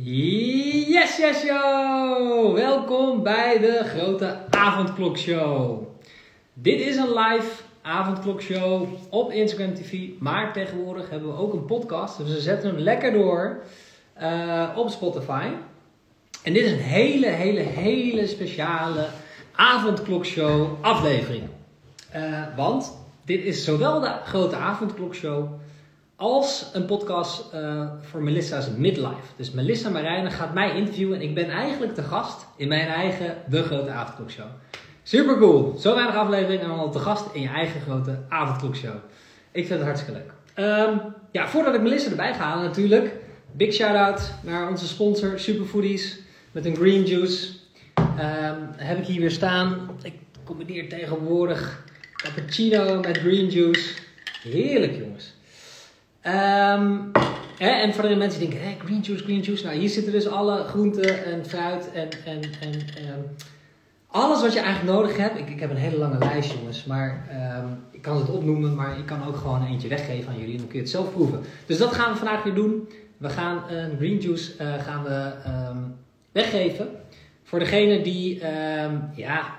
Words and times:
Yes, 0.00 1.16
yes, 1.16 1.42
yo! 1.42 2.52
Welkom 2.54 3.22
bij 3.22 3.58
de 3.58 3.82
Grote 3.84 4.38
Avondklokshow. 4.50 5.82
Dit 6.52 6.80
is 6.80 6.96
een 6.96 7.12
live 7.12 7.62
avondklokshow 7.82 8.88
op 9.10 9.32
Instagram 9.32 9.74
TV. 9.74 10.08
Maar 10.18 10.52
tegenwoordig 10.52 11.10
hebben 11.10 11.28
we 11.28 11.38
ook 11.38 11.52
een 11.52 11.64
podcast. 11.64 12.18
Dus 12.18 12.32
we 12.32 12.40
zetten 12.40 12.70
hem 12.70 12.78
lekker 12.78 13.12
door 13.12 13.62
uh, 14.22 14.68
op 14.76 14.90
Spotify. 14.90 15.46
En 16.42 16.52
dit 16.52 16.64
is 16.64 16.70
een 16.70 16.78
hele, 16.78 17.26
hele, 17.26 17.60
hele 17.60 18.26
speciale 18.26 19.06
avondklokshow 19.52 20.84
aflevering. 20.84 21.42
Uh, 22.16 22.42
want 22.56 22.98
dit 23.24 23.44
is 23.44 23.64
zowel 23.64 24.00
de 24.00 24.12
Grote 24.24 24.56
Avondklokshow 24.56 25.48
als 26.18 26.70
een 26.72 26.84
podcast 26.84 27.44
uh, 27.54 27.90
voor 28.00 28.22
Melissa's 28.22 28.68
Midlife. 28.76 29.34
Dus 29.36 29.50
Melissa 29.50 29.90
Marijnen 29.90 30.32
gaat 30.32 30.54
mij 30.54 30.76
interviewen 30.76 31.16
en 31.16 31.22
ik 31.22 31.34
ben 31.34 31.50
eigenlijk 31.50 31.94
de 31.94 32.02
gast 32.02 32.46
in 32.56 32.68
mijn 32.68 32.88
eigen 32.88 33.36
De 33.48 33.62
Grote 33.62 33.90
Avondklokshow. 33.90 34.46
Super 35.02 35.36
cool. 35.38 35.76
Zo 35.78 35.94
weinig 35.94 36.14
aflevering 36.14 36.62
en 36.62 36.68
dan 36.68 36.78
al 36.78 36.90
te 36.90 36.98
gast 36.98 37.34
in 37.34 37.40
je 37.40 37.48
eigen 37.48 37.80
grote 37.80 38.18
avondklokshow. 38.28 38.94
Ik 39.52 39.66
vind 39.66 39.78
het 39.78 39.88
hartstikke 39.88 40.20
leuk. 40.20 40.32
Um, 40.66 41.00
ja, 41.30 41.48
voordat 41.48 41.74
ik 41.74 41.80
Melissa 41.80 42.10
erbij 42.10 42.34
ga 42.34 42.44
halen 42.44 42.64
natuurlijk. 42.64 43.14
Big 43.52 43.72
shout-out 43.72 44.32
naar 44.42 44.68
onze 44.68 44.86
sponsor 44.86 45.38
Superfoodies 45.38 46.18
met 46.52 46.64
een 46.64 46.76
green 46.76 47.04
juice. 47.04 47.52
Um, 47.98 48.68
heb 48.76 48.98
ik 48.98 49.06
hier 49.06 49.20
weer 49.20 49.30
staan. 49.30 49.90
Ik 50.02 50.14
combineer 50.44 50.88
tegenwoordig 50.88 51.84
cappuccino 52.12 53.00
met 53.00 53.18
green 53.18 53.48
juice. 53.48 53.94
Heerlijk 54.42 54.96
jongens. 54.96 55.36
Um, 56.26 57.10
hè, 57.58 57.68
en 57.68 57.94
voor 57.94 58.08
de 58.08 58.16
mensen 58.16 58.40
die 58.40 58.48
denken, 58.48 58.86
green 58.86 59.00
juice, 59.00 59.24
green 59.24 59.40
juice. 59.40 59.64
Nou, 59.64 59.76
hier 59.76 59.88
zitten 59.88 60.12
dus 60.12 60.28
alle 60.28 60.64
groenten 60.64 61.24
en 61.24 61.46
fruit 61.46 61.92
en, 61.92 62.08
en, 62.24 62.42
en 62.60 62.74
um, 62.74 63.24
alles 64.06 64.42
wat 64.42 64.52
je 64.52 64.60
eigenlijk 64.60 64.96
nodig 64.96 65.16
hebt. 65.16 65.38
Ik, 65.38 65.48
ik 65.48 65.60
heb 65.60 65.70
een 65.70 65.76
hele 65.76 65.96
lange 65.96 66.18
lijst, 66.18 66.52
jongens. 66.52 66.84
Maar 66.84 67.28
um, 67.62 67.78
ik 67.90 68.02
kan 68.02 68.16
het 68.16 68.30
opnoemen, 68.30 68.74
maar 68.74 68.98
ik 68.98 69.06
kan 69.06 69.26
ook 69.26 69.36
gewoon 69.36 69.66
eentje 69.66 69.88
weggeven 69.88 70.32
aan 70.32 70.38
jullie. 70.38 70.52
En 70.52 70.58
dan 70.58 70.66
kun 70.66 70.76
je 70.76 70.82
het 70.82 70.92
zelf 70.92 71.12
proeven. 71.12 71.40
Dus 71.66 71.78
dat 71.78 71.92
gaan 71.92 72.12
we 72.12 72.18
vandaag 72.18 72.42
weer 72.42 72.54
doen. 72.54 72.88
We 73.16 73.28
gaan 73.28 73.70
een 73.70 73.96
green 73.96 74.18
juice 74.18 74.52
uh, 74.60 74.82
gaan 74.82 75.02
we, 75.04 75.32
weggeven. 76.32 76.88
Voor 77.42 77.58
degene 77.58 78.02
die, 78.02 78.42
ja, 79.14 79.56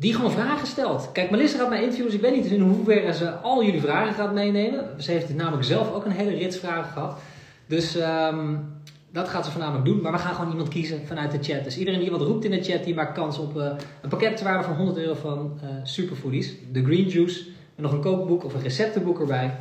die 0.00 0.14
gewoon 0.14 0.30
vragen 0.30 0.66
stelt. 0.66 1.12
Kijk, 1.12 1.30
Melissa 1.30 1.58
gaat 1.58 1.68
mij 1.68 1.78
interviewen, 1.78 2.10
dus 2.10 2.20
ik 2.20 2.26
weet 2.26 2.42
niet 2.42 2.52
in 2.52 2.60
hoeverre 2.60 3.12
ze 3.12 3.30
al 3.30 3.64
jullie 3.64 3.80
vragen 3.80 4.14
gaat 4.14 4.32
meenemen. 4.32 5.02
Ze 5.02 5.10
heeft 5.10 5.34
namelijk 5.34 5.64
zelf 5.64 5.92
ook 5.92 6.04
een 6.04 6.10
hele 6.10 6.36
rits 6.36 6.58
vragen 6.58 6.92
gehad. 6.92 7.18
Dus 7.66 7.96
um, 7.96 8.72
dat 9.12 9.28
gaat 9.28 9.44
ze 9.44 9.50
voornamelijk 9.50 9.84
doen. 9.84 10.00
Maar 10.00 10.12
we 10.12 10.18
gaan 10.18 10.34
gewoon 10.34 10.50
iemand 10.50 10.68
kiezen 10.68 11.06
vanuit 11.06 11.30
de 11.30 11.52
chat. 11.52 11.64
Dus 11.64 11.78
iedereen 11.78 12.00
die 12.00 12.10
wat 12.10 12.20
roept 12.20 12.44
in 12.44 12.50
de 12.50 12.62
chat, 12.62 12.84
die 12.84 12.94
maakt 12.94 13.12
kans 13.12 13.38
op 13.38 13.56
uh, 13.56 13.70
een 14.02 14.08
pakketwaarde 14.08 14.64
van 14.64 14.76
100 14.76 14.98
euro 14.98 15.14
van 15.14 15.60
uh, 15.62 15.68
Superfoodies. 15.82 16.54
De 16.72 16.84
Green 16.84 17.08
Juice. 17.08 17.46
En 17.76 17.82
nog 17.82 17.92
een 17.92 18.00
kookboek 18.00 18.44
of 18.44 18.54
een 18.54 18.62
receptenboek 18.62 19.20
erbij. 19.20 19.56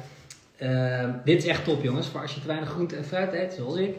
Uh, 0.61 1.09
dit 1.25 1.43
is 1.43 1.49
echt 1.49 1.63
top, 1.63 1.83
jongens. 1.83 2.07
Voor 2.07 2.21
als 2.21 2.33
je 2.33 2.41
te 2.41 2.47
weinig 2.47 2.69
groente 2.69 2.95
en 2.95 3.05
fruit 3.05 3.33
eet, 3.33 3.53
zoals 3.53 3.75
ik, 3.75 3.95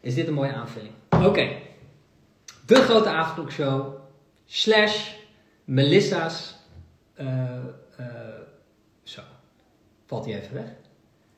is 0.00 0.14
dit 0.14 0.26
een 0.26 0.34
mooie 0.34 0.52
aanvulling. 0.52 0.92
Oké. 1.08 1.24
Okay. 1.24 1.62
De 2.66 2.74
grote 2.74 3.08
avondklokshow. 3.08 3.94
Slash 4.46 5.16
Melissa's. 5.68 6.54
Uh, 7.20 7.26
uh, 8.00 8.06
zo. 9.02 9.22
Valt 10.06 10.24
hij 10.24 10.40
even 10.40 10.54
weg. 10.54 10.66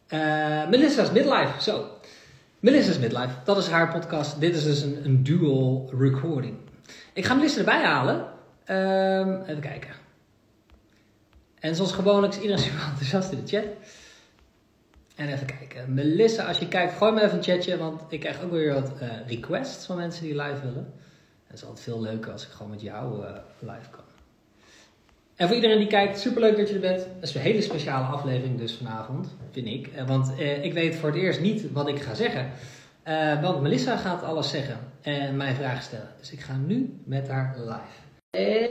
Uh, 0.09 0.69
Melissa's 0.69 1.11
Midlife. 1.11 1.63
Zo. 1.63 1.89
Melissa's 2.61 2.99
Midlife. 2.99 3.35
Dat 3.45 3.57
is 3.59 3.69
haar 3.69 3.93
podcast. 3.93 4.41
Dit 4.41 4.57
is 4.57 4.65
dus 4.65 4.83
een, 4.83 5.05
een 5.05 5.23
dual 5.23 5.91
recording. 5.99 6.57
Ik 7.13 7.25
ga 7.25 7.35
Melissa 7.35 7.59
erbij 7.59 7.85
halen. 7.85 8.17
Um, 8.17 9.43
even 9.43 9.61
kijken. 9.61 9.91
En 11.61 11.75
zoals 11.75 11.93
gewoonlijk 11.93 12.33
is 12.33 12.41
iedereen 12.41 12.63
super 12.65 12.81
enthousiast 12.81 13.33
in 13.33 13.45
de 13.45 13.47
chat. 13.47 13.65
En 15.17 15.29
even 15.29 15.47
kijken. 15.47 15.95
Melissa, 15.95 16.45
als 16.45 16.59
je 16.59 16.69
kijkt, 16.69 16.97
gooi 16.97 17.13
me 17.13 17.23
even 17.23 17.37
een 17.37 17.45
chatje. 17.45 17.77
Want 17.77 18.03
ik 18.09 18.21
krijg 18.21 18.43
ook 18.43 18.51
weer 18.51 18.75
wat 18.75 18.93
requests 19.27 19.87
van 19.87 19.97
mensen 19.97 20.23
die 20.23 20.43
live 20.43 20.61
willen. 20.63 20.93
Het 21.47 21.57
is 21.57 21.65
altijd 21.65 21.85
veel 21.85 22.01
leuker 22.01 22.33
als 22.33 22.47
ik 22.47 22.51
gewoon 22.51 22.71
met 22.71 22.81
jou 22.81 23.25
live 23.59 23.91
kan. 23.91 24.09
En 25.41 25.47
voor 25.47 25.57
iedereen 25.57 25.79
die 25.79 25.87
kijkt, 25.87 26.21
superleuk 26.21 26.57
dat 26.57 26.69
je 26.69 26.75
er 26.75 26.81
bent. 26.81 26.99
Dat 26.99 27.29
is 27.29 27.35
een 27.35 27.41
hele 27.41 27.61
speciale 27.61 28.05
aflevering 28.05 28.59
dus 28.59 28.77
vanavond, 28.77 29.37
vind 29.51 29.67
ik. 29.67 29.91
Want 30.07 30.33
eh, 30.39 30.65
ik 30.65 30.73
weet 30.73 30.97
voor 30.97 31.09
het 31.09 31.19
eerst 31.19 31.41
niet 31.41 31.73
wat 31.73 31.89
ik 31.89 32.03
ga 32.03 32.15
zeggen. 32.15 32.53
Uh, 33.05 33.43
want 33.43 33.61
Melissa 33.61 33.97
gaat 33.97 34.23
alles 34.23 34.51
zeggen 34.51 34.93
en 35.03 35.37
mij 35.37 35.55
vragen 35.55 35.83
stellen. 35.83 36.15
Dus 36.19 36.33
ik 36.33 36.41
ga 36.41 36.57
nu 36.57 37.01
met 37.05 37.29
haar 37.29 37.57
live. 37.59 38.01
En... 38.31 38.71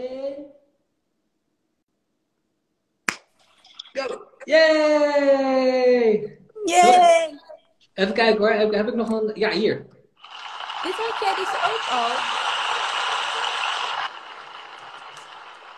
Go! 3.93 4.21
Yay! 4.43 6.37
Yay! 6.65 7.39
Even 7.93 8.13
kijken 8.13 8.37
hoor, 8.37 8.51
heb, 8.51 8.73
heb 8.73 8.87
ik 8.87 8.95
nog 8.95 9.09
een... 9.09 9.31
Ja, 9.33 9.49
hier. 9.49 9.85
Dit 10.83 10.93
had 10.93 11.19
jij 11.21 11.35
dus 11.35 11.53
ook 11.65 11.87
al. 11.91 12.37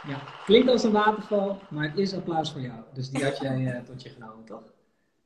Ja, 0.07 0.17
klinkt 0.51 0.69
als 0.69 0.83
een 0.83 0.91
waterval, 0.91 1.59
maar 1.69 1.83
het 1.83 1.97
is 1.97 2.13
applaus 2.13 2.51
voor 2.51 2.61
jou. 2.61 2.79
Dus 2.93 3.09
die 3.09 3.23
had 3.23 3.37
jij 3.37 3.57
uh, 3.57 3.79
tot 3.79 4.01
je 4.01 4.09
genomen, 4.09 4.45
toch? 4.45 4.63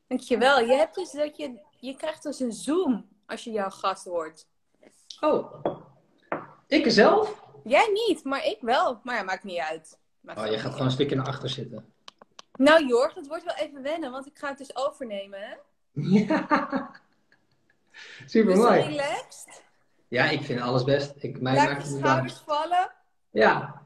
Dankjewel. 0.07 0.59
Je 0.59 0.73
hebt 0.73 0.95
dus 0.95 1.11
dat 1.11 1.37
je, 1.37 1.59
je 1.79 1.95
krijgt 1.95 2.23
dus 2.23 2.39
een 2.39 2.51
zoom 2.51 3.05
als 3.25 3.43
je 3.43 3.51
jouw 3.51 3.69
gast 3.69 4.05
hoort. 4.05 4.47
Oh, 5.19 5.63
ik 6.67 6.91
zelf? 6.91 7.43
Jij 7.63 7.89
niet, 8.07 8.23
maar 8.23 8.45
ik 8.45 8.57
wel. 8.61 8.99
Maar 9.03 9.15
ja, 9.15 9.23
maakt 9.23 9.43
niet 9.43 9.59
uit. 9.59 9.99
Maakt 10.21 10.39
oh, 10.39 10.45
je 10.45 10.57
gaat 10.57 10.71
gewoon 10.71 10.85
een 10.85 10.91
stukje 10.91 11.15
naar 11.15 11.27
achter 11.27 11.49
zitten. 11.49 11.93
Nou 12.53 12.87
Jorg, 12.87 13.13
dat 13.13 13.27
wordt 13.27 13.43
wel 13.43 13.55
even 13.55 13.81
wennen, 13.81 14.11
want 14.11 14.25
ik 14.25 14.37
ga 14.37 14.47
het 14.47 14.57
dus 14.57 14.75
overnemen, 14.75 15.39
hè? 15.39 15.55
Ja. 16.25 16.91
Super 18.25 18.57
mooi. 18.57 18.75
Dus 18.75 18.87
relaxed? 18.87 19.63
Ja, 20.07 20.29
ik 20.29 20.41
vind 20.41 20.61
alles 20.61 20.83
best. 20.83 21.13
Ik, 21.17 21.41
mij 21.41 21.55
Laat 21.55 21.81
je 21.81 21.97
schouders 21.97 22.43
vallen. 22.45 22.91
Ja, 23.29 23.84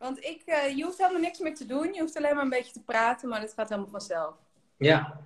want 0.00 0.24
ik, 0.24 0.42
uh, 0.46 0.76
je 0.76 0.84
hoeft 0.84 0.98
helemaal 0.98 1.20
niks 1.20 1.38
meer 1.38 1.54
te 1.54 1.66
doen. 1.66 1.92
Je 1.92 2.00
hoeft 2.00 2.16
alleen 2.16 2.34
maar 2.34 2.44
een 2.44 2.50
beetje 2.50 2.72
te 2.72 2.82
praten, 2.82 3.28
maar 3.28 3.40
dat 3.40 3.52
gaat 3.52 3.68
helemaal 3.68 3.90
vanzelf. 3.90 4.34
Ja. 4.76 5.20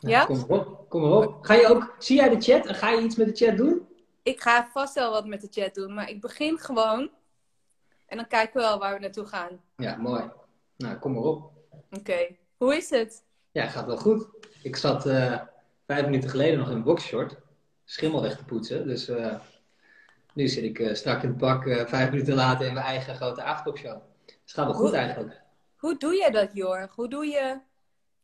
Nou, 0.00 0.14
ja? 0.14 0.24
Kom 0.24 0.36
erop, 0.36 0.88
kom 0.88 1.04
erop. 1.04 1.44
Ga 1.44 1.54
je 1.54 1.66
ook, 1.66 1.94
zie 1.98 2.16
jij 2.16 2.28
de 2.28 2.40
chat 2.40 2.66
en 2.66 2.74
ga 2.74 2.90
je 2.90 3.02
iets 3.02 3.16
met 3.16 3.26
de 3.26 3.46
chat 3.46 3.56
doen? 3.56 3.88
Ik 4.22 4.40
ga 4.40 4.68
vast 4.72 4.94
wel 4.94 5.10
wat 5.10 5.26
met 5.26 5.40
de 5.40 5.48
chat 5.50 5.74
doen, 5.74 5.94
maar 5.94 6.08
ik 6.08 6.20
begin 6.20 6.58
gewoon. 6.58 7.10
En 8.06 8.16
dan 8.16 8.26
kijken 8.26 8.54
we 8.54 8.60
wel 8.60 8.78
waar 8.78 8.94
we 8.94 9.00
naartoe 9.00 9.26
gaan. 9.26 9.60
Ja, 9.76 9.96
mooi. 9.96 10.30
Nou, 10.76 10.96
kom 10.96 11.16
erop. 11.16 11.52
Oké. 11.70 11.98
Okay. 11.98 12.38
Hoe 12.56 12.76
is 12.76 12.90
het? 12.90 13.22
Ja, 13.50 13.66
gaat 13.66 13.86
wel 13.86 13.96
goed. 13.96 14.26
Ik 14.62 14.76
zat 14.76 15.06
uh, 15.06 15.40
vijf 15.86 16.04
minuten 16.04 16.30
geleden 16.30 16.58
nog 16.58 16.70
in 16.70 16.76
een 16.76 16.82
boxshort. 16.82 17.36
Schimmel 17.84 18.22
weg 18.22 18.36
te 18.36 18.44
poetsen. 18.44 18.86
Dus 18.86 19.08
uh, 19.08 19.34
nu 20.38 20.48
zit 20.48 20.64
ik 20.64 20.78
uh, 20.78 20.94
strak 20.94 21.22
in 21.22 21.28
het 21.28 21.38
pak 21.38 21.62
vijf 21.88 22.10
minuten 22.10 22.34
later 22.34 22.66
in 22.66 22.74
mijn 22.74 22.86
eigen 22.86 23.14
grote 23.14 23.42
avondklopshow. 23.42 24.00
Dus 24.24 24.34
het 24.44 24.50
gaat 24.50 24.66
wel 24.66 24.74
goed 24.74 24.92
eigenlijk. 24.92 25.40
Hoe 25.76 25.96
doe 25.96 26.14
je 26.14 26.30
dat, 26.30 26.50
Jorg? 26.52 26.94
Hoe 26.94 27.08
doe 27.08 27.26
je, 27.26 27.58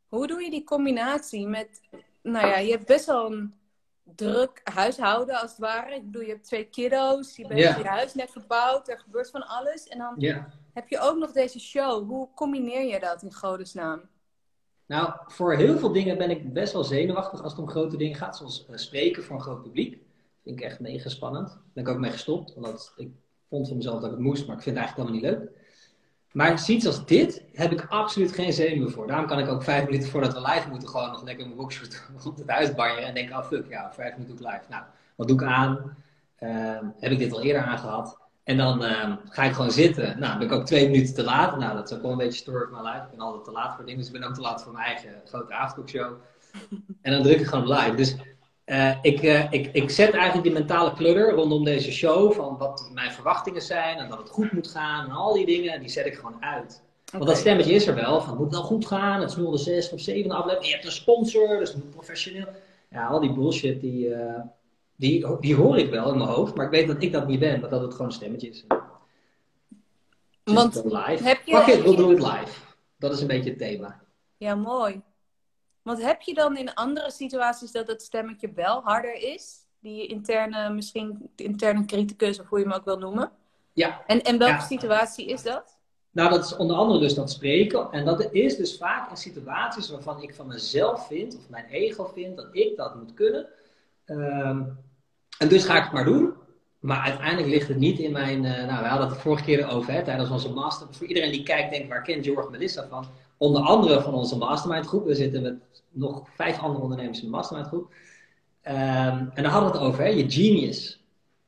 hoe 0.08 0.26
doe 0.26 0.42
je 0.42 0.50
die 0.50 0.64
combinatie 0.64 1.46
met... 1.46 1.80
Nou 2.22 2.46
ja, 2.46 2.58
je 2.58 2.70
hebt 2.70 2.86
best 2.86 3.06
wel 3.06 3.32
een 3.32 3.54
druk 4.02 4.60
huishouden 4.64 5.40
als 5.40 5.50
het 5.50 5.60
ware. 5.60 5.94
Ik 5.94 6.04
bedoel, 6.04 6.22
je 6.22 6.28
hebt 6.28 6.44
twee 6.44 6.64
kiddo's, 6.64 7.36
je 7.36 7.46
bent 7.46 7.60
yeah. 7.60 7.78
je 7.78 7.84
huis 7.84 8.14
net 8.14 8.30
verbouwd, 8.30 8.88
er 8.88 8.98
gebeurt 8.98 9.30
van 9.30 9.46
alles. 9.46 9.88
En 9.88 9.98
dan 9.98 10.14
yeah. 10.18 10.44
heb 10.72 10.88
je 10.88 11.00
ook 11.00 11.18
nog 11.18 11.32
deze 11.32 11.60
show. 11.60 12.08
Hoe 12.08 12.28
combineer 12.34 12.84
je 12.84 13.00
dat 13.00 13.22
in 13.22 13.32
godesnaam? 13.32 14.00
Nou, 14.86 15.12
voor 15.26 15.54
heel 15.54 15.78
veel 15.78 15.92
dingen 15.92 16.18
ben 16.18 16.30
ik 16.30 16.52
best 16.52 16.72
wel 16.72 16.84
zenuwachtig 16.84 17.42
als 17.42 17.52
het 17.52 17.60
om 17.60 17.68
grote 17.68 17.96
dingen 17.96 18.16
gaat. 18.16 18.36
Zoals 18.36 18.66
uh, 18.70 18.76
spreken 18.76 19.24
voor 19.24 19.36
een 19.36 19.42
groot 19.42 19.62
publiek. 19.62 20.02
Vind 20.44 20.58
ik 20.58 20.64
echt 20.64 20.80
mega 20.80 21.08
spannend. 21.08 21.48
Daar 21.48 21.60
ben 21.72 21.84
ik 21.84 21.90
ook 21.90 21.98
mee 21.98 22.10
gestopt. 22.10 22.54
Omdat 22.54 22.92
ik 22.96 23.08
vond 23.48 23.68
van 23.68 23.76
mezelf 23.76 24.00
dat 24.00 24.04
ik 24.04 24.16
het 24.16 24.20
moest, 24.24 24.46
maar 24.46 24.56
ik 24.56 24.62
vind 24.62 24.76
het 24.76 24.84
eigenlijk 24.84 25.10
helemaal 25.10 25.38
niet 25.38 25.40
leuk. 25.40 25.62
Maar 26.32 26.58
zoiets 26.58 26.86
als 26.86 27.06
dit 27.06 27.42
heb 27.52 27.72
ik 27.72 27.86
absoluut 27.88 28.32
geen 28.32 28.52
zenuwen 28.52 28.90
voor. 28.90 29.06
Daarom 29.06 29.26
kan 29.26 29.38
ik 29.38 29.48
ook 29.48 29.62
vijf 29.62 29.84
minuten 29.84 30.08
voordat 30.08 30.32
we 30.32 30.40
live 30.40 30.68
moeten 30.68 30.88
gewoon 30.88 31.10
nog 31.10 31.22
lekker 31.22 31.44
mijn 31.44 31.56
boxshort 31.56 32.06
rond 32.24 32.38
het 32.38 32.50
huis 32.50 32.74
banjeren. 32.74 33.06
En 33.06 33.14
denken, 33.14 33.36
oh 33.36 33.44
fuck, 33.44 33.68
ja, 33.68 33.92
vijf 33.92 34.12
minuten 34.12 34.36
doe 34.36 34.46
ik 34.46 34.52
live. 34.52 34.64
Nou, 34.68 34.82
wat 35.14 35.28
doe 35.28 35.36
ik 35.36 35.46
aan? 35.46 35.96
Uh, 36.40 36.78
heb 36.98 37.12
ik 37.12 37.18
dit 37.18 37.32
al 37.32 37.42
eerder 37.42 37.62
aangehad? 37.62 38.18
En 38.44 38.56
dan 38.56 38.84
uh, 38.84 39.12
ga 39.28 39.42
ik 39.42 39.52
gewoon 39.52 39.70
zitten. 39.70 40.18
Nou, 40.18 40.38
ben 40.38 40.46
ik 40.46 40.52
ook 40.52 40.66
twee 40.66 40.90
minuten 40.90 41.14
te 41.14 41.22
laat. 41.22 41.58
Nou, 41.58 41.74
dat 41.76 41.90
is 41.90 41.96
ook 41.96 42.02
wel 42.02 42.10
een 42.10 42.16
beetje 42.16 42.40
story 42.40 42.70
mijn 42.70 42.84
live. 42.84 43.04
Ik 43.04 43.10
ben 43.10 43.20
altijd 43.20 43.44
te 43.44 43.50
laat 43.50 43.74
voor 43.74 43.84
dingen. 43.84 43.98
Dus 43.98 44.06
ik 44.06 44.20
ben 44.20 44.28
ook 44.28 44.34
te 44.34 44.40
laat 44.40 44.62
voor 44.62 44.72
mijn 44.72 44.86
eigen 44.86 45.10
grote 45.24 45.52
avondkokshow. 45.52 46.12
En 47.00 47.12
dan 47.12 47.22
druk 47.22 47.40
ik 47.40 47.46
gewoon 47.46 47.68
live. 47.68 47.94
Dus 47.94 48.16
uh, 48.66 48.94
ik, 49.02 49.22
uh, 49.22 49.52
ik, 49.52 49.70
ik 49.72 49.90
zet 49.90 50.12
eigenlijk 50.12 50.42
die 50.42 50.52
mentale 50.52 50.92
kludder 50.92 51.30
rondom 51.30 51.64
deze 51.64 51.92
show 51.92 52.32
van 52.32 52.56
wat 52.58 52.90
mijn 52.92 53.12
verwachtingen 53.12 53.62
zijn 53.62 53.98
en 53.98 54.08
dat 54.08 54.18
het 54.18 54.30
goed 54.30 54.52
moet 54.52 54.68
gaan 54.68 55.04
en 55.04 55.10
al 55.10 55.32
die 55.32 55.46
dingen, 55.46 55.80
die 55.80 55.88
zet 55.88 56.06
ik 56.06 56.14
gewoon 56.14 56.44
uit. 56.44 56.82
Okay. 57.06 57.20
Want 57.20 57.26
dat 57.26 57.36
stemmetje 57.36 57.72
is 57.72 57.86
er 57.86 57.94
wel, 57.94 58.20
van 58.20 58.30
het 58.30 58.38
moet 58.38 58.50
wel 58.50 58.62
goed 58.62 58.86
gaan, 58.86 59.20
het 59.20 59.30
is 59.30 59.36
nu 59.36 59.44
al 59.44 59.50
de 59.50 59.58
zesde 59.58 59.94
of 59.94 60.00
zevende 60.00 60.34
aflevering, 60.34 60.66
je 60.66 60.72
hebt 60.72 60.84
een 60.84 60.92
sponsor, 60.92 61.58
dus 61.58 61.72
het 61.72 61.84
moet 61.84 61.90
professioneel. 61.90 62.46
Ja, 62.90 63.06
al 63.06 63.20
die 63.20 63.32
bullshit 63.32 63.80
die, 63.80 64.08
uh, 64.08 64.40
die, 64.96 65.40
die 65.40 65.54
hoor 65.54 65.78
ik 65.78 65.90
wel 65.90 66.10
in 66.10 66.18
mijn 66.18 66.30
hoofd, 66.30 66.54
maar 66.54 66.64
ik 66.64 66.70
weet 66.70 66.86
dat 66.86 67.02
ik 67.02 67.12
dat 67.12 67.26
niet 67.26 67.40
ben, 67.40 67.60
maar 67.60 67.70
dat 67.70 67.80
het 67.80 67.92
gewoon 67.92 68.06
een 68.06 68.12
stemmetje 68.12 68.48
is. 68.48 68.64
Want 70.44 70.82
live. 70.84 71.24
heb 71.24 71.40
je... 71.44 71.56
Fuck 71.56 71.74
it, 71.74 71.82
we'll 71.82 71.96
do 71.96 72.10
it 72.10 72.18
live. 72.18 72.60
Dat 72.98 73.12
is 73.12 73.20
een 73.20 73.26
beetje 73.26 73.50
het 73.50 73.58
thema. 73.58 74.00
Ja, 74.36 74.54
mooi. 74.54 75.02
Want 75.84 76.02
heb 76.02 76.20
je 76.20 76.34
dan 76.34 76.56
in 76.56 76.74
andere 76.74 77.10
situaties 77.10 77.72
dat 77.72 77.86
het 77.88 78.02
stemmetje 78.02 78.52
wel 78.54 78.80
harder 78.82 79.14
is? 79.14 79.56
Die 79.80 80.06
interne, 80.06 80.70
misschien 80.70 81.30
interne 81.36 81.84
criticus, 81.84 82.40
of 82.40 82.48
hoe 82.48 82.58
je 82.58 82.64
hem 82.64 82.74
ook 82.74 82.84
wil 82.84 82.98
noemen? 82.98 83.30
Ja. 83.72 84.02
En, 84.06 84.22
en 84.22 84.38
welke 84.38 84.54
Ja. 84.54 84.60
situatie 84.60 85.26
is 85.26 85.42
dat? 85.42 85.78
Nou, 86.10 86.30
dat 86.30 86.44
is 86.44 86.56
onder 86.56 86.76
andere 86.76 86.98
dus 87.00 87.14
dat 87.14 87.30
spreken. 87.30 87.88
En 87.90 88.04
dat 88.04 88.32
is 88.32 88.56
dus 88.56 88.76
vaak 88.76 89.10
in 89.10 89.16
situaties 89.16 89.90
waarvan 89.90 90.22
ik 90.22 90.34
van 90.34 90.46
mezelf 90.46 91.06
vind, 91.06 91.36
of 91.36 91.48
mijn 91.48 91.64
ego 91.64 92.04
vindt, 92.14 92.36
dat 92.36 92.48
ik 92.52 92.76
dat 92.76 92.94
moet 92.94 93.14
kunnen. 93.14 93.46
Ehm, 94.04 94.62
en 95.38 95.48
dus 95.48 95.64
ga 95.64 95.76
ik 95.76 95.82
het 95.82 95.92
maar 95.92 96.04
doen. 96.04 96.34
Maar 96.80 97.00
uiteindelijk 97.00 97.48
ligt 97.48 97.68
het 97.68 97.76
niet 97.78 97.98
in 97.98 98.12
mijn. 98.12 98.44
eh, 98.44 98.66
nou, 98.66 98.82
we 98.82 98.88
hadden 98.88 99.06
het 99.06 99.16
de 99.16 99.22
vorige 99.22 99.44
keer 99.44 99.68
over 99.68 99.92
hè, 99.92 100.02
tijdens 100.04 100.30
onze 100.30 100.52
master. 100.52 100.86
Voor 100.90 101.06
iedereen 101.06 101.32
die 101.32 101.42
kijkt, 101.42 101.70
denkt 101.70 101.88
waar 101.88 102.02
kent 102.02 102.24
Jorg 102.24 102.50
Melissa 102.50 102.86
van? 102.88 103.06
Onder 103.44 103.62
andere 103.62 104.02
van 104.02 104.14
onze 104.14 104.36
mastermind 104.36 104.86
groep. 104.86 105.04
We 105.04 105.14
zitten 105.14 105.42
met 105.42 105.54
nog 105.90 106.28
vijf 106.34 106.58
andere 106.58 106.82
ondernemers 106.82 107.18
in 107.18 107.24
de 107.24 107.30
mastermind 107.30 107.68
groep. 107.68 107.94
Ehm, 108.60 109.26
en 109.34 109.42
daar 109.42 109.52
hadden 109.52 109.70
we 109.72 109.78
het 109.78 109.86
over, 109.86 110.02
hè, 110.02 110.08
je 110.08 110.30
genius. 110.30 111.04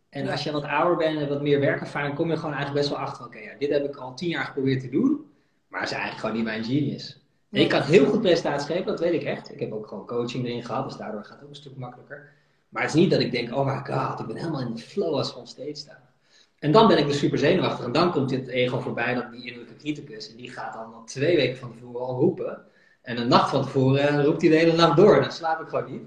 En 0.09 0.29
als 0.29 0.45
je 0.45 0.53
wat 0.53 0.65
ouder 0.65 0.97
bent 0.97 1.21
en 1.21 1.29
wat 1.29 1.43
meer 1.43 1.61
werkervaring, 1.61 2.15
kom 2.15 2.31
je 2.31 2.37
gewoon 2.37 2.55
eigenlijk 2.55 2.81
best 2.81 2.97
wel 2.97 3.07
achter. 3.07 3.25
Oké, 3.25 3.39
ja, 3.39 3.53
dit 3.59 3.71
heb 3.71 3.85
ik 3.85 3.97
al 3.97 4.15
tien 4.15 4.29
jaar 4.29 4.45
geprobeerd 4.45 4.81
te 4.81 4.89
doen. 4.89 5.31
Maar 5.69 5.81
het 5.81 5.91
is 5.91 5.97
eigenlijk 5.97 6.27
gewoon 6.27 6.37
niet 6.37 6.45
mijn 6.45 6.65
genius. 6.65 7.21
En 7.51 7.61
ik 7.61 7.69
kan 7.69 7.83
heel 7.83 8.07
goed 8.07 8.21
presentaties 8.21 8.67
geven, 8.67 8.87
dat 8.87 9.01
weet 9.01 9.13
ik 9.13 9.23
echt. 9.23 9.53
Ik 9.53 9.61
heb 9.61 9.73
ook 9.73 9.87
gewoon 9.87 10.07
coaching 10.07 10.47
erin 10.47 10.65
gehad, 10.65 10.89
dus 10.89 10.97
daardoor 10.97 11.25
gaat 11.25 11.35
het 11.35 11.43
ook 11.43 11.49
een 11.49 11.55
stuk 11.55 11.77
makkelijker. 11.77 12.33
Maar 12.69 12.83
het 12.83 12.95
is 12.95 13.01
niet 13.01 13.11
dat 13.11 13.21
ik 13.21 13.31
denk, 13.31 13.55
oh 13.55 13.67
my 13.67 13.95
god, 13.95 14.21
ik 14.21 14.27
ben 14.27 14.37
helemaal 14.37 14.61
in 14.61 14.75
de 14.75 14.83
flow 14.83 15.15
als 15.15 15.35
on 15.35 15.47
stage 15.47 15.75
staan. 15.75 16.06
En 16.59 16.73
dan 16.73 16.89
ben 16.89 16.99
ik 16.99 17.07
dus 17.07 17.19
super 17.19 17.39
zenuwachtig. 17.39 17.85
En 17.85 17.93
dan 17.93 18.13
komt 18.13 18.29
dit 18.29 18.49
ego 18.49 18.81
voorbij, 18.81 19.15
dat 19.15 19.31
die 19.33 19.45
innerlijke 19.45 19.77
criticus. 19.77 20.31
En 20.31 20.37
die 20.37 20.51
gaat 20.51 20.73
dan 20.73 20.95
al 20.95 21.05
twee 21.05 21.37
weken 21.37 21.57
van 21.57 21.73
tevoren 21.73 22.07
al 22.07 22.19
roepen. 22.19 22.65
En 23.03 23.19
een 23.19 23.29
nacht 23.29 23.51
van 23.51 23.63
tevoren 23.63 24.25
roept 24.25 24.41
hij 24.41 24.51
de 24.51 24.57
hele 24.57 24.77
nacht 24.77 24.97
door. 24.97 25.15
En 25.15 25.23
dan 25.23 25.33
slaap 25.33 25.61
ik 25.61 25.69
gewoon 25.69 25.93
niet. 25.93 26.03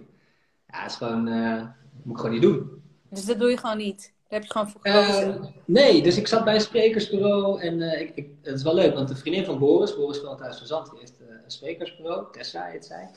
Ja, 0.67 0.81
dat 0.81 0.89
is 0.91 0.95
gewoon, 0.95 1.27
eh, 1.27 1.63
moet 2.03 2.15
ik 2.15 2.21
gewoon 2.21 2.31
niet 2.31 2.41
doen. 2.41 2.81
Dus 3.09 3.25
dat 3.25 3.39
doe 3.39 3.49
je 3.49 3.57
gewoon 3.57 3.77
niet. 3.77 4.13
Daar 4.27 4.39
heb 4.39 4.43
je 4.43 4.51
gewoon 4.51 4.69
voor 4.69 4.81
gekozen. 4.83 5.41
Eh, 5.41 5.49
nee, 5.65 6.01
dus 6.01 6.17
ik 6.17 6.27
zat 6.27 6.43
bij 6.43 6.53
een 6.53 6.61
sprekersbureau 6.61 7.61
en 7.61 7.81
eh, 7.81 8.01
ik, 8.01 8.11
ik, 8.15 8.29
het 8.41 8.55
is 8.55 8.63
wel 8.63 8.73
leuk, 8.73 8.93
want 8.93 9.07
de 9.07 9.15
vriendin 9.15 9.45
van 9.45 9.59
Boris, 9.59 9.95
Boris 9.95 10.17
van 10.17 10.37
Thuis 10.37 10.57
van 10.57 10.67
Zand, 10.67 10.91
heeft 10.99 11.19
een 11.19 11.51
sprekersbureau, 11.51 12.25
Tessa 12.31 12.63
heet 12.63 12.85
zij, 12.85 13.09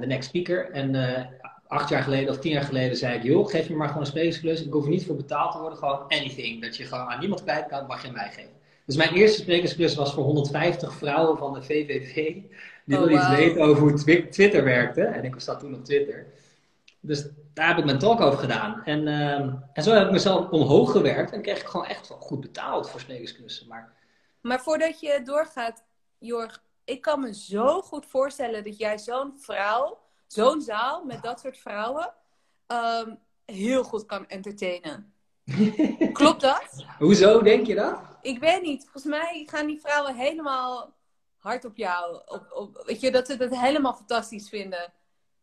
de 0.00 0.06
next 0.06 0.28
speaker. 0.28 0.70
En 0.70 0.94
acht 1.68 1.88
jaar 1.88 2.02
geleden 2.02 2.30
of 2.30 2.38
tien 2.38 2.52
jaar 2.52 2.62
geleden 2.64 2.96
zei 2.96 3.16
ik, 3.16 3.22
joh, 3.22 3.48
geef 3.50 3.68
me 3.68 3.76
maar 3.76 3.86
gewoon 3.88 4.02
een 4.02 4.08
sprekersklus, 4.08 4.62
ik 4.64 4.72
hoef 4.72 4.84
er 4.84 4.90
niet 4.90 5.06
voor 5.06 5.16
betaald 5.16 5.52
te 5.52 5.58
worden, 5.58 5.78
gewoon 5.78 6.02
anything. 6.08 6.62
Dat 6.62 6.76
je 6.76 6.84
gewoon 6.84 7.06
aan 7.08 7.18
niemand 7.20 7.42
kwijt 7.42 7.66
kan, 7.66 7.86
mag 7.86 8.02
je 8.02 8.08
aan 8.08 8.14
mij 8.14 8.30
geven. 8.30 8.50
Dus 8.86 8.96
mijn 8.96 9.12
eerste 9.14 9.40
sprekersklus 9.40 9.94
was 9.94 10.14
voor 10.14 10.24
150 10.24 10.92
vrouwen 10.94 11.38
van 11.38 11.52
de 11.52 11.62
VVV, 11.62 12.14
die 12.14 12.42
Oh, 12.86 12.86
wilden 12.86 13.12
iets 13.12 13.28
weten 13.28 13.62
over 13.62 13.82
hoe 13.82 13.92
Twi- 13.92 14.28
Twitter 14.28 14.64
werkte. 14.64 15.02
En 15.02 15.24
ik 15.24 15.34
zat 15.40 15.60
toen 15.60 15.74
op 15.74 15.84
Twitter. 15.84 16.26
Dus 17.00 17.26
daar 17.54 17.68
heb 17.68 17.78
ik 17.78 17.84
mijn 17.84 17.98
talk 17.98 18.20
over 18.20 18.38
gedaan. 18.38 18.82
En, 18.84 19.08
ehm, 19.08 19.50
en 19.72 19.82
zo 19.82 19.92
heb 19.92 20.04
ik 20.06 20.10
mezelf 20.12 20.48
omhoog 20.50 20.90
gewerkt. 20.90 21.32
En 21.32 21.42
kreeg 21.42 21.60
ik 21.60 21.66
gewoon 21.66 21.86
echt 21.86 22.08
wel 22.08 22.18
goed 22.18 22.40
betaald 22.40 22.90
voor 22.90 23.00
sprekersklussen. 23.00 23.68
Maar 23.68 23.92
Maar 24.40 24.60
voordat 24.60 25.00
je 25.00 25.20
doorgaat, 25.24 25.84
Jorg, 26.18 26.62
ik 26.84 27.00
kan 27.00 27.20
me 27.20 27.34
zo 27.34 27.80
goed 27.82 28.06
voorstellen 28.06 28.64
dat 28.64 28.78
jij 28.78 28.98
zo'n 28.98 29.32
vrouw, 29.38 29.98
zo'n 30.26 30.60
zaal 30.60 31.04
met 31.04 31.22
dat 31.22 31.40
soort 31.40 31.58
vrouwen, 31.58 32.12
ehm, 32.66 33.14
heel 33.44 33.84
goed 33.84 34.06
kan 34.06 34.28
entertainen. 34.28 35.12
Klopt 36.12 36.40
dat? 36.40 36.84
hoezo 36.98 37.42
denk 37.42 37.66
je 37.66 37.74
dat? 37.74 37.98
Ik 38.22 38.38
weet 38.38 38.62
niet. 38.62 38.82
Volgens 38.82 39.04
mij 39.04 39.46
gaan 39.50 39.66
die 39.66 39.80
vrouwen 39.80 40.14
helemaal 40.14 40.94
hard 41.36 41.64
op 41.64 41.76
jou. 41.76 42.20
Op, 42.26 42.46
op, 42.50 42.82
weet 42.86 43.00
je, 43.00 43.10
dat 43.10 43.26
ze 43.26 43.36
het 43.36 43.58
helemaal 43.60 43.94
fantastisch 43.94 44.48
vinden. 44.48 44.92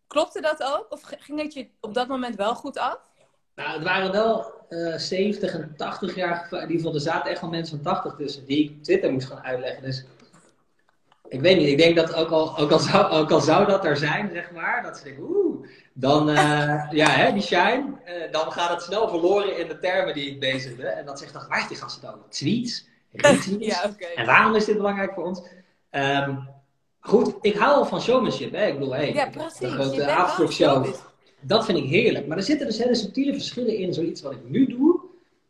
Klopte 0.07 0.41
dat 0.41 0.63
ook? 0.63 0.85
Of 0.89 1.01
ging 1.03 1.41
het 1.41 1.53
je 1.53 1.67
op 1.79 1.93
dat 1.93 2.07
moment 2.07 2.35
wel 2.35 2.55
goed 2.55 2.77
af? 2.77 2.99
Nou, 3.55 3.73
het 3.73 3.83
waren 3.83 4.11
wel 4.11 4.53
eh 4.69 4.97
70 4.97 5.53
en 5.53 5.73
80 5.77 6.15
jaar. 6.15 6.47
In 6.51 6.61
ieder 6.61 6.75
geval, 6.75 6.93
er 6.93 6.99
zaten 6.99 7.31
echt 7.31 7.41
wel 7.41 7.49
mensen 7.49 7.83
van 7.83 7.93
80 7.93 8.15
tussen 8.15 8.45
die 8.45 8.63
ik 8.63 8.83
Twitter 8.83 9.11
moest 9.11 9.27
gaan 9.27 9.43
uitleggen. 9.43 9.83
Dus 9.83 10.05
ik 11.33 11.41
weet 11.41 11.57
niet. 11.57 11.67
Ik 11.67 11.77
denk 11.77 11.95
dat 11.95 12.13
ook 12.15 12.29
al, 12.29 12.57
ook 12.57 12.71
al, 12.71 12.79
zou, 12.79 13.11
ook 13.11 13.31
al 13.31 13.41
zou 13.41 13.65
dat 13.67 13.85
er 13.85 13.97
zijn, 13.97 14.29
zeg 14.33 14.51
maar. 14.51 14.83
Dat 14.83 14.97
ze 14.97 15.03
denken, 15.03 15.23
oeh. 15.23 15.67
Dan, 15.93 16.29
eh, 16.29 16.87
ja, 17.01 17.09
hè, 17.09 17.33
die 17.33 17.41
shine. 17.41 17.83
eh, 18.05 18.31
dan 18.31 18.51
gaat 18.51 18.69
het 18.69 18.81
snel 18.81 19.07
verloren 19.09 19.57
in 19.57 19.67
de 19.67 19.79
termen 19.79 20.13
die 20.13 20.29
ik 20.29 20.39
bezigde. 20.39 20.87
En 20.87 21.05
dan 21.05 21.17
zegt 21.17 21.33
dan, 21.33 21.45
waar 21.49 21.59
is 21.59 21.67
die 21.67 21.77
gasten 21.77 22.01
dan? 22.01 22.15
Tweets? 22.29 22.87
Retweets? 23.11 23.73
Ja, 23.81 23.89
oké. 23.89 24.05
En 24.05 24.25
waarom 24.25 24.55
is 24.55 24.65
dit 24.65 24.77
belangrijk 24.77 25.13
voor 25.13 25.23
ons? 25.25 25.41
Ehm, 25.89 26.35
goed, 26.99 27.33
ik 27.41 27.55
hou 27.55 27.73
al 27.75 27.85
van 27.85 28.01
showmanship. 28.01 28.51
Hè? 28.51 28.65
Ik 28.65 28.73
bedoel, 28.79 28.93
hey, 28.93 29.13
Ja, 29.13 29.25
de 29.25 29.31
precies. 29.31 29.73
Grote 29.73 30.51
showbiz. 30.51 30.97
Dat 31.41 31.65
vind 31.65 31.77
ik 31.77 31.85
heerlijk. 31.85 32.27
Maar 32.27 32.37
er 32.37 32.43
zitten 32.43 32.67
dus 32.67 32.77
hele 32.77 32.95
subtiele 32.95 33.33
verschillen 33.33 33.77
in 33.77 33.93
zoiets 33.93 34.21
wat 34.21 34.31
ik 34.31 34.39
nu 34.49 34.65
doe. 34.67 34.99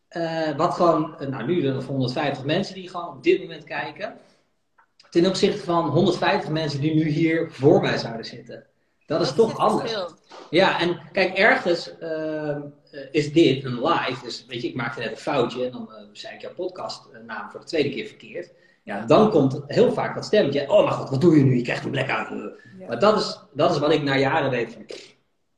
eh, 0.07 0.55
wat 0.57 0.73
gewoon, 0.73 1.15
nou 1.29 1.45
nu 1.45 1.61
zijn 1.61 1.75
er 1.75 1.83
150 1.83 2.43
mensen 2.45 2.75
die 2.75 2.89
gewoon 2.89 3.07
op 3.07 3.23
dit 3.23 3.41
moment 3.41 3.63
kijken. 3.63 4.13
Ten 5.13 5.25
opzichte 5.25 5.63
van 5.63 5.89
150 5.89 6.49
mensen 6.49 6.81
die 6.81 6.93
nu 6.93 7.07
hier 7.09 7.51
voor 7.51 7.81
mij 7.81 7.97
zouden 7.97 8.25
zitten. 8.25 8.65
Dat 9.05 9.21
is 9.21 9.33
toch 9.33 9.57
anders. 9.57 9.95
Ja, 10.49 10.79
en 10.79 10.99
kijk, 11.11 11.37
ergens 11.37 11.97
ehm, 11.97 12.61
eh, 12.91 12.99
is 13.11 13.33
dit 13.33 13.63
een 13.63 13.81
live. 13.81 14.23
Dus 14.23 14.45
weet 14.47 14.61
je, 14.61 14.67
ik 14.67 14.75
maakte 14.75 14.99
net 14.99 15.11
een 15.11 15.17
foutje 15.17 15.65
en 15.65 15.71
dan 15.71 15.93
eh, 15.93 16.03
zei 16.11 16.35
ik 16.35 16.41
jouw 16.41 16.53
podcastnaam 16.53 17.49
voor 17.51 17.59
de 17.59 17.65
tweede 17.65 17.89
keer 17.89 18.05
verkeerd. 18.05 18.51
Ja, 18.83 19.05
dan 19.05 19.29
komt 19.29 19.61
heel 19.67 19.93
vaak 19.93 20.15
dat 20.15 20.25
stemmetje. 20.25 20.71
Oh 20.71 20.83
mijn 20.83 20.95
god, 20.95 21.09
wat 21.09 21.21
doe 21.21 21.37
je 21.37 21.43
nu? 21.43 21.55
Je 21.55 21.61
krijgt 21.61 21.85
een 21.85 21.91
blackout. 21.91 22.29
Ja. 22.29 22.87
Maar 22.87 22.99
dat 22.99 23.19
is, 23.19 23.39
dat 23.53 23.71
is 23.71 23.79
wat 23.79 23.91
ik 23.91 24.03
na 24.03 24.17
jaren 24.17 24.49
weet 24.49 24.73
van. 24.73 24.85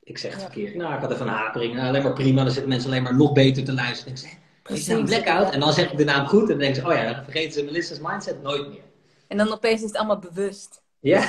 Ik 0.04 0.18
zeg 0.18 0.32
het 0.32 0.42
Ja. 0.42 0.48
verkeerd. 0.52 0.76
Nou, 0.76 0.94
ik 0.94 1.00
had 1.00 1.12
even 1.12 1.28
een 1.28 1.34
hapering. 1.34 1.74
Nou, 1.76 1.88
alleen 1.88 2.04
maar 2.04 2.14
prima. 2.14 2.44
Dan 2.44 2.52
zitten 2.52 2.70
mensen 2.70 2.90
alleen 2.90 3.04
maar 3.04 3.16
nog 3.16 3.32
beter 3.32 3.64
te 3.64 3.74
luisteren. 3.74 4.12
En 4.12 4.18
zeggen 4.18 4.40
ze, 4.64 4.74
is 4.74 4.88
een 4.88 5.06
blackout? 5.06 5.54
En 5.54 5.60
dan 5.60 5.74
zeg 5.74 5.92
ik 5.92 5.98
de 5.98 6.04
naam 6.04 6.26
goed. 6.26 6.42
En 6.42 6.48
dan 6.48 6.58
denken 6.58 6.82
ze, 6.82 6.88
oh 6.88 6.94
ja, 6.94 7.14
dan 7.14 7.24
vergeten 7.24 7.52
ze 7.52 7.64
Melissa's 7.64 8.00
mindset 8.00 8.42
nooit 8.44 8.68
meer. 8.68 8.84
En 9.28 9.38
dan 9.38 9.52
opeens 9.52 9.82
is 9.82 9.88
het 9.88 9.98
allemaal 9.98 10.20
bewust. 10.20 10.84
Ja? 11.00 11.20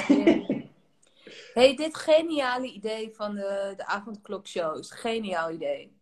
hey, 1.55 1.77
dit 1.77 1.97
geniale 1.97 2.67
idee 2.67 3.13
van 3.15 3.35
de, 3.35 3.73
de 3.77 3.87
avondklokshows. 3.87 4.91
Geniaal 4.91 5.51
idee. 5.51 5.97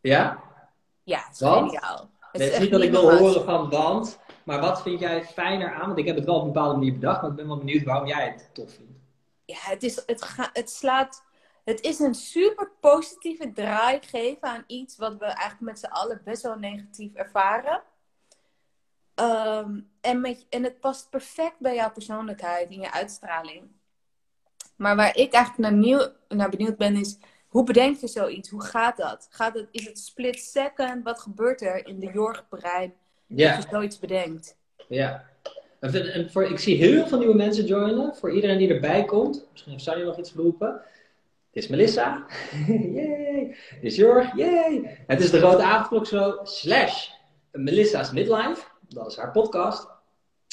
Ja? 0.00 0.42
Ja, 1.02 1.18
het 1.18 1.34
is 1.34 1.40
Want? 1.40 1.70
geniaal. 1.70 2.10
Het 2.20 2.40
Nee, 2.40 2.50
is 2.50 2.58
niet 2.58 2.70
dat 2.70 2.82
ik 2.82 2.90
wil 2.90 3.18
horen 3.18 3.44
van 3.44 3.70
want. 3.70 4.18
Maar 4.44 4.60
wat 4.60 4.82
vind 4.82 5.00
jij 5.00 5.24
fijner 5.24 5.74
aan? 5.74 5.86
Want 5.86 5.98
ik 5.98 6.06
heb 6.06 6.16
het 6.16 6.24
wel 6.24 6.34
op 6.34 6.40
een 6.40 6.52
bepaalde 6.52 6.74
manier 6.74 6.92
bedacht. 6.92 7.20
Maar 7.20 7.30
ik 7.30 7.36
ben 7.36 7.46
wel 7.46 7.58
benieuwd 7.58 7.84
waarom 7.84 8.06
jij 8.06 8.28
het 8.28 8.50
tof 8.52 8.72
vindt. 8.72 8.92
Ja, 9.44 9.58
het, 9.58 9.82
is, 9.82 10.02
het, 10.06 10.22
ga, 10.22 10.50
het 10.52 10.70
slaat. 10.70 11.24
Het 11.64 11.80
is 11.80 11.98
een 11.98 12.14
super 12.14 12.70
positieve 12.80 13.52
draai 13.52 13.98
geven 14.02 14.48
aan 14.48 14.64
iets 14.66 14.96
wat 14.96 15.16
we 15.16 15.24
eigenlijk 15.24 15.60
met 15.60 15.78
z'n 15.78 15.86
allen 15.86 16.20
best 16.24 16.42
wel 16.42 16.58
negatief 16.58 17.14
ervaren. 17.14 17.82
Ehm, 19.16 19.80
en, 20.00 20.20
met, 20.20 20.46
en 20.48 20.64
het 20.64 20.80
past 20.80 21.10
perfect 21.10 21.58
bij 21.58 21.74
jouw 21.74 21.90
persoonlijkheid 21.90 22.68
en 22.68 22.80
je 22.80 22.92
uitstraling. 22.92 23.62
Maar 24.76 24.96
waar 24.96 25.16
ik 25.16 25.32
eigenlijk 25.32 25.58
naar, 25.58 25.80
nieuw, 25.80 26.06
naar 26.28 26.50
benieuwd 26.50 26.76
ben 26.76 26.96
is, 26.96 27.18
hoe 27.48 27.64
bedenk 27.64 27.96
je 27.96 28.06
zoiets? 28.08 28.50
Hoe 28.50 28.62
gaat 28.64 28.96
dat? 28.96 29.28
Gaat 29.30 29.54
het, 29.54 29.68
is 29.70 29.86
het 29.86 29.98
split 29.98 30.38
second? 30.40 31.04
Wat 31.04 31.20
gebeurt 31.20 31.62
er 31.62 31.86
in 31.86 32.00
de 32.00 32.10
Jorg-brein 32.12 32.94
als 33.28 33.56
je 33.56 33.64
zoiets 33.70 33.98
bedenkt? 33.98 34.56
Ja. 34.88 35.24
En 35.80 35.90
voor- 35.90 36.00
en 36.00 36.30
voor, 36.30 36.44
ik 36.44 36.58
zie 36.58 36.76
heel 36.76 37.06
veel 37.06 37.18
nieuwe 37.18 37.34
mensen 37.34 37.64
joinen. 37.64 38.16
Voor 38.16 38.32
iedereen 38.32 38.58
die 38.58 38.74
erbij 38.74 39.04
komt. 39.04 39.46
Misschien 39.50 39.72
heeft 39.72 39.84
Sanny 39.84 40.04
nog 40.04 40.18
iets 40.18 40.30
geroepen. 40.30 40.80
Dit 41.50 41.62
is 41.62 41.68
Melissa. 41.68 42.26
Yay. 42.66 43.56
Dit 43.70 43.78
is 43.80 43.96
Jorg. 43.96 44.36
Yay. 44.36 44.98
Het 45.06 45.20
is 45.20 45.30
de 45.30 45.38
Grote 45.38 45.62
Avondklok 45.62 46.40
slash 46.46 47.08
Melissa's 47.52 48.12
Midlife. 48.12 48.64
Dat 48.88 49.06
is 49.10 49.16
haar 49.16 49.30
podcast. 49.30 49.88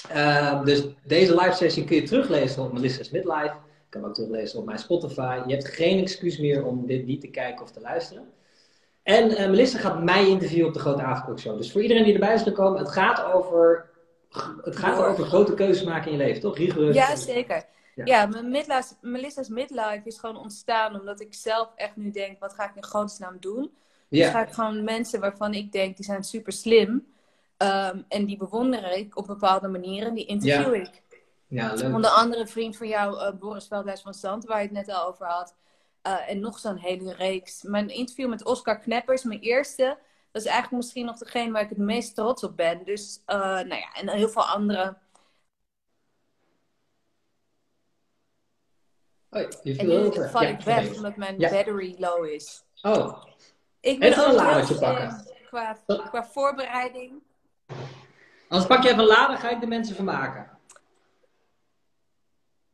Ehm, 0.09 0.65
dus 0.65 0.83
deze 1.03 1.35
live 1.35 1.55
sessie 1.55 1.83
kun 1.85 1.95
je 1.95 2.03
teruglezen 2.03 2.63
op 2.63 2.73
Melissa's 2.73 3.09
Midlife. 3.09 3.53
Je 3.63 3.99
kan 3.99 4.05
ook 4.05 4.13
teruglezen 4.13 4.59
op 4.59 4.65
mijn 4.65 4.79
Spotify. 4.79 5.41
Je 5.47 5.53
hebt 5.53 5.67
geen 5.67 5.99
excuus 6.01 6.37
meer 6.37 6.65
om 6.65 6.85
dit 6.85 7.05
niet 7.05 7.21
te 7.21 7.27
kijken 7.27 7.63
of 7.63 7.71
te 7.71 7.81
luisteren. 7.81 8.31
En 9.03 9.29
eh, 9.35 9.49
Melissa 9.49 9.79
gaat 9.79 10.03
mij 10.03 10.27
interviewen 10.27 10.67
op 10.67 10.73
de 10.73 10.79
Grote 10.79 11.01
Avondklok 11.01 11.39
Show. 11.39 11.57
Dus 11.57 11.71
voor 11.71 11.81
iedereen 11.81 12.03
die 12.03 12.13
erbij 12.13 12.33
is 12.33 12.41
gekomen, 12.41 12.79
het 12.79 12.91
gaat 12.91 13.23
over, 13.33 13.89
het 14.61 14.75
gaat 14.75 15.03
over 15.03 15.25
grote 15.25 15.53
keuzes 15.53 15.83
maken 15.83 16.11
in 16.11 16.17
je 16.17 16.23
leven, 16.23 16.41
toch? 16.41 16.57
Rigoureus. 16.57 16.95
Ja, 16.95 17.15
zeker. 17.15 17.65
Ja. 17.95 18.05
Ja, 18.05 18.25
mijn 18.25 18.49
midlife, 18.49 18.93
Melissa's 19.01 19.47
midlife 19.49 20.01
is 20.03 20.17
gewoon 20.17 20.37
ontstaan 20.37 20.99
omdat 20.99 21.21
ik 21.21 21.33
zelf 21.33 21.71
echt 21.75 21.95
nu 21.95 22.11
denk, 22.11 22.39
wat 22.39 22.53
ga 22.53 22.63
ik 22.69 22.75
in 22.75 22.83
godesnaam 22.85 23.37
doen? 23.39 23.71
Dus 24.09 24.19
Ja. 24.19 24.29
ga 24.31 24.41
ik 24.47 24.53
gewoon 24.53 24.83
mensen 24.83 25.19
waarvan 25.19 25.53
ik 25.53 25.71
denk, 25.71 25.95
die 25.95 26.05
zijn 26.05 26.23
super 26.23 26.53
slim. 26.53 27.12
Ehm, 27.57 28.01
en 28.07 28.25
die 28.25 28.37
bewonder 28.37 28.91
ik 28.91 29.17
op 29.17 29.25
bepaalde 29.25 29.67
manieren, 29.67 30.13
die 30.13 30.25
interview 30.25 30.73
ik. 30.73 31.01
ja, 31.47 31.73
leuk. 31.73 31.93
Onder 31.93 32.09
andere 32.09 32.47
vriend 32.47 32.77
van 32.77 32.87
jou, 32.87 33.19
eh, 33.19 33.33
Boris 33.33 33.67
Veldhuis 33.67 34.01
van 34.01 34.13
Zand, 34.13 34.45
waar 34.45 34.57
je 34.57 34.63
het 34.63 34.71
net 34.71 34.89
al 34.89 35.07
over 35.07 35.25
had. 35.25 35.55
Eh, 36.01 36.29
en 36.29 36.39
nog 36.39 36.59
zo'n 36.59 36.77
hele 36.77 37.13
reeks. 37.13 37.61
Mijn 37.61 37.89
interview 37.89 38.29
met 38.29 38.45
Oscar 38.45 38.79
Kneppers, 38.79 39.23
mijn 39.23 39.39
eerste. 39.39 39.97
Dat 40.31 40.41
is 40.41 40.47
eigenlijk 40.47 40.83
misschien 40.83 41.05
nog 41.05 41.17
degene 41.17 41.51
waar 41.51 41.61
ik 41.61 41.69
het 41.69 41.77
meest 41.77 42.15
trots 42.15 42.43
op 42.43 42.55
ben. 42.57 42.83
Dus, 42.83 43.21
uh, 43.27 43.35
nou 43.35 43.75
ja, 43.75 43.93
en 43.93 44.09
heel 44.09 44.29
veel 44.29 44.45
andere. 44.45 44.97
Oh, 49.29 49.41
je 49.63 49.77
en 49.77 49.87
nu 49.87 50.29
val 50.29 50.41
ik 50.41 50.61
weg 50.61 50.95
omdat 50.95 51.15
mijn 51.15 51.37
battery 51.37 51.95
low 51.97 52.25
is. 52.25 52.63
Oh. 52.81 53.23
Ik 53.79 53.99
ben 53.99 54.17
ook 54.17 54.69
een 54.69 54.79
pakken. 54.79 55.25
Qua, 55.47 55.77
qua 55.85 56.25
voorbereiding. 56.25 57.21
Anders 58.53 58.71
pak 58.71 58.83
je 58.83 58.89
even 58.89 59.01
een 59.01 59.07
lader, 59.07 59.37
ga 59.37 59.49
ik 59.49 59.59
de 59.59 59.67
mensen 59.67 59.95
vermaken. 59.95 60.49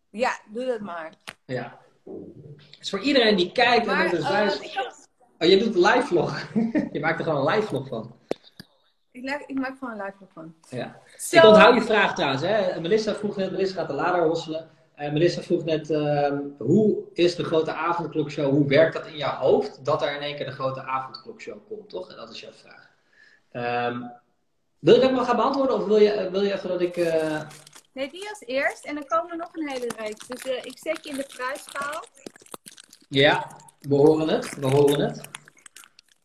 Ja, 0.10 0.40
doe 0.50 0.66
dat 0.66 0.80
maar. 0.80 1.14
Ja. 1.46 1.78
Dus 2.80 2.90
voor 2.90 3.00
iedereen 3.00 3.36
die 3.36 3.52
kijkt 3.52 3.88
en 3.88 4.10
dus 4.10 4.22
thuis... 4.22 4.76
Uh, 4.76 4.82
Oh, 5.42 5.48
je 5.48 5.58
doet 5.58 5.76
een 5.76 5.82
live 5.82 6.08
vlog. 6.08 6.52
je 6.92 7.00
maakt 7.00 7.20
er 7.20 7.26
gewoon 7.26 7.48
een 7.48 7.56
live 7.56 7.68
vlog 7.68 7.88
van. 7.88 8.16
Ik, 9.12 9.44
ik 9.48 9.60
maak 9.60 9.78
gewoon 9.78 10.00
een 10.00 10.06
live 10.06 10.18
vlog 10.18 10.30
van. 10.34 10.56
Ja. 10.70 11.00
Ik 11.32 11.44
onthoud 11.44 11.74
je 11.74 11.82
vraag 11.82 12.16
trouwens. 12.16 12.42
Hè. 12.42 12.80
Melissa 12.82 13.16
vroeg 13.16 13.36
net, 13.36 13.52
Melissa 13.52 13.76
gaat 13.76 13.88
de 13.88 13.94
lader 13.94 14.24
hosselen. 14.24 14.70
Uh, 14.98 15.12
Melissa 15.12 15.42
vroeg 15.42 15.64
net, 15.64 15.90
uh, 15.90 16.38
hoe 16.58 17.04
is 17.14 17.36
de 17.36 17.44
grote 17.44 17.74
avondklokshow? 17.74 18.50
Hoe 18.52 18.68
werkt 18.68 18.94
dat 18.94 19.08
in 19.08 19.18
jouw 19.18 19.36
hoofd? 19.36 19.86
Dat 19.86 20.02
er 20.02 20.16
in 20.16 20.22
één 20.22 20.36
keer 20.36 20.46
de 20.46 20.52
grote 20.52 20.82
avondklokshow 20.82 21.58
komt, 21.68 21.90
toch? 21.90 22.16
Dat 22.16 22.30
is 22.30 22.40
jouw 22.40 22.52
vraag. 22.52 22.90
Um, 23.92 24.12
wil 24.80 24.94
je 24.94 25.02
dat 25.02 25.12
maar 25.12 25.26
gaan 25.26 25.36
beantwoorden? 25.36 25.76
Of 25.76 25.86
wil 25.86 25.98
je, 25.98 26.30
wil 26.32 26.42
je 26.42 26.54
even 26.54 26.70
dat 26.70 26.82
ik... 26.82 26.98
Uh... 26.98 27.42
Nee, 27.94 28.10
die 28.10 28.30
als 28.30 28.44
eerst. 28.46 28.86
En 28.86 28.96
dan 28.96 29.06
komen 29.06 29.32
er 29.32 29.38
nog 29.38 29.50
een 29.54 29.70
hele 29.70 29.90
reeks. 29.98 30.28
Dus 30.28 30.46
uh, 30.46 30.58
ik 30.64 30.78
zet 30.78 31.04
je 31.04 31.10
in 31.10 31.16
de 31.16 31.26
prijsschaal. 31.36 32.04
Ja, 33.10 33.58
we 33.80 33.96
horen 33.96 34.28
het. 34.28 34.56
We 34.56 34.68
horen 34.68 35.00
het. 35.00 35.22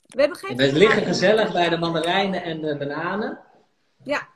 We 0.06 0.20
hebben 0.20 0.38
geen 0.38 0.56
we 0.56 0.72
liggen 0.72 1.02
gezellig 1.02 1.52
bij 1.52 1.68
de 1.68 1.78
mandarijnen 1.78 2.42
en 2.42 2.60
de 2.60 2.76
bananen. 2.76 3.38
Ja. 4.02 4.28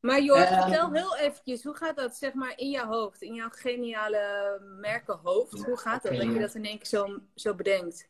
Maar 0.00 0.22
Jor, 0.22 0.38
uh, 0.38 0.62
vertel 0.62 0.92
heel 0.92 1.16
eventjes, 1.16 1.62
hoe 1.62 1.76
gaat 1.76 1.96
dat 1.96 2.16
zeg 2.16 2.34
maar 2.34 2.52
in 2.56 2.70
jouw 2.70 2.86
hoofd? 2.86 3.22
In 3.22 3.34
jouw 3.34 3.48
geniale 3.50 4.58
merkenhoofd? 4.80 5.62
Hoe 5.62 5.76
gaat 5.76 6.02
dat? 6.02 6.16
Dat 6.16 6.22
je 6.22 6.38
dat 6.38 6.54
in 6.54 6.64
één 6.64 6.78
keer 6.78 6.86
zo, 6.86 7.18
zo 7.34 7.54
bedenkt? 7.54 8.08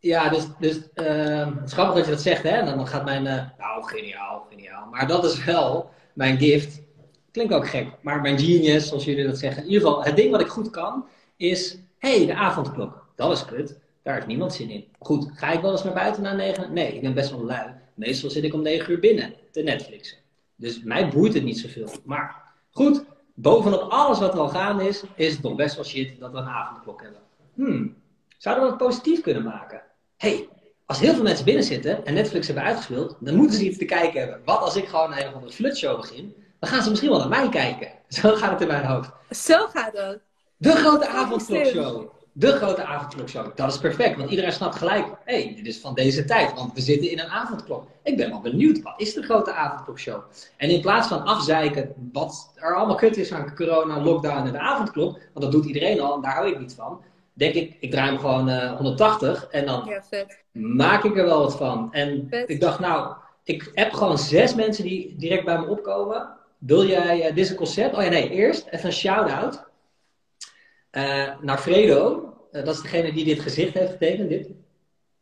Ja, 0.00 0.28
dus, 0.28 0.46
dus 0.58 0.76
uh, 0.94 1.46
het 1.46 1.66
is 1.66 1.72
grappig 1.72 1.94
dat 1.94 2.04
je 2.04 2.10
dat 2.10 2.20
zegt, 2.20 2.42
hè? 2.42 2.48
En 2.48 2.66
dan 2.66 2.86
gaat 2.86 3.04
mijn, 3.04 3.24
uh, 3.24 3.42
nou, 3.58 3.84
geniaal, 3.84 4.46
geniaal. 4.50 4.86
Maar 4.90 5.06
dat 5.06 5.24
is 5.24 5.44
wel 5.44 5.90
mijn 6.12 6.38
gift. 6.38 6.80
Klinkt 7.30 7.52
ook 7.52 7.68
gek, 7.68 7.88
maar 8.00 8.20
mijn 8.20 8.38
genius, 8.38 8.88
zoals 8.88 9.04
jullie 9.04 9.26
dat 9.26 9.38
zeggen. 9.38 9.62
In 9.62 9.68
ieder 9.68 9.88
geval, 9.88 10.04
het 10.04 10.16
ding 10.16 10.30
wat 10.30 10.40
ik 10.40 10.46
goed 10.46 10.70
kan, 10.70 11.04
is, 11.36 11.78
hey, 11.98 12.26
de 12.26 12.34
avondklok. 12.34 13.06
Dat 13.14 13.32
is 13.32 13.44
kut. 13.44 13.78
Daar 14.02 14.14
heeft 14.14 14.26
niemand 14.26 14.54
zin 14.54 14.70
in. 14.70 14.84
Goed, 14.98 15.30
ga 15.34 15.50
ik 15.50 15.60
wel 15.60 15.70
eens 15.70 15.84
naar 15.84 15.92
buiten 15.92 16.22
na 16.22 16.32
negen? 16.32 16.72
Nee, 16.72 16.94
ik 16.94 17.00
ben 17.00 17.14
best 17.14 17.30
wel 17.30 17.44
lui. 17.44 17.74
Meestal 17.94 18.30
zit 18.30 18.44
ik 18.44 18.54
om 18.54 18.62
negen 18.62 18.92
uur 18.92 19.00
binnen 19.00 19.34
te 19.50 19.62
Netflixen. 19.62 20.18
Dus 20.56 20.82
mij 20.82 21.08
boeit 21.08 21.34
het 21.34 21.42
niet 21.42 21.58
zoveel. 21.58 21.88
Maar 22.04 22.42
goed, 22.70 23.04
bovenop 23.34 23.90
alles 23.90 24.18
wat 24.18 24.32
er 24.32 24.40
al 24.40 24.48
gaande 24.48 24.88
is, 24.88 25.02
is 25.14 25.32
het 25.32 25.42
toch 25.42 25.54
best 25.54 25.74
wel 25.74 25.84
shit 25.84 26.18
dat 26.18 26.32
we 26.32 26.38
een 26.38 26.44
avondklok 26.44 27.02
hebben. 27.02 27.20
Hmm, 27.54 27.96
zouden 28.38 28.64
we 28.64 28.70
het 28.70 28.78
positief 28.78 29.20
kunnen 29.20 29.42
maken? 29.42 29.82
Hey, 30.20 30.48
als 30.86 30.98
heel 30.98 31.14
veel 31.14 31.22
mensen 31.22 31.44
binnen 31.44 31.64
zitten 31.64 32.06
en 32.06 32.14
Netflix 32.14 32.46
hebben 32.46 32.64
uitgespeeld, 32.64 33.16
dan 33.20 33.34
moeten 33.34 33.56
ze 33.56 33.64
iets 33.64 33.78
te 33.78 33.84
kijken 33.84 34.20
hebben. 34.20 34.40
Wat 34.44 34.60
als 34.60 34.76
ik 34.76 34.88
gewoon 34.88 35.12
een 35.12 35.34
andere 35.34 35.52
flutshow 35.52 36.00
begin? 36.00 36.34
Dan 36.58 36.70
gaan 36.70 36.82
ze 36.82 36.88
misschien 36.88 37.10
wel 37.10 37.18
naar 37.18 37.28
mij 37.28 37.48
kijken. 37.48 37.88
Zo 38.08 38.34
gaat 38.34 38.50
het 38.50 38.60
in 38.60 38.66
mijn 38.66 38.84
hoofd. 38.84 39.10
Zo 39.30 39.66
gaat 39.66 39.92
het. 39.92 40.20
De 40.56 40.70
grote 40.70 41.08
avondklokshow. 41.08 42.10
De 42.32 42.52
grote 42.52 42.84
avondklokshow. 42.84 43.56
Dat 43.56 43.72
is 43.72 43.78
perfect, 43.78 44.16
want 44.16 44.30
iedereen 44.30 44.52
snapt 44.52 44.76
gelijk. 44.76 45.06
Hé, 45.24 45.42
hey, 45.42 45.54
dit 45.54 45.66
is 45.66 45.78
van 45.78 45.94
deze 45.94 46.24
tijd, 46.24 46.54
want 46.54 46.74
we 46.74 46.80
zitten 46.80 47.10
in 47.10 47.18
een 47.18 47.28
avondklok. 47.28 47.86
Ik 48.02 48.16
ben 48.16 48.30
wel 48.30 48.40
benieuwd, 48.40 48.82
wat 48.82 48.94
is 48.96 49.14
de 49.14 49.22
grote 49.22 49.52
avondklokshow? 49.52 50.22
En 50.56 50.70
in 50.70 50.80
plaats 50.80 51.08
van 51.08 51.24
afzeiken 51.24 51.92
wat 52.12 52.50
er 52.54 52.76
allemaal 52.76 52.96
kut 52.96 53.16
is 53.16 53.32
aan 53.32 53.54
corona, 53.54 54.00
lockdown 54.00 54.46
en 54.46 54.52
de 54.52 54.58
avondklok, 54.58 55.12
want 55.12 55.44
dat 55.44 55.52
doet 55.52 55.64
iedereen 55.64 56.00
al 56.00 56.14
en 56.14 56.20
daar 56.20 56.34
hou 56.34 56.48
ik 56.48 56.58
niet 56.58 56.74
van 56.74 57.00
denk 57.40 57.54
ik, 57.54 57.76
ik 57.80 57.90
draai 57.90 58.10
hem 58.10 58.18
gewoon 58.18 58.48
uh, 58.48 58.64
eh, 58.64 58.76
180 58.76 59.46
en 59.50 59.66
dan 59.66 60.00
ja, 60.10 60.24
maak 60.52 61.04
ik 61.04 61.16
er 61.16 61.24
wel 61.24 61.42
wat 61.42 61.56
van. 61.56 61.92
En 61.92 62.26
ik 62.46 62.60
dacht, 62.60 62.78
nou, 62.78 63.14
ik 63.44 63.70
heb 63.74 63.92
gewoon 63.92 64.18
zes 64.18 64.54
mensen 64.54 64.84
die 64.84 65.14
direct 65.18 65.44
bij 65.44 65.58
me 65.58 65.66
opkomen. 65.66 66.36
Wil 66.58 66.86
jij, 66.86 67.18
uh, 67.18 67.24
dit 67.24 67.44
is 67.44 67.50
een 67.50 67.56
concept? 67.56 67.96
Oh 67.96 68.02
ja, 68.02 68.08
nee, 68.08 68.30
eerst 68.30 68.66
even 68.70 68.86
een 68.86 68.92
shout-out 68.92 69.64
uh, 70.92 71.40
naar 71.40 71.58
Fredo. 71.58 72.34
dat 72.52 72.68
is 72.68 72.82
degene 72.82 73.12
die 73.12 73.24
dit 73.24 73.40
gezicht 73.40 73.74
heeft 73.74 73.90
getekend, 73.90 74.28
dit. 74.28 74.48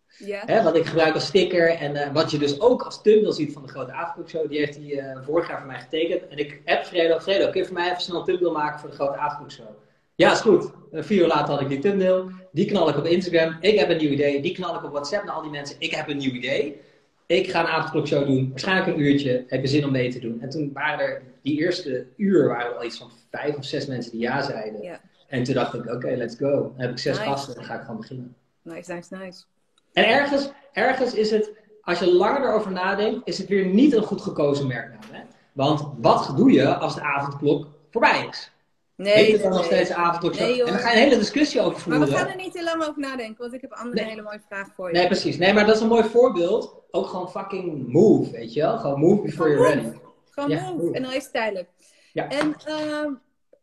Ja. 0.09 0.43
Hè, 0.47 0.63
wat 0.63 0.77
ik 0.77 0.87
gebruik 0.87 1.15
als 1.15 1.27
sticker 1.27 1.69
en 1.69 2.13
wat 2.13 2.31
je 2.31 2.39
dus 2.39 2.61
ook 2.61 2.83
als 2.83 3.03
thumbnail 3.03 3.33
ziet 3.33 3.53
van 3.53 3.63
de 3.63 3.69
grote 3.69 3.93
Avondklok 3.93 4.49
Die 4.49 4.59
heeft 4.59 4.77
hij 4.77 5.17
vorig 5.25 5.49
jaar 5.49 5.59
voor 5.59 5.67
mij 5.67 5.81
getekend. 5.81 6.29
En 6.29 6.39
ik 6.39 6.61
heb 6.65 6.85
Fredo, 6.85 7.19
Fredo, 7.21 7.51
kun 7.51 7.61
je 7.61 7.67
voor 7.67 7.77
mij 7.77 7.91
even 7.91 8.03
snel 8.03 8.19
een 8.19 8.25
thumbnail 8.25 8.53
maken 8.53 8.81
voor 8.81 8.91
de 8.91 8.95
grote 8.95 9.17
Avondklok 9.17 9.87
ja, 10.19 10.33
is 10.33 10.41
goed. 10.41 10.71
Vier 10.93 11.21
uur 11.21 11.27
later 11.27 11.55
had 11.55 11.61
ik 11.61 11.69
die 11.69 11.79
thumbnail. 11.79 12.31
Die 12.53 12.67
knal 12.67 12.89
ik 12.89 12.97
op 12.97 13.05
Instagram. 13.05 13.57
Ik 13.61 13.79
heb 13.79 13.91
een 13.91 13.97
nieuw 13.97 14.11
idee. 14.11 14.41
Die 14.43 14.53
knal 14.53 14.75
ik 14.75 14.85
op 14.85 14.91
WhatsApp 14.91 15.25
naar 15.25 15.35
al 15.35 15.43
die 15.43 15.51
mensen. 15.51 15.77
Ik 15.79 15.95
heb 15.95 16.09
een 16.09 16.17
nieuw 16.17 16.33
idee. 16.33 16.81
Ik 17.27 17.51
ga 17.51 17.61
een 17.61 17.67
avondklokshow 17.67 18.27
doen. 18.27 18.49
Waarschijnlijk 18.51 18.87
een 18.87 19.01
uurtje. 19.01 19.45
Heb 19.49 19.61
je 19.61 19.69
zin 19.69 19.85
om 19.85 19.93
mee 19.93 20.11
te 20.13 20.19
doen? 20.19 20.41
En 20.41 20.49
toen 20.49 20.71
waren 20.73 21.07
er, 21.07 21.23
die 21.43 21.59
eerste 21.59 22.07
uur 22.17 22.49
waren 22.49 22.71
er 22.71 22.77
al 22.77 22.85
iets 22.85 22.99
van 22.99 23.11
vijf 23.31 23.57
of 23.57 23.65
zes 23.65 23.87
mensen 23.87 24.13
die 24.13 24.21
ja 24.21 24.43
zeiden. 24.43 24.83
Ja. 24.83 25.01
En 25.27 25.43
toen 25.43 25.55
dacht 25.55 25.75
ik, 25.75 25.93
oké, 25.93 26.15
let's 26.17 26.37
go. 26.37 26.51
Dan 26.51 26.73
heb 26.77 26.91
ik 26.91 26.99
zes 26.99 27.19
gasten. 27.19 27.55
Dan 27.55 27.65
ga 27.65 27.75
ik 27.75 27.81
gewoon 27.81 28.01
beginnen. 28.01 28.35
Nice, 28.63 28.93
nice, 28.93 29.17
nice. 29.17 29.45
En 29.93 30.09
ergens, 30.09 30.51
ergens 30.73 31.15
is 31.15 31.31
het, 31.31 31.51
als 31.83 31.99
je 31.99 32.13
langer 32.13 32.43
erover 32.43 32.73
nadenkt, 32.73 33.29
is 33.29 33.39
het 33.39 33.49
weer 33.49 33.67
niet 33.67 33.93
een 33.93 34.03
goed 34.03 34.21
gekozen 34.21 34.67
merknaam. 34.67 35.11
Hè? 35.11 35.21
Want 35.53 35.89
wat 36.01 36.33
doe 36.37 36.53
je 36.53 36.75
als 36.75 36.95
de 36.95 37.01
avondklok 37.03 37.67
voorbij 37.91 38.27
is? 38.31 38.51
Nee, 38.99 39.15
Heet 39.15 39.33
het 39.33 39.43
dan 39.43 39.51
nog 39.51 39.65
steeds 39.65 39.91
avondklok? 39.91 40.39
Nee, 40.39 40.65
en 40.65 40.73
dan 40.73 40.79
ga 40.79 40.91
je 40.91 40.97
een 40.97 41.03
hele 41.03 41.19
discussie 41.19 41.61
over 41.61 41.81
voeren. 41.81 42.01
Maar 42.01 42.09
we 42.09 42.17
gaan 42.17 42.29
er 42.29 42.37
niet 42.37 42.53
te 42.53 42.63
lang 42.63 42.83
over 42.83 43.01
nadenken, 43.01 43.37
want 43.39 43.53
ik 43.53 43.61
heb 43.61 43.73
andere 43.73 44.05
hele 44.05 44.23
mooie 44.23 44.41
vragen 44.49 44.73
voor 44.77 44.87
je. 44.87 44.97
Nee, 44.97 45.07
precies. 45.07 45.39
Nee, 45.39 45.53
maar 45.53 45.67
dat 45.67 45.75
is 45.75 45.81
een 45.81 45.89
mooi 45.89 46.05
voorbeeld. 46.05 46.75
Ook 46.91 47.07
gewoon 47.07 47.31
fucking 47.31 47.93
move, 47.93 48.31
weet 48.31 48.53
je 48.53 48.61
wel? 48.61 48.79
Gewoon 48.79 49.01
move 49.01 49.23
before 49.23 49.51
you're 49.51 49.75
ready. 49.75 49.99
Gewoon 50.31 50.51
ja, 50.51 50.71
move. 50.71 50.95
En 50.95 51.03
dan 51.03 51.13
is 51.13 51.23
het 51.23 51.33
tijdelijk. 51.33 51.69
Ja. 52.13 52.29
En 52.29 52.57
uh, 52.69 53.13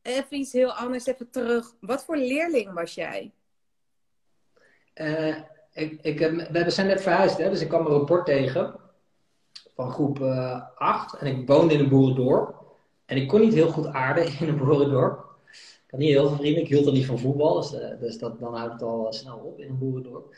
even 0.01 0.37
iets 0.37 0.51
heel 0.51 0.71
anders, 0.71 1.05
even 1.05 1.29
terug. 1.29 1.73
Wat 1.79 2.05
voor 2.05 2.17
leerling 2.17 2.73
was 2.73 2.93
jij? 2.93 3.31
Uh, 4.95 5.35
ik, 5.73 5.99
ik, 6.01 6.19
we 6.51 6.69
zijn 6.69 6.87
net 6.87 7.01
verhuisd, 7.01 7.37
hè? 7.37 7.49
dus 7.49 7.61
ik 7.61 7.67
kwam 7.67 7.85
een 7.85 7.91
rapport 7.91 8.25
tegen 8.25 8.75
van 9.75 9.91
groep 9.91 10.21
8. 10.75 11.15
Uh, 11.15 11.21
en 11.21 11.37
ik 11.37 11.47
woonde 11.47 11.73
in 11.73 11.79
een 11.79 11.89
boerendorp. 11.89 12.63
En 13.05 13.17
ik 13.17 13.27
kon 13.27 13.41
niet 13.41 13.53
heel 13.53 13.69
goed 13.69 13.87
aarden 13.87 14.25
in 14.39 14.47
een 14.47 14.57
boerendorp. 14.57 15.24
Niet 15.97 16.09
heel 16.09 16.27
veel 16.27 16.37
vrienden. 16.37 16.61
Ik 16.61 16.67
hield 16.67 16.85
er 16.85 16.91
niet 16.91 17.05
van 17.05 17.19
voetbal. 17.19 17.61
Dus, 17.61 17.73
uh, 17.73 17.99
dus 17.99 18.17
dat, 18.17 18.39
dan 18.39 18.55
houdt 18.55 18.73
het 18.73 18.81
al 18.81 19.13
snel 19.13 19.37
op 19.37 19.59
in 19.59 19.69
een 19.69 19.77
boerendorp. 19.77 20.35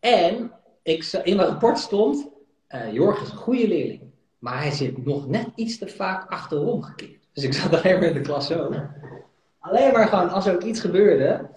En 0.00 0.52
ik, 0.82 1.20
in 1.24 1.36
mijn 1.36 1.48
rapport 1.48 1.78
stond... 1.78 2.28
Uh, 2.68 2.92
Jorg 2.92 3.22
is 3.22 3.30
een 3.30 3.36
goede 3.36 3.68
leerling. 3.68 4.00
Maar 4.38 4.60
hij 4.60 4.70
zit 4.70 5.04
nog 5.04 5.28
net 5.28 5.46
iets 5.54 5.78
te 5.78 5.88
vaak 5.88 6.30
achterom 6.30 6.82
gekeerd. 6.82 7.28
Dus 7.32 7.44
ik 7.44 7.52
zat 7.52 7.72
alleen 7.82 7.98
maar 7.98 8.08
in 8.08 8.14
de 8.14 8.20
klas 8.20 8.46
zo. 8.46 8.74
Alleen 9.58 9.92
maar 9.92 10.08
gewoon 10.08 10.30
als 10.30 10.46
er 10.46 10.54
ook 10.54 10.62
iets 10.62 10.80
gebeurde. 10.80 11.48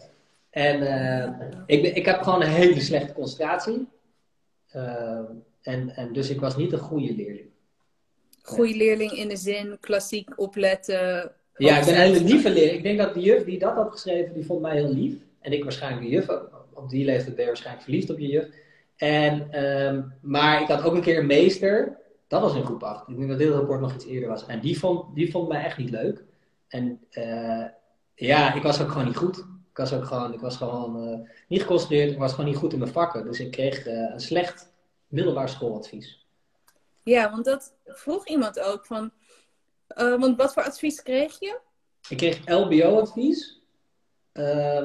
En 0.49 0.81
uh, 0.81 1.47
ik, 1.65 1.95
ik 1.95 2.05
heb 2.05 2.21
gewoon 2.21 2.41
een 2.41 2.47
hele 2.47 2.81
slechte 2.81 3.13
concentratie. 3.13 3.87
en, 5.61 5.95
en 5.95 6.13
dus 6.13 6.29
ik 6.29 6.39
was 6.39 6.57
niet 6.57 6.71
een 6.71 6.79
goede 6.79 7.15
leerling 7.15 7.49
goede 8.47 8.75
leerling 8.75 9.11
in 9.11 9.27
de 9.27 9.37
zin 9.37 9.77
klassiek 9.79 10.39
opletten. 10.39 11.31
Ja, 11.57 11.77
ik 11.77 11.85
ben 11.85 11.93
een 11.93 11.99
hele 11.99 12.23
lieve. 12.23 12.73
Ik 12.73 12.83
denk 12.83 12.97
dat 12.97 13.13
de 13.13 13.19
juf 13.19 13.43
die 13.43 13.59
dat 13.59 13.73
had 13.73 13.91
geschreven, 13.91 14.33
die 14.33 14.45
vond 14.45 14.61
mij 14.61 14.75
heel 14.75 14.93
lief. 14.93 15.13
En 15.39 15.51
ik 15.51 15.63
waarschijnlijk 15.63 16.03
de 16.03 16.09
juf, 16.09 16.27
op 16.73 16.89
die 16.89 17.05
leeftijd 17.05 17.35
ben 17.35 17.43
je 17.43 17.49
waarschijnlijk 17.49 17.83
verliefd 17.83 18.09
op 18.09 18.19
je 18.19 18.27
juf. 18.27 18.47
En, 18.95 19.65
um, 19.65 20.13
maar 20.21 20.61
ik 20.61 20.67
had 20.67 20.83
ook 20.83 20.93
een 20.93 21.01
keer 21.01 21.17
een 21.17 21.25
meester, 21.25 21.97
dat 22.27 22.41
was 22.41 22.55
in 22.55 22.65
groep 22.65 22.83
8. 22.83 23.07
Ik 23.07 23.17
denk 23.17 23.29
dat 23.29 23.37
dit 23.37 23.53
rapport 23.53 23.81
nog 23.81 23.93
iets 23.93 24.05
eerder 24.05 24.29
was. 24.29 24.45
En 24.45 24.59
die 24.59 24.79
vond, 24.79 25.15
die 25.15 25.31
vond 25.31 25.47
mij 25.47 25.63
echt 25.63 25.77
niet 25.77 25.89
leuk. 25.89 26.23
En 26.67 26.99
uh, 27.11 27.65
ja, 28.15 28.53
ik 28.53 28.61
was 28.61 28.81
ook 28.81 28.91
gewoon 28.91 29.05
niet 29.05 29.17
goed. 29.17 29.37
Ik 29.71 29.77
was 29.77 29.93
ook 29.93 30.05
gewoon, 30.05 30.33
ik 30.33 30.39
was 30.39 30.57
gewoon 30.57 31.09
uh, 31.09 31.29
niet 31.47 31.61
geconcentreerd. 31.61 32.11
Ik 32.11 32.17
was 32.17 32.31
gewoon 32.31 32.49
niet 32.49 32.57
goed 32.57 32.73
in 32.73 32.79
mijn 32.79 32.91
vakken. 32.91 33.25
Dus 33.25 33.39
ik 33.39 33.51
kreeg 33.51 33.87
uh, 33.87 33.93
een 33.93 34.19
slecht 34.19 34.71
middelbaar 35.07 35.49
schooladvies. 35.49 36.25
Ja, 37.03 37.31
want 37.31 37.45
dat 37.45 37.73
vroeg 37.85 38.27
iemand 38.27 38.59
ook 38.59 38.85
van. 38.85 39.11
Uh, 39.97 40.19
want 40.19 40.37
wat 40.37 40.53
voor 40.53 40.63
advies 40.63 41.03
kreeg 41.03 41.39
je? 41.39 41.59
Ik 42.09 42.17
kreeg 42.17 42.39
LBO-advies. 42.45 43.61
Uh, 44.33 44.77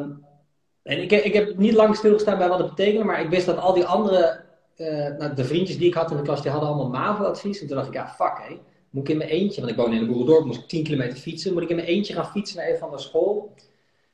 en 0.83 1.03
ik, 1.03 1.13
ik 1.13 1.33
heb 1.33 1.57
niet 1.57 1.73
lang 1.73 1.97
stilgestaan 1.97 2.39
bij 2.39 2.49
wat 2.49 2.59
het 2.59 2.69
betekende, 2.69 3.05
maar 3.05 3.21
ik 3.21 3.31
wist 3.31 3.47
dat 3.47 3.59
al 3.59 3.73
die 3.73 3.85
andere, 3.85 4.45
uh, 4.77 5.09
nou, 5.19 5.35
de 5.35 5.45
vriendjes 5.45 5.79
die 5.79 5.89
ik 5.89 5.95
had 5.95 6.11
in 6.11 6.17
de 6.17 6.23
klas, 6.23 6.43
die 6.43 6.51
hadden 6.51 6.69
allemaal 6.69 6.89
MAVO-advies. 6.89 7.61
En 7.61 7.67
toen 7.67 7.77
dacht 7.77 7.89
ik, 7.89 7.95
ja, 7.95 8.09
fuck 8.09 8.39
hé. 8.49 8.59
Moet 8.91 9.03
ik 9.03 9.09
in 9.09 9.19
mijn 9.19 9.31
eentje, 9.31 9.61
want 9.61 9.73
ik 9.73 9.79
woon 9.79 9.93
in 9.93 10.01
een 10.01 10.07
boerendorp, 10.07 10.45
moest 10.45 10.61
ik 10.61 10.69
10 10.69 10.85
kilometer 10.85 11.19
fietsen. 11.19 11.53
Moet 11.53 11.63
ik 11.63 11.69
in 11.69 11.77
mijn 11.77 11.89
eentje 11.89 12.15
gaan 12.15 12.31
fietsen 12.31 12.57
naar 12.57 12.69
een 12.69 12.79
van 12.79 12.91
de 12.91 12.99
school? 12.99 13.55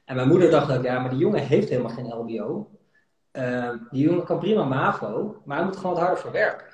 En 0.04 0.16
mijn 0.16 0.28
moeder 0.28 0.50
dacht 0.50 0.76
ook, 0.76 0.84
ja, 0.84 0.98
maar 0.98 1.10
die 1.10 1.18
jongen 1.18 1.40
heeft 1.40 1.68
helemaal 1.68 1.90
geen 1.90 2.14
LBO. 2.14 2.68
Ehm, 3.30 3.76
die 3.90 4.02
jongen 4.04 4.24
kan 4.24 4.38
prima 4.38 4.64
MAVO, 4.64 5.42
maar 5.44 5.56
hij 5.56 5.66
moet 5.66 5.76
gewoon 5.76 5.92
wat 5.92 6.00
harder 6.02 6.18
voor 6.18 6.32
werken. 6.32 6.66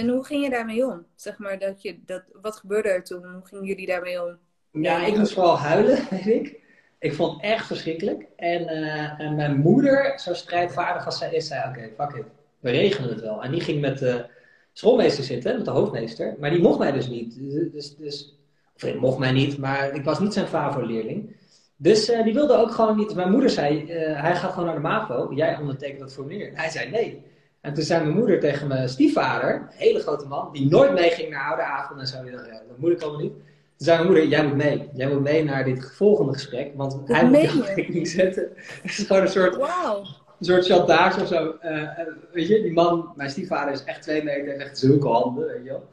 En 0.00 0.08
hoe 0.08 0.24
ging 0.24 0.44
je 0.44 0.50
daarmee 0.50 0.86
om? 0.86 1.06
Zeg 1.14 1.38
maar, 1.38 1.58
dat 1.58 1.82
je, 1.82 1.98
dat, 2.06 2.22
wat 2.42 2.56
gebeurde 2.56 2.88
er 2.88 3.04
toen? 3.04 3.24
Hoe 3.24 3.46
gingen 3.46 3.64
jullie 3.64 3.86
daarmee 3.86 4.24
om? 4.24 4.38
Ja, 4.70 5.06
ik 5.06 5.16
moest 5.16 5.32
vooral 5.32 5.58
huilen, 5.58 5.98
weet 6.10 6.26
ik. 6.26 6.60
Ik 6.98 7.14
vond 7.14 7.32
het 7.32 7.42
echt 7.42 7.66
verschrikkelijk. 7.66 8.26
En, 8.36 8.68
eh, 8.68 9.20
en 9.20 9.34
mijn 9.34 9.56
moeder, 9.56 10.18
zo 10.18 10.34
strijdvaardig 10.34 11.06
als 11.06 11.18
zij 11.18 11.34
is, 11.34 11.46
zei: 11.46 11.68
Oké, 11.68 11.90
fuck 11.96 12.16
it, 12.16 12.24
we 12.60 12.70
regelen 12.70 13.10
het 13.10 13.20
wel. 13.20 13.42
En 13.42 13.50
die 13.50 13.60
ging 13.60 13.80
met 13.80 13.98
de 13.98 14.26
schoolmeester 14.72 15.24
zitten, 15.24 15.56
met 15.56 15.64
de 15.64 15.70
hoofdmeester. 15.70 16.36
Maar 16.38 16.50
die 16.50 16.62
mocht 16.62 16.78
mij 16.78 16.92
dus 16.92 17.08
niet. 17.08 17.38
Dus, 17.72 17.96
dus, 17.96 18.38
of 18.74 18.82
hij 18.82 18.94
mocht 18.94 19.18
mij 19.18 19.32
niet, 19.32 19.58
maar 19.58 19.94
ik 19.94 20.04
was 20.04 20.20
niet 20.20 20.32
zijn 20.32 20.46
favo-leerling. 20.46 21.36
Dus 21.76 22.10
uh, 22.10 22.24
die 22.24 22.34
wilde 22.34 22.54
ook 22.54 22.70
gewoon 22.70 22.96
niet. 22.96 23.14
Mijn 23.14 23.30
moeder 23.30 23.50
zei: 23.50 23.82
uh, 23.82 24.20
Hij 24.20 24.36
gaat 24.36 24.50
gewoon 24.50 24.66
naar 24.66 24.74
de 24.74 24.80
MAVO. 24.80 25.32
Jij 25.34 25.56
ondertekent 25.58 26.00
dat 26.00 26.12
formulier. 26.12 26.50
Hij 26.54 26.70
zei: 26.70 26.90
Nee. 26.90 27.29
En 27.60 27.74
toen 27.74 27.84
zei 27.84 28.04
mijn 28.04 28.16
moeder 28.16 28.40
tegen 28.40 28.68
mijn 28.68 28.88
stiefvader, 28.88 29.54
een 29.54 29.66
hele 29.70 30.00
grote 30.00 30.26
man, 30.26 30.52
die 30.52 30.68
nooit 30.68 30.92
meeging 30.92 31.30
naar 31.30 31.48
oude 31.48 31.62
avond 31.62 32.00
en 32.00 32.06
zo. 32.06 32.22
Die 32.22 32.30
dacht: 32.30 32.46
Ja, 32.46 32.52
dat 32.68 32.78
moet 32.78 32.90
ik 32.90 33.00
allemaal 33.02 33.20
niet. 33.20 33.32
Toen 33.32 33.88
zei 33.88 33.96
mijn 33.96 34.10
moeder, 34.10 34.28
jij 34.28 34.46
moet 34.46 34.56
mee. 34.56 34.88
Jij 34.94 35.08
moet 35.08 35.20
mee 35.22 35.44
naar 35.44 35.64
dit 35.64 35.92
volgende 35.92 36.32
gesprek. 36.32 36.72
Want 36.74 36.92
Dat 36.92 37.16
hij 37.16 37.24
moet 37.24 37.40
je 37.40 37.72
rekening 37.74 38.08
zetten. 38.08 38.48
Het 38.82 38.90
is 38.98 39.06
gewoon 39.06 39.22
een 39.22 39.28
soort, 39.28 39.54
een 39.54 40.44
soort 40.46 40.66
chantage 40.66 41.20
of 41.20 41.28
zo. 41.28 41.56
Eh, 41.60 41.88
weet 42.32 42.48
je, 42.48 42.62
die 42.62 42.72
man, 42.72 43.12
mijn 43.16 43.30
stiefvader 43.30 43.72
is 43.72 43.84
echt 43.84 44.02
twee 44.02 44.22
meter, 44.22 44.46
heeft 44.46 44.60
echt 44.60 44.78
zulke 44.78 45.08
handen, 45.08 45.46
weet 45.46 45.64
je 45.64 45.70
wel. 45.70 45.88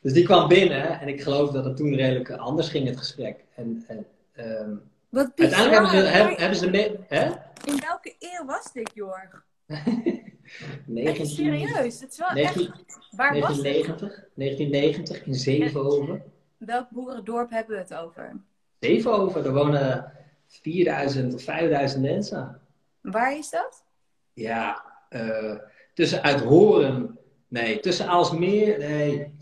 Dus 0.00 0.12
die 0.12 0.24
kwam 0.24 0.48
binnen 0.48 1.00
en 1.00 1.08
ik 1.08 1.22
geloof 1.22 1.50
dat 1.50 1.64
het 1.64 1.76
toen 1.76 1.94
redelijk 1.94 2.30
anders 2.30 2.68
ging, 2.68 2.86
het 2.88 2.96
gesprek. 2.98 3.44
En, 3.54 3.84
en 3.86 4.06
ehm, 4.34 4.70
Wat 5.08 5.34
bizar. 5.34 5.58
uiteindelijk 5.58 5.92
hebben 6.12 6.34
ze, 6.34 6.40
hebben 6.40 6.58
ze 6.58 6.70
mee, 6.70 6.96
hè? 7.08 7.24
In 7.64 7.80
welke 7.86 8.14
eeuw 8.18 8.46
was 8.46 8.72
dit, 8.72 8.90
Jorg? 8.94 9.44
Echt 10.46 10.86
19, 10.86 11.26
serieus. 11.26 12.00
Het 12.00 12.10
is 12.12 12.18
wel 12.18 12.30
19 12.32 12.72
echt... 12.72 12.98
Waar 13.10 13.40
was 13.40 13.56
het? 13.56 13.62
1990, 13.62 14.24
1990 14.34 15.26
in 15.26 15.34
Zevenhoven. 15.34 16.22
Welk 16.56 16.90
boerendorp 16.90 17.50
hebben 17.50 17.76
we 17.76 17.82
het 17.82 17.94
over? 17.94 18.36
Zevenhoven, 18.80 19.42
daar 19.44 19.52
wonen 19.52 20.12
4000 20.48 21.34
of 21.34 21.42
5000 21.42 22.02
mensen. 22.02 22.60
Waar 23.00 23.38
is 23.38 23.50
dat? 23.50 23.84
Ja, 24.32 24.84
eh, 25.08 25.54
tussen 25.94 26.22
Uithoren, 26.22 27.18
nee, 27.48 27.80
tussen 27.80 28.06
Aalsmeer, 28.08 28.78
nee. 28.78 29.34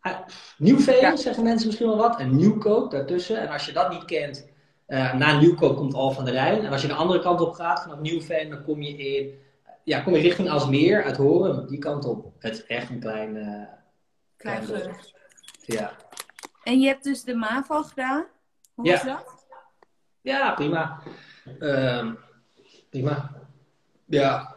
Ah, 0.00 0.18
Nieuwveen, 0.58 1.00
Ja. 1.00 1.16
zeggen 1.16 1.44
mensen 1.44 1.66
misschien 1.66 1.88
wel 1.88 1.96
wat. 1.96 2.18
En 2.20 2.36
Nieuwkoop 2.36 2.90
daartussen. 2.90 3.40
En 3.40 3.48
als 3.48 3.66
je 3.66 3.72
dat 3.72 3.90
niet 3.90 4.04
kent, 4.04 4.48
eh, 4.86 5.14
na 5.14 5.38
Nieuwkoop 5.40 5.76
komt 5.76 5.94
Al 5.94 6.10
van 6.10 6.24
der 6.24 6.34
Rijn. 6.34 6.64
En 6.64 6.72
als 6.72 6.82
je 6.82 6.88
de 6.88 6.94
andere 6.94 7.20
kant 7.20 7.40
op 7.40 7.52
gaat, 7.52 7.82
vanaf 7.82 8.00
Nieuwveen, 8.00 8.50
dan 8.50 8.64
kom 8.64 8.82
je 8.82 8.96
in, 8.96 9.38
ja, 9.86 10.00
kom 10.00 10.14
je 10.14 10.20
richting 10.20 10.48
Aalsmeer, 10.48 11.04
Uithoren, 11.04 11.66
die 11.66 11.78
kant 11.78 12.04
op. 12.04 12.32
Het 12.38 12.52
is 12.52 12.66
echt 12.66 12.90
een 12.90 13.00
klein, 13.00 13.36
eh, 13.36 13.62
Klein 14.36 14.66
ja. 15.64 15.92
En 16.62 16.80
je 16.80 16.86
hebt 16.86 17.04
dus 17.04 17.22
de 17.24 17.34
MAVO 17.34 17.82
gedaan? 17.82 18.24
Hoe 18.74 18.86
Ja. 18.86 18.92
was 18.92 19.02
dat? 19.04 19.46
Ja, 20.20 20.54
prima. 20.54 21.02
Ehm, 21.58 22.14
prima. 22.90 23.30
Ja. 24.04 24.56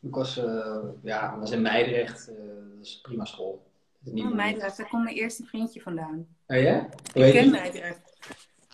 Ik 0.00 0.14
was, 0.14 0.36
eh, 0.36 0.78
ja, 1.02 1.38
was 1.38 1.50
in 1.50 1.62
Meidrecht. 1.62 2.28
eh 2.28 2.34
dat 2.76 2.86
is 2.86 3.00
prima 3.00 3.24
school. 3.24 3.66
Is 4.04 4.22
Oh, 4.22 4.34
Meidrecht, 4.34 4.76
daar 4.76 4.88
komt 4.88 5.04
mijn 5.04 5.16
eerste 5.16 5.44
vriendje 5.44 5.80
vandaan. 5.80 6.26
Oh 6.46 6.56
ja? 6.60 6.88
Hoe 7.12 7.26
Ik 7.26 7.32
ken? 7.32 7.50
Meidrecht. 7.50 8.16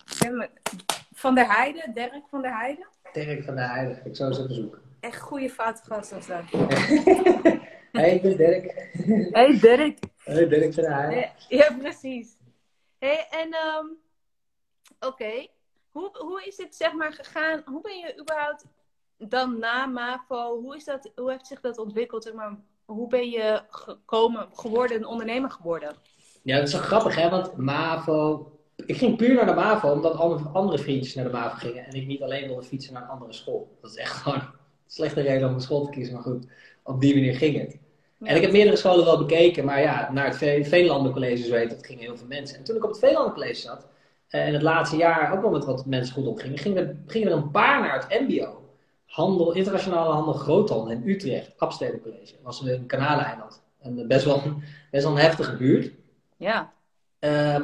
Ik 0.05 0.15
ken 0.19 0.37
me... 0.37 0.49
Van 1.13 1.35
der 1.35 1.55
Heijden, 1.55 1.93
Dirk 1.93 2.23
van 2.29 2.41
der 2.41 2.57
Heijden. 2.57 2.87
Dirk 3.13 3.43
van 3.43 3.55
der 3.55 3.69
Heijden. 3.69 4.05
Ik 4.05 4.15
zou 4.15 4.29
eens 4.29 4.39
even 4.39 4.53
zoeken. 4.55 4.81
Echt 5.03 5.21
goede 5.21 5.49
foutgast 5.49 6.11
was 6.11 6.27
dat. 6.33 6.43
hey, 7.91 8.15
ik 8.15 8.21
ben 8.21 8.37
Dirk. 8.37 8.89
Hey 9.31 9.59
Dirk. 9.59 9.99
hey, 10.17 10.47
Dirk 10.47 10.73
van 10.73 10.83
Heijden. 10.83 11.31
Ja, 11.47 11.75
precies. 11.79 12.37
Hey, 12.99 13.27
en 13.29 13.51
ehm 13.53 13.85
oké. 14.99 15.47
Hoe, 15.91 16.09
hoe 16.17 16.43
is 16.45 16.55
dit 16.55 16.75
zeg 16.75 16.93
maar 16.93 17.13
gegaan? 17.13 17.61
Hoe 17.65 17.81
ben 17.81 17.97
je 17.97 18.19
überhaupt 18.21 18.65
dan 19.17 19.59
na 19.59 19.85
MAVO, 19.85 20.59
hoe, 20.61 20.75
is 20.75 20.83
dat, 20.83 21.11
hoe 21.15 21.31
heeft 21.31 21.47
zich 21.47 21.61
dat 21.61 21.77
ontwikkeld? 21.77 22.23
Zeg 22.23 22.33
maar, 22.33 22.57
hoe 22.85 23.07
ben 23.07 23.29
je 23.29 23.61
gekomen, 23.69 24.47
geworden, 24.53 24.97
een 24.97 25.05
ondernemer 25.05 25.51
geworden? 25.51 25.95
Ja, 26.43 26.57
dat 26.57 26.67
is 26.67 26.73
wel 26.73 26.81
grappig, 26.81 27.15
hè? 27.15 27.29
Want 27.29 27.57
MAVO... 27.57 28.47
Ik 28.85 28.97
ging 28.97 29.17
puur 29.17 29.33
naar 29.33 29.45
de 29.45 29.53
MAVO 29.53 29.91
omdat 29.91 30.15
andere, 30.15 30.49
andere 30.49 30.77
vriendjes 30.83 31.15
naar 31.15 31.25
de 31.25 31.31
MAVO 31.31 31.55
gingen. 31.55 31.85
En 31.85 31.93
ik 31.93 32.07
niet 32.07 32.21
alleen 32.21 32.47
wilde 32.47 32.63
fietsen 32.63 32.93
naar 32.93 33.03
een 33.03 33.09
andere 33.09 33.33
school. 33.33 33.77
Dat 33.81 33.91
is 33.91 33.97
echt 33.97 34.11
gewoon 34.11 34.61
slechte 34.93 35.21
reden 35.21 35.47
om 35.47 35.53
een 35.53 35.61
school 35.61 35.85
te 35.85 35.91
kiezen. 35.91 36.13
Maar 36.13 36.23
goed, 36.23 36.45
op 36.83 37.01
die 37.01 37.13
manier 37.13 37.35
ging 37.35 37.57
het. 37.59 37.77
En 38.23 38.35
ik 38.35 38.41
heb 38.41 38.51
meerdere 38.51 38.75
scholen 38.75 39.05
wel 39.05 39.17
bekeken, 39.17 39.65
maar 39.65 39.81
ja, 39.81 40.11
naar 40.11 40.25
het 40.25 40.35
Ve- 40.37 40.63
Veenlandencollege, 40.63 41.43
zo 41.43 41.55
heet 41.55 41.69
dat, 41.69 41.85
gingen 41.85 42.03
heel 42.03 42.17
veel 42.17 42.27
mensen. 42.27 42.57
En 42.57 42.63
toen 42.63 42.75
ik 42.75 42.83
op 42.83 42.89
het 42.89 42.99
Veenlandencollege 42.99 43.55
zat, 43.61 43.87
eh, 44.27 44.47
in 44.47 44.53
het 44.53 44.61
laatste 44.61 44.95
jaar 44.95 45.33
ook 45.33 45.41
wel 45.41 45.51
met 45.51 45.65
wat 45.65 45.85
mensen 45.85 46.13
goed 46.13 46.27
opgingen, 46.27 46.57
gingen 46.57 46.87
er, 46.87 46.95
gingen 47.07 47.27
er 47.27 47.33
een 47.37 47.51
paar 47.51 47.79
naar 47.81 47.93
het 48.07 48.21
MBO. 48.27 48.61
Handel, 49.05 49.51
internationale 49.53 50.13
handel 50.13 50.33
groothandel 50.33 50.89
in 50.91 51.01
Utrecht, 51.09 51.51
Abstede 51.57 52.01
College. 52.01 52.31
Dat 52.33 52.41
was 52.43 52.61
een 52.61 52.85
kanaleiland. 52.85 53.61
En 53.81 53.99
eh, 53.99 54.07
best 54.07 54.25
wel, 54.25 54.41
een- 54.45 54.63
best 54.91 55.03
wel 55.03 55.13
een 55.13 55.21
heftige 55.21 55.55
buurt. 55.57 55.91
Ja. 56.37 56.71
Ehm, 57.19 57.63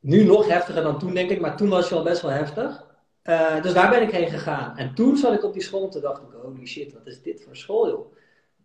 nu 0.00 0.24
nog 0.24 0.48
heftiger 0.48 0.82
dan 0.82 0.98
toen, 0.98 1.14
denk 1.14 1.30
ik, 1.30 1.40
maar 1.40 1.56
toen 1.56 1.68
was 1.68 1.84
het 1.88 1.98
al 1.98 2.04
best 2.04 2.22
wel 2.22 2.30
heftig. 2.30 2.83
Eh, 3.24 3.62
dus 3.62 3.72
daar 3.72 3.90
ben 3.90 4.02
ik 4.02 4.10
heen 4.10 4.28
gegaan. 4.28 4.76
En 4.76 4.94
toen 4.94 5.16
zat 5.16 5.34
ik 5.34 5.44
op 5.44 5.52
die 5.52 5.62
school 5.62 5.84
en 5.84 5.90
toen 5.90 6.00
dacht 6.00 6.22
ik, 6.22 6.28
holy 6.42 6.66
shit, 6.66 6.92
wat 6.92 7.06
is 7.06 7.22
dit 7.22 7.42
voor 7.42 7.56
school, 7.56 7.88
joh. 7.88 8.12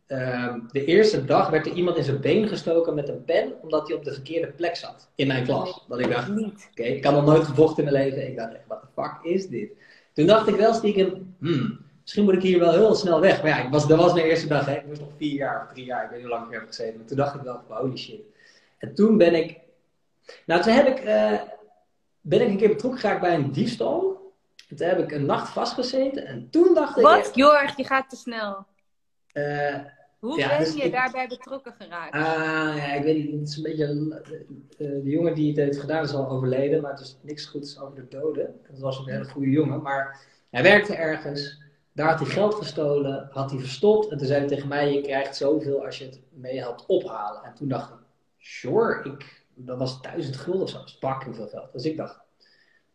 Ehm, 0.08 0.60
de 0.72 0.86
eerste 0.86 1.26
dag 1.26 1.50
werd 1.50 1.66
er 1.66 1.74
iemand 1.74 1.98
in 1.98 2.04
zijn 2.04 2.22
been 2.22 2.48
gestoken 2.48 2.96
met 2.96 3.10
een 3.10 3.24
pen, 3.24 3.54
omdat 3.62 3.88
hij 3.88 3.98
op 3.98 4.04
de 4.04 4.14
verkeerde 4.14 4.48
plek 4.48 4.76
zat 4.76 5.10
in 5.16 5.28
mijn 5.28 5.44
klas. 5.44 5.86
Dat 5.88 6.00
ik 6.00 6.10
dacht, 6.10 6.30
oké, 6.30 6.84
ik 6.84 7.04
had 7.04 7.14
nog 7.14 7.26
nooit 7.26 7.44
gevochten 7.44 7.86
in 7.86 7.92
mijn 7.92 8.04
leven. 8.06 8.28
Ik 8.28 8.36
dacht 8.36 8.54
echt, 8.54 8.68
wat 8.68 8.82
de 8.82 8.88
fuck 9.02 9.34
is 9.34 9.48
dit? 9.48 9.72
Toen 10.14 10.26
dacht 10.26 10.48
ik 10.48 10.56
wel 10.56 10.74
stiekem, 10.74 11.36
hmm, 11.40 11.80
misschien 12.02 12.24
moet 12.24 12.34
ik 12.34 12.42
hier 12.42 12.60
wel 12.60 12.72
heel 12.72 12.96
snel 12.96 13.20
weg. 13.20 13.42
Maar 13.42 13.52
ja, 13.52 13.64
ik 13.64 13.72
was, 13.72 13.88
dat 13.88 13.98
was 13.98 14.14
mijn 14.14 14.26
eerste 14.26 14.48
dag, 14.48 14.66
hè. 14.66 14.76
ik 14.76 14.86
moest 14.86 15.00
nog 15.00 15.10
vier 15.18 15.34
jaar 15.34 15.66
of 15.66 15.74
drie 15.74 15.86
jaar, 15.86 16.04
ik 16.04 16.10
weet 16.10 16.20
niet 16.20 16.28
hoe 16.28 16.38
lang 16.38 16.48
ik 16.48 16.60
heb 16.60 16.68
gezeten. 16.68 16.98
Maar 16.98 17.08
toen 17.08 17.18
dacht 17.18 17.36
ik 17.36 17.42
wel, 17.42 17.62
holy 17.68 17.98
shit. 17.98 18.22
En 18.78 18.94
toen 18.96 19.18
ben 19.18 19.34
ik, 19.36 19.60
nou 20.46 20.62
toen 20.62 20.74
heb 20.74 20.88
ik, 20.88 21.00
eh, 21.00 21.42
ben 22.22 22.42
ik 22.42 22.48
een 22.48 22.58
keer 22.58 22.70
betrokken 22.70 23.00
geraakt 23.00 23.22
bij 23.22 23.36
een 23.36 23.52
diefstal. 23.52 24.19
En 24.70 24.76
toen 24.76 24.88
heb 24.88 25.00
ik 25.00 25.12
een 25.12 25.26
nacht 25.26 25.50
vastgezeten 25.50 26.26
en 26.26 26.50
toen 26.50 26.74
dacht 26.74 26.98
ik... 26.98 27.04
Wat? 27.04 27.32
Jorg, 27.34 27.78
je 27.78 27.84
gaat 27.84 28.10
te 28.10 28.16
snel. 28.16 28.66
eh, 29.32 29.76
Hoe 30.20 30.38
Ja, 30.38 30.48
ben 30.48 30.60
dus 30.60 30.74
je 30.76 30.82
ik- 30.82 30.92
daarbij 30.92 31.28
betrokken 31.28 31.74
geraakt? 31.74 32.14
Ah, 32.14 32.78
ja, 32.78 32.94
ik 32.94 33.04
weet 33.04 33.16
niet. 33.16 33.40
Het 33.40 33.50
is 33.50 33.58
een 33.58 33.64
beetje. 33.64 33.86
eh, 34.78 34.88
de 35.04 35.10
jongen 35.10 35.36
die 35.36 35.48
het 35.48 35.58
heeft 35.58 35.80
gedaan 35.80 36.04
is 36.04 36.14
al 36.14 36.30
overleden, 36.30 36.82
maar 36.82 36.92
het 36.92 37.00
is 37.00 37.18
niks 37.22 37.46
goeds 37.46 37.80
over 37.80 37.96
de 37.96 38.08
doden. 38.18 38.60
Het 38.64 38.80
was 38.80 39.00
een 39.00 39.10
hele 39.12 39.26
goede 39.30 39.50
jongen, 39.50 39.82
maar 39.82 40.26
hij 40.50 40.64
werkte 40.64 40.96
ergens. 40.96 41.62
Daar 41.94 42.08
had 42.10 42.20
hij 42.20 42.28
geld 42.30 42.56
gestolen, 42.56 43.28
had 43.32 43.50
hij 43.52 43.60
verstopt. 43.60 44.08
En 44.12 44.18
toen 44.18 44.28
zei 44.28 44.40
hij 44.40 44.48
tegen 44.48 44.68
mij: 44.68 44.94
Je 44.94 45.02
krijgt 45.02 45.36
zoveel 45.36 45.86
als 45.86 45.98
je 45.98 46.06
het 46.06 46.20
mee 46.30 46.58
helpt 46.60 46.86
ophalen. 46.86 47.44
En 47.44 47.54
toen 47.54 47.68
dacht 47.68 47.90
ik: 47.90 47.98
Sure, 48.38 49.04
ik, 49.04 49.46
dat 49.56 49.78
was 49.78 50.02
duizend 50.02 50.36
gulden 50.38 50.62
of 50.62 50.70
zo. 50.70 50.78
Dat 50.78 50.88
is 50.88 50.98
fucking 51.00 51.36
veel 51.36 51.48
geld. 51.48 51.74
Dus 51.74 51.86
ik 51.86 51.98
dacht: 51.98 52.20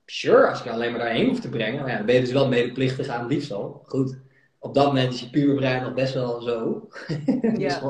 Sure, 0.06 0.48
als 0.48 0.58
ik 0.58 0.64
je 0.64 0.70
alleen 0.70 0.90
maar 0.90 1.00
daarheen 1.00 1.28
hoef 1.28 1.40
te 1.40 1.48
brengen. 1.48 1.80
Maar 1.80 1.90
ja, 1.90 1.96
dan 1.96 2.06
ben 2.06 2.14
je 2.14 2.20
dus 2.20 2.32
wel 2.32 2.48
medeplichtig 2.48 3.08
aan 3.08 3.28
diefstal. 3.28 3.82
Goed. 3.86 4.18
Op 4.58 4.74
dat 4.74 4.86
moment 4.86 5.12
is 5.12 5.20
je 5.20 5.30
puur 5.30 5.54
brein 5.54 5.82
nog 5.82 5.94
best 5.94 6.14
wel 6.14 6.40
zo. 6.40 6.88
Dus 7.42 7.58
Ja. 7.58 7.80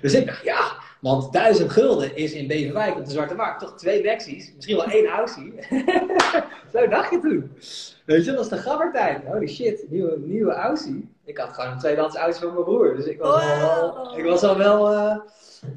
dus 0.00 0.14
ik 0.14 0.26
dacht, 0.26 0.44
ja, 0.44 0.72
want 1.00 1.32
duizend 1.32 1.70
gulden 1.70 2.16
is 2.16 2.32
in 2.32 2.46
Beverwijk 2.46 2.96
op 2.96 3.04
de 3.04 3.10
Zwarte 3.10 3.34
Markt 3.34 3.60
toch 3.60 3.76
twee 3.76 4.02
Bexies, 4.02 4.52
misschien 4.54 4.76
wel 4.76 4.86
één 4.86 5.06
Aussie. 5.06 5.54
Zo 6.72 6.88
dacht 6.88 7.10
je 7.10 7.18
toen. 7.20 7.50
Weet 8.04 8.24
je, 8.24 8.30
dat 8.30 8.36
was 8.36 8.48
de 8.48 8.56
gabbertijd. 8.56 9.24
Holy 9.24 9.48
shit, 9.48 9.84
nieuwe, 9.90 10.18
nieuwe 10.18 10.52
Aussie. 10.52 11.08
Ik 11.24 11.38
had 11.38 11.52
gewoon 11.52 11.70
een 11.70 11.78
tweedehands 11.78 12.16
Aussie 12.16 12.44
van 12.44 12.52
mijn 12.52 12.64
broer, 12.64 12.96
dus 12.96 13.04
ik 13.04 13.18
was 13.18 13.42
al 13.42 13.58
wel, 13.58 14.16
ik 14.18 14.24
was 14.24 14.42
al 14.42 14.56
wel 14.56 14.92
eh, 14.92 15.16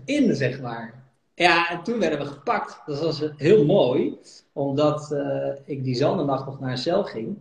in, 0.05 0.35
zeg 0.35 0.61
maar. 0.61 1.03
Ja, 1.33 1.69
en 1.69 1.83
toen 1.83 1.99
werden 1.99 2.19
we 2.19 2.25
gepakt. 2.25 2.81
Dat 2.85 3.01
was 3.01 3.23
heel 3.37 3.65
mooi, 3.65 4.17
omdat 4.59 5.11
eh, 5.11 5.51
ik 5.65 5.83
die 5.83 6.05
nacht 6.05 6.45
nog 6.45 6.59
naar 6.59 6.71
een 6.71 6.77
cel 6.77 7.03
ging. 7.03 7.37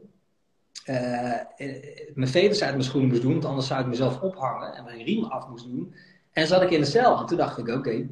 Eh, 0.84 1.32
eh, 1.32 2.10
mijn 2.14 2.30
veters 2.30 2.62
uit 2.62 2.72
mijn 2.72 2.84
schoenen 2.84 3.10
moest 3.10 3.22
doen, 3.22 3.32
want 3.32 3.44
anders 3.44 3.66
zou 3.66 3.80
ik 3.80 3.86
mezelf 3.86 4.20
ophangen 4.20 4.74
en 4.74 4.84
mijn 4.84 5.04
riem 5.04 5.24
af 5.24 5.48
moest 5.48 5.64
doen. 5.64 5.94
En 6.32 6.46
zat 6.46 6.62
ik 6.62 6.70
in 6.70 6.80
de 6.80 6.86
cel. 6.86 7.18
En 7.18 7.26
toen 7.26 7.36
dacht 7.36 7.58
ik, 7.58 7.68
oké, 7.68 8.08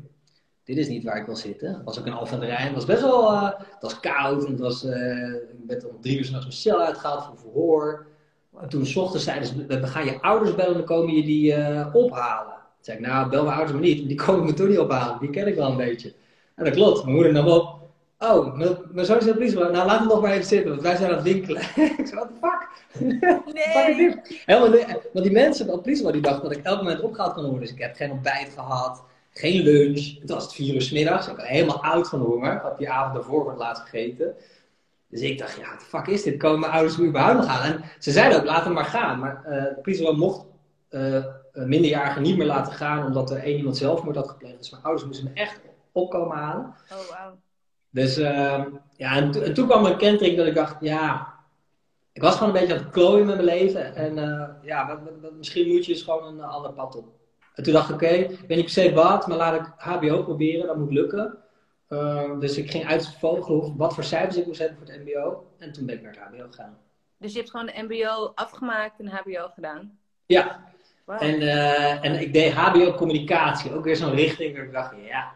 dit 0.64 0.76
is 0.76 0.88
niet 0.88 1.04
waar 1.04 1.16
ik 1.16 1.26
wil 1.26 1.36
zitten. 1.36 1.74
Het 1.74 1.84
was 1.84 1.98
ook 1.98 2.06
een 2.06 2.12
Alphen 2.12 2.40
Rijn. 2.40 2.66
Het 2.66 2.74
was 2.74 2.84
best 2.84 3.00
wel, 3.00 3.52
was 3.80 4.00
koud. 4.00 4.44
En 4.44 4.58
was, 4.58 4.84
ik 4.84 5.66
werd 5.66 5.88
om 5.88 6.00
drie 6.00 6.18
uur 6.18 6.24
s'nachts 6.24 6.46
mijn 6.46 6.58
cel 6.58 6.80
uitgehaald 6.80 7.24
voor 7.24 7.38
verhoor. 7.38 8.06
En 8.60 8.68
toen 8.68 8.86
s 8.86 8.96
ochtends 8.96 9.24
zeiden 9.24 9.48
ze, 9.48 9.66
we 9.66 9.86
gaan 9.86 10.04
je 10.04 10.20
ouders 10.20 10.54
bellen 10.54 10.70
en 10.70 10.76
dan 10.76 10.86
komen 10.86 11.14
je 11.14 11.22
die 11.22 11.54
ophalen. 11.92 12.54
Toen 12.54 12.84
zei 12.84 12.98
ik, 12.98 13.06
nou, 13.06 13.28
bel 13.28 13.42
mijn 13.42 13.56
ouders 13.56 13.72
maar 13.72 13.88
niet, 13.88 14.08
die 14.08 14.16
komen 14.16 14.44
me 14.44 14.52
toch 14.52 14.68
niet 14.68 14.78
ophalen. 14.78 15.20
Die 15.20 15.30
ken 15.30 15.46
ik 15.46 15.54
wel 15.54 15.70
een 15.70 15.76
beetje. 15.76 16.14
En 16.54 16.64
dat 16.64 16.74
klopt. 16.74 17.02
Mijn 17.02 17.14
moeder 17.14 17.32
nam 17.32 17.46
op. 17.46 17.75
Oh, 18.18 18.56
mijn, 18.56 18.76
mijn 18.90 19.06
zoon 19.06 19.18
is 19.18 19.24
politiebureau. 19.24 19.72
Nou, 19.72 19.86
laat 19.86 19.98
hem 19.98 20.08
nog 20.08 20.20
maar 20.20 20.32
even 20.32 20.44
zitten, 20.44 20.70
want 20.70 20.82
wij 20.82 20.96
zijn 20.96 21.10
aan 21.10 21.16
het 21.16 21.24
winkelen. 21.24 21.62
ik 21.98 22.06
zei, 22.06 22.14
what 22.14 22.28
the 22.28 22.38
fuck? 22.40 22.68
Nee. 23.54 24.16
Helemaal. 24.44 24.86
Want 25.12 25.24
die 25.24 25.34
mensen 25.34 25.68
op 25.68 25.82
politiebureau 25.82 26.12
die 26.12 26.30
dachten 26.30 26.48
dat 26.48 26.58
ik 26.58 26.64
elk 26.64 26.82
moment 26.82 27.00
opgehaald 27.00 27.34
kon 27.34 27.42
worden. 27.42 27.60
Dus 27.60 27.70
ik 27.70 27.78
heb 27.78 27.96
geen 27.96 28.10
ontbijt 28.10 28.52
gehad, 28.54 29.02
geen 29.30 29.62
lunch. 29.62 30.20
Het 30.20 30.30
was 30.30 30.42
het 30.42 30.52
vier 30.52 30.74
uur 30.74 30.82
s 30.82 30.90
middags. 30.90 31.28
Ik 31.28 31.36
was 31.36 31.46
helemaal 31.46 31.82
oud 31.82 32.08
van 32.08 32.20
honger. 32.20 32.52
Ik 32.52 32.60
had 32.60 32.78
die 32.78 32.90
avond 32.90 33.14
daarvoor 33.14 33.42
voor 33.42 33.50
het 33.50 33.60
laatst 33.60 33.82
gegeten. 33.82 34.34
Dus 35.08 35.20
ik 35.20 35.38
dacht, 35.38 35.56
ja, 35.56 35.70
wat 35.70 35.80
de 35.80 35.86
fuck 35.86 36.06
is 36.06 36.22
dit? 36.22 36.36
Komen 36.36 36.60
mijn 36.60 36.72
ouders 36.72 36.96
nu 36.96 37.06
überhaupt 37.06 37.38
nog 37.38 37.46
aan? 37.46 37.72
En 37.72 37.84
ze 37.98 38.10
zeiden 38.10 38.38
ook, 38.38 38.44
laat 38.44 38.64
hem 38.64 38.72
maar 38.72 38.84
gaan. 38.84 39.18
Maar 39.18 39.42
uh, 39.46 39.50
de 39.52 39.78
politiebureau 39.82 40.16
mocht 40.18 40.44
uh, 40.90 41.24
minderjarigen 41.52 42.22
niet 42.22 42.36
meer 42.36 42.46
laten 42.46 42.72
gaan, 42.72 43.06
omdat 43.06 43.30
er 43.30 43.38
één 43.38 43.56
iemand 43.56 43.76
zelfmoord 43.76 44.16
had 44.16 44.28
gepleegd. 44.28 44.58
Dus 44.58 44.70
mijn 44.70 44.82
ouders 44.82 45.06
moesten 45.06 45.24
me 45.24 45.40
echt 45.40 45.60
opkomen 45.92 46.36
halen. 46.36 46.74
Oh, 46.92 46.96
wow. 46.96 47.44
Dus 47.96 48.18
uh, 48.18 48.64
ja, 48.96 49.16
en, 49.16 49.30
to 49.30 49.40
en, 49.40 49.54
toen 49.54 49.66
kwam 49.66 49.84
een 49.84 49.96
kentering 49.96 50.36
dat 50.36 50.46
ik 50.46 50.54
dacht, 50.54 50.76
ja, 50.80 51.34
ik 52.12 52.22
was 52.22 52.36
gewoon 52.36 52.54
een 52.54 52.60
beetje 52.60 52.76
aan 52.76 52.82
het 52.82 52.92
klooien 52.92 53.26
met 53.26 53.34
mijn 53.34 53.48
leven. 53.48 53.94
En 53.94 54.16
uh, 54.16 54.48
ja, 54.62 54.86
wat, 54.86 54.98
wat, 55.22 55.32
misschien 55.32 55.68
moet 55.68 55.86
je 55.86 55.92
eens 55.92 56.02
gewoon 56.02 56.24
een 56.24 56.44
ander 56.44 56.72
pad 56.72 56.96
op. 56.96 57.08
En 57.54 57.62
toen 57.62 57.72
dacht 57.72 57.88
ik, 57.88 57.94
oké, 57.94 58.04
okay, 58.04 58.18
ik 58.18 58.28
weet 58.28 58.48
niet 58.48 58.60
per 58.64 58.70
se 58.70 58.92
wat, 58.92 59.26
maar 59.26 59.36
laat 59.36 59.60
ik 59.60 59.72
HBO 59.76 60.22
proberen, 60.22 60.66
dat 60.66 60.76
moet 60.76 60.92
lukken. 60.92 61.38
Uh, 61.88 62.40
dus 62.40 62.56
ik 62.56 62.70
ging 62.70 62.86
uitvogelen 62.86 63.76
wat 63.76 63.94
voor 63.94 64.04
cijfers 64.04 64.36
ik 64.36 64.46
moest 64.46 64.58
hebben 64.58 64.78
voor 64.78 64.86
het 64.86 65.04
MBO. 65.04 65.46
En 65.58 65.72
toen 65.72 65.86
ben 65.86 65.94
ik 65.94 66.02
naar 66.02 66.12
het 66.12 66.22
HBO 66.22 66.46
gegaan. 66.50 66.78
Dus 67.18 67.32
je 67.32 67.38
hebt 67.38 67.50
gewoon 67.50 67.66
de 67.66 67.82
MBO 67.82 68.32
afgemaakt 68.34 69.00
en 69.00 69.06
HBO 69.08 69.48
gedaan? 69.54 69.98
Ja. 70.26 70.64
Wow. 71.04 71.22
En, 71.22 71.40
uh, 71.40 72.04
en 72.04 72.20
ik 72.20 72.32
deed 72.32 72.52
HBO 72.52 72.92
communicatie, 72.92 73.74
ook 73.74 73.84
weer 73.84 73.96
zo'n 73.96 74.14
richting 74.14 74.56
waar 74.56 74.64
ik 74.64 74.72
dacht, 74.72 74.94
ja, 75.06 75.32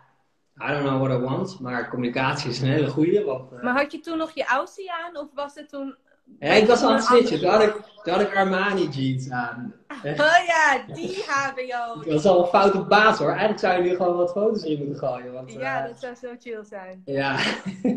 I 0.62 0.72
don't 0.72 0.82
know 0.82 0.98
what 0.98 1.10
I 1.10 1.22
want, 1.22 1.60
maar 1.60 1.88
communicatie 1.88 2.50
is 2.50 2.60
een 2.60 2.68
hele 2.68 2.88
goede. 2.88 3.24
Want, 3.24 3.52
uh... 3.52 3.62
Maar 3.62 3.76
had 3.76 3.92
je 3.92 4.00
toen 4.00 4.18
nog 4.18 4.30
je 4.34 4.44
Aussie 4.44 4.92
aan 4.92 5.16
of 5.16 5.26
was 5.34 5.54
het 5.54 5.68
toen... 5.68 5.96
Ja, 6.38 6.52
ik 6.52 6.66
was 6.66 6.82
aan 6.82 6.92
het 6.92 7.04
switchen. 7.04 7.40
Toen 7.40 7.50
had, 7.50 7.62
ik, 7.62 7.72
toen 8.02 8.12
had 8.12 8.22
ik 8.22 8.36
Armani 8.36 8.88
jeans 8.88 9.30
aan. 9.30 9.74
Oh 10.04 10.36
ja, 10.46 10.94
die 10.94 11.24
HBO. 11.26 12.02
Dat 12.02 12.12
was 12.12 12.26
al 12.26 12.42
een 12.42 12.48
foute 12.48 12.80
baas 12.80 13.18
hoor. 13.18 13.28
Eigenlijk 13.28 13.58
zou 13.58 13.82
je 13.82 13.90
nu 13.90 13.96
gewoon 13.96 14.16
wat 14.16 14.30
foto's 14.30 14.62
in 14.62 14.78
moeten 14.78 14.96
gooien. 14.96 15.32
Want, 15.32 15.52
ja, 15.52 15.82
uh... 15.82 15.86
dat 15.86 16.00
zou 16.00 16.14
zo 16.14 16.28
chill 16.38 16.64
zijn. 16.64 17.02
Ja, 17.04 17.38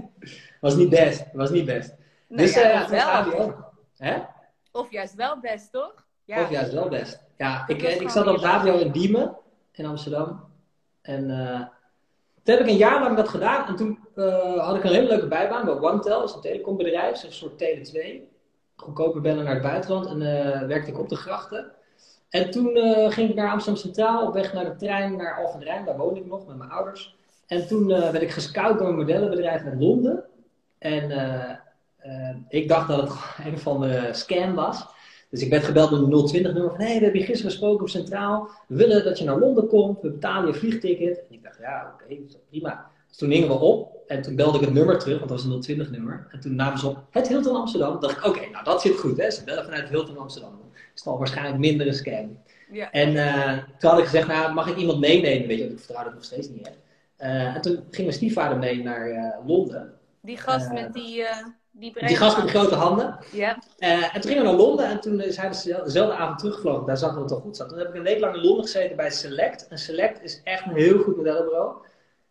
was 0.62 0.76
niet 0.76 0.90
best. 0.90 1.24
Was 1.34 1.50
niet 1.50 1.66
best. 1.66 1.94
Nou, 2.28 2.42
dus 2.42 2.54
ja, 2.54 2.84
uh, 2.84 2.90
wel. 2.90 3.08
HBO. 3.08 3.56
Hè? 3.98 4.18
Of 4.72 4.92
juist 4.92 5.16
wel 5.16 5.40
best, 5.40 5.72
toch? 5.72 6.06
Ja. 6.26 6.42
Of 6.42 6.50
juist 6.50 6.74
wel 6.74 6.90
best. 6.90 7.24
Ja, 7.38 7.64
ik, 7.68 7.82
ik 7.82 8.10
zat 8.10 8.28
op 8.28 8.38
HBO 8.38 8.78
in 8.78 8.92
Diemen, 8.92 9.38
in 9.72 9.86
Amsterdam. 9.86 10.44
En 11.02 11.30
uh, 11.30 11.62
toen 12.44 12.56
heb 12.56 12.64
ik 12.64 12.72
een 12.72 12.78
jaar 12.78 13.02
lang 13.02 13.16
dat 13.16 13.30
gedaan. 13.30 13.68
En 13.68 13.76
toen 13.76 14.00
uh, 14.16 14.66
had 14.66 14.76
ik 14.76 14.84
een 14.84 14.94
hele 14.94 15.08
leuke 15.08 15.28
bijbaan 15.28 15.66
bij 15.66 15.74
OneTel. 15.74 16.20
Dat 16.20 16.30
is 16.30 16.36
een 16.36 16.42
telecombedrijf, 16.42 17.24
een 17.24 17.34
soort 17.34 17.58
Tele 17.58 17.82
2. 17.82 18.28
Goedkope 18.76 19.20
bellen 19.20 19.44
naar 19.44 19.54
het 19.54 19.64
buitenland. 19.64 20.06
En 20.06 20.22
uh, 20.22 20.68
werkte 20.68 20.92
ik 20.92 21.00
op 21.00 21.10
de 21.10 21.16
grachten. 21.16 21.72
En 22.30 22.52
toen 22.52 22.78
uh, 22.78 23.12
ging 23.12 23.30
ik 23.30 23.36
naar 23.36 23.52
Amsterdam 23.52 23.82
Centraal, 23.82 24.28
op 24.28 24.34
weg 24.34 24.54
naar 24.54 24.66
de 24.66 24.76
trein 24.76 25.16
naar 25.16 25.44
Alphen 25.44 25.64
Rijn. 25.64 25.86
Daar 25.86 25.98
woonde 25.98 26.20
ik 26.20 26.26
nog 26.26 26.48
met 26.48 26.58
mijn 26.58 26.72
ouders. 26.72 27.16
En 27.48 27.68
toen 27.68 27.88
werd 27.88 28.22
ik 28.22 28.32
gescout 28.32 28.80
door 28.80 28.88
een 28.88 28.96
modellenbedrijf 28.96 29.64
naar 29.64 29.76
Londen. 29.76 30.24
En 30.78 31.12
ik 32.50 32.68
dacht 32.68 32.88
dat 32.88 33.02
het 33.02 33.12
een 33.46 33.54
of 33.54 33.68
andere 33.68 34.14
scam 34.14 34.56
was. 34.56 34.86
Dus 35.34 35.42
ik 35.42 35.50
werd 35.50 35.64
gebeld 35.64 35.90
door 35.90 36.10
de 36.10 36.40
020-nummer 36.40 36.70
van... 36.70 36.80
hé, 36.80 36.86
hey, 36.86 36.98
we 36.98 37.04
hebben 37.04 37.20
je 37.20 37.26
gisteren 37.26 37.52
gesproken 37.52 37.82
op 37.82 37.90
Centraal. 37.90 38.50
We 38.68 38.76
willen 38.76 39.04
dat 39.04 39.18
je 39.18 39.26
naar 39.26 39.40
Londen 39.40 39.68
komt. 39.68 40.02
We 40.02 40.10
betalen 40.10 40.48
je 40.48 40.60
vliegticket. 40.60 41.18
En 41.18 41.26
ik 41.30 41.44
dacht, 41.44 41.58
ja, 41.60 41.94
oké, 41.94 42.04
okay, 42.04 42.26
prima. 42.50 42.90
Dus 43.08 43.18
toen 43.18 43.32
gingen 43.32 43.48
we 43.48 43.54
op. 43.54 44.04
En 44.08 44.22
toen 44.22 44.36
belde 44.36 44.58
ik 44.58 44.66
het 44.66 44.74
nummer 44.74 45.00
terug, 45.00 45.18
want 45.18 45.30
dat 45.30 45.44
was 45.44 45.68
een 45.68 45.86
020-nummer. 45.86 46.28
En 46.32 46.40
toen 46.40 46.56
namen 46.56 46.80
ze 46.80 46.88
op 46.88 46.98
het 47.10 47.28
Hilton 47.28 47.56
Amsterdam. 47.56 47.92
Toen 47.92 48.02
dacht 48.02 48.18
ik, 48.18 48.26
oké, 48.26 48.38
okay, 48.38 48.50
nou 48.50 48.64
dat 48.64 48.82
zit 48.82 49.00
goed, 49.00 49.18
hè. 49.18 49.32
Ze 49.32 49.44
bellen 49.44 49.64
vanuit 49.64 49.90
Hilton 49.90 50.18
Amsterdam. 50.18 50.60
is 50.96 51.06
al 51.06 51.18
waarschijnlijk 51.18 51.58
minder 51.58 51.88
een 51.88 51.94
scam. 51.94 52.38
Ja. 52.72 52.92
En 52.92 53.14
uh, 53.14 53.58
toen 53.78 53.90
had 53.90 54.00
ik 54.00 54.06
gezegd, 54.06 54.28
nou, 54.28 54.54
mag 54.54 54.68
ik 54.68 54.78
iemand 54.78 55.00
meenemen? 55.00 55.48
Weet 55.48 55.58
je, 55.58 55.70
ik 55.70 55.78
vertrouwde 55.78 56.10
het 56.10 56.16
nog 56.16 56.26
steeds 56.26 56.50
niet, 56.50 56.68
hè. 56.68 56.74
Uh, 57.28 57.56
en 57.56 57.62
toen 57.62 57.76
ging 57.76 58.08
mijn 58.08 58.14
stiefvader 58.14 58.58
mee 58.58 58.84
naar 58.84 59.10
uh, 59.10 59.48
Londen. 59.48 59.94
Die 60.22 60.38
gast 60.38 60.72
met 60.72 60.94
die... 60.94 61.24
Die, 61.76 62.06
die 62.06 62.16
gast 62.16 62.38
met 62.38 62.46
de 62.46 62.52
grote 62.52 62.76
handen. 62.76 63.20
Ja. 63.32 63.58
Uh, 63.80 64.16
en 64.16 64.22
toen 64.22 64.32
gingen 64.32 64.44
we 64.44 64.50
naar 64.50 64.60
Londen 64.60 64.86
en 64.86 65.00
toen 65.00 65.24
zijn 65.28 65.52
we 65.52 65.82
dezelfde 65.84 66.16
avond 66.16 66.40
teruggevlogen. 66.40 66.86
Daar 66.86 66.98
zag 66.98 67.14
dat 67.14 67.22
het 67.22 67.32
al 67.32 67.40
goed 67.40 67.58
zat. 67.58 67.70
Toen 67.70 67.78
heb 67.78 67.88
ik 67.88 67.96
een 67.96 68.04
week 68.04 68.20
lang 68.20 68.36
in 68.36 68.42
Londen 68.42 68.64
gezeten 68.64 68.96
bij 68.96 69.12
Select. 69.12 69.68
En 69.68 69.78
Select 69.78 70.24
is 70.24 70.42
echt 70.44 70.66
een 70.66 70.76
heel 70.76 71.00
goed 71.00 71.18
modellenbureau. 71.18 71.76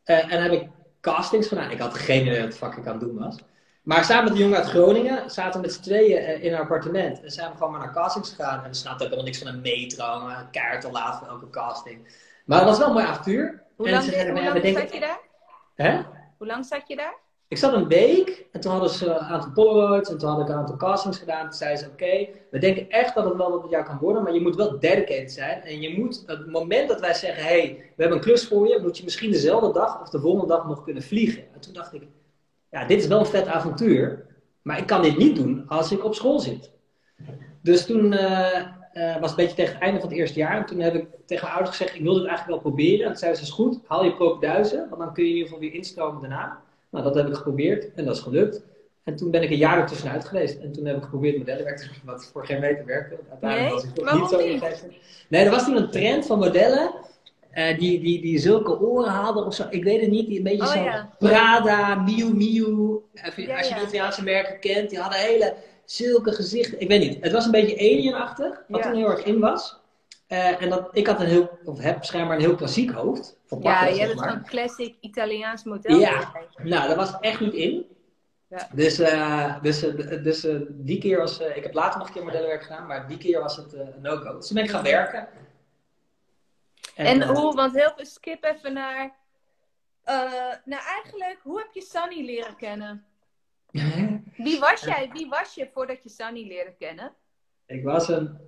Uh, 0.05 0.33
en 0.33 0.43
heb 0.43 0.53
ik 0.53 0.69
castings 1.01 1.49
gedaan. 1.49 1.71
Ik 1.71 1.79
had 1.79 1.95
geen 1.95 2.27
idee 2.27 2.43
wat 2.43 2.55
fuck 2.55 2.77
ik 2.77 2.87
aan 2.87 2.99
het 2.99 3.01
doen 3.01 3.19
was. 3.19 3.37
Maar 3.83 4.05
samen 4.05 4.25
met 4.25 4.33
de 4.33 4.39
jongen 4.39 4.57
uit 4.57 4.67
Groningen 4.67 5.31
zaten 5.31 5.61
we 5.61 5.67
met 5.67 5.75
z'n 5.75 5.83
tweeën 5.83 6.23
uh, 6.23 6.45
in 6.45 6.53
een 6.53 6.61
appartement. 6.61 7.23
En 7.23 7.31
zijn 7.31 7.51
we 7.51 7.57
gewoon 7.57 7.73
maar 7.73 7.81
naar 7.81 7.93
castings 7.93 8.31
gegaan. 8.31 8.63
En 8.65 8.71
we 8.71 8.77
snapten 8.77 9.07
ook 9.07 9.13
helemaal 9.13 9.25
niks 9.25 9.39
van 9.39 9.47
een 9.47 9.61
metro, 9.61 10.29
een 10.29 10.51
kaart 10.51 10.81
te 10.81 10.91
laat 10.91 11.19
voor 11.19 11.29
elke 11.29 11.51
casting. 11.51 12.17
Maar 12.45 12.59
het 12.59 12.69
was 12.69 12.79
wel 12.79 12.87
een 12.87 12.95
mooi 12.95 13.07
avontuur. 13.07 13.63
Hoe 13.77 13.87
en 13.87 13.93
lang, 13.93 14.05
we 14.05 14.73
zat 14.73 14.93
je 14.93 15.01
daar? 15.01 15.21
Hè? 15.75 16.01
Hoe 16.39 16.47
lang 16.47 16.67
zat 16.67 16.89
je 16.89 16.97
daar? 16.97 17.15
Ik 17.53 17.59
zat 17.59 17.73
een 17.73 17.89
week 17.89 18.47
en 18.53 18.61
toen 18.61 18.73
hadden 18.73 18.91
ze 18.91 19.07
een 19.07 19.19
aantal 19.19 19.51
Polaroids 19.51 20.11
en 20.11 20.19
toen 20.19 20.29
had 20.29 20.41
ik 20.41 20.49
een 20.49 20.55
aantal 20.55 20.77
castings 20.77 21.19
gedaan. 21.19 21.43
Toen 21.43 21.53
zeiden 21.53 21.79
ze: 21.79 21.91
Oké, 21.91 22.29
we 22.51 22.59
denken 22.59 22.91
echt 22.91 23.15
dat 23.15 23.25
het 23.25 23.37
wel 23.37 23.51
wat 23.51 23.63
met 23.63 23.71
jou 23.71 23.85
kan 23.85 23.99
worden, 23.99 24.23
maar 24.23 24.35
je 24.35 24.41
moet 24.41 24.57
wel 24.57 24.79
dedicated 24.79 25.33
zijn. 25.33 25.63
En 25.63 25.81
je 25.81 25.99
moet, 25.99 26.23
het 26.27 26.47
moment 26.47 26.89
dat 26.89 27.01
wij 27.01 27.15
zeggen: 27.15 27.45
Hé, 27.45 27.61
hey, 27.61 27.77
we 27.97 28.03
hebben 28.03 28.19
een 28.19 28.25
klus 28.25 28.47
voor 28.47 28.69
je, 28.69 28.79
moet 28.83 28.99
je 28.99 29.05
misschien 29.05 29.31
dezelfde 29.31 29.73
dag 29.73 30.01
of 30.01 30.09
de 30.09 30.21
volgende 30.21 30.47
dag 30.47 30.67
nog 30.67 30.85
kunnen 30.85 31.03
vliegen. 31.03 31.43
En 31.55 31.61
toen 31.61 31.73
dacht 31.73 31.95
ik: 31.95 32.03
Ja, 32.71 32.85
dit 32.85 33.01
is 33.01 33.07
wel 33.07 33.19
een 33.19 33.27
vet 33.27 33.47
avontuur, 33.47 34.27
maar 34.63 34.79
ik 34.79 34.87
kan 34.87 35.03
dit 35.03 35.19
niet 35.19 35.37
doen 35.37 35.65
als 35.69 35.93
ik 35.93 36.05
op 36.05 36.15
school 36.15 36.41
zit. 36.41 36.71
Dus 37.63 37.87
toen 37.87 38.13
uh, 38.13 39.17
was 39.21 39.31
een 39.31 39.37
beetje 39.37 39.57
tegen 39.57 39.73
het 39.73 39.83
einde 39.83 40.01
van 40.01 40.09
het 40.09 40.19
eerste 40.19 40.39
jaar. 40.39 40.57
En 40.57 40.67
toen 40.67 40.81
heb 40.81 40.95
ik 40.95 41.07
tegen 41.27 41.45
mijn 41.45 41.57
ouders 41.57 41.77
gezegd: 41.77 41.97
Ik 41.97 42.03
wil 42.03 42.15
dit 42.15 42.27
eigenlijk 42.27 42.63
wel 42.63 42.73
proberen. 42.73 43.01
En 43.01 43.11
toen 43.11 43.17
zeiden 43.17 43.41
ze: 43.41 43.47
Is 43.47 43.55
goed, 43.55 43.81
haal 43.87 44.05
je 44.05 44.15
propenduizen, 44.15 44.89
want 44.89 45.01
dan 45.01 45.13
kun 45.15 45.25
je 45.25 45.31
in 45.31 45.37
ieder 45.37 45.53
geval 45.53 45.69
weer 45.69 45.75
instromen 45.75 46.21
daarna. 46.21 46.63
Nou, 46.93 47.05
dat 47.05 47.15
heb 47.15 47.27
ik 47.29 47.35
geprobeerd 47.35 47.95
en 47.95 48.05
dat 48.05 48.17
is 48.17 48.23
gelukt. 48.23 48.63
En 49.05 49.17
toen 49.17 49.31
ben 49.31 49.43
ik 49.43 49.51
een 49.51 49.57
jaar 49.57 49.79
ertussenuit 49.79 50.25
geweest. 50.25 50.59
En 50.61 50.73
toen 50.73 50.85
heb 50.85 50.97
ik 50.97 51.03
geprobeerd 51.03 51.39
modellenwerk 51.39 51.77
te 51.79 51.87
doen, 51.87 51.97
wat 52.05 52.31
voor 52.33 52.47
geen 52.47 52.61
meter 52.61 52.85
werkte. 52.87 53.17
Uiteindelijk 53.31 53.71
Nee? 53.71 53.75
was 53.75 53.85
ik 53.85 53.95
toch 53.95 54.21
niet 54.21 54.61
zo 54.61 54.69
niet? 54.71 54.87
Nee, 55.29 55.45
er 55.45 55.51
was 55.51 55.65
toen 55.65 55.77
een 55.77 55.91
trend 55.91 56.27
van 56.27 56.39
modellen. 56.39 56.91
eh, 57.51 57.79
die, 57.79 58.01
die, 58.01 58.21
die 58.21 58.39
zulke 58.39 58.81
oren 58.81 59.11
hadden 59.13 59.47
of 59.47 59.55
zo. 59.55 59.67
Ik 59.71 59.85
weet 59.85 60.01
het 60.01 60.11
niet. 60.11 60.27
Die 60.27 60.37
een 60.37 60.43
beetje 60.45 60.63
Oh, 60.63 60.73
zo 60.73 60.79
ja. 60.83 61.11
Prada, 61.19 61.95
Miu 61.95 62.35
Miu. 62.35 62.99
Even, 63.15 63.43
Ja, 63.43 63.59
als 63.59 63.69
je 63.69 63.75
de 63.75 63.81
Italiaanse 63.81 64.25
merken 64.25 64.61
kent. 64.61 64.91
Die 64.91 64.99
hadden 64.99 65.21
hele 65.21 65.55
zulke 65.85 66.33
gezichten. 66.33 66.81
Ik 66.81 66.89
weet 66.89 67.01
niet. 67.01 67.19
Het 67.21 67.33
was 67.33 67.45
een 67.45 67.51
beetje 67.51 67.77
alienachtig. 67.79 68.63
Wat 68.69 68.83
toen 68.83 68.95
heel 68.95 69.11
erg 69.11 69.25
in 69.25 69.39
was. 69.41 69.81
Eh, 70.27 70.63
en 70.63 70.69
dat, 70.69 70.89
ik 70.93 71.07
had 71.07 71.21
een 71.21 71.27
heel, 71.27 71.51
of 71.65 71.81
heb 71.81 72.05
schijnbaar 72.05 72.37
een 72.37 72.43
heel 72.43 72.55
klassiek 72.55 72.91
hoofd. 72.91 73.41
Ja, 73.61 73.87
je 73.87 74.01
hebt 74.01 74.19
zo'n 74.19 74.45
classic 74.45 74.97
Italiaans 75.01 75.65
model. 75.65 75.99
Ja. 75.99 76.33
Nou, 76.63 76.89
dat 76.89 76.97
was 76.97 77.21
echt 77.21 77.41
niet 77.41 77.55
in. 77.55 77.87
Ja. 78.49 78.69
Dus, 78.73 78.99
eh, 78.99 79.63
dus, 79.63 79.83
eh, 79.83 80.23
dus 80.23 80.45
eh, 80.45 80.61
die 80.69 80.99
keer 80.99 81.19
was, 81.19 81.41
ik 81.41 81.63
heb 81.63 81.75
later 81.75 81.99
nog 81.99 82.09
een 82.09 82.15
keer 82.15 82.25
modellenwerk 82.25 82.63
gedaan, 82.63 82.87
maar 82.87 83.09
die 83.09 83.19
keer 83.19 83.41
was 83.41 83.57
het 83.57 83.73
een 83.73 83.95
no-go. 84.01 84.37
Dus 84.37 84.47
toen 84.47 84.57
ben 84.57 84.65
ik 84.65 84.71
gaan 84.71 84.83
werken. 84.83 85.29
En 86.95 87.23
hoe, 87.23 87.55
want 87.55 87.75
heel 87.75 87.93
veel 87.97 88.07
skip 88.07 88.45
even 88.45 88.73
naar. 88.73 89.15
nou, 90.65 90.83
eigenlijk, 90.97 91.41
hoe 91.43 91.59
heb 91.59 91.69
je 91.73 91.81
Sunny 91.81 92.25
leren 92.25 92.57
kennen? 92.57 93.05
Wie 94.37 94.61
was 94.61 94.81
jij? 94.81 95.11
Wie 95.13 95.29
was 95.29 95.55
je 95.55 95.69
voordat 95.73 96.03
je 96.03 96.09
Sunny 96.09 96.47
leerde 96.47 96.75
kennen? 96.79 97.13
ik 97.67 97.85
was 97.85 98.09
een 98.09 98.39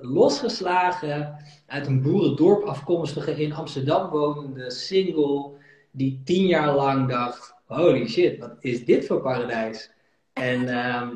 losgeslagen, 0.00 1.36
uit 1.66 1.86
een 1.86 2.02
boerendorp 2.02 2.64
afkomstige, 2.64 3.42
in 3.42 3.54
Amsterdam 3.54 4.10
wonende 4.10 4.70
single, 4.70 5.50
die 5.90 6.20
tien 6.24 6.46
jaar 6.46 6.74
lang 6.74 7.08
dacht, 7.08 7.54
holy 7.66 8.08
shit, 8.08 8.38
wat 8.38 8.56
is 8.60 8.84
dit 8.84 9.06
voor 9.06 9.20
paradijs? 9.20 9.90
En, 10.32 10.68
ehm, 10.68 11.08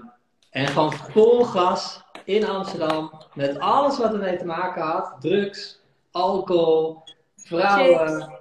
en 0.51 0.67
gewoon 0.67 0.93
vol 0.93 1.45
gas 1.45 2.03
in 2.25 2.47
Amsterdam, 2.47 3.13
met 3.35 3.59
alles 3.59 3.99
wat 3.99 4.13
ermee 4.13 4.37
te 4.37 4.45
maken 4.45 4.83
had, 4.83 5.17
drugs, 5.21 5.81
alcohol, 6.11 7.03
vrouwen, 7.37 8.39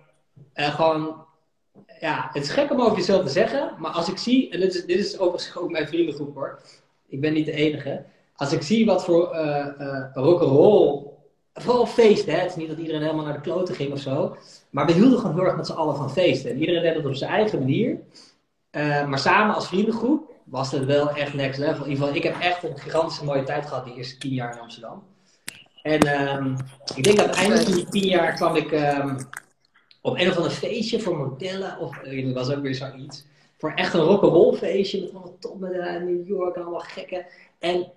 en 0.53 0.71
gewoon, 0.71 1.25
ja, 1.99 2.29
het 2.33 2.43
is 2.43 2.49
gek 2.49 2.71
om 2.71 2.81
over 2.81 2.97
jezelf 2.97 3.23
te 3.23 3.29
zeggen, 3.29 3.75
maar 3.77 3.91
als 3.91 4.09
ik 4.09 4.17
zie, 4.17 4.49
en 4.49 4.59
dit 4.59 4.75
is, 4.75 4.85
dit 4.85 4.99
is 4.99 5.19
overigens 5.19 5.55
ook 5.55 5.71
mijn 5.71 5.87
vriendengroep 5.87 6.35
hoor, 6.35 6.61
ik 7.07 7.21
ben 7.21 7.33
niet 7.33 7.45
de 7.45 7.51
enige, 7.51 8.05
als 8.39 8.53
ik 8.53 8.61
zie 8.61 8.85
wat 8.85 9.03
voor 9.03 9.35
uh, 9.35 9.65
uh, 9.79 10.05
rock'n'roll, 10.13 11.07
vooral 11.53 11.85
feesten, 11.85 12.33
hè? 12.33 12.39
het 12.39 12.49
is 12.49 12.55
niet 12.55 12.67
dat 12.67 12.77
iedereen 12.77 13.01
helemaal 13.01 13.25
naar 13.25 13.33
de 13.33 13.41
kloten 13.41 13.75
ging 13.75 13.91
of 13.91 13.99
zo, 13.99 14.37
maar 14.69 14.85
we 14.85 14.91
hielden 14.91 15.19
gewoon 15.19 15.35
heel 15.35 15.45
erg 15.45 15.55
met 15.55 15.65
z'n 15.65 15.71
allen 15.71 15.95
van 15.95 16.11
feesten. 16.11 16.51
En 16.51 16.59
iedereen 16.59 16.81
deed 16.81 16.95
het 16.95 17.05
op 17.05 17.15
zijn 17.15 17.31
eigen 17.31 17.59
manier, 17.59 17.99
Uh, 18.71 19.07
maar 19.07 19.19
samen 19.19 19.55
als 19.55 19.67
vriendengroep 19.67 20.31
was 20.43 20.71
het 20.71 20.85
wel 20.85 21.09
echt 21.09 21.33
next 21.33 21.59
level. 21.59 21.83
In 21.83 21.89
ieder 21.89 22.05
geval, 22.05 22.15
ik 22.15 22.23
heb 22.23 22.39
echt 22.39 22.63
een 22.63 22.77
gigantische 22.77 23.25
mooie 23.25 23.43
tijd 23.43 23.65
gehad 23.65 23.85
die 23.85 23.95
eerste 23.95 24.17
tien 24.17 24.33
jaar 24.33 24.53
in 24.53 24.59
Amsterdam. 24.59 25.03
En 25.81 26.29
um, 26.31 26.55
ik 26.95 27.03
denk 27.03 27.17
dat 27.17 27.25
het 27.25 27.35
einde 27.35 27.61
van 27.61 27.71
die 27.73 27.89
tien 27.89 28.07
jaar 28.07 28.33
kwam 28.33 28.55
ik, 28.55 28.71
um, 28.71 29.17
op 30.01 30.17
een 30.17 30.29
of 30.29 30.35
ander 30.35 30.51
feestje 30.51 30.99
voor 30.99 31.17
modellen. 31.17 31.79
Of 31.79 31.97
er 32.03 32.33
was 32.33 32.51
ook 32.51 32.61
weer 32.61 32.75
zoiets. 32.75 33.25
Voor 33.57 33.71
echt 33.71 33.93
een 33.93 33.99
rock'n'roll 33.99 34.57
feestje 34.57 35.01
met 35.01 35.11
allemaal 35.11 35.37
topmodellen 35.39 35.95
in 35.95 36.05
New 36.05 36.27
York 36.27 36.55
en 36.55 36.61
allemaal 36.61 36.79
gekken. 36.79 37.25
En 37.59 37.91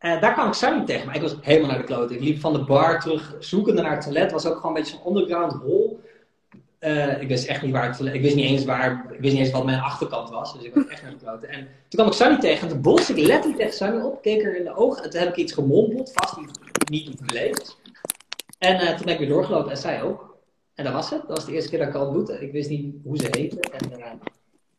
uh, 0.00 0.20
daar 0.20 0.32
kwam 0.32 0.46
ik 0.46 0.54
Sunny 0.54 0.84
tegen. 0.84 1.06
Maar 1.06 1.14
ik 1.14 1.22
was 1.22 1.36
helemaal 1.40 1.70
naar 1.70 1.78
de 1.78 1.84
klote. 1.84 2.14
Ik 2.14 2.20
liep 2.20 2.40
van 2.40 2.52
de 2.52 2.64
bar 2.64 3.00
terug, 3.00 3.36
zoekende 3.38 3.82
naar 3.82 3.90
het 3.90 4.00
toilet. 4.00 4.32
was 4.32 4.46
ook 4.46 4.56
gewoon 4.56 4.76
een 4.76 4.82
beetje 4.82 4.98
zo'n 5.02 5.16
underground 5.16 5.52
hol. 5.52 6.00
Uh, 6.80 7.20
ik 7.20 7.28
wist 7.28 7.46
echt 7.46 7.62
niet 7.62 7.72
waar 7.72 7.86
het 7.86 7.96
toilet... 7.96 8.14
Ik 8.14 8.22
wist 8.22 8.34
niet 8.34 8.44
eens 8.44 8.64
waar... 8.64 9.06
Ik 9.12 9.20
wist 9.20 9.32
niet 9.32 9.42
eens 9.42 9.52
wat 9.52 9.64
mijn 9.64 9.80
achterkant 9.80 10.30
was. 10.30 10.54
Dus 10.54 10.62
ik 10.62 10.74
was 10.74 10.86
echt 10.86 11.02
naar 11.02 11.10
de 11.10 11.16
klote. 11.16 11.46
En 11.46 11.58
toen 11.60 11.68
kwam 11.88 12.06
ik 12.06 12.12
Sunny 12.12 12.38
tegen. 12.38 12.62
En 12.62 12.68
toen 12.68 12.80
bos 12.82 13.10
ik 13.10 13.16
letterlijk 13.16 13.56
tegen 13.56 13.72
Sunny 13.74 14.00
op. 14.00 14.22
Keek 14.22 14.42
er 14.42 14.56
in 14.56 14.64
de 14.64 14.76
ogen. 14.76 15.04
En 15.04 15.10
toen 15.10 15.20
heb 15.20 15.28
ik 15.28 15.36
iets 15.36 15.52
gemompeld. 15.52 16.10
Vast 16.12 16.36
niet, 16.36 16.80
niet 16.90 17.26
beleefd. 17.26 17.78
En 18.58 18.74
uh, 18.74 18.88
toen 18.88 19.04
ben 19.04 19.12
ik 19.12 19.18
weer 19.18 19.28
doorgelopen. 19.28 19.70
En 19.70 19.76
zij 19.76 20.02
ook. 20.02 20.36
En 20.74 20.84
dat 20.84 20.92
was 20.92 21.10
het. 21.10 21.20
Dat 21.20 21.36
was 21.36 21.46
de 21.46 21.52
eerste 21.52 21.70
keer 21.70 21.78
dat 21.78 21.88
ik 21.88 21.94
al 21.94 22.06
ontmoette. 22.06 22.40
Ik 22.40 22.52
wist 22.52 22.68
niet 22.68 22.94
hoe 23.04 23.16
ze 23.16 23.26
heette. 23.30 23.60
En 23.60 24.20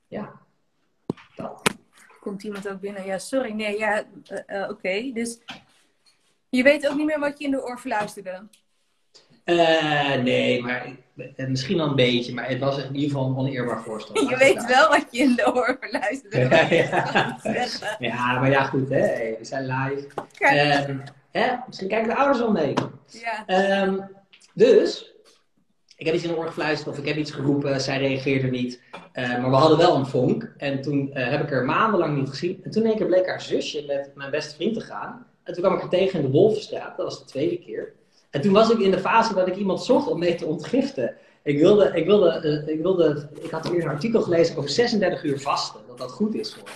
ja, 0.08 0.32
dat. 1.36 1.62
Komt 2.26 2.44
iemand 2.44 2.70
ook 2.70 2.80
binnen? 2.80 3.06
Ja, 3.06 3.18
sorry. 3.18 3.52
Nee, 3.52 3.78
ja, 3.78 4.04
uh, 4.32 4.62
uh, 4.62 4.70
oké. 4.70 5.12
Dus 5.14 5.40
je 6.50 6.64
weet 6.64 6.88
ook 6.88 6.96
niet 6.96 7.06
meer 7.06 7.20
wat 7.20 7.40
je 7.40 7.46
in 7.46 7.52
de 7.52 7.64
oor 7.64 7.78
fluisterde? 7.78 8.48
Uh, 9.46 10.16
nee, 10.16 10.62
maar 10.62 10.88
misschien 11.36 11.80
al 11.80 11.88
een 11.88 11.96
beetje. 11.96 12.34
Maar 12.34 12.50
het 12.50 12.60
was 12.60 12.78
in 12.78 12.96
ieder 12.96 13.10
geval 13.10 13.30
een 13.30 13.38
oneerbaar 13.38 13.84
voorstel. 13.84 14.24
Je 14.30 14.38
weet 14.38 14.66
wel 14.66 14.90
wat 14.90 15.08
je 15.12 15.20
in 15.20 15.36
de 15.36 15.56
oor 15.56 15.78
fluisterde. 15.82 16.56
ja, 16.76 17.38
ja. 18.00 18.40
maar 18.40 18.50
ja, 18.50 18.64
goed. 18.64 18.90
Hè. 18.90 19.36
We 19.38 19.46
zijn 19.46 19.66
live. 19.66 20.08
Um, 20.88 21.04
hè? 21.32 21.56
Misschien 21.68 21.88
kijken 21.88 22.10
de 22.10 22.16
ouders 22.16 22.42
al 22.42 22.52
mee. 22.52 22.74
Ja. 23.08 23.82
Um, 23.84 24.10
dus, 24.54 25.14
ik 25.95 26.05
heb 26.05 26.15
iets 26.15 26.23
in 26.23 26.29
de 26.29 26.38
oor 26.38 26.47
gefluisterd 26.47 26.93
of 26.93 26.97
ik 26.97 27.08
heb 27.08 27.17
iets 27.17 27.31
geroepen, 27.31 27.81
zij 27.81 27.97
reageerde 27.97 28.47
niet. 28.47 28.81
Uh, 29.13 29.29
maar 29.29 29.49
we 29.49 29.55
hadden 29.55 29.77
wel 29.77 29.95
een 29.95 30.05
vonk. 30.05 30.53
En 30.58 30.81
toen 30.81 31.10
uh, 31.13 31.29
heb 31.29 31.43
ik 31.43 31.49
haar 31.49 31.65
maandenlang 31.65 32.17
niet 32.17 32.29
gezien. 32.29 32.60
En 32.63 32.71
toen 32.71 32.84
één 32.84 32.95
keer 32.95 33.05
bleek 33.05 33.27
haar 33.27 33.41
zusje 33.41 33.84
met 33.88 34.12
mijn 34.15 34.31
beste 34.31 34.55
vriend 34.55 34.73
te 34.73 34.81
gaan. 34.81 35.27
En 35.43 35.53
toen 35.53 35.63
kwam 35.63 35.75
ik 35.75 35.81
haar 35.81 35.89
tegen 35.89 36.19
in 36.19 36.25
de 36.25 36.31
Wolvenstraat. 36.31 36.97
Dat 36.97 37.05
was 37.05 37.19
de 37.19 37.25
tweede 37.25 37.60
keer. 37.60 37.93
En 38.29 38.41
toen 38.41 38.53
was 38.53 38.69
ik 38.69 38.79
in 38.79 38.91
de 38.91 38.99
fase 38.99 39.34
dat 39.34 39.47
ik 39.47 39.55
iemand 39.55 39.84
zocht 39.84 40.08
om 40.08 40.19
mee 40.19 40.36
te 40.36 40.45
ontgiften. 40.45 41.15
Ik 41.43 41.58
wilde, 41.58 41.91
ik 41.93 42.05
wilde, 42.05 42.63
uh, 42.67 42.73
ik 42.75 42.81
wilde, 42.81 43.29
ik 43.41 43.51
had 43.51 43.69
hier 43.69 43.84
een 43.84 43.89
artikel 43.89 44.21
gelezen 44.21 44.58
over 44.58 44.69
36 44.69 45.23
uur 45.23 45.39
vasten. 45.39 45.81
Dat 45.88 45.97
dat 45.97 46.12
goed 46.12 46.36
is 46.36 46.53
voor 46.53 46.69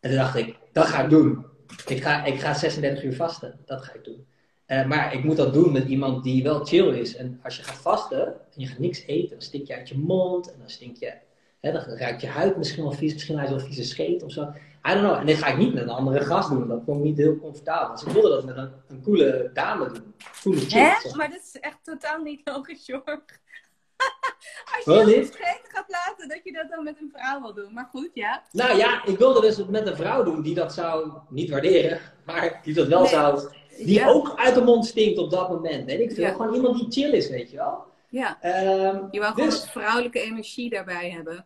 En 0.00 0.10
toen 0.10 0.18
dacht 0.18 0.36
ik, 0.36 0.56
dat 0.72 0.86
ga 0.86 1.02
ik 1.02 1.10
doen. 1.10 1.46
Ik 1.86 2.02
ga, 2.02 2.24
ik 2.24 2.40
ga 2.40 2.54
36 2.54 3.04
uur 3.04 3.14
vasten. 3.14 3.58
Dat 3.66 3.84
ga 3.84 3.94
ik 3.94 4.04
doen. 4.04 4.26
Uh, 4.70 4.86
maar 4.86 5.14
ik 5.14 5.24
moet 5.24 5.36
dat 5.36 5.52
doen 5.52 5.72
met 5.72 5.88
iemand 5.88 6.24
die 6.24 6.42
wel 6.42 6.64
chill 6.64 6.88
is. 6.88 7.16
En 7.16 7.40
als 7.42 7.56
je 7.56 7.62
gaat 7.62 7.76
vasten 7.76 8.26
en 8.26 8.34
je 8.54 8.66
gaat 8.66 8.78
niks 8.78 9.02
eten, 9.06 9.30
dan 9.30 9.40
stink 9.40 9.66
je 9.66 9.76
uit 9.76 9.88
je 9.88 9.98
mond 9.98 10.52
en 10.52 10.58
dan 10.58 10.70
stink 10.70 10.96
je, 10.96 11.12
hè, 11.60 11.72
dan 11.72 11.82
ruikt 11.82 12.20
je 12.20 12.26
huid 12.26 12.56
misschien 12.56 12.82
wel 12.82 12.92
vies, 12.92 13.12
misschien 13.12 13.38
hij 13.38 13.48
wel 13.48 13.60
vieze 13.60 13.84
scheet 13.84 14.22
of 14.22 14.32
zo. 14.32 14.42
I 14.88 14.92
don't 14.92 15.00
know. 15.00 15.14
En 15.14 15.26
dit 15.26 15.36
ga 15.36 15.46
ik 15.46 15.56
niet 15.56 15.74
met 15.74 15.82
een 15.82 15.88
andere 15.88 16.24
gast 16.24 16.48
doen, 16.48 16.68
dat 16.68 16.82
vond 16.84 16.98
ik 16.98 17.04
niet 17.04 17.16
heel 17.16 17.38
comfortabel. 17.38 17.94
Dus 17.94 18.02
ik 18.04 18.12
wilde 18.12 18.28
dat 18.28 18.44
met 18.44 18.56
een, 18.56 18.70
een 18.88 19.02
coole 19.02 19.50
dame 19.54 19.92
doen. 19.92 20.14
Coole 20.42 20.60
chick, 20.60 20.72
Hè? 20.72 21.16
Maar 21.16 21.30
dat 21.30 21.40
is 21.42 21.60
echt 21.60 21.78
totaal 21.82 22.22
niet 22.22 22.40
logisch, 22.52 22.86
Jorg. 22.86 23.04
Als 24.74 24.84
je 24.84 25.16
een 25.16 25.24
scheet 25.24 25.60
gaat 25.68 25.88
laten, 25.88 26.28
dat 26.28 26.40
je 26.44 26.52
dat 26.52 26.70
dan 26.70 26.84
met 26.84 27.00
een 27.00 27.12
vrouw 27.14 27.40
wil 27.40 27.54
doen. 27.54 27.72
Maar 27.72 27.88
goed, 27.90 28.10
ja. 28.14 28.42
Nou 28.52 28.76
ja, 28.76 29.04
ik 29.04 29.18
wilde 29.18 29.40
dus 29.40 29.56
het 29.56 29.70
met 29.70 29.86
een 29.86 29.96
vrouw 29.96 30.22
doen 30.22 30.42
die 30.42 30.54
dat 30.54 30.74
zou 30.74 31.12
niet 31.28 31.50
waarderen, 31.50 32.00
maar 32.24 32.60
die 32.62 32.74
dat 32.74 32.86
wel 32.86 33.00
nee. 33.00 33.08
zou 33.08 33.48
die 33.76 33.94
ja. 33.94 34.08
ook 34.08 34.32
uit 34.36 34.54
de 34.54 34.62
mond 34.62 34.86
stinkt 34.86 35.18
op 35.18 35.30
dat 35.30 35.48
moment. 35.48 35.84
Weet 35.84 36.00
ik 36.00 36.12
veel. 36.12 36.24
Ja. 36.24 36.32
Gewoon 36.32 36.54
iemand 36.54 36.76
die 36.76 36.86
chill 36.90 37.12
is, 37.12 37.28
weet 37.28 37.50
je 37.50 37.56
wel. 37.56 37.84
Ja. 38.08 38.38
Um, 38.42 39.08
je 39.10 39.20
wou 39.20 39.34
dus, 39.34 39.54
gewoon 39.54 39.68
vrouwelijke 39.70 40.20
energie 40.20 40.70
daarbij 40.70 41.10
hebben. 41.10 41.44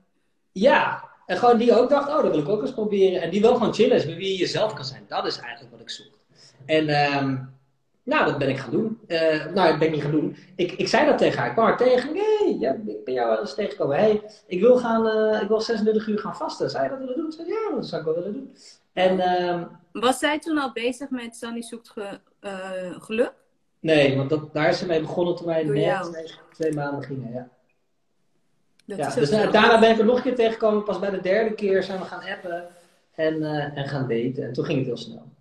Ja. 0.52 1.12
En 1.26 1.36
gewoon 1.36 1.58
die 1.58 1.78
ook 1.78 1.88
dacht, 1.88 2.08
oh, 2.08 2.22
dat 2.22 2.30
wil 2.30 2.40
ik 2.40 2.48
ook 2.48 2.62
eens 2.62 2.72
proberen. 2.72 3.22
En 3.22 3.30
die 3.30 3.40
wel 3.40 3.54
gewoon 3.54 3.74
chill 3.74 3.90
is, 3.90 4.06
met 4.06 4.16
wie 4.16 4.32
je 4.32 4.38
jezelf 4.38 4.74
kan 4.74 4.84
zijn. 4.84 5.04
Dat 5.08 5.26
is 5.26 5.38
eigenlijk 5.38 5.70
wat 5.72 5.80
ik 5.80 5.90
zoek. 5.90 6.18
En 6.66 7.12
um, 7.14 7.54
nou, 8.04 8.24
dat 8.26 8.38
ben 8.38 8.48
ik 8.48 8.58
gaan 8.58 8.70
doen. 8.70 9.00
Uh, 9.08 9.46
nou, 9.54 9.72
ik 9.72 9.78
ben 9.78 9.90
niet 9.90 10.02
gaan 10.02 10.10
doen. 10.10 10.36
Ik, 10.56 10.72
ik 10.72 10.88
zei 10.88 11.06
dat 11.06 11.18
tegen 11.18 11.38
haar. 11.38 11.46
Ik 11.46 11.52
kwam 11.52 11.66
haar 11.66 11.76
tegen. 11.76 12.12
Nee, 12.12 12.58
ja, 12.58 12.72
ik 12.86 13.04
ben 13.04 13.14
jou 13.14 13.28
wel 13.28 13.40
eens 13.40 13.54
tegengekomen. 13.54 13.96
hey, 13.96 14.22
ik 14.46 14.60
wil, 14.60 14.76
gaan, 14.76 15.06
uh, 15.06 15.42
ik 15.42 15.48
wil 15.48 15.60
36 15.60 16.06
uur 16.06 16.18
gaan 16.18 16.36
vasten. 16.36 16.70
Zou 16.70 16.84
je 16.84 16.90
dat 16.90 16.98
willen 16.98 17.16
doen? 17.16 17.26
Ik 17.26 17.32
zei, 17.32 17.48
ja, 17.48 17.74
dat 17.74 17.86
zou 17.86 18.00
ik 18.00 18.06
wel 18.06 18.16
willen 18.16 18.32
doen. 18.32 18.54
En, 18.92 19.42
um, 19.42 19.68
Was 20.00 20.18
zij 20.18 20.38
toen 20.38 20.58
al 20.58 20.72
bezig 20.72 21.10
met 21.10 21.36
Sanny 21.36 21.62
zoekt 21.62 21.90
ge, 21.90 22.20
uh, 22.40 23.00
geluk? 23.00 23.32
Nee, 23.80 24.16
want 24.16 24.30
dat, 24.30 24.54
daar 24.54 24.68
is 24.68 24.78
ze 24.78 24.86
mee 24.86 25.00
begonnen 25.00 25.36
toen 25.36 25.46
wij 25.46 25.64
net 25.64 26.02
twee, 26.02 26.34
twee 26.52 26.72
maanden 26.72 27.04
gingen. 27.04 27.32
Ja. 27.32 27.48
Dat 28.84 28.98
ja, 28.98 29.14
dus 29.14 29.30
daarna 29.30 29.80
ben 29.80 29.90
ik 29.90 29.98
er 29.98 30.04
nog 30.04 30.16
een 30.16 30.22
keer 30.22 30.34
tegengekomen. 30.34 30.84
Pas 30.84 30.98
bij 30.98 31.10
de 31.10 31.20
derde 31.20 31.54
keer 31.54 31.82
zijn 31.82 31.98
we 31.98 32.04
gaan 32.04 32.22
appen 32.22 32.68
en, 33.14 33.34
uh, 33.34 33.76
en 33.78 33.88
gaan 33.88 34.08
daten. 34.08 34.44
En 34.44 34.52
toen 34.52 34.64
ging 34.64 34.78
het 34.78 34.86
heel 34.86 34.96
snel. 34.96 35.32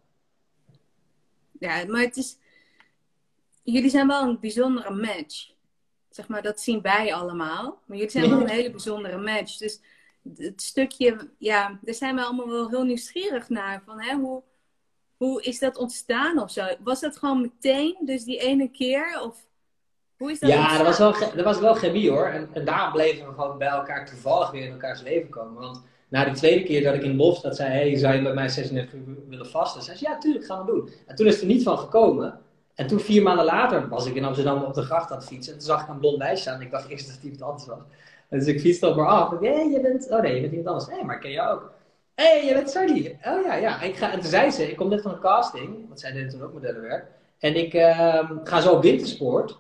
Ja, 1.59 1.85
maar 1.87 2.01
het 2.01 2.17
is... 2.17 2.37
Jullie 3.63 3.89
zijn 3.89 4.07
wel 4.07 4.23
een 4.23 4.39
bijzondere 4.39 4.93
match. 4.93 5.51
Zeg 6.09 6.27
maar, 6.27 6.41
dat 6.41 6.61
zien 6.61 6.81
wij 6.81 7.13
allemaal. 7.13 7.81
Maar 7.85 7.97
jullie 7.97 8.11
zijn 8.11 8.29
wel 8.29 8.41
een 8.41 8.49
hele 8.49 8.71
bijzondere 8.71 9.17
match. 9.17 9.57
Dus 9.57 9.79
het 10.37 10.61
stukje, 10.61 11.29
ja, 11.37 11.79
daar 11.81 11.93
zijn 11.93 12.15
we 12.15 12.23
allemaal 12.23 12.49
wel 12.49 12.69
heel 12.69 12.83
nieuwsgierig 12.83 13.49
naar. 13.49 13.81
Van, 13.85 14.01
hè, 14.01 14.15
hoe, 14.15 14.43
hoe 15.17 15.43
is 15.43 15.59
dat 15.59 15.77
ontstaan 15.77 16.39
of 16.39 16.51
zo? 16.51 16.65
Was 16.83 16.99
dat 16.99 17.17
gewoon 17.17 17.41
meteen, 17.41 17.95
dus 17.99 18.23
die 18.23 18.39
ene 18.39 18.71
keer? 18.71 19.21
Of 19.23 19.45
hoe 20.17 20.31
is 20.31 20.39
dat 20.39 20.49
Ja, 20.49 20.77
dat 20.77 20.85
was 20.85 20.97
wel, 20.97 21.35
dat 21.35 21.45
was 21.45 21.59
wel 21.59 21.73
chemie 21.73 22.09
hoor. 22.09 22.25
En, 22.25 22.49
en 22.53 22.65
daarom 22.65 22.91
bleven 22.91 23.27
we 23.27 23.33
gewoon 23.33 23.57
bij 23.57 23.67
elkaar 23.67 24.05
toevallig 24.05 24.51
weer 24.51 24.65
in 24.65 24.71
elkaars 24.71 25.01
leven 25.01 25.29
komen. 25.29 25.61
Want 25.61 25.81
na 26.09 26.25
de 26.25 26.31
tweede 26.31 26.63
keer 26.63 26.83
dat 26.83 26.93
ik 26.93 27.03
in 27.03 27.17
Bofstad 27.17 27.55
zei, 27.55 27.71
hey, 27.71 27.97
zou 27.97 28.15
je 28.15 28.21
met 28.21 28.33
mij 28.33 28.49
36 28.49 28.93
uur 28.93 29.27
willen 29.27 29.49
vasten? 29.49 29.81
Zei 29.81 29.97
ze, 29.97 30.03
ja, 30.03 30.17
tuurlijk, 30.17 30.45
gaan 30.45 30.65
we 30.65 30.71
doen. 30.71 30.89
En 31.05 31.15
toen 31.15 31.25
is 31.25 31.33
het 31.33 31.41
er 31.41 31.47
niet 31.47 31.63
van 31.63 31.77
gekomen. 31.77 32.39
En 32.75 32.87
toen, 32.87 32.99
vier 32.99 33.23
maanden 33.23 33.45
later, 33.45 33.89
was 33.89 34.05
ik 34.05 34.15
in 34.15 34.25
Amsterdam 34.25 34.63
op 34.63 34.73
de 34.73 34.81
gracht 34.81 35.11
aan 35.11 35.17
het 35.17 35.27
fietsen. 35.27 35.53
En 35.53 35.59
toen 35.59 35.67
zag 35.67 35.81
ik 35.81 35.89
een 35.89 35.99
blond 35.99 36.17
meisje 36.17 36.41
staan. 36.41 36.55
En 36.55 36.61
ik 36.61 36.71
dacht 36.71 36.89
eerst 36.89 37.05
dat 37.05 37.15
het 37.15 37.23
iemand 37.23 37.41
anders 37.41 37.65
was. 37.65 37.79
Dus 38.33 38.47
ik 38.47 38.59
fietste 38.59 38.87
op 38.87 38.95
haar 38.95 39.07
af. 39.07 39.39
Hé, 39.39 39.53
hey, 39.53 39.69
je 39.69 39.79
bent... 39.79 40.09
Oh 40.11 40.21
nee, 40.21 40.35
je 40.35 40.41
bent 40.41 40.51
iemand 40.51 40.67
anders. 40.67 40.87
Hé, 40.87 40.95
hey, 40.95 41.05
maar 41.05 41.15
ik 41.15 41.21
ken 41.21 41.31
jou 41.31 41.53
ook. 41.53 41.71
Hé, 42.15 42.25
hey, 42.25 42.45
je 42.45 42.53
bent 42.53 42.69
Sardi. 42.69 43.17
Oh 43.25 43.45
ja, 43.45 43.55
ja. 43.55 43.81
Ik 43.81 43.95
ga... 43.95 44.11
En 44.11 44.19
toen 44.19 44.29
zei 44.29 44.51
ze, 44.51 44.69
ik 44.69 44.75
kom 44.75 44.89
net 44.89 45.01
van 45.01 45.11
een 45.11 45.19
casting. 45.19 45.87
Want 45.87 45.99
zij 45.99 46.11
deed 46.11 46.29
toen 46.29 46.41
ook 46.41 46.53
modellenwerk. 46.53 47.05
En 47.39 47.55
ik 47.55 47.73
uh, 47.73 48.31
ga 48.43 48.61
zo 48.61 48.73
op 48.73 48.81
wintersport. 48.81 49.57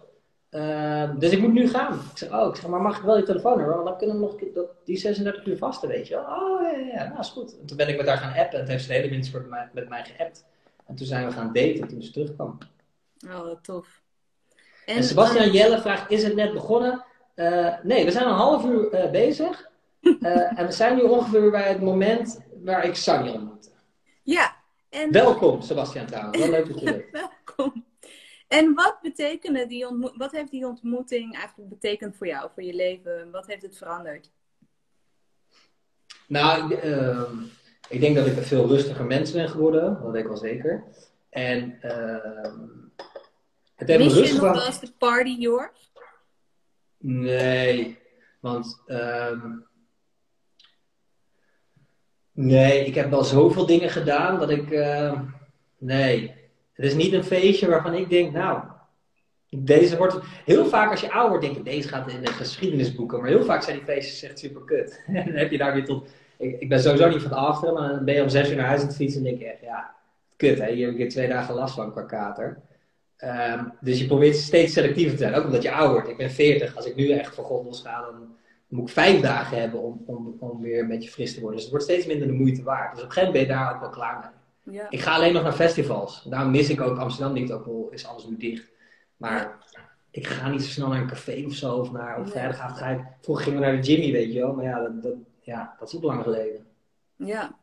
Uh, 0.51 1.09
dus 1.17 1.31
ik 1.31 1.39
moet 1.39 1.53
nu 1.53 1.69
gaan. 1.69 1.93
Ik 1.93 2.17
zeg, 2.17 2.33
oh, 2.33 2.47
ik 2.49 2.55
zeg, 2.55 2.69
maar 2.69 2.81
mag 2.81 2.97
ik 2.97 3.03
wel 3.03 3.17
je 3.17 3.23
telefoon 3.23 3.57
hebben? 3.57 3.75
Want 3.75 3.87
dan 3.87 3.97
kunnen 3.97 4.15
we 4.15 4.21
nog 4.21 4.35
dat, 4.53 4.67
die 4.85 4.97
36 4.97 5.45
uur 5.45 5.57
vasten, 5.57 5.89
weet 5.89 6.07
je 6.07 6.15
wel. 6.15 6.23
Oh, 6.23 6.61
ja, 6.61 6.69
ja, 6.69 6.85
ja, 6.85 7.07
nou 7.07 7.19
is 7.19 7.29
goed. 7.29 7.59
En 7.59 7.65
toen 7.65 7.77
ben 7.77 7.87
ik 7.87 7.97
met 7.97 8.07
haar 8.07 8.17
gaan 8.17 8.37
appen. 8.37 8.59
En 8.59 8.65
toen 8.65 8.69
heeft 8.69 8.83
ze 8.83 8.89
de 8.89 8.95
hele 8.95 9.09
wintersport 9.09 9.43
met 9.43 9.51
mij, 9.51 9.69
met 9.73 9.89
mij 9.89 10.03
geappt. 10.03 10.45
En 10.85 10.95
toen 10.95 11.07
zijn 11.07 11.25
we 11.25 11.31
gaan 11.31 11.53
daten 11.53 11.87
toen 11.87 12.01
ze 12.01 12.11
terugkwam. 12.11 12.57
Oh, 13.27 13.61
tof. 13.61 14.01
En, 14.85 14.95
en 14.95 15.03
Sebastian 15.03 15.51
Jelle 15.51 15.81
vraagt, 15.81 16.11
is 16.11 16.23
het 16.23 16.35
net 16.35 16.53
begonnen? 16.53 17.05
Uh, 17.35 17.75
nee, 17.83 18.05
we 18.05 18.11
zijn 18.11 18.27
een 18.27 18.33
half 18.33 18.65
uur 18.65 18.93
uh, 18.93 19.11
bezig. 19.11 19.69
Uh, 20.01 20.59
en 20.59 20.65
we 20.65 20.71
zijn 20.71 20.95
nu 20.95 21.01
ongeveer 21.01 21.51
bij 21.51 21.69
het 21.69 21.81
moment 21.81 22.39
waar 22.63 22.85
ik 22.85 22.95
Sanny 22.95 23.29
ontmoette. 23.29 23.69
Ja. 24.23 24.55
En... 24.89 25.11
Welkom, 25.11 25.61
Sebastian 25.61 26.05
trouwens. 26.05 26.37
Wel 26.37 26.49
leuk 26.49 26.67
dat 26.67 26.79
je 26.79 26.85
bent. 26.85 27.05
Welkom. 27.45 27.85
En 28.47 28.73
wat 28.73 28.97
betekende 29.01 29.67
die 29.67 29.87
ontmo- 29.87 30.13
wat 30.15 30.31
heeft 30.31 30.51
die 30.51 30.67
ontmoeting 30.67 31.35
eigenlijk 31.35 31.69
betekend 31.69 32.17
voor 32.17 32.27
jou, 32.27 32.49
voor 32.53 32.63
je 32.63 32.73
leven? 32.73 33.31
Wat 33.31 33.47
heeft 33.47 33.61
het 33.61 33.77
veranderd? 33.77 34.31
Nou, 36.27 36.75
ik 37.89 37.99
denk 37.99 38.15
dat 38.15 38.25
ik 38.25 38.37
een 38.37 38.43
veel 38.43 38.67
rustiger 38.67 39.05
mens 39.05 39.31
ben 39.31 39.49
geworden. 39.49 39.99
Dat 40.03 40.11
weet 40.11 40.21
ik 40.21 40.27
wel 40.27 40.37
zeker. 40.37 40.83
En 41.29 41.79
uh, 41.83 42.53
het 43.75 43.87
heeft 43.87 44.03
Mis 44.03 44.13
me 44.13 44.25
je 44.25 44.33
nog 44.33 44.41
wel 44.41 44.65
eens 44.65 44.79
de 44.79 44.91
party, 44.97 45.35
Jorg? 45.39 45.71
Nee, 47.05 47.97
want 48.39 48.83
um, 48.87 49.65
nee, 52.31 52.85
ik 52.85 52.95
heb 52.95 53.09
wel 53.09 53.23
zoveel 53.23 53.65
dingen 53.65 53.89
gedaan 53.89 54.39
dat 54.39 54.49
ik, 54.49 54.71
uh, 54.71 55.21
nee, 55.77 56.33
het 56.73 56.85
is 56.85 56.95
niet 56.95 57.13
een 57.13 57.23
feestje 57.23 57.69
waarvan 57.69 57.93
ik 57.93 58.09
denk, 58.09 58.33
nou, 58.33 58.61
deze 59.49 59.97
wordt, 59.97 60.19
heel 60.45 60.65
vaak 60.65 60.91
als 60.91 61.01
je 61.01 61.11
ouder 61.11 61.29
wordt, 61.29 61.45
denk 61.45 61.57
ik, 61.57 61.65
deze 61.65 61.87
gaat 61.87 62.11
in 62.11 62.21
de 62.21 62.31
geschiedenisboeken, 62.31 63.19
maar 63.19 63.29
heel 63.29 63.43
vaak 63.43 63.61
zijn 63.61 63.75
die 63.75 63.85
feestjes 63.85 64.23
echt 64.23 64.39
super 64.39 64.61
kut. 64.61 65.03
en 65.07 65.25
dan 65.25 65.35
heb 65.35 65.51
je 65.51 65.57
daar 65.57 65.73
weer 65.73 65.85
tot, 65.85 66.09
ik, 66.37 66.69
ben 66.69 66.79
sowieso 66.79 67.09
niet 67.09 67.21
van 67.21 67.31
afteren, 67.31 67.73
maar 67.73 67.89
dan 67.89 68.05
ben 68.05 68.15
je 68.15 68.21
om 68.21 68.29
zes 68.29 68.49
uur 68.49 68.55
naar 68.55 68.65
huis 68.65 68.81
aan 68.81 68.87
het 68.87 68.95
fietsen 68.95 69.19
en 69.19 69.27
denk 69.27 69.39
je 69.39 69.47
echt, 69.47 69.61
ja, 69.61 69.95
kut 70.35 70.59
hè, 70.59 70.71
hier 70.71 70.87
heb 70.87 70.97
ik 70.97 71.09
twee 71.09 71.27
dagen 71.27 71.55
last 71.55 71.75
van 71.75 71.91
qua 71.91 72.01
kater. 72.01 72.61
Um, 73.23 73.71
dus 73.81 73.99
je 73.99 74.05
probeert 74.05 74.35
steeds 74.35 74.73
selectiever 74.73 75.11
te 75.11 75.17
zijn, 75.17 75.33
ook 75.33 75.45
omdat 75.45 75.61
je 75.63 75.71
ouder 75.71 75.91
wordt. 75.91 76.09
Ik 76.09 76.17
ben 76.17 76.31
40, 76.31 76.75
als 76.75 76.85
ik 76.85 76.95
nu 76.95 77.11
echt 77.11 77.35
voor 77.35 77.43
God 77.43 77.77
ga, 77.77 78.01
dan 78.01 78.35
moet 78.67 78.87
ik 78.87 78.93
vijf 78.93 79.21
dagen 79.21 79.59
hebben 79.59 79.81
om, 79.81 80.03
om, 80.05 80.35
om 80.39 80.61
weer 80.61 80.79
een 80.79 80.87
beetje 80.87 81.09
fris 81.09 81.33
te 81.33 81.39
worden. 81.39 81.55
Dus 81.55 81.63
het 81.63 81.71
wordt 81.71 81.89
steeds 81.89 82.05
minder 82.05 82.27
de 82.27 82.33
moeite 82.33 82.63
waard. 82.63 82.93
Dus 82.93 83.03
op 83.03 83.07
een 83.07 83.13
gegeven 83.13 83.33
moment 83.33 83.47
ben 83.47 83.57
je 83.57 83.63
daar 83.63 83.73
ook 83.73 83.81
wel 83.81 83.89
klaar 83.89 84.19
mee. 84.19 84.75
Ja. 84.75 84.89
Ik 84.89 84.99
ga 84.99 85.15
alleen 85.15 85.33
nog 85.33 85.43
naar 85.43 85.53
festivals. 85.53 86.23
Daarom 86.29 86.51
mis 86.51 86.69
ik 86.69 86.81
ook 86.81 86.97
Amsterdam 86.97 87.33
niet, 87.33 87.51
ook 87.51 87.65
al 87.65 87.87
is 87.91 88.05
alles 88.05 88.25
nu 88.25 88.37
dicht. 88.37 88.71
Maar 89.17 89.57
ik 90.11 90.27
ga 90.27 90.49
niet 90.49 90.63
zo 90.63 90.69
snel 90.69 90.87
naar 90.87 91.01
een 91.01 91.07
café 91.07 91.43
of 91.45 91.53
zo, 91.53 91.75
of 91.75 91.91
naar, 91.91 92.19
op 92.19 92.29
vrijdagavond 92.29 92.77
ga 92.77 92.87
ik, 92.87 93.01
vroeger 93.21 93.43
gingen 93.43 93.59
we 93.59 93.65
naar 93.65 93.81
de 93.81 93.87
Jimmy, 93.87 94.11
weet 94.11 94.33
je 94.33 94.39
wel, 94.39 94.53
maar 94.53 94.65
ja, 94.65 94.79
dat, 94.79 95.03
dat, 95.03 95.13
ja, 95.41 95.75
dat 95.79 95.87
is 95.87 95.95
ook 95.95 96.03
lang 96.03 96.23
geleden. 96.23 96.65
Ja, 97.15 97.57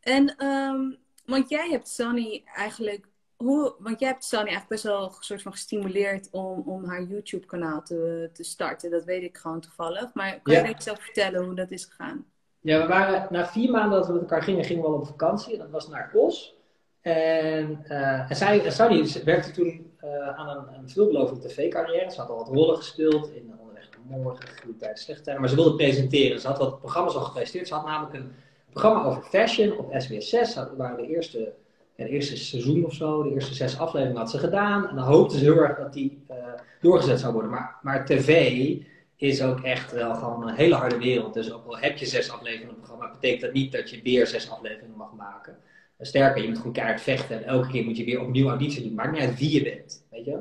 en, 0.00 0.46
um, 0.46 0.96
want 1.24 1.48
jij 1.48 1.68
hebt 1.70 1.88
Sunny 1.88 2.42
eigenlijk, 2.54 3.06
hoe, 3.44 3.74
want 3.78 4.00
jij 4.00 4.08
hebt 4.08 4.24
Sunny 4.24 4.46
eigenlijk 4.46 4.82
best 4.82 4.82
wel 4.82 5.02
een 5.02 5.12
soort 5.20 5.42
van 5.42 5.52
gestimuleerd 5.52 6.28
om, 6.30 6.62
om 6.66 6.84
haar 6.84 7.02
YouTube-kanaal 7.02 7.82
te, 7.82 8.30
te 8.32 8.44
starten. 8.44 8.90
Dat 8.90 9.04
weet 9.04 9.22
ik 9.22 9.36
gewoon 9.36 9.60
toevallig. 9.60 10.14
Maar 10.14 10.40
kan 10.42 10.54
je 10.54 10.68
iets 10.68 10.90
over 10.90 11.02
vertellen 11.02 11.44
hoe 11.44 11.54
dat 11.54 11.70
is 11.70 11.84
gegaan? 11.84 12.26
Ja, 12.60 12.80
we 12.80 12.86
waren 12.86 13.26
na 13.30 13.46
vier 13.46 13.70
maanden 13.70 13.98
dat 13.98 14.06
we 14.06 14.12
met 14.12 14.22
elkaar 14.22 14.42
gingen, 14.42 14.64
gingen 14.64 14.82
we 14.82 14.88
al 14.88 14.94
op 14.94 15.06
vakantie. 15.06 15.58
Dat 15.58 15.70
was 15.70 15.88
naar 15.88 16.10
Os. 16.14 16.56
En, 17.00 17.84
uh, 17.88 18.30
en 18.30 18.36
zij, 18.36 18.70
Sunny 18.70 19.22
werkte 19.24 19.50
toen 19.50 19.92
uh, 20.04 20.28
aan 20.28 20.48
een, 20.48 20.74
een 20.74 20.88
veelbelovende 20.88 21.48
tv-carrière. 21.48 22.10
Ze 22.10 22.20
had 22.20 22.30
al 22.30 22.36
wat 22.36 22.48
rollen 22.48 22.76
gespeeld 22.76 23.30
in 23.30 23.54
Onderweg 23.58 23.88
naar 23.90 24.18
Morgen, 24.18 24.48
Goede 24.62 24.78
Tijd, 24.78 24.98
Slechte 24.98 25.22
Tijd. 25.22 25.38
Maar 25.38 25.48
ze 25.48 25.54
wilde 25.54 25.76
presenteren. 25.76 26.40
Ze 26.40 26.46
had 26.46 26.58
wat 26.58 26.78
programma's 26.78 27.14
al 27.14 27.20
gepresenteerd. 27.20 27.68
Ze 27.68 27.74
had 27.74 27.84
namelijk 27.84 28.14
een 28.14 28.32
programma 28.70 29.04
over 29.04 29.22
fashion 29.22 29.78
op 29.78 29.94
SBS 29.98 30.28
6. 30.28 30.54
Dat 30.54 30.76
waren 30.76 30.96
de 30.96 31.06
eerste, 31.06 31.52
het 32.02 32.08
eerste 32.08 32.36
seizoen 32.36 32.84
of 32.84 32.94
zo, 32.94 33.22
de 33.22 33.30
eerste 33.30 33.54
zes 33.54 33.78
afleveringen 33.78 34.20
had 34.20 34.30
ze 34.30 34.38
gedaan. 34.38 34.88
En 34.88 34.96
dan 34.96 35.04
hoopte 35.04 35.38
ze 35.38 35.44
heel 35.44 35.56
erg 35.56 35.78
dat 35.78 35.92
die 35.92 36.22
uh, 36.30 36.36
doorgezet 36.80 37.20
zou 37.20 37.32
worden. 37.32 37.50
Maar, 37.50 37.76
maar 37.82 38.06
tv 38.06 38.76
is 39.16 39.42
ook 39.42 39.60
echt 39.60 39.92
wel 39.92 40.14
gewoon 40.14 40.48
een 40.48 40.54
hele 40.54 40.74
harde 40.74 40.98
wereld. 40.98 41.34
Dus 41.34 41.52
ook 41.52 41.66
al 41.66 41.78
heb 41.78 41.96
je 41.96 42.06
zes 42.06 42.30
afleveringen 42.30 42.70
op 42.70 42.76
het 42.76 42.84
programma, 42.84 43.12
betekent 43.12 43.40
dat 43.40 43.52
niet 43.52 43.72
dat 43.72 43.90
je 43.90 44.00
weer 44.02 44.26
zes 44.26 44.50
afleveringen 44.50 44.96
mag 44.96 45.12
maken. 45.16 45.56
Sterker, 46.00 46.42
je 46.42 46.48
moet 46.48 46.56
gewoon 46.56 46.72
keihard 46.72 47.00
vechten 47.00 47.36
en 47.36 47.44
elke 47.44 47.68
keer 47.68 47.84
moet 47.84 47.96
je 47.96 48.04
weer 48.04 48.20
opnieuw 48.20 48.48
auditie 48.48 48.82
doen. 48.82 48.94
Maakt 48.94 49.12
niet 49.12 49.20
uit 49.20 49.38
wie 49.38 49.52
je 49.52 49.62
bent, 49.62 50.04
weet 50.10 50.24
je 50.24 50.38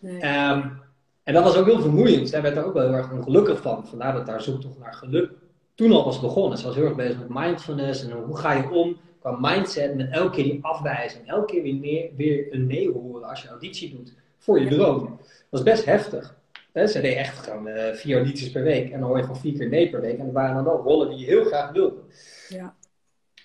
nee. 0.00 0.14
um, 0.14 0.82
en 1.22 1.34
dat 1.34 1.44
was 1.44 1.56
ook 1.56 1.66
heel 1.66 1.80
vermoeiend. 1.80 2.28
Zij 2.28 2.42
werd 2.42 2.56
er 2.56 2.64
ook 2.64 2.72
wel 2.72 2.82
heel 2.82 2.96
erg 2.96 3.12
ongelukkig 3.12 3.60
van. 3.60 3.86
Vandaar 3.86 4.12
dat 4.12 4.26
daar 4.26 4.42
zoektocht 4.42 4.78
naar 4.78 4.94
geluk 4.94 5.30
toen 5.74 5.92
al 5.92 6.04
was 6.04 6.20
begonnen. 6.20 6.58
Ze 6.58 6.66
was 6.66 6.74
heel 6.74 6.84
erg 6.84 6.94
bezig 6.94 7.18
met 7.18 7.28
mindfulness 7.28 8.04
en 8.04 8.10
hoe 8.10 8.36
ga 8.36 8.52
je 8.52 8.70
om 8.70 8.96
qua 9.24 9.36
mindset 9.40 9.94
met 9.94 10.10
elke 10.10 10.30
keer 10.30 10.44
die 10.44 10.58
afwijzing. 10.62 11.28
Elke 11.28 11.44
keer 11.44 11.80
weer, 11.80 12.10
weer 12.16 12.54
een 12.54 12.66
nee 12.66 12.92
horen 12.92 13.28
als 13.28 13.42
je 13.42 13.48
auditie 13.48 13.96
doet 13.96 14.14
voor 14.38 14.60
je 14.60 14.68
droom. 14.68 15.18
Dat 15.18 15.28
was 15.50 15.62
best 15.62 15.84
heftig. 15.84 16.36
Ze 16.74 17.00
deed 17.00 17.16
echt 17.16 17.38
gewoon 17.38 17.66
uh, 17.66 17.92
vier 17.92 18.16
audities 18.16 18.50
per 18.50 18.62
week 18.62 18.90
en 18.90 19.00
dan 19.00 19.08
hoor 19.08 19.16
je 19.16 19.22
gewoon 19.22 19.40
vier 19.40 19.58
keer 19.58 19.68
nee 19.68 19.90
per 19.90 20.00
week. 20.00 20.18
En 20.18 20.24
dat 20.24 20.34
waren 20.34 20.54
dan 20.54 20.64
wel 20.64 20.82
rollen 20.82 21.08
die 21.08 21.18
je 21.18 21.24
heel 21.24 21.44
graag 21.44 21.72
wilde. 21.72 22.00
Ja. 22.48 22.74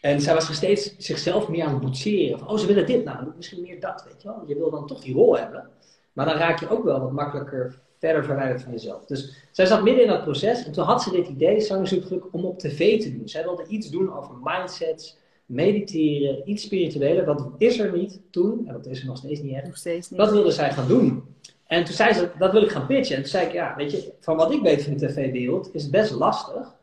En 0.01 0.21
zij 0.21 0.33
was 0.33 0.53
steeds 0.53 0.97
zichzelf 0.97 1.47
meer 1.47 1.63
aan 1.63 1.73
het 1.73 1.81
boetseren. 1.81 2.39
Van, 2.39 2.47
oh, 2.47 2.57
ze 2.57 2.67
willen 2.67 2.85
dit 2.85 3.03
nou, 3.03 3.31
misschien 3.35 3.61
meer 3.61 3.79
dat, 3.79 4.03
weet 4.07 4.21
je 4.21 4.27
wel. 4.27 4.43
Je 4.47 4.55
wil 4.55 4.69
dan 4.69 4.87
toch 4.87 5.01
die 5.01 5.13
rol 5.13 5.37
hebben. 5.37 5.69
Maar 6.13 6.25
dan 6.25 6.37
raak 6.37 6.59
je 6.59 6.69
ook 6.69 6.83
wel 6.83 6.99
wat 6.99 7.11
makkelijker 7.11 7.81
verder 7.99 8.23
verwijderd 8.25 8.61
van 8.61 8.71
jezelf. 8.71 9.05
Dus 9.05 9.47
zij 9.51 9.65
zat 9.65 9.83
midden 9.83 10.03
in 10.03 10.09
dat 10.09 10.23
proces 10.23 10.65
en 10.65 10.71
toen 10.71 10.85
had 10.85 11.03
ze 11.03 11.11
dit 11.11 11.27
idee, 11.27 11.85
druk 11.85 12.33
om 12.33 12.45
op 12.45 12.59
tv 12.59 13.01
te 13.01 13.17
doen. 13.17 13.29
Zij 13.29 13.43
wilde 13.43 13.65
iets 13.67 13.89
doen 13.89 14.13
over 14.13 14.35
mindsets, 14.43 15.17
mediteren, 15.49 16.49
iets 16.49 16.63
spiritueler. 16.63 17.25
Dat 17.25 17.49
is 17.57 17.79
er 17.79 17.97
niet 17.97 18.21
toen, 18.29 18.67
en 18.67 18.73
dat 18.73 18.85
is 18.85 18.99
er 18.99 19.05
nog 19.05 19.17
steeds 19.17 19.41
niet 19.41 19.53
echt. 19.53 19.65
Nog 19.65 19.77
steeds 19.77 20.09
niet. 20.09 20.19
Dat 20.19 20.31
wilde 20.31 20.51
zij 20.51 20.71
gaan 20.71 20.87
doen. 20.87 21.23
En 21.67 21.83
toen 21.83 21.93
zei 21.93 22.13
ze, 22.13 22.29
dat 22.37 22.51
wil 22.51 22.61
ik 22.61 22.71
gaan 22.71 22.85
pitchen. 22.85 23.15
En 23.15 23.21
toen 23.21 23.31
zei 23.31 23.45
ik, 23.45 23.53
ja, 23.53 23.73
weet 23.75 23.91
je, 23.91 24.13
van 24.19 24.35
wat 24.35 24.51
ik 24.51 24.61
weet 24.61 24.83
van 24.83 24.97
de 24.97 25.07
tv-wereld 25.07 25.69
is 25.73 25.81
het 25.81 25.91
best 25.91 26.11
lastig. 26.11 26.75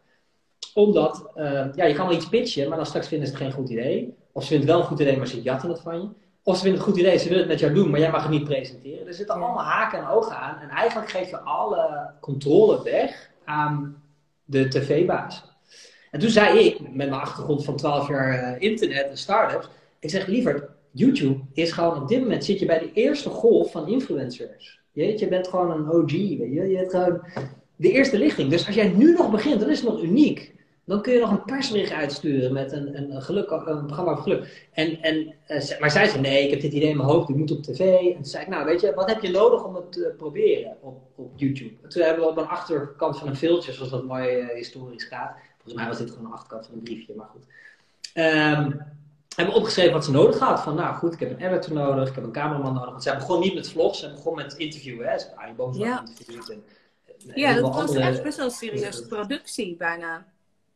Omdat, 0.74 1.30
uh, 1.36 1.66
ja, 1.74 1.84
je 1.84 1.94
kan 1.94 2.06
wel 2.06 2.16
iets 2.16 2.28
pitchen, 2.28 2.68
maar 2.68 2.76
dan 2.76 2.86
straks 2.86 3.08
vinden 3.08 3.26
ze 3.28 3.34
het 3.34 3.42
geen 3.42 3.52
goed 3.52 3.68
idee. 3.68 4.14
Of 4.32 4.42
ze 4.42 4.48
vinden 4.48 4.66
het 4.66 4.76
wel 4.76 4.84
een 4.84 4.90
goed 4.90 5.00
idee, 5.00 5.16
maar 5.16 5.26
ze 5.26 5.42
jatten 5.42 5.68
het 5.68 5.80
van 5.80 6.00
je. 6.00 6.08
Of 6.42 6.56
ze 6.56 6.62
vinden 6.62 6.80
het 6.80 6.88
een 6.88 6.94
goed 6.94 7.04
idee, 7.04 7.18
ze 7.18 7.24
willen 7.28 7.42
het 7.42 7.48
met 7.48 7.60
jou 7.60 7.74
doen, 7.74 7.90
maar 7.90 8.00
jij 8.00 8.10
mag 8.10 8.22
het 8.22 8.30
niet 8.30 8.44
presenteren. 8.44 9.06
Er 9.06 9.14
zitten 9.14 9.34
allemaal 9.34 9.64
haken 9.64 9.98
en 9.98 10.08
ogen 10.08 10.36
aan. 10.36 10.60
En 10.60 10.68
eigenlijk 10.68 11.10
geef 11.10 11.30
je 11.30 11.38
alle 11.38 12.10
controle 12.20 12.82
weg 12.82 13.30
aan 13.44 14.02
de 14.44 14.68
tv-baas. 14.68 15.55
En 16.16 16.22
toen 16.22 16.30
zei 16.30 16.58
ik, 16.58 16.80
met 16.80 17.08
mijn 17.08 17.12
achtergrond 17.12 17.64
van 17.64 17.76
12 17.76 18.08
jaar 18.08 18.56
uh, 18.56 18.62
internet 18.62 19.08
en 19.08 19.16
start-ups, 19.18 19.68
ik 19.98 20.10
zeg 20.10 20.26
liever, 20.26 20.68
YouTube 20.90 21.38
is 21.52 21.72
gewoon 21.72 22.02
op 22.02 22.08
dit 22.08 22.20
moment 22.20 22.44
zit 22.44 22.58
je 22.58 22.66
bij 22.66 22.78
de 22.78 22.92
eerste 22.92 23.28
golf 23.28 23.70
van 23.70 23.88
influencers. 23.88 24.80
Je, 24.92 25.18
je 25.18 25.28
bent 25.28 25.48
gewoon 25.48 25.70
een 25.70 25.90
OG, 25.90 26.12
weet 26.12 26.38
je. 26.38 26.68
Je 26.68 26.76
hebt 26.76 26.90
gewoon 26.90 27.22
de 27.76 27.90
eerste 27.90 28.18
lichting. 28.18 28.50
Dus 28.50 28.66
als 28.66 28.74
jij 28.74 28.88
nu 28.88 29.12
nog 29.12 29.30
begint, 29.30 29.60
dan 29.60 29.70
is 29.70 29.80
het 29.80 29.88
nog 29.88 30.02
uniek. 30.02 30.54
Dan 30.84 31.02
kun 31.02 31.12
je 31.12 31.20
nog 31.20 31.30
een 31.30 31.44
persbericht 31.44 31.92
uitsturen 31.92 32.52
met 32.52 32.72
een, 32.72 33.12
een, 33.12 33.22
geluk, 33.22 33.50
een 33.50 33.86
programma 33.86 34.10
over 34.10 34.22
geluk. 34.22 34.68
En, 34.72 35.02
en, 35.02 35.34
eh, 35.46 35.80
maar 35.80 35.90
zij 35.90 36.06
zei, 36.06 36.20
nee, 36.20 36.44
ik 36.44 36.50
heb 36.50 36.60
dit 36.60 36.72
idee 36.72 36.88
in 36.88 36.96
mijn 36.96 37.08
hoofd, 37.08 37.28
ik 37.28 37.36
moet 37.36 37.50
op 37.50 37.62
tv. 37.62 37.80
En 37.80 38.14
toen 38.14 38.24
zei 38.24 38.42
ik, 38.42 38.48
nou 38.48 38.64
weet 38.64 38.80
je, 38.80 38.94
wat 38.94 39.08
heb 39.08 39.22
je 39.22 39.30
nodig 39.30 39.64
om 39.64 39.74
het 39.74 39.92
te 39.92 40.14
proberen 40.16 40.76
op, 40.80 40.98
op 41.14 41.32
YouTube? 41.36 41.74
En 41.82 41.88
toen 41.88 42.02
hebben 42.02 42.24
we 42.24 42.30
op 42.30 42.36
een 42.36 42.46
achterkant 42.46 43.18
van 43.18 43.28
een 43.28 43.36
filmpje, 43.36 43.72
zoals 43.72 43.90
dat 43.90 44.04
mooi 44.04 44.40
uh, 44.40 44.48
historisch 44.54 45.04
gaat. 45.04 45.36
Volgens 45.66 45.74
mij 45.74 45.86
was 45.86 45.98
dit 45.98 46.10
gewoon 46.10 46.26
een 46.26 46.32
achterkant 46.32 46.66
van 46.66 46.74
een 46.74 46.82
briefje, 46.82 47.14
maar 47.16 47.26
goed. 47.26 47.44
Um, 48.14 48.80
hebben 49.36 49.54
opgeschreven 49.54 49.92
wat 49.92 50.04
ze 50.04 50.10
nodig 50.10 50.38
had. 50.38 50.60
Van 50.60 50.74
nou 50.74 50.94
goed, 50.94 51.12
ik 51.12 51.20
heb 51.20 51.30
een 51.30 51.46
editor 51.46 51.72
nodig, 51.72 52.08
ik 52.08 52.14
heb 52.14 52.24
een 52.24 52.32
cameraman 52.32 52.74
nodig. 52.74 52.90
Want 52.90 53.02
zij 53.02 53.16
begon 53.16 53.40
niet 53.40 53.54
met 53.54 53.70
vlogs, 53.70 53.98
ze 53.98 54.10
begon 54.10 54.34
met 54.34 54.54
interviewen. 54.54 55.08
Hè. 55.08 55.18
Ze 55.18 55.26
heeft 55.36 55.76
ja. 55.76 56.04
En, 56.48 56.62
ja, 57.34 57.54
dat 57.54 57.74
was 57.74 57.94
echt 57.94 58.22
best 58.22 58.36
wel 58.36 58.46
een 58.46 58.52
serieuze 58.52 59.06
productie 59.06 59.76
bijna. 59.76 60.26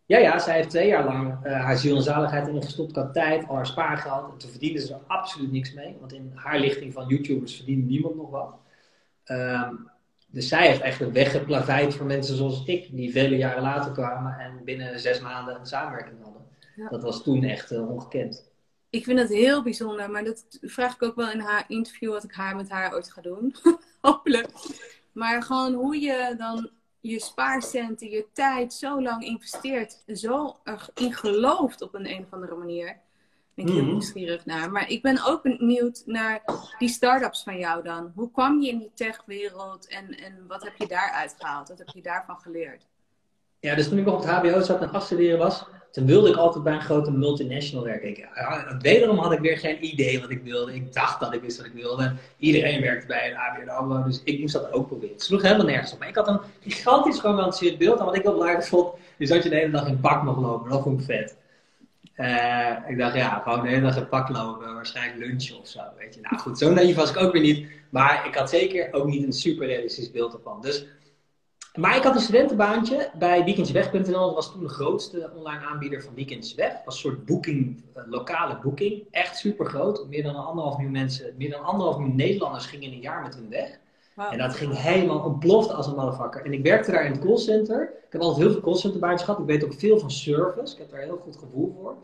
Ja, 0.06 0.18
ja, 0.18 0.38
zij 0.38 0.54
heeft 0.54 0.70
twee 0.70 0.88
jaar 0.88 1.04
lang 1.04 1.46
uh, 1.46 1.52
haar 1.52 1.76
ziel 1.76 1.96
en 1.96 2.02
zaligheid 2.02 2.48
ingestopt 2.48 2.92
qua 2.92 3.10
tijd, 3.10 3.48
al 3.48 3.54
haar 3.54 3.66
spaargeld. 3.66 4.32
En 4.32 4.38
toen 4.38 4.50
verdiende 4.50 4.80
ze 4.80 4.94
er 4.94 5.00
absoluut 5.06 5.52
niks 5.52 5.72
mee. 5.72 5.96
Want 6.00 6.12
in 6.12 6.32
haar 6.34 6.58
lichting 6.58 6.92
van 6.92 7.06
YouTubers 7.06 7.56
verdient 7.56 7.86
niemand 7.86 8.16
nog 8.16 8.30
wat. 8.30 8.54
Um, 9.24 9.90
dus 10.30 10.48
zij 10.48 10.66
heeft 10.66 10.80
echt 10.80 11.00
een 11.00 11.12
weggeplaveid 11.12 11.94
voor 11.94 12.06
mensen 12.06 12.36
zoals 12.36 12.64
ik, 12.64 12.96
die 12.96 13.12
vele 13.12 13.36
jaren 13.36 13.62
later 13.62 13.92
kwamen 13.92 14.38
en 14.38 14.64
binnen 14.64 15.00
zes 15.00 15.20
maanden 15.20 15.58
een 15.58 15.66
samenwerking 15.66 16.22
hadden. 16.22 16.42
Dat 16.90 17.02
was 17.02 17.22
toen 17.22 17.44
echt 17.44 17.72
uh, 17.72 17.90
ongekend. 17.90 18.48
Ik 18.90 19.04
vind 19.04 19.18
dat 19.18 19.28
heel 19.28 19.62
bijzonder, 19.62 20.10
maar 20.10 20.24
dat 20.24 20.44
vraag 20.60 20.94
ik 20.94 21.02
ook 21.02 21.16
wel 21.16 21.30
in 21.30 21.40
haar 21.40 21.64
interview 21.68 22.10
wat 22.10 22.24
ik 22.24 22.32
haar 22.32 22.56
met 22.56 22.68
haar 22.68 22.94
ooit 22.94 23.12
ga 23.12 23.20
doen. 23.20 23.54
Hopelijk. 24.00 24.48
Maar 25.12 25.42
gewoon 25.42 25.74
hoe 25.74 26.00
je 26.00 26.34
dan 26.38 26.70
je 27.00 27.20
spaarcenten, 27.20 28.10
je 28.10 28.26
tijd 28.32 28.72
zo 28.72 29.02
lang 29.02 29.24
investeert, 29.24 30.02
zo 30.06 30.56
in 30.94 31.12
gelooft 31.12 31.82
op 31.82 31.94
een, 31.94 32.10
een 32.10 32.22
of 32.22 32.32
andere 32.32 32.54
manier. 32.54 33.00
Ben 33.64 33.68
ik 33.68 33.74
heel 33.74 33.84
mhm. 33.84 33.92
nieuwsgierig 33.92 34.46
naar. 34.46 34.70
Maar 34.70 34.90
ik 34.90 35.02
ben 35.02 35.26
ook 35.26 35.42
benieuwd 35.42 36.02
naar 36.06 36.42
die 36.78 36.88
start-ups 36.88 37.42
van 37.42 37.58
jou 37.58 37.82
dan. 37.82 38.12
Hoe 38.14 38.30
kwam 38.30 38.60
je 38.60 38.68
in 38.68 38.78
die 38.78 38.90
techwereld 38.94 39.88
en, 39.88 40.18
en 40.18 40.44
wat 40.48 40.62
heb 40.62 40.72
je 40.76 40.86
daaruit 40.86 41.34
gehaald? 41.38 41.68
Wat 41.68 41.78
heb 41.78 41.88
je 41.88 42.02
daarvan 42.02 42.38
geleerd? 42.38 42.86
Ja, 43.60 43.74
dus 43.74 43.88
toen 43.88 43.98
ik 43.98 44.04
nog 44.04 44.14
op 44.14 44.20
het 44.20 44.30
HBO 44.30 44.60
zat 44.60 44.80
en 44.80 44.92
afstuderen 44.92 45.38
was, 45.38 45.64
toen 45.90 46.06
wilde 46.06 46.28
ik 46.28 46.36
altijd 46.36 46.64
bij 46.64 46.72
een 46.72 46.80
grote 46.80 47.10
multinational 47.10 47.84
werken. 47.84 48.08
Ik, 48.08 48.28
wederom 48.78 49.18
had 49.18 49.32
ik 49.32 49.38
weer 49.38 49.58
geen 49.58 49.84
idee 49.84 50.20
wat 50.20 50.30
ik 50.30 50.42
wilde. 50.42 50.74
Ik 50.74 50.92
dacht 50.92 51.20
dat 51.20 51.34
ik 51.34 51.40
wist 51.40 51.56
wat 51.56 51.66
ik 51.66 51.72
wilde. 51.72 52.14
Iedereen 52.38 52.80
werkte 52.80 53.06
bij 53.06 53.30
een 53.30 53.36
ABN 53.36 53.68
AMRO, 53.68 54.02
dus 54.02 54.20
ik 54.24 54.40
moest 54.40 54.52
dat 54.52 54.72
ook 54.72 54.86
proberen. 54.86 55.14
Het 55.14 55.22
sloeg 55.22 55.42
helemaal 55.42 55.66
nergens 55.66 55.92
op. 55.92 55.98
Maar 55.98 56.08
ik 56.08 56.14
had 56.14 56.28
een 56.28 56.40
gigantisch 56.60 57.20
romantisch 57.20 57.76
beeld. 57.76 57.98
En 57.98 58.04
wat 58.04 58.16
ik 58.16 58.22
wel 58.22 58.32
belangrijk 58.32 58.64
vond, 58.64 58.94
is 59.18 59.28
dat 59.28 59.42
je 59.42 59.48
de 59.48 59.56
hele 59.56 59.70
dag 59.70 59.86
in 59.86 60.00
pak 60.00 60.22
mag 60.22 60.38
lopen. 60.38 60.70
Dat 60.70 60.82
vond 60.82 61.00
ik 61.00 61.06
vet. 61.06 61.36
Uh, 62.20 62.76
ik 62.88 62.98
dacht, 62.98 63.14
ja, 63.14 63.38
gewoon 63.38 63.62
de 63.62 63.68
hele 63.68 63.80
dag 63.80 64.08
pak 64.08 64.28
lopen, 64.28 64.74
waarschijnlijk 64.74 65.18
lunchen 65.18 65.58
of 65.58 65.66
zo. 65.66 65.80
Weet 65.98 66.14
je. 66.14 66.20
Nou 66.20 66.38
goed, 66.38 66.58
zo 66.58 66.72
naïef 66.72 66.96
was 66.96 67.10
ik 67.10 67.16
ook 67.16 67.32
weer 67.32 67.42
niet. 67.42 67.66
Maar 67.90 68.26
ik 68.26 68.34
had 68.34 68.50
zeker 68.50 68.92
ook 68.92 69.06
niet 69.06 69.22
een 69.22 69.32
super 69.32 69.66
realistisch 69.66 70.10
beeld 70.10 70.32
ervan. 70.32 70.60
Dus 70.60 70.86
maar 71.74 71.96
ik 71.96 72.02
had 72.02 72.14
een 72.14 72.20
studentenbaantje 72.20 73.10
bij 73.18 73.44
weekendsweg.nl. 73.44 74.26
Dat 74.26 74.34
was 74.34 74.52
toen 74.52 74.62
de 74.62 74.68
grootste 74.68 75.30
online 75.34 75.64
aanbieder 75.64 76.02
van 76.02 76.14
Weekendsweg. 76.14 76.72
Dat 76.72 76.84
was 76.84 76.94
een 76.94 77.00
soort 77.00 77.24
boeking, 77.24 77.82
eh, 77.94 78.02
lokale 78.06 78.58
boeking. 78.62 79.04
Echt 79.10 79.36
super 79.36 79.66
groot. 79.66 80.06
Meer 80.08 80.22
dan 80.22 80.34
anderhalf 80.34 80.74
miljoen 80.74 80.92
mensen, 80.92 81.34
meer 81.38 81.50
dan 81.50 81.64
anderhalf 81.64 81.96
miljoen 81.96 82.16
Nederlanders 82.16 82.66
gingen 82.66 82.86
in 82.86 82.92
een 82.92 83.00
jaar 83.00 83.22
met 83.22 83.34
hun 83.34 83.48
weg. 83.48 83.78
En 84.30 84.38
dat 84.38 84.54
ging 84.54 84.78
helemaal 84.78 85.18
ontploft 85.18 85.72
als 85.72 85.86
een 85.86 85.94
motherfucker. 85.94 86.44
En 86.44 86.52
ik 86.52 86.62
werkte 86.62 86.90
daar 86.90 87.04
in 87.04 87.12
het 87.12 87.20
callcenter. 87.20 87.82
Ik 87.82 88.12
heb 88.12 88.20
altijd 88.20 88.42
heel 88.42 88.52
veel 88.52 88.62
callcenterbaantjes 88.62 89.22
gehad. 89.22 89.40
Ik 89.40 89.46
weet 89.46 89.64
ook 89.64 89.74
veel 89.74 89.98
van 89.98 90.10
service. 90.10 90.72
Ik 90.72 90.78
heb 90.78 90.90
daar 90.90 91.00
heel 91.00 91.20
goed 91.24 91.36
gevoel 91.36 91.76
voor. 91.80 91.96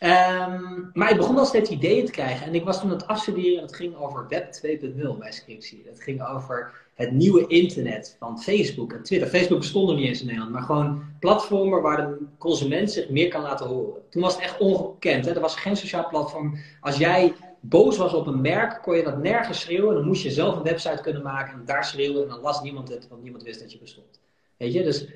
Um, 0.00 0.90
maar 0.92 1.10
ik 1.10 1.16
begon 1.16 1.34
wel 1.34 1.44
steeds 1.44 1.70
ideeën 1.70 2.04
te 2.04 2.12
krijgen. 2.12 2.46
En 2.46 2.54
ik 2.54 2.64
was 2.64 2.80
toen 2.80 2.90
aan 2.90 2.96
het 2.96 3.06
afstuderen 3.06 3.56
en 3.56 3.62
het 3.62 3.74
ging 3.74 3.96
over 3.96 4.26
Web 4.28 4.54
2.0 4.66 5.18
bij 5.18 5.32
scriptie. 5.32 5.82
Het 5.86 6.02
ging 6.02 6.26
over 6.26 6.72
het 6.94 7.12
nieuwe 7.12 7.46
internet 7.46 8.16
van 8.18 8.40
Facebook 8.40 8.92
en 8.92 9.02
Twitter. 9.02 9.28
Facebook 9.28 9.58
bestond 9.58 9.88
nog 9.88 9.96
niet 9.96 10.06
eens 10.06 10.20
in 10.20 10.26
Nederland, 10.26 10.52
maar 10.52 10.62
gewoon 10.62 11.02
platformen 11.20 11.82
waar 11.82 11.96
de 11.96 12.16
consument 12.38 12.90
zich 12.90 13.08
meer 13.08 13.28
kan 13.28 13.42
laten 13.42 13.66
horen. 13.66 14.02
Toen 14.10 14.22
was 14.22 14.34
het 14.34 14.42
echt 14.42 14.58
ongekend. 14.58 15.24
Hè? 15.24 15.34
Er 15.34 15.40
was 15.40 15.56
geen 15.56 15.76
sociaal 15.76 16.08
platform. 16.08 16.58
Als 16.80 16.96
jij 16.96 17.34
boos 17.60 17.96
was 17.96 18.14
op 18.14 18.26
een 18.26 18.40
merk, 18.40 18.82
kon 18.82 18.96
je 18.96 19.02
dat 19.02 19.22
nergens 19.22 19.60
schreeuwen. 19.60 19.94
Dan 19.94 20.04
moest 20.04 20.22
je 20.22 20.30
zelf 20.30 20.56
een 20.56 20.62
website 20.62 21.02
kunnen 21.02 21.22
maken 21.22 21.52
en 21.52 21.64
daar 21.64 21.84
schreeuwen. 21.84 22.22
En 22.22 22.28
dan 22.28 22.40
las 22.40 22.62
niemand 22.62 22.88
het, 22.88 23.08
want 23.08 23.22
niemand 23.22 23.42
wist 23.42 23.60
dat 23.60 23.72
je 23.72 23.78
bestond. 23.78 24.20
Weet 24.56 24.72
je, 24.72 24.82
dus 24.82 25.06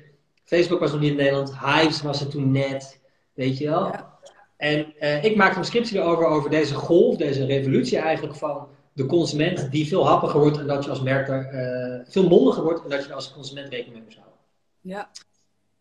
Facebook 0.43 0.79
was 0.79 0.91
nog 0.91 0.99
niet 0.99 1.09
in 1.09 1.15
Nederland. 1.15 1.59
Hives 1.59 2.01
was 2.01 2.21
er 2.21 2.27
toen 2.27 2.51
net. 2.51 2.99
Weet 3.33 3.57
je 3.57 3.69
wel. 3.69 3.91
En 4.57 4.93
uh, 4.99 5.23
ik 5.23 5.35
maakte 5.35 5.59
een 5.59 5.65
scriptie 5.65 5.97
erover, 5.97 6.25
over 6.25 6.49
deze 6.49 6.73
golf, 6.73 7.17
deze 7.17 7.45
revolutie 7.45 7.97
eigenlijk 7.97 8.35
van 8.35 8.67
de 8.93 9.05
consument 9.05 9.71
die 9.71 9.87
veel 9.87 10.07
happiger 10.07 10.39
wordt 10.39 10.57
en 10.57 10.67
dat 10.67 10.83
je 10.83 10.89
als 10.89 11.01
merk 11.01 11.27
er 11.27 12.05
veel 12.07 12.27
mondiger 12.27 12.63
wordt 12.63 12.83
en 12.83 12.89
dat 12.89 13.05
je 13.05 13.13
als 13.13 13.33
consument 13.33 13.69
rekening 13.69 13.93
mee 13.93 14.03
moet 14.03 14.15
houden. 14.15 14.37
Ja. 14.81 15.09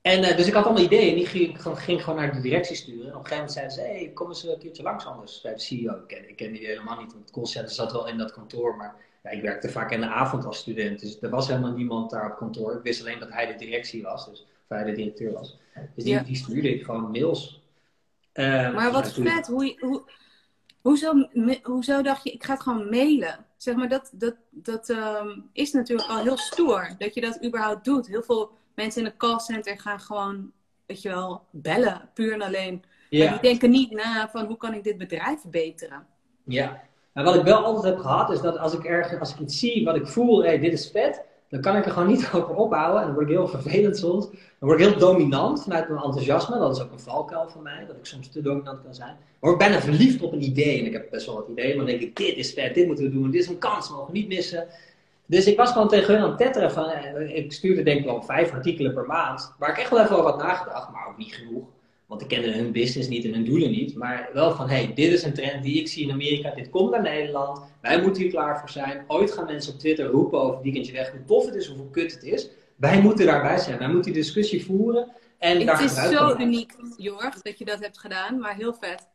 En 0.02 0.36
dus 0.36 0.46
ik 0.46 0.52
had 0.52 0.64
allemaal 0.64 0.82
ideeën 0.82 1.08
en 1.08 1.14
die 1.14 1.26
ging, 1.26 1.62
ging, 1.62 2.02
gewoon 2.02 2.18
naar 2.18 2.32
de 2.32 2.40
directie 2.40 2.76
sturen. 2.76 3.06
En 3.06 3.16
op 3.16 3.20
een 3.20 3.26
gegeven 3.26 3.36
moment 3.36 3.52
zeiden 3.52 3.74
ze, 3.74 3.80
hey, 3.80 4.10
kom 4.14 4.28
eens 4.28 4.44
een 4.44 4.58
keertje 4.58 4.82
langs 4.82 5.06
anders 5.06 5.40
bij 5.40 5.52
de 5.52 5.60
CEO. 5.60 5.92
Ik 5.92 6.06
ken, 6.06 6.28
ik 6.28 6.36
ken 6.36 6.52
die 6.52 6.66
helemaal 6.66 7.00
niet, 7.00 7.12
want 7.12 7.24
het 7.24 7.32
callcenter 7.32 7.74
zat 7.74 7.92
wel 7.92 8.08
in 8.08 8.18
dat 8.18 8.32
kantoor, 8.32 8.76
maar 8.76 8.94
ja, 9.22 9.30
ik 9.30 9.42
werkte 9.42 9.68
vaak 9.68 9.90
in 9.90 10.00
de 10.00 10.06
avond 10.06 10.44
als 10.44 10.58
student. 10.58 11.00
Dus 11.00 11.20
er 11.20 11.30
was 11.30 11.48
helemaal 11.48 11.72
niemand 11.72 12.10
daar 12.10 12.30
op 12.30 12.36
kantoor. 12.36 12.72
Ik 12.72 12.82
wist 12.82 13.00
alleen 13.00 13.18
dat 13.18 13.32
hij 13.32 13.46
de 13.46 13.64
directie 13.64 14.02
was, 14.02 14.26
dus, 14.26 14.40
of 14.40 14.76
hij 14.76 14.84
de 14.84 14.92
directeur 14.92 15.32
was. 15.32 15.58
Dus 15.94 16.04
die, 16.04 16.22
die 16.22 16.36
stuurde 16.36 16.74
ik 16.74 16.84
gewoon 16.84 17.10
mails. 17.10 17.62
Uh, 18.34 18.74
maar 18.74 18.92
wat 18.92 19.12
vet, 19.12 19.46
hoe, 19.46 19.76
hoe, 19.80 20.02
hoezo, 20.80 21.28
hoezo 21.62 22.02
dacht 22.02 22.24
je, 22.24 22.30
ik 22.30 22.44
ga 22.44 22.52
het 22.52 22.62
gewoon 22.62 22.90
mailen? 22.90 23.46
Zeg 23.56 23.74
maar, 23.74 23.88
dat, 23.88 24.10
dat, 24.12 24.34
dat 24.50 24.88
um, 24.88 25.48
is 25.52 25.72
natuurlijk 25.72 26.08
al 26.08 26.22
heel 26.22 26.36
stoer, 26.36 26.94
dat 26.98 27.14
je 27.14 27.20
dat 27.20 27.44
überhaupt 27.44 27.84
doet. 27.84 28.06
Heel 28.06 28.22
veel 28.22 28.50
mensen 28.74 29.00
in 29.00 29.06
een 29.06 29.16
callcenter 29.16 29.78
gaan 29.78 30.00
gewoon, 30.00 30.50
weet 30.86 31.02
je 31.02 31.08
wel, 31.08 31.42
bellen, 31.50 32.10
puur 32.14 32.32
en 32.32 32.42
alleen. 32.42 32.82
Ja. 33.10 33.24
Maar 33.24 33.40
die 33.40 33.50
denken 33.50 33.70
niet 33.70 33.90
na 33.90 34.28
van, 34.30 34.46
hoe 34.46 34.56
kan 34.56 34.74
ik 34.74 34.84
dit 34.84 34.98
bedrijf 34.98 35.40
verbeteren? 35.40 36.06
Ja, 36.44 36.82
en 37.12 37.24
wat 37.24 37.34
ik 37.34 37.42
wel 37.42 37.64
altijd 37.64 37.94
heb 37.94 38.02
gehad, 38.02 38.30
is 38.30 38.40
dat 38.40 38.58
als 38.58 38.74
ik 38.74 38.84
ergens, 38.84 39.20
als 39.20 39.32
ik 39.32 39.38
iets 39.38 39.58
zie 39.58 39.84
wat 39.84 39.96
ik 39.96 40.06
voel, 40.06 40.42
hey, 40.42 40.58
dit 40.58 40.72
is 40.72 40.90
vet, 40.90 41.22
dan 41.52 41.60
kan 41.60 41.76
ik 41.76 41.84
er 41.84 41.90
gewoon 41.90 42.08
niet 42.08 42.30
over 42.34 42.54
opbouwen. 42.54 43.00
En 43.00 43.06
dan 43.06 43.14
word 43.14 43.28
ik 43.28 43.32
heel 43.32 43.48
vervelend 43.48 43.96
soms. 43.96 44.30
Dan 44.30 44.68
word 44.68 44.80
ik 44.80 44.86
heel 44.86 44.98
dominant 44.98 45.62
vanuit 45.62 45.88
mijn 45.88 46.02
enthousiasme. 46.02 46.58
Dat 46.58 46.76
is 46.76 46.82
ook 46.82 46.92
een 46.92 47.00
valkuil 47.00 47.48
van 47.48 47.62
mij, 47.62 47.84
dat 47.86 47.96
ik 47.96 48.06
soms 48.06 48.28
te 48.28 48.42
dominant 48.42 48.82
kan 48.84 48.94
zijn. 48.94 49.16
Maar 49.40 49.52
ik 49.52 49.58
ben 49.58 49.82
verliefd 49.82 50.22
op 50.22 50.32
een 50.32 50.42
idee. 50.42 50.78
En 50.78 50.86
ik 50.86 50.92
heb 50.92 51.10
best 51.10 51.26
wel 51.26 51.34
wat 51.34 51.48
ideeën, 51.48 51.76
maar 51.76 51.86
dan 51.86 51.98
denk 51.98 52.08
ik, 52.08 52.16
dit 52.16 52.36
is 52.36 52.52
vet, 52.52 52.74
dit 52.74 52.86
moeten 52.86 53.04
we 53.04 53.10
doen, 53.10 53.30
dit 53.30 53.42
is 53.42 53.48
een 53.48 53.58
kans, 53.58 53.90
mogen 53.90 54.12
we 54.12 54.18
niet 54.18 54.28
missen. 54.28 54.66
Dus 55.32 55.46
ik 55.46 55.56
was 55.56 55.72
gewoon 55.72 55.88
tegen 55.88 56.14
hun 56.14 56.22
aan 56.22 56.28
het 56.28 56.38
tetteren 56.38 56.72
van, 56.72 56.90
eh, 56.90 57.36
ik 57.36 57.52
stuurde 57.52 57.82
denk 57.82 57.98
ik 57.98 58.04
wel 58.04 58.22
vijf 58.22 58.52
artikelen 58.52 58.94
per 58.94 59.06
maand. 59.06 59.54
Waar 59.58 59.70
ik 59.70 59.78
echt 59.78 59.90
wel 59.90 60.00
even 60.00 60.16
over 60.16 60.30
had 60.30 60.42
nagedacht, 60.42 60.92
maar 60.92 61.08
ook 61.08 61.16
niet 61.16 61.34
genoeg. 61.34 61.64
Want 62.06 62.20
ik 62.20 62.28
kende 62.28 62.52
hun 62.52 62.72
business 62.72 63.08
niet 63.08 63.24
en 63.24 63.32
hun 63.32 63.44
doelen 63.44 63.70
niet. 63.70 63.94
Maar 63.94 64.30
wel 64.32 64.54
van, 64.54 64.68
hey, 64.68 64.92
dit 64.94 65.12
is 65.12 65.22
een 65.22 65.34
trend 65.34 65.62
die 65.62 65.80
ik 65.80 65.88
zie 65.88 66.04
in 66.04 66.12
Amerika. 66.12 66.50
Dit 66.54 66.70
komt 66.70 66.90
naar 66.90 67.02
Nederland. 67.02 67.60
Wij 67.80 68.02
moeten 68.02 68.22
hier 68.22 68.30
klaar 68.30 68.58
voor 68.58 68.68
zijn. 68.68 69.04
Ooit 69.06 69.32
gaan 69.32 69.44
mensen 69.44 69.72
op 69.72 69.78
Twitter 69.78 70.06
roepen 70.06 70.40
over 70.40 70.62
weekendje 70.62 70.92
weg. 70.92 71.10
Hoe 71.10 71.24
tof 71.24 71.46
het 71.46 71.54
is, 71.54 71.66
hoeveel 71.66 71.88
kut 71.90 72.12
het 72.12 72.22
is. 72.22 72.48
Wij 72.76 73.00
moeten 73.00 73.26
daarbij 73.26 73.58
zijn. 73.58 73.78
Wij 73.78 73.88
moeten 73.88 74.12
die 74.12 74.22
discussie 74.22 74.64
voeren. 74.64 75.08
En 75.38 75.68
het 75.68 75.80
is 75.80 75.94
zo 75.94 76.36
uniek, 76.38 76.74
Jorg, 76.96 77.42
dat 77.42 77.58
je 77.58 77.64
dat 77.64 77.80
hebt 77.80 77.98
gedaan. 77.98 78.38
Maar 78.38 78.54
heel 78.54 78.74
vet. 78.80 79.08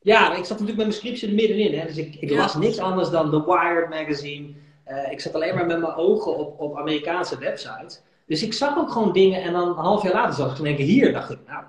Ja, 0.00 0.30
ik 0.30 0.44
zat 0.44 0.48
natuurlijk 0.48 0.76
met 0.76 0.86
mijn 0.86 0.92
scriptie 0.92 1.28
er 1.28 1.34
middenin. 1.34 1.78
Hè. 1.78 1.86
Dus 1.86 1.96
ik, 1.96 2.16
ik 2.20 2.30
las 2.30 2.54
niks 2.54 2.78
anders 2.78 3.10
dan 3.10 3.30
The 3.30 3.44
Wired 3.44 3.88
magazine. 3.88 4.54
Uh, 4.90 5.12
ik 5.12 5.20
zat 5.20 5.34
alleen 5.34 5.54
maar 5.54 5.66
met 5.66 5.80
mijn 5.80 5.94
ogen 5.94 6.36
op, 6.36 6.60
op 6.60 6.76
Amerikaanse 6.76 7.38
websites. 7.38 8.02
Dus 8.26 8.42
ik 8.42 8.52
zag 8.52 8.78
ook 8.78 8.90
gewoon 8.90 9.12
dingen. 9.12 9.42
En 9.42 9.52
dan 9.52 9.68
een 9.68 9.74
half 9.74 10.02
jaar 10.02 10.12
later 10.12 10.34
zag 10.34 10.58
ik 10.58 10.64
denken, 10.64 10.84
hier 10.84 11.12
dacht 11.12 11.30
ik, 11.30 11.38
nou 11.46 11.64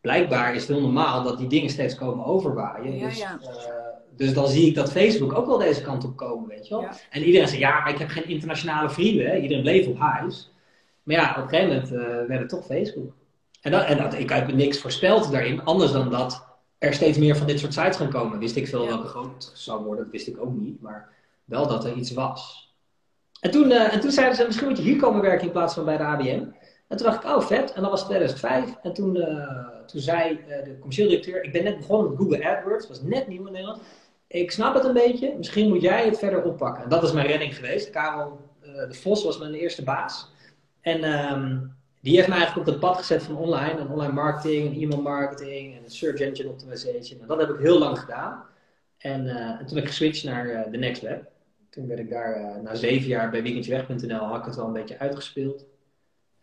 blijkbaar 0.00 0.54
is 0.54 0.60
het 0.60 0.70
heel 0.70 0.80
normaal 0.80 1.22
dat 1.22 1.38
die 1.38 1.48
dingen 1.48 1.70
steeds 1.70 1.94
komen 1.94 2.24
overwaaien. 2.24 2.96
Ja, 2.96 3.06
dus, 3.06 3.18
ja. 3.18 3.38
Uh, 3.42 3.48
dus 4.16 4.34
dan 4.34 4.48
zie 4.48 4.66
ik 4.66 4.74
dat 4.74 4.92
Facebook 4.92 5.32
ook 5.32 5.46
wel 5.46 5.58
deze 5.58 5.82
kant 5.82 6.04
op 6.04 6.16
komen, 6.16 6.48
weet 6.48 6.68
je 6.68 6.74
wel. 6.74 6.82
Ja. 6.82 6.92
En 7.10 7.22
iedereen 7.22 7.48
zegt, 7.48 7.60
ja, 7.60 7.80
maar 7.80 7.90
ik 7.90 7.98
heb 7.98 8.08
geen 8.08 8.28
internationale 8.28 8.90
vrienden. 8.90 9.26
Hè? 9.26 9.36
Iedereen 9.36 9.62
bleef 9.62 9.86
op 9.86 9.98
huis. 9.98 10.52
Maar 11.02 11.16
ja, 11.16 11.30
op 11.30 11.42
een 11.42 11.48
gegeven 11.48 11.68
moment 11.68 11.92
uh, 11.92 12.28
werd 12.28 12.40
het 12.40 12.48
toch 12.48 12.64
Facebook. 12.64 13.12
En, 13.60 13.70
dat, 13.70 13.84
en 13.84 13.98
dat, 13.98 14.14
ik 14.14 14.30
heb 14.30 14.52
niks 14.52 14.80
voorspeld 14.80 15.30
daarin, 15.30 15.64
anders 15.64 15.92
dan 15.92 16.10
dat 16.10 16.46
er 16.78 16.94
steeds 16.94 17.18
meer 17.18 17.36
van 17.36 17.46
dit 17.46 17.58
soort 17.58 17.74
sites 17.74 17.96
gaan 17.96 18.10
komen. 18.10 18.38
Wist 18.38 18.56
ik 18.56 18.68
veel 18.68 18.86
welke 18.86 19.06
groot 19.06 19.50
zou 19.54 19.84
worden, 19.84 20.04
dat 20.04 20.12
wist 20.12 20.28
ik 20.28 20.40
ook 20.40 20.52
niet. 20.52 20.80
Maar 20.80 21.08
wel 21.50 21.66
dat 21.66 21.84
er 21.84 21.92
iets 21.92 22.12
was. 22.12 22.70
En 23.40 23.50
toen, 23.50 23.70
uh, 23.70 23.94
en 23.94 24.00
toen 24.00 24.10
zeiden 24.10 24.36
ze, 24.36 24.46
misschien 24.46 24.68
moet 24.68 24.76
je 24.76 24.82
hier 24.82 25.00
komen 25.00 25.20
werken 25.20 25.46
in 25.46 25.52
plaats 25.52 25.74
van 25.74 25.84
bij 25.84 25.96
de 25.96 26.02
ABM. 26.02 26.44
En 26.88 26.96
toen 26.96 27.06
dacht 27.06 27.24
ik, 27.24 27.30
oh 27.30 27.40
vet. 27.40 27.72
En 27.72 27.82
dat 27.82 27.90
was 27.90 28.04
2005. 28.04 28.74
En 28.82 28.92
toen, 28.92 29.16
uh, 29.16 29.68
toen 29.86 30.00
zei 30.00 30.32
uh, 30.32 30.64
de 30.64 30.76
commercieel 30.78 31.08
directeur, 31.08 31.44
ik 31.44 31.52
ben 31.52 31.64
net 31.64 31.76
begonnen 31.76 32.10
met 32.10 32.18
Google 32.18 32.48
AdWords. 32.48 32.88
Was 32.88 33.02
net 33.02 33.28
nieuw 33.28 33.46
in 33.46 33.52
Nederland. 33.52 33.82
Ik 34.26 34.50
snap 34.50 34.74
het 34.74 34.84
een 34.84 34.92
beetje. 34.92 35.34
Misschien 35.36 35.68
moet 35.68 35.82
jij 35.82 36.04
het 36.04 36.18
verder 36.18 36.42
oppakken. 36.42 36.82
En 36.82 36.88
dat 36.88 37.02
is 37.02 37.12
mijn 37.12 37.26
redding 37.26 37.56
geweest. 37.56 37.90
Karel 37.90 38.40
de 38.60 38.94
Vos 38.94 39.24
was 39.24 39.38
mijn 39.38 39.54
eerste 39.54 39.84
baas. 39.84 40.32
En 40.80 41.04
um, 41.32 41.76
die 42.00 42.16
heeft 42.16 42.28
mij 42.28 42.36
eigenlijk 42.36 42.68
op 42.68 42.74
het 42.74 42.82
pad 42.82 42.96
gezet 42.96 43.22
van 43.22 43.36
online. 43.36 43.80
En 43.80 43.88
online 43.88 44.12
marketing, 44.12 44.74
en 44.74 44.80
e-mail 44.80 45.02
marketing 45.02 45.76
en 45.76 45.90
search 45.90 46.20
engine 46.20 46.48
optimization. 46.48 47.20
En 47.20 47.26
dat 47.26 47.40
heb 47.40 47.50
ik 47.50 47.58
heel 47.58 47.78
lang 47.78 47.98
gedaan. 47.98 48.44
En, 48.98 49.26
en 49.28 49.66
toen 49.66 49.76
heb 49.76 49.84
ik 49.84 49.90
geswitcht 49.90 50.24
naar 50.24 50.70
de 50.70 50.78
Next 50.78 51.02
Web. 51.02 51.30
Toen 51.70 51.86
werd 51.86 52.00
ik 52.00 52.10
daar 52.10 52.60
na 52.62 52.74
zeven 52.74 53.08
jaar 53.08 53.30
bij 53.30 53.42
weekendjeweg.nl 53.42 54.18
had 54.18 54.38
ik 54.38 54.44
het 54.44 54.56
wel 54.56 54.66
een 54.66 54.72
beetje 54.72 54.98
uitgespeeld. 54.98 55.64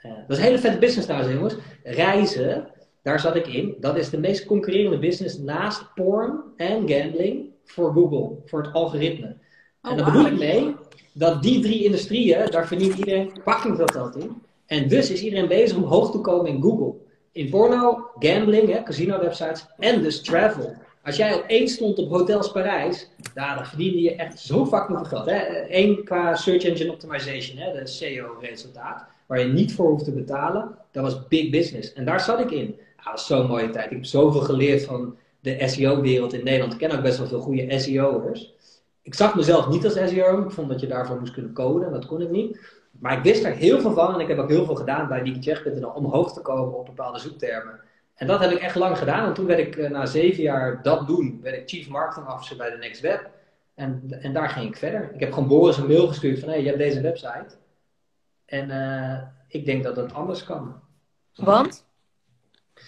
Uh, 0.06 0.12
dat 0.12 0.30
is 0.30 0.38
een 0.38 0.44
hele 0.44 0.60
vette 0.60 0.78
business 0.78 1.08
trouwens, 1.08 1.34
jongens. 1.34 1.56
Reizen, 1.84 2.68
daar 3.02 3.20
zat 3.20 3.36
ik 3.36 3.48
in. 3.48 3.76
Dat 3.80 3.98
is 3.98 4.10
de 4.10 4.20
meest 4.20 4.46
concurrerende 4.46 5.00
business 5.00 5.38
naast 5.38 5.94
porn 5.94 6.42
en 6.56 6.90
gambling 6.90 7.50
voor 7.64 7.94
Google, 7.94 8.38
voor 8.46 8.64
het 8.64 8.74
algoritme. 8.74 9.36
Oh, 9.82 9.92
en 9.92 9.98
daar 9.98 10.06
bedoel 10.06 10.26
ik 10.26 10.38
mee 10.38 10.76
dat 11.14 11.44
die 11.44 11.62
drie 11.62 11.84
industrieën, 11.84 12.52
daar 12.52 12.68
verdient 12.68 12.98
iedereen 12.98 13.32
fucking 13.44 13.76
veel 13.76 13.88
geld 13.88 14.16
in. 14.16 14.42
En 14.66 14.88
dus 14.88 15.12
is 15.12 15.22
iedereen 15.22 15.48
bezig 15.48 15.78
om 15.78 15.84
hoog 15.84 16.12
te 16.12 16.20
komen 16.20 16.52
in 16.52 16.62
Google. 16.62 16.94
In 17.32 17.50
porno, 17.50 18.10
gambling, 18.20 18.70
hè, 18.70 18.84
casino 18.84 19.20
websites 19.20 19.66
en 19.78 20.02
dus 20.02 20.22
travel. 20.22 20.76
Als 21.08 21.16
jij 21.16 21.34
op 21.34 21.44
één 21.48 21.68
stond 21.68 21.98
op 21.98 22.10
Hotels 22.10 22.52
Parijs, 22.52 23.10
dan 23.34 23.66
verdiende 23.66 24.02
je 24.02 24.16
echt 24.16 24.40
zo 24.40 24.66
fucking 24.66 24.98
veel 24.98 25.08
geld. 25.08 25.26
Hè? 25.26 25.66
Eén 25.70 26.04
qua 26.04 26.36
Search 26.36 26.64
Engine 26.64 26.92
Optimization, 26.92 27.58
hè, 27.58 27.72
de 27.72 27.88
SEO-resultaat 27.88 29.06
waar 29.26 29.40
je 29.40 29.46
niet 29.46 29.74
voor 29.74 29.90
hoeft 29.90 30.04
te 30.04 30.12
betalen, 30.12 30.76
dat 30.92 31.04
was 31.04 31.28
big 31.28 31.50
business. 31.50 31.94
En 31.94 32.06
daar 32.06 32.20
zat 32.20 32.40
ik 32.40 32.52
in. 32.52 32.80
Ah, 32.96 33.06
dat 33.06 33.14
was 33.14 33.26
zo'n 33.26 33.48
mooie 33.48 33.70
tijd. 33.70 33.86
Ik 33.86 33.92
heb 33.92 34.06
zoveel 34.06 34.42
geleerd 34.42 34.84
van 34.84 35.16
de 35.40 35.68
SEO-wereld 35.68 36.34
in 36.34 36.44
Nederland. 36.44 36.74
Ik 36.74 36.80
ken 36.80 36.92
ook 36.92 37.02
best 37.02 37.18
wel 37.18 37.28
veel 37.28 37.40
goede 37.40 37.80
SEO'ers. 37.80 38.54
Ik 39.02 39.14
zag 39.14 39.36
mezelf 39.36 39.68
niet 39.68 39.84
als 39.84 39.94
SEO. 39.94 40.42
Ik 40.42 40.52
vond 40.52 40.70
dat 40.70 40.80
je 40.80 40.88
daarvoor 40.88 41.20
moest 41.20 41.34
kunnen 41.34 41.54
coden. 41.54 41.86
En 41.86 41.94
dat 41.94 42.06
kon 42.06 42.22
ik 42.22 42.30
niet. 42.30 42.60
Maar 43.00 43.18
ik 43.18 43.24
wist 43.24 43.44
er 43.44 43.56
heel 43.56 43.80
veel 43.80 43.94
van. 43.94 44.14
En 44.14 44.20
ik 44.20 44.28
heb 44.28 44.38
ook 44.38 44.50
heel 44.50 44.66
veel 44.66 44.76
gedaan 44.76 45.08
bij 45.08 45.24
DigiCheck.nl 45.24 45.90
om 45.90 46.06
hoog 46.06 46.34
te 46.34 46.42
komen 46.42 46.78
op 46.78 46.86
bepaalde 46.86 47.20
zoektermen. 47.20 47.80
En 48.18 48.28
dat 48.28 48.40
heb 48.40 48.52
ik 48.52 48.60
echt 48.60 48.76
lang 48.76 48.98
gedaan. 48.98 49.28
En 49.28 49.34
toen 49.34 49.46
werd 49.46 49.60
ik 49.60 49.76
uh, 49.76 49.90
na 49.90 50.06
zeven 50.06 50.44
jaar 50.44 50.84
dat 50.84 51.08
doen, 51.08 51.40
werd 51.42 51.56
ik 51.56 51.70
Chief 51.70 51.88
Marketing 51.88 52.30
Officer 52.30 52.58
bij 52.58 52.70
de 52.70 52.78
Next 52.78 53.02
Web. 53.02 53.30
En, 53.76 54.18
en 54.22 54.34
daar 54.34 54.50
ging 54.50 54.70
ik 54.70 54.78
verder. 54.78 55.12
Ik 55.14 55.20
heb 55.20 55.34
gewoon 55.34 55.48
Boris 55.48 55.78
een 55.78 55.88
mail 55.88 56.08
gestuurd 56.08 56.40
van, 56.40 56.48
hé, 56.48 56.54
hey, 56.54 56.64
je 56.64 56.68
hebt 56.68 56.82
deze 56.82 57.02
website. 57.02 57.56
En 58.46 58.70
uh, 58.70 59.22
ik 59.48 59.66
denk 59.66 59.84
dat 59.84 59.96
het 59.96 60.14
anders 60.14 60.44
kan. 60.44 60.80
Want? 61.36 61.86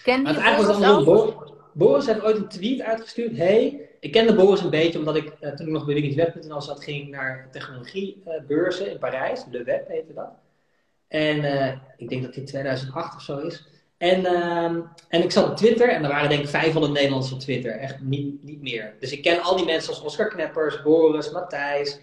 Ken 0.02 0.26
je 0.26 0.56
Boris 0.56 0.78
zelf? 0.78 1.04
Boris, 1.04 1.34
Boris 1.72 2.06
heeft 2.06 2.22
ooit 2.22 2.36
een 2.36 2.48
tweet 2.48 2.80
uitgestuurd. 2.80 3.36
hey, 3.36 3.88
ik 4.00 4.12
kende 4.12 4.34
Boris 4.34 4.60
een 4.60 4.70
beetje 4.70 4.98
omdat 4.98 5.16
ik 5.16 5.32
uh, 5.40 5.50
toen 5.50 5.66
ik 5.66 5.72
nog 5.72 5.84
bij 5.84 5.94
WikiWeb.nl 5.94 6.62
zat, 6.62 6.84
ging 6.84 7.10
naar 7.10 7.48
technologiebeurzen 7.52 8.86
uh, 8.86 8.92
in 8.92 8.98
Parijs. 8.98 9.44
Le 9.50 9.62
Web 9.62 9.88
heette 9.88 10.12
dat. 10.14 10.30
En 11.08 11.80
ik 11.96 12.08
denk 12.08 12.22
dat 12.22 12.34
dit 12.34 12.46
2008 12.46 13.14
of 13.14 13.22
zo 13.22 13.38
is. 13.38 13.68
En, 14.00 14.24
en 15.08 15.22
ik 15.22 15.30
zat 15.30 15.50
op 15.50 15.56
Twitter 15.56 15.88
en 15.88 16.02
er 16.02 16.08
waren 16.10 16.28
denk 16.28 16.42
ik 16.42 16.48
500 16.48 16.92
Nederlanders 16.92 17.32
op 17.32 17.40
Twitter. 17.40 17.72
Echt 17.72 18.00
niet, 18.00 18.44
niet 18.44 18.62
meer. 18.62 18.94
Dus 19.00 19.12
ik 19.12 19.22
ken 19.22 19.42
al 19.42 19.56
die 19.56 19.64
mensen 19.64 19.90
als 19.90 20.02
Oscar 20.02 20.28
Kneppers, 20.28 20.82
Boris, 20.82 21.30
Matthijs, 21.30 22.00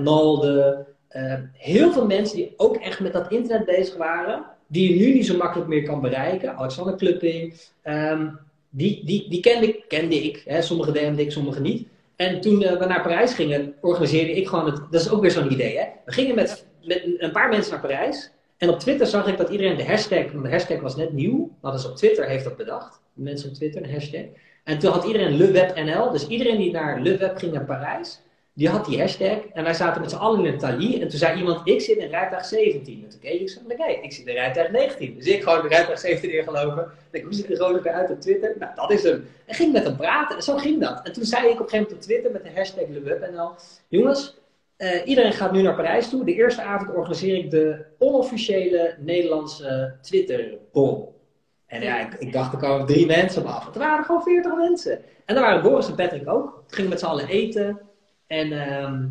Nolde, 0.00 0.86
uh, 1.16 1.34
heel 1.52 1.92
veel 1.92 2.06
mensen 2.06 2.36
die 2.36 2.54
ook 2.56 2.76
echt 2.76 3.00
met 3.00 3.12
dat 3.12 3.30
internet 3.30 3.64
bezig 3.64 3.96
waren, 3.96 4.44
die 4.66 4.88
je 4.98 5.06
nu 5.06 5.12
niet 5.12 5.26
zo 5.26 5.36
makkelijk 5.36 5.68
meer 5.68 5.82
kan 5.82 6.00
bereiken. 6.00 6.56
Alexander 6.56 6.96
Klupping, 6.96 7.54
um, 7.84 8.38
die, 8.70 9.04
die, 9.04 9.28
die 9.28 9.40
kende 9.40 9.68
ik, 9.68 9.84
kende 9.88 10.22
ik 10.22 10.42
hè, 10.44 10.62
sommige 10.62 10.92
DM'de 10.92 11.22
ik, 11.22 11.32
sommige 11.32 11.60
niet. 11.60 11.88
En 12.16 12.40
toen 12.40 12.62
uh, 12.62 12.78
we 12.78 12.86
naar 12.86 13.02
Parijs 13.02 13.34
gingen, 13.34 13.74
organiseerde 13.80 14.32
ik 14.32 14.48
gewoon 14.48 14.66
het. 14.66 14.80
Dat 14.90 15.00
is 15.00 15.10
ook 15.10 15.20
weer 15.20 15.30
zo'n 15.30 15.52
idee, 15.52 15.78
hè? 15.78 15.84
We 16.04 16.12
gingen 16.12 16.34
met, 16.34 16.66
met 16.84 17.02
een 17.18 17.32
paar 17.32 17.48
mensen 17.48 17.72
naar 17.72 17.80
Parijs. 17.80 18.30
En 18.62 18.68
op 18.68 18.78
Twitter 18.78 19.06
zag 19.06 19.26
ik 19.26 19.36
dat 19.36 19.48
iedereen 19.48 19.76
de 19.76 19.84
hashtag, 19.84 20.24
de 20.30 20.50
hashtag 20.50 20.80
was 20.80 20.96
net 20.96 21.12
nieuw, 21.12 21.50
hadden 21.60 21.80
ze 21.80 21.88
op 21.88 21.96
Twitter 21.96 22.28
heeft 22.28 22.44
dat 22.44 22.56
bedacht. 22.56 23.00
Mensen 23.12 23.48
op 23.48 23.54
Twitter, 23.54 23.82
een 23.82 23.92
hashtag. 23.92 24.24
En 24.64 24.78
toen 24.78 24.92
had 24.92 25.04
iedereen 25.04 25.36
LeWebNL, 25.36 26.10
dus 26.10 26.26
iedereen 26.26 26.58
die 26.58 26.72
naar 26.72 27.00
LeWeb 27.00 27.36
ging 27.36 27.52
naar 27.52 27.64
Parijs, 27.64 28.20
die 28.52 28.68
had 28.68 28.84
die 28.84 29.00
hashtag 29.00 29.38
en 29.52 29.64
wij 29.64 29.74
zaten 29.74 30.00
met 30.00 30.10
z'n 30.10 30.16
allen 30.16 30.44
in 30.44 30.52
een 30.52 30.58
talie. 30.58 31.00
En 31.00 31.08
toen 31.08 31.18
zei 31.18 31.38
iemand, 31.38 31.60
ik 31.68 31.80
zit 31.80 31.96
in 31.96 32.08
rijtuig 32.08 32.44
17. 32.44 33.02
En 33.02 33.08
toen 33.08 33.20
keek 33.20 33.40
ik 33.40 33.48
zo, 33.48 33.58
oké, 33.70 33.86
ik 33.86 34.12
zit 34.12 34.26
in 34.26 34.34
rijtuig 34.34 34.70
19. 34.70 35.14
Dus 35.14 35.26
ik 35.26 35.42
gewoon 35.42 35.62
de 35.62 35.68
rijtuig 35.68 35.98
17 35.98 36.38
ingelopen. 36.38 36.90
Ik 37.10 37.22
hoe 37.22 37.34
ziet 37.34 37.48
de 37.48 37.56
rode 37.56 37.90
uit 37.90 38.10
op 38.10 38.20
Twitter? 38.20 38.54
Nou, 38.58 38.74
dat 38.74 38.90
is 38.90 39.02
hem. 39.02 39.28
En 39.46 39.54
ging 39.54 39.72
met 39.72 39.84
hem 39.84 39.96
praten. 39.96 40.36
En 40.36 40.42
zo 40.42 40.56
ging 40.56 40.80
dat. 40.80 41.00
En 41.06 41.12
toen 41.12 41.24
zei 41.24 41.48
ik 41.48 41.52
op 41.52 41.58
een 41.58 41.68
gegeven 41.68 41.82
moment 41.82 41.94
op 41.94 42.00
Twitter 42.00 42.32
met 42.32 42.42
de 42.44 42.50
hashtag 42.54 42.84
LeWebNL. 42.88 43.50
Jongens, 43.88 44.40
uh, 44.78 45.06
iedereen 45.06 45.32
gaat 45.32 45.52
nu 45.52 45.62
naar 45.62 45.74
Parijs 45.74 46.08
toe. 46.08 46.24
De 46.24 46.34
eerste 46.34 46.62
avond 46.62 46.96
organiseer 46.96 47.36
ik 47.36 47.50
de 47.50 47.84
onofficiële 47.98 48.96
Nederlandse 48.98 49.96
Twitter-bol. 50.00 51.20
En 51.66 51.82
ja, 51.82 52.00
ik, 52.00 52.14
ik, 52.14 52.32
dacht, 52.32 52.52
er 52.52 52.58
komen 52.58 52.86
drie 52.86 53.06
mensen 53.06 53.42
op 53.42 53.48
af. 53.48 53.74
Er 53.74 53.78
waren 53.78 54.04
gewoon 54.04 54.22
veertig 54.22 54.56
mensen. 54.56 55.00
En 55.24 55.34
daar 55.34 55.44
waren 55.44 55.62
Boris 55.62 55.88
en 55.88 55.94
Patrick 55.94 56.28
ook. 56.28 56.64
We 56.68 56.74
gingen 56.74 56.90
met 56.90 56.98
z'n 56.98 57.06
allen 57.06 57.28
eten. 57.28 57.80
En 58.26 58.52
ehm, 58.52 59.06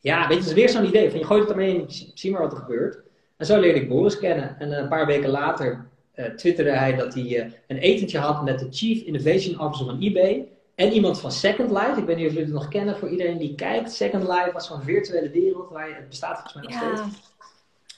ja, 0.00 0.18
weet 0.20 0.28
je, 0.28 0.34
het 0.34 0.46
is 0.46 0.52
weer 0.52 0.68
zo'n 0.68 0.86
idee 0.86 1.10
van 1.10 1.18
je 1.18 1.24
gooit 1.24 1.40
het 1.40 1.50
ermee 1.50 1.80
en 1.80 1.86
zie 2.14 2.30
maar 2.30 2.40
wat 2.40 2.52
er 2.52 2.58
gebeurt. 2.58 2.98
En 3.36 3.46
zo 3.46 3.60
leerde 3.60 3.80
ik 3.80 3.88
Boris 3.88 4.18
kennen. 4.18 4.56
En 4.58 4.72
een 4.72 4.88
paar 4.88 5.06
weken 5.06 5.30
later 5.30 5.86
uh, 6.14 6.26
twitterde 6.26 6.70
hij 6.70 6.96
dat 6.96 7.14
hij 7.14 7.52
een 7.66 7.78
etentje 7.78 8.18
had 8.18 8.44
met 8.44 8.58
de 8.58 8.66
Chief 8.70 9.02
Innovation 9.02 9.60
Officer 9.60 9.86
van 9.86 10.00
eBay. 10.00 10.48
En 10.78 10.92
iemand 10.92 11.20
van 11.20 11.32
Second 11.32 11.70
Life. 11.70 11.94
Ik 11.96 12.04
weet 12.04 12.16
niet 12.16 12.26
of 12.26 12.32
jullie 12.32 12.46
het 12.46 12.54
nog 12.54 12.68
kennen 12.68 12.98
voor 12.98 13.08
iedereen 13.08 13.38
die 13.38 13.54
kijkt. 13.54 13.92
Second 13.92 14.22
Life 14.22 14.50
was 14.52 14.66
zo'n 14.66 14.82
virtuele 14.82 15.30
wereld 15.30 15.70
waar 15.70 15.88
je, 15.88 15.94
het 15.94 16.08
bestaat 16.08 16.40
volgens 16.40 16.74
mij 16.74 16.88
nog 16.88 16.98
steeds. 16.98 17.26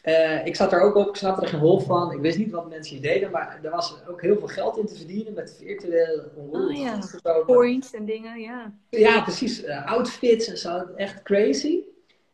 Uh, 0.04 0.46
ik 0.46 0.56
zat 0.56 0.70
daar 0.70 0.80
ook 0.80 0.94
op, 0.94 1.08
ik 1.08 1.16
snapte 1.16 1.42
er 1.42 1.48
geen 1.48 1.60
hol 1.60 1.80
van. 1.80 2.12
Ik 2.12 2.20
wist 2.20 2.38
niet 2.38 2.50
wat 2.50 2.68
mensen 2.68 2.96
hier 2.96 3.02
deden, 3.02 3.30
maar 3.30 3.58
er 3.62 3.70
was 3.70 3.94
ook 4.08 4.22
heel 4.22 4.38
veel 4.38 4.48
geld 4.48 4.78
in 4.78 4.86
te 4.86 4.94
verdienen 4.94 5.32
met 5.32 5.56
virtuele 5.58 6.30
oh, 6.50 6.76
ja. 6.76 6.98
Points 7.46 7.94
en 7.94 8.04
dingen, 8.04 8.40
ja. 8.40 8.72
Ja, 8.88 9.22
precies. 9.22 9.64
Uh, 9.64 9.86
outfits 9.86 10.48
en 10.48 10.58
zo. 10.58 10.86
Echt 10.96 11.22
crazy. 11.22 11.78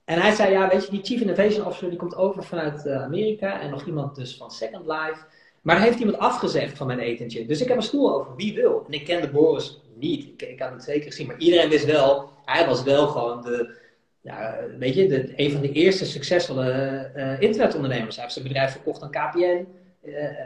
En 0.04 0.20
hij 0.20 0.34
zei, 0.34 0.52
ja, 0.52 0.68
weet 0.68 0.84
je, 0.84 0.90
die 0.90 1.04
Chief 1.04 1.20
Innovation 1.20 1.66
Officer 1.66 1.88
die 1.88 1.98
komt 1.98 2.16
over 2.16 2.44
vanuit 2.44 2.86
uh, 2.86 3.02
Amerika 3.02 3.60
en 3.60 3.70
nog 3.70 3.86
iemand 3.86 4.14
dus 4.14 4.36
van 4.36 4.50
Second 4.50 4.86
Life. 4.86 5.24
Maar 5.62 5.80
heeft 5.80 5.98
iemand 5.98 6.18
afgezegd 6.18 6.76
van 6.76 6.86
mijn 6.86 6.98
etentje. 6.98 7.46
Dus 7.46 7.60
ik 7.60 7.68
heb 7.68 7.76
een 7.76 7.82
stoel 7.82 8.14
over. 8.14 8.36
Wie 8.36 8.54
wil? 8.54 8.84
En 8.86 8.92
ik 8.92 9.04
kende 9.04 9.30
Boris 9.30 9.80
niet. 9.96 10.24
Ik, 10.24 10.42
ik 10.42 10.60
had 10.60 10.68
hem 10.68 10.78
twee 10.78 10.98
keer 10.98 11.10
gezien. 11.10 11.26
Maar 11.26 11.38
iedereen 11.38 11.68
wist 11.68 11.84
wel, 11.84 12.30
hij 12.44 12.66
was 12.66 12.82
wel 12.82 13.06
gewoon 13.06 13.42
de, 13.42 13.76
ja, 14.20 14.58
weet 14.78 14.94
je, 14.94 15.08
de, 15.08 15.32
een 15.36 15.52
van 15.52 15.60
de 15.60 15.72
eerste 15.72 16.04
succesvolle 16.04 17.10
uh, 17.16 17.40
internetondernemers. 17.40 18.14
Hij 18.14 18.24
heeft 18.24 18.36
zijn 18.36 18.48
bedrijf 18.48 18.72
verkocht 18.72 19.02
aan 19.02 19.10
KPN. 19.10 19.66
Uh, 20.02 20.24
eh, 20.24 20.36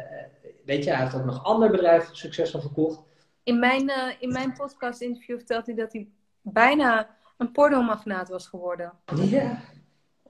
weet 0.64 0.84
je, 0.84 0.90
hij 0.90 1.00
heeft 1.02 1.14
ook 1.14 1.24
nog 1.24 1.44
ander 1.44 1.70
bedrijf 1.70 2.08
succesvol 2.12 2.60
verkocht. 2.60 3.00
In 3.42 3.58
mijn, 3.58 3.92
in 4.18 4.32
mijn 4.32 4.52
podcast 4.52 5.00
interview 5.00 5.36
vertelt 5.36 5.66
hij 5.66 5.74
dat 5.74 5.92
hij 5.92 6.08
bijna 6.42 7.16
een 7.36 7.52
pornomagnaat 7.52 8.28
was 8.28 8.46
geworden. 8.46 8.92
Ja. 9.14 9.60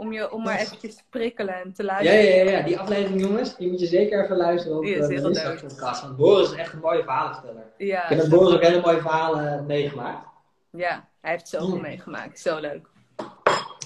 Om, 0.01 0.13
je, 0.13 0.33
om 0.33 0.43
maar 0.43 0.59
eventjes 0.59 0.95
te 0.95 1.03
prikkelen 1.11 1.55
en 1.55 1.73
te 1.73 1.85
luisteren. 1.85 2.25
Ja, 2.25 2.45
ja, 2.45 2.51
ja, 2.51 2.63
die 2.63 2.79
aflevering 2.79 3.21
jongens, 3.21 3.57
die 3.57 3.69
moet 3.69 3.81
je 3.81 3.87
zeker 3.87 4.25
even 4.25 4.37
luisteren 4.37 4.77
op 4.79 4.85
de 4.85 5.67
podcast. 5.69 6.03
Want 6.03 6.17
Boris 6.17 6.51
is 6.51 6.57
echt 6.57 6.73
een 6.73 6.79
mooie 6.79 7.03
verhalenverteller. 7.03 7.63
Ja, 7.77 8.03
ik 8.03 8.09
heb 8.09 8.19
met 8.19 8.29
Boris 8.29 8.55
ook 8.55 8.63
hele 8.63 8.81
mooie 8.81 9.01
verhalen 9.01 9.67
meegemaakt. 9.67 10.27
Ja, 10.71 11.09
hij 11.21 11.31
heeft 11.31 11.49
zoveel 11.49 11.77
mm. 11.77 11.81
meegemaakt. 11.83 12.41
Zo 12.41 12.61
leuk. 12.61 12.89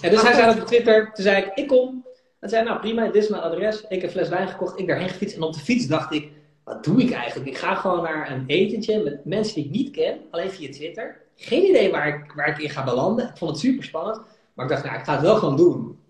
En 0.01 0.11
dus 0.11 0.23
hij 0.23 0.35
zei 0.35 0.61
op 0.61 0.67
Twitter, 0.67 1.13
toen 1.13 1.25
zei 1.25 1.43
ik, 1.43 1.55
ik 1.55 1.69
kom. 1.69 2.07
En 2.41 2.49
zei, 2.49 2.65
nou 2.65 2.81
prima, 2.81 3.05
dit 3.05 3.23
is 3.23 3.29
mijn 3.29 3.43
adres. 3.43 3.81
Ik 3.81 3.89
heb 3.89 4.03
een 4.03 4.11
fles 4.11 4.29
wijn 4.29 4.49
gekocht, 4.49 4.79
ik 4.79 4.87
daarheen 4.87 5.09
gefietst. 5.09 5.37
En 5.37 5.43
op 5.43 5.53
de 5.53 5.61
fiets 5.61 5.87
dacht 5.87 6.13
ik, 6.13 6.31
wat 6.65 6.85
doe 6.85 7.03
ik 7.03 7.13
eigenlijk? 7.13 7.51
Ik 7.51 7.59
ga 7.59 7.75
gewoon 7.75 8.03
naar 8.03 8.31
een 8.31 8.45
etentje 8.47 9.03
met 9.03 9.25
mensen 9.25 9.55
die 9.55 9.65
ik 9.65 9.71
niet 9.71 9.91
ken, 9.91 10.21
alleen 10.31 10.51
via 10.51 10.71
Twitter. 10.71 11.21
Geen 11.37 11.69
idee 11.69 11.91
waar 11.91 12.09
ik, 12.09 12.33
waar 12.35 12.49
ik 12.49 12.59
in 12.59 12.71
ga 12.71 12.85
belanden. 12.85 13.29
Ik 13.29 13.37
vond 13.37 13.51
het 13.51 13.61
super 13.61 13.85
spannend. 13.85 14.21
Maar 14.55 14.65
ik 14.65 14.71
dacht, 14.71 14.85
nou, 14.85 14.99
ik 14.99 15.05
ga 15.05 15.13
het 15.13 15.23
wel 15.23 15.37
gewoon 15.37 15.57
doen. 15.57 16.03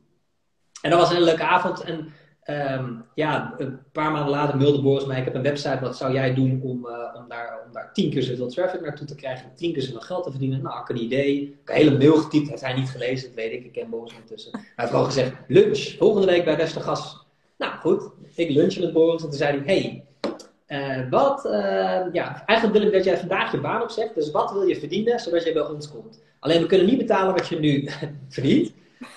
En 0.85 0.91
dat 0.91 0.99
was 0.99 1.09
een 1.09 1.15
hele 1.15 1.27
leuke 1.27 1.43
avond. 1.43 1.81
En 1.81 2.13
um, 2.81 3.05
ja, 3.15 3.55
een 3.59 3.79
paar 3.93 4.13
maanden 4.13 4.31
later 4.31 4.57
mailde 4.57 4.83
Boris 4.83 5.05
mij, 5.05 5.19
ik 5.19 5.25
heb 5.25 5.35
een 5.35 5.43
website, 5.43 5.79
wat 5.81 5.97
zou 5.97 6.13
jij 6.13 6.35
doen 6.35 6.61
om, 6.63 6.87
uh, 6.87 7.21
om, 7.21 7.29
daar, 7.29 7.59
om 7.67 7.73
daar 7.73 7.93
tien 7.93 8.11
keer 8.11 8.23
zoveel 8.23 8.49
traffic 8.49 8.81
naartoe 8.81 9.07
te 9.07 9.15
krijgen, 9.15 9.51
tien 9.55 9.73
keer 9.73 9.83
zoveel 9.83 10.01
geld 10.01 10.25
te 10.25 10.31
verdienen? 10.31 10.63
Nou, 10.63 10.81
ik 10.81 10.89
een 10.89 11.03
idee. 11.03 11.43
Ik 11.43 11.59
heb 11.65 11.77
een 11.77 11.83
hele 11.83 11.99
mail 11.99 12.17
getypt, 12.17 12.49
heeft 12.49 12.61
hij 12.61 12.75
niet 12.75 12.91
gelezen, 12.91 13.27
dat 13.27 13.37
weet 13.37 13.53
ik, 13.53 13.65
ik 13.65 13.73
ken 13.73 13.91
Boris 13.91 14.13
ondertussen. 14.13 14.53
Hij 14.53 14.65
heeft 14.75 14.91
gewoon 14.91 15.05
gezegd, 15.05 15.33
lunch, 15.49 15.95
volgende 15.99 16.27
week 16.27 16.45
bij 16.45 16.57
Westergas. 16.57 17.27
Nou 17.59 17.73
goed, 17.73 18.11
ik 18.35 18.51
lunchen 18.51 18.83
met 18.83 18.93
Boris 18.93 19.23
en 19.23 19.29
toen 19.29 19.39
zei 19.39 19.63
hij, 19.65 19.75
hey, 19.75 20.05
uh, 20.69 21.11
wat, 21.11 21.45
uh, 21.45 21.53
ja, 22.13 22.47
eigenlijk 22.47 22.79
wil 22.79 22.87
ik 22.87 22.93
dat 22.93 23.05
jij 23.05 23.19
vandaag 23.19 23.53
je 23.53 23.61
baan 23.61 23.83
opzegt, 23.83 24.15
dus 24.15 24.31
wat 24.31 24.53
wil 24.53 24.63
je 24.63 24.77
verdienen, 24.77 25.21
zodat 25.21 25.45
jij 25.45 25.53
bij 25.53 25.69
ons 25.69 25.91
komt? 25.91 26.23
Alleen 26.41 26.61
we 26.61 26.67
kunnen 26.67 26.87
niet 26.87 26.99
betalen 26.99 27.35
wat 27.35 27.49
je 27.49 27.59
nu 27.59 27.89
verdient. 28.29 28.73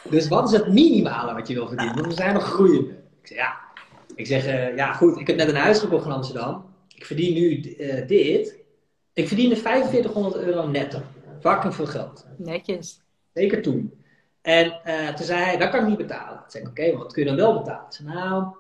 Dus 0.10 0.28
wat 0.28 0.52
is 0.52 0.60
het 0.60 0.74
minimale 0.74 1.34
wat 1.34 1.48
je 1.48 1.54
wil 1.54 1.68
verdienen? 1.68 1.96
Want 1.96 2.08
we 2.08 2.14
zijn 2.14 2.34
nog 2.34 2.44
groeiende. 2.44 2.92
Ik 3.22 3.28
zeg, 3.28 3.38
ja. 3.38 3.66
Ik 4.16 4.28
zeg, 4.28 4.46
uh, 4.46 4.76
ja 4.76 4.94
goed, 4.94 5.20
ik 5.20 5.28
heb 5.28 5.36
net 5.36 5.48
een 5.48 5.56
huis 5.56 5.80
gekocht 5.80 6.06
in 6.06 6.12
Amsterdam. 6.12 6.66
Ik 6.96 7.06
verdien 7.06 7.34
nu 7.34 7.76
uh, 7.78 8.08
dit. 8.08 8.58
Ik 9.14 9.28
verdiende 9.28 9.56
4500 9.56 10.36
euro 10.36 10.68
netto. 10.68 11.02
Fucking 11.40 11.76
veel 11.76 11.86
geld. 11.86 12.26
Netjes. 12.38 13.02
Zeker 13.34 13.62
toen. 13.62 14.04
En 14.42 14.80
uh, 14.86 15.08
toen 15.08 15.26
zei 15.26 15.44
hij, 15.44 15.58
dat 15.58 15.70
kan 15.70 15.82
ik 15.82 15.88
niet 15.88 15.98
betalen. 15.98 16.38
Ik 16.38 16.52
zeg, 16.52 16.62
oké, 16.62 16.70
okay, 16.70 16.96
wat 16.96 17.14
kun 17.14 17.24
je 17.24 17.28
dan 17.28 17.38
wel 17.38 17.58
betalen? 17.58 17.86
Ik 17.86 17.94
zei, 17.94 18.08
nou, 18.08 18.56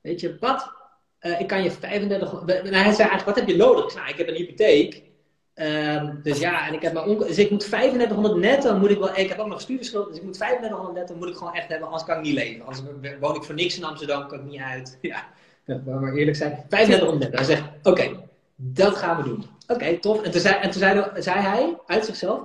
weet 0.00 0.20
je 0.20 0.36
wat? 0.40 0.72
ik 1.38 1.46
kan 1.46 1.62
je 1.62 1.70
35... 1.70 2.32
Nou, 2.32 2.68
hij 2.68 2.70
zei 2.70 3.08
eigenlijk, 3.08 3.24
wat 3.24 3.36
heb 3.36 3.48
je 3.48 3.56
nodig? 3.56 3.94
Nou, 3.94 4.08
ik 4.08 4.16
heb 4.16 4.28
een 4.28 4.34
hypotheek. 4.34 5.02
Um, 5.54 6.20
dus 6.22 6.38
ja, 6.38 6.66
en 6.68 6.74
ik 6.74 6.82
heb 6.82 6.92
mijn 6.92 7.06
onkel, 7.06 7.26
dus 7.26 7.38
ik 7.38 7.50
moet 7.50 7.60
3500 7.60 8.36
netto, 8.36 8.78
moet 8.78 8.90
ik 8.90 8.98
wel, 8.98 9.16
ik 9.16 9.28
heb 9.28 9.38
ook 9.38 9.46
nog 9.46 9.60
studieschuld, 9.60 10.08
dus 10.08 10.16
ik 10.16 10.22
moet 10.22 10.34
3500 10.34 10.94
netto, 10.96 11.14
moet 11.14 11.28
ik 11.28 11.36
gewoon 11.36 11.54
echt 11.54 11.68
hebben, 11.68 11.86
anders 11.86 12.04
kan 12.04 12.16
ik 12.16 12.22
niet 12.22 12.34
leven. 12.34 12.64
Anders 12.64 12.82
woon 13.20 13.34
ik 13.34 13.42
voor 13.42 13.54
niks 13.54 13.76
in 13.76 13.84
Amsterdam, 13.84 14.28
kan 14.28 14.38
ik 14.38 14.44
niet 14.44 14.60
uit. 14.60 14.98
Ja, 15.66 15.80
maar 15.84 16.14
eerlijk 16.14 16.36
zijn, 16.36 16.64
3500 16.68 17.18
netto. 17.18 17.36
Hij 17.36 17.56
zegt, 17.56 17.62
oké, 17.82 18.10
dat 18.56 18.96
gaan 18.96 19.16
we 19.16 19.22
doen. 19.22 19.44
Oké, 19.66 19.98
tof. 19.98 20.22
En 20.22 20.30
toen, 20.30 20.40
zei, 20.40 20.54
en 20.54 20.70
toen 20.70 20.80
zei, 20.80 21.04
zei, 21.14 21.40
hij 21.40 21.78
uit 21.86 22.04
zichzelf, 22.04 22.42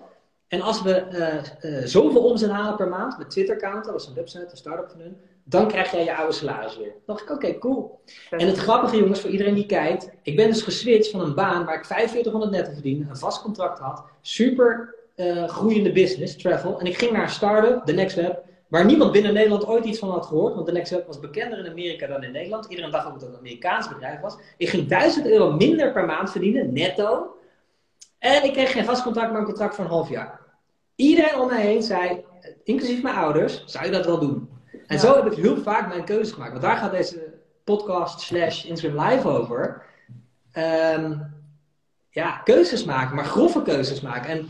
en 0.48 0.62
als 0.62 0.82
we 0.82 1.06
uh, 1.12 1.72
uh, 1.72 1.86
zoveel 1.86 2.24
omzet 2.24 2.50
halen 2.50 2.76
per 2.76 2.88
maand, 2.88 3.18
met 3.18 3.30
Twitter-account, 3.30 3.84
dat 3.86 3.94
was 3.94 4.08
een 4.08 4.14
website, 4.14 4.48
een 4.52 4.58
start-up 4.58 4.90
van 4.90 5.00
hun, 5.00 5.18
dan 5.50 5.68
krijg 5.68 5.92
jij 5.92 6.04
je 6.04 6.16
oude 6.16 6.34
salaris 6.34 6.78
weer. 6.78 6.94
Dan 7.06 7.16
dacht 7.16 7.22
ik, 7.22 7.30
oké, 7.30 7.58
cool. 7.58 8.00
En 8.30 8.48
het 8.48 8.58
grappige 8.58 8.98
jongens, 8.98 9.20
voor 9.20 9.30
iedereen 9.30 9.54
die 9.54 9.66
kijkt, 9.66 10.10
ik 10.24 10.36
ben 10.36 10.48
dus 10.48 10.62
geswitcht 10.62 11.12
van 11.12 11.22
een 11.22 11.34
baan 11.36 11.66
waar 11.66 11.76
ik 11.76 11.86
4500 11.86 12.52
netto 12.52 12.72
verdiende, 12.72 13.10
een 13.10 13.18
vast 13.18 13.42
contract 13.42 13.80
had, 13.80 14.04
super 14.22 14.96
uh, 15.16 15.48
groeiende 15.48 15.92
business, 15.92 16.36
travel. 16.36 16.80
En 16.80 16.86
ik 16.86 16.98
ging 16.98 17.12
naar 17.12 17.22
een 17.22 17.30
start-up, 17.30 17.86
The 17.86 17.94
Next 17.94 18.16
Web, 18.16 18.44
waar 18.68 18.86
niemand 18.86 19.12
binnen 19.12 19.34
Nederland 19.34 19.66
ooit 19.66 19.86
iets 19.86 20.00
van 20.00 20.10
had 20.10 20.26
gehoord, 20.26 20.54
want 20.54 20.66
The 20.66 20.72
Next 20.72 20.92
Web 20.92 21.08
was 21.08 21.20
bekender 21.20 21.60
in 21.60 21.72
Amerika 21.72 22.08
dan 22.08 22.24
in 22.24 22.32
Nederland. 22.32 22.66
Iedereen 22.66 22.92
dacht 22.92 23.04
dat 23.04 23.14
het 23.14 23.24
een 23.24 23.38
Amerikaans 23.38 23.88
bedrijf 23.88 24.20
was. 24.20 24.38
Ik 24.58 24.70
ging 24.70 24.88
1000 24.88 25.28
euro 25.28 25.52
minder 25.52 25.92
per 25.92 26.06
maand 26.06 26.32
verdienen, 26.32 26.74
netto. 26.74 27.36
En 28.20 28.44
ik 28.44 28.54
kreeg 28.54 28.72
geen 28.72 28.86
vast 28.86 29.04
contract, 29.04 29.32
maar 29.32 29.40
een 29.40 29.46
contract 29.46 29.76
van 29.76 29.86
een 29.86 29.92
half 29.92 30.10
jaar. 30.10 30.40
Iedereen 30.96 31.40
om 31.40 31.48
mij 31.48 31.62
heen 31.62 31.84
zei, 31.84 32.24
inclusief 32.64 33.02
mijn 33.02 33.16
ouders, 33.16 33.64
zou 33.66 33.86
je 33.86 33.92
dat 33.92 34.06
wel 34.06 34.20
doen? 34.20 34.59
En 34.90 35.00
zo 35.00 35.16
heb 35.16 35.26
ik 35.32 35.38
heel 35.38 35.58
vaak 35.58 35.88
mijn 35.88 36.04
keuze 36.04 36.34
gemaakt. 36.34 36.52
Want 36.52 36.64
daar 36.64 36.78
gaat 36.78 36.92
deze 36.92 37.34
podcast 37.64 38.20
slash 38.20 38.66
Instagram 38.66 39.06
live 39.06 39.28
over. 39.28 39.86
Um, 40.58 41.34
ja, 42.10 42.38
keuzes 42.38 42.84
maken, 42.84 43.16
maar 43.16 43.26
grove 43.26 43.62
keuzes 43.62 44.02
maken. 44.02 44.30
En, 44.30 44.50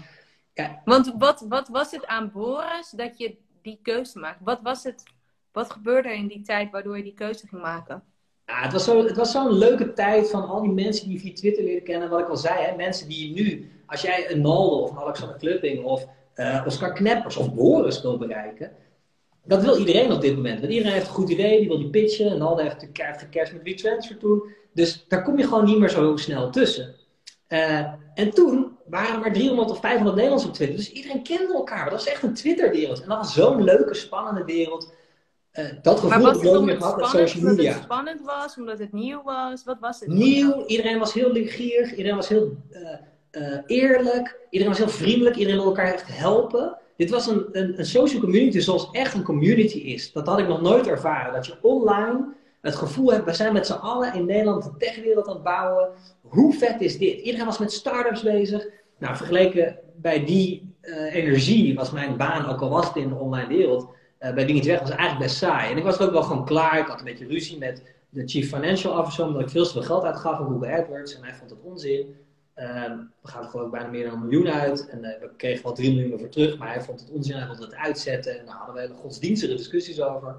ja. 0.53 0.81
Want 0.85 1.13
wat, 1.17 1.45
wat 1.49 1.67
was 1.67 1.91
het 1.91 2.05
aan 2.05 2.31
Boris 2.31 2.89
dat 2.89 3.17
je 3.17 3.37
die 3.61 3.79
keuze 3.83 4.19
maakte? 4.19 4.43
Wat 4.43 4.59
was 4.63 4.83
het, 4.83 5.03
wat 5.51 5.71
gebeurde 5.71 6.09
er 6.09 6.15
in 6.15 6.27
die 6.27 6.41
tijd 6.41 6.71
waardoor 6.71 6.97
je 6.97 7.03
die 7.03 7.13
keuze 7.13 7.47
ging 7.47 7.61
maken? 7.61 8.03
Ja, 8.45 8.61
het 8.61 8.73
was 8.73 8.83
zo'n 8.83 9.25
zo 9.25 9.49
leuke 9.49 9.93
tijd 9.93 10.29
van 10.29 10.47
al 10.47 10.61
die 10.61 10.71
mensen 10.71 11.05
die 11.05 11.13
je 11.13 11.19
via 11.19 11.33
Twitter 11.33 11.63
leren 11.63 11.83
kennen. 11.83 12.09
Wat 12.09 12.19
ik 12.19 12.29
al 12.29 12.37
zei, 12.37 12.63
hè, 12.63 12.75
mensen 12.75 13.07
die 13.07 13.33
nu, 13.33 13.71
als 13.85 14.01
jij 14.01 14.31
een 14.31 14.41
Naldo 14.41 14.75
of 14.75 14.91
een 14.91 14.97
Alexander 14.97 15.37
Klupping 15.37 15.83
of 15.83 16.05
uh, 16.35 16.63
Oscar 16.65 16.93
Kneppers 16.93 17.37
of 17.37 17.53
Boris 17.53 18.01
wil 18.01 18.17
bereiken 18.17 18.71
dat 19.49 19.63
wil 19.63 19.77
iedereen 19.77 20.11
op 20.11 20.21
dit 20.21 20.35
moment. 20.35 20.59
Want 20.59 20.71
iedereen 20.71 20.93
heeft 20.93 21.07
een 21.07 21.13
goed 21.13 21.29
idee, 21.29 21.59
die 21.59 21.67
wil 21.67 21.77
die 21.77 21.89
pitchen. 21.89 22.31
En 22.31 22.41
Alde 22.41 22.61
heeft 22.61 22.81
natuurlijk 22.81 23.31
kerst 23.31 23.53
met 23.53 23.63
WeTransfer 23.63 24.17
toen. 24.17 24.43
Dus 24.73 25.05
daar 25.07 25.23
kom 25.23 25.37
je 25.37 25.43
gewoon 25.43 25.65
niet 25.65 25.77
meer 25.77 25.89
zo 25.89 26.17
snel 26.17 26.49
tussen. 26.49 26.95
Uh, 27.47 27.79
en 28.13 28.29
toen 28.33 28.77
waren 28.85 29.13
er 29.13 29.19
maar 29.19 29.33
300 29.33 29.69
of 29.69 29.79
500 29.79 30.15
Nederlanders 30.15 30.49
op 30.49 30.55
Twitter. 30.55 30.77
Dus 30.77 30.91
iedereen 30.91 31.23
kende 31.23 31.53
elkaar. 31.53 31.83
Dat 31.83 31.93
was 31.93 32.07
echt 32.07 32.23
een 32.23 32.33
Twitter-wereld. 32.33 33.01
En 33.01 33.09
dat 33.09 33.17
was 33.17 33.33
zo'n 33.33 33.63
leuke, 33.63 33.93
spannende 33.93 34.43
wereld. 34.43 34.93
Uh, 35.53 35.65
dat 35.81 35.99
gevoel 35.99 36.25
heb 36.25 36.35
ik 36.35 36.61
meer 36.61 36.77
gehad 36.77 36.97
met 36.97 37.07
social 37.07 37.43
media. 37.43 37.49
Omdat 37.49 37.73
het 37.73 37.83
spannend 37.83 38.21
was, 38.21 38.57
omdat 38.57 38.79
het 38.79 38.93
nieuw 38.93 39.23
was? 39.23 39.63
Wat 39.63 39.77
was 39.79 39.99
het? 39.99 40.09
Nieuw, 40.09 40.65
iedereen 40.65 40.99
was 40.99 41.13
heel 41.13 41.31
leergierig, 41.31 41.89
iedereen 41.91 42.15
was 42.15 42.27
heel 42.27 42.57
uh, 43.31 43.57
eerlijk, 43.65 44.39
iedereen 44.49 44.73
was 44.73 44.83
heel 44.83 44.93
vriendelijk, 44.93 45.35
iedereen 45.35 45.61
wilde 45.61 45.77
elkaar 45.77 45.93
echt 45.93 46.07
helpen. 46.17 46.77
Dit 46.99 47.09
was 47.09 47.27
een, 47.27 47.45
een, 47.51 47.79
een 47.79 47.85
social 47.85 48.21
community 48.21 48.59
zoals 48.59 48.89
echt 48.91 49.13
een 49.13 49.23
community 49.23 49.77
is. 49.77 50.11
Dat 50.11 50.27
had 50.27 50.39
ik 50.39 50.47
nog 50.47 50.61
nooit 50.61 50.87
ervaren. 50.87 51.33
Dat 51.33 51.45
je 51.45 51.57
online 51.61 52.25
het 52.61 52.75
gevoel 52.75 53.11
hebt, 53.11 53.25
we 53.25 53.33
zijn 53.33 53.53
met 53.53 53.65
z'n 53.65 53.73
allen 53.73 54.13
in 54.13 54.25
Nederland 54.25 54.63
de 54.63 54.77
techwereld 54.77 55.27
aan 55.27 55.33
het 55.33 55.43
bouwen. 55.43 55.89
Hoe 56.21 56.53
vet 56.53 56.81
is 56.81 56.97
dit? 56.97 57.19
Iedereen 57.19 57.45
was 57.45 57.57
met 57.57 57.71
startups 57.71 58.21
bezig. 58.21 58.67
Nou, 58.97 59.15
vergeleken 59.15 59.79
bij 59.95 60.25
die 60.25 60.75
uh, 60.81 61.15
energie 61.15 61.75
was 61.75 61.91
mijn 61.91 62.17
baan, 62.17 62.45
ook 62.45 62.61
al 62.61 62.69
was 62.69 62.87
het 62.87 62.95
in 62.95 63.09
de 63.09 63.15
online 63.15 63.47
wereld, 63.47 63.87
uh, 64.19 64.33
bij 64.33 64.45
Dingetje 64.45 64.69
Weg, 64.69 64.79
was 64.79 64.89
eigenlijk 64.89 65.19
best 65.19 65.37
saai. 65.37 65.71
En 65.71 65.77
ik 65.77 65.83
was 65.83 65.99
ook 65.99 66.11
wel 66.11 66.23
gewoon 66.23 66.45
klaar. 66.45 66.79
Ik 66.79 66.87
had 66.87 66.99
een 66.99 67.05
beetje 67.05 67.27
ruzie 67.27 67.57
met 67.57 67.83
de 68.09 68.27
chief 68.27 68.49
financial 68.49 68.99
officer, 68.99 69.25
omdat 69.25 69.41
ik 69.41 69.49
veel 69.49 69.65
te 69.65 69.71
veel 69.71 69.81
geld 69.81 70.03
uitgaf 70.03 70.39
aan 70.39 70.47
Google 70.47 70.77
AdWords. 70.77 71.15
En 71.15 71.23
hij 71.23 71.33
vond 71.33 71.49
het 71.49 71.59
onzin. 71.63 72.15
Ehm, 72.59 72.97
we 73.21 73.27
gaan 73.27 73.43
er 73.43 73.49
geloof 73.49 73.65
ik 73.65 73.71
bijna 73.71 73.87
meer 73.87 74.03
dan 74.03 74.13
een 74.13 74.27
miljoen 74.27 74.49
uit. 74.49 74.87
En 74.89 74.99
uh, 74.99 75.09
we 75.19 75.29
kregen 75.37 75.63
wel 75.63 75.73
3 75.73 75.95
miljoen 75.95 76.19
voor 76.19 76.29
terug. 76.29 76.57
Maar 76.57 76.73
hij 76.73 76.81
vond 76.81 76.99
het 76.99 77.09
onzin, 77.09 77.35
hij 77.35 77.47
wilde 77.47 77.63
het 77.63 77.75
uitzetten. 77.75 78.39
En 78.39 78.45
daar 78.45 78.55
hadden 78.55 78.75
we 78.75 78.81
hele 78.81 78.93
godsdienstige 78.93 79.55
discussies 79.55 80.01
over. 80.01 80.35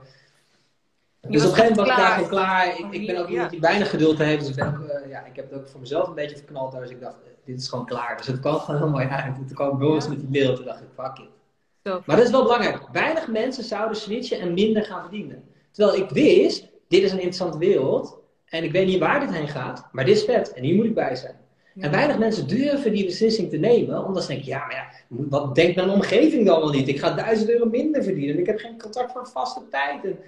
dus 1.21 1.45
op 1.45 1.51
een 1.51 1.55
gegeven 1.55 1.77
moment 1.77 1.99
was 1.99 2.21
ik 2.21 2.29
klaar. 2.29 2.79
Ik, 2.79 2.87
ik 2.91 3.07
ben 3.07 3.17
ook 3.17 3.29
iemand 3.29 3.51
die 3.51 3.61
weinig 3.61 3.91
geduld 3.91 4.19
heeft. 4.19 4.41
Dus 4.41 4.49
ik, 4.49 4.55
ben 4.55 4.67
ook, 4.67 5.05
uh, 5.05 5.11
ja, 5.11 5.25
ik 5.25 5.37
heb 5.37 5.51
het 5.51 5.61
ook 5.61 5.69
voor 5.69 5.81
mezelf 5.81 6.09
een 6.09 6.15
beetje 6.15 6.37
verknald. 6.37 6.73
Dus 6.73 6.91
ik 6.91 7.01
dacht, 7.01 7.17
dit 7.45 7.61
is 7.61 7.69
gewoon 7.69 7.87
klaar. 7.87 8.17
Dus 8.17 8.27
het 8.27 8.41
kwam 8.41 8.59
gewoon 8.59 8.91
mooi 8.91 9.07
uit. 9.07 9.37
En 9.37 9.47
toen 9.47 9.57
kwam 9.57 9.79
Boris 9.79 10.09
met 10.09 10.19
die 10.19 10.29
beeld. 10.29 10.59
En 10.59 10.65
dacht 10.65 10.81
ik, 10.81 10.89
fuck 10.97 11.19
it. 11.19 12.07
Maar 12.07 12.17
dat 12.17 12.25
is 12.25 12.31
wel 12.31 12.43
belangrijk. 12.43 12.89
Weinig 12.93 13.29
mensen 13.29 13.65
zouden 13.65 13.97
switchen 13.97 14.41
en 14.41 14.55
minder 14.55 14.85
gaan 14.85 15.01
verdienen. 15.01 15.45
Terwijl 15.71 15.99
ik 15.99 16.11
wist, 16.11 16.69
dit 16.89 17.03
is 17.03 17.11
een 17.11 17.17
interessante 17.17 17.59
wereld. 17.59 18.19
En 18.45 18.65
ik 18.65 18.73
weet 18.73 18.87
niet 18.87 18.99
waar 18.99 19.21
dit 19.21 19.35
heen 19.35 19.49
gaat. 19.49 19.89
Maar 19.93 20.05
dit 20.05 20.17
is 20.17 20.25
vet. 20.25 20.53
En 20.53 20.63
hier 20.63 20.75
moet 20.75 20.85
ik 20.85 20.95
bij 20.95 21.17
zijn. 21.17 21.40
En 21.77 21.91
weinig 21.91 22.19
mensen 22.19 22.49
durven 22.49 22.93
die 22.93 23.05
beslissing 23.05 23.51
te 23.51 23.57
nemen. 23.57 24.05
Omdat 24.05 24.23
ze 24.23 24.29
denken, 24.29 24.47
ja, 24.47 24.59
maar 24.59 24.75
ja, 24.75 25.17
wat 25.29 25.55
denkt 25.55 25.77
mijn 25.77 25.91
omgeving 25.91 26.47
dan 26.47 26.61
wel 26.61 26.71
niet? 26.71 26.89
Ik 26.89 26.99
ga 26.99 27.11
duizend 27.11 27.51
euro 27.51 27.67
minder 27.67 28.03
verdienen. 28.03 28.35
En 28.35 28.41
ik 28.41 28.47
heb 28.47 28.59
geen 28.59 28.79
contract 28.81 29.13
voor 29.13 29.21
een 29.21 29.27
vaste 29.27 29.61
tijd. 29.71 30.05
En 30.05 30.19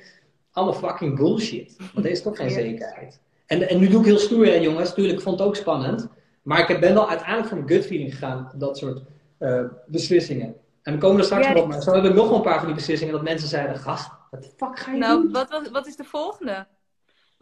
allemaal 0.53 0.74
fucking 0.74 1.16
bullshit. 1.16 1.76
Want 1.95 2.07
er 2.07 2.12
is 2.12 2.22
toch 2.22 2.36
geen 2.36 2.51
zekerheid. 2.51 3.20
En, 3.47 3.68
en 3.68 3.78
nu 3.78 3.88
doe 3.88 4.01
ik 4.01 4.07
heel 4.07 4.18
stoer, 4.18 4.47
hè, 4.47 4.55
jongens. 4.55 4.95
Tuurlijk, 4.95 5.18
ik 5.18 5.24
vond 5.24 5.38
het 5.38 5.49
ook 5.49 5.57
spannend. 5.57 6.09
Maar 6.43 6.70
ik 6.70 6.80
ben 6.80 6.95
wel 6.95 7.09
uiteindelijk 7.09 7.49
voor 7.49 7.59
mijn 7.59 7.70
gut 7.70 7.86
feeling 7.86 8.12
gegaan. 8.12 8.53
Dat 8.55 8.78
soort 8.78 9.03
uh, 9.38 9.62
beslissingen. 9.86 10.55
En 10.82 10.93
we 10.93 10.99
komen 10.99 11.18
er 11.18 11.24
straks 11.24 11.49
nog 11.49 11.62
op. 11.62 11.68
Maar 11.68 11.82
zo 11.82 11.93
heb 11.93 12.05
ik 12.05 12.14
nog 12.14 12.28
wel 12.28 12.36
een 12.36 12.43
paar 12.43 12.59
van 12.59 12.66
die 12.66 12.74
beslissingen. 12.74 13.12
Dat 13.12 13.22
mensen 13.22 13.49
zeiden, 13.49 13.76
gast, 13.76 14.11
wat 14.30 14.43
de 14.43 14.51
fuck 14.57 14.78
ga 14.78 14.93
je 14.93 14.99
nou, 14.99 15.22
doen? 15.22 15.30
Nou, 15.30 15.47
wat, 15.51 15.62
wat, 15.62 15.70
wat 15.70 15.86
is 15.86 15.97
de 15.97 16.05
volgende? 16.05 16.66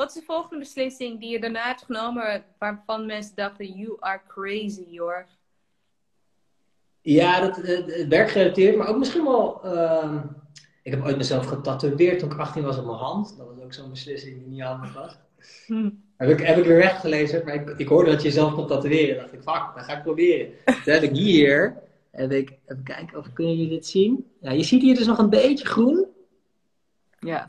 Wat 0.01 0.09
is 0.09 0.15
de 0.15 0.23
volgende 0.23 0.59
beslissing 0.59 1.21
die 1.21 1.31
je 1.31 1.41
daarna 1.41 1.67
hebt 1.67 1.83
genomen 1.83 2.45
waarvan 2.59 3.07
mensen 3.07 3.35
dachten, 3.35 3.67
you 3.67 3.97
are 3.99 4.21
crazy, 4.29 4.85
Jorg? 4.89 5.27
Ja, 7.01 7.41
dat, 7.41 7.57
het 7.57 8.07
werkgerelateerd, 8.09 8.77
maar 8.77 8.89
ook 8.89 8.99
misschien 8.99 9.25
wel... 9.25 9.61
Uh, 9.65 10.15
ik 10.83 10.93
heb 10.93 11.05
ooit 11.05 11.17
mezelf 11.17 11.47
getatoeëerd 11.47 12.19
toen 12.19 12.31
ik 12.31 12.39
18 12.39 12.63
was 12.63 12.79
op 12.79 12.85
mijn 12.85 12.97
hand. 12.97 13.35
Dat 13.39 13.47
was 13.47 13.65
ook 13.65 13.73
zo'n 13.73 13.91
beslissing 13.91 14.39
die 14.39 14.49
niet 14.49 14.63
handig 14.63 14.95
was. 14.95 15.19
Hm. 15.67 15.91
Heb, 16.17 16.31
ik, 16.31 16.47
heb 16.47 16.59
ik 16.59 16.65
weer 16.65 16.77
weggelezen, 16.77 17.45
maar 17.45 17.55
ik, 17.55 17.69
ik 17.69 17.89
hoorde 17.89 18.11
dat 18.11 18.23
je 18.23 18.29
jezelf 18.29 18.55
kon 18.55 18.67
tatoeëren. 18.67 19.17
dacht 19.17 19.33
ik, 19.33 19.43
fuck, 19.43 19.73
dat 19.75 19.85
ga 19.85 19.97
ik 19.97 20.03
proberen. 20.03 20.53
Toen 20.65 20.93
heb 20.95 21.03
ik 21.03 21.17
hier, 21.17 21.83
heb 22.11 22.33
ik, 22.33 22.51
even 22.67 22.83
kijken 22.83 23.19
of 23.19 23.33
kunnen 23.33 23.57
jullie 23.57 23.71
dit 23.71 23.87
zien? 23.87 24.31
Ja, 24.41 24.51
je 24.51 24.63
ziet 24.63 24.83
hier 24.83 24.95
dus 24.95 25.07
nog 25.07 25.19
een 25.19 25.31
beetje 25.31 25.67
groen. 25.67 26.07
Ja. 27.19 27.45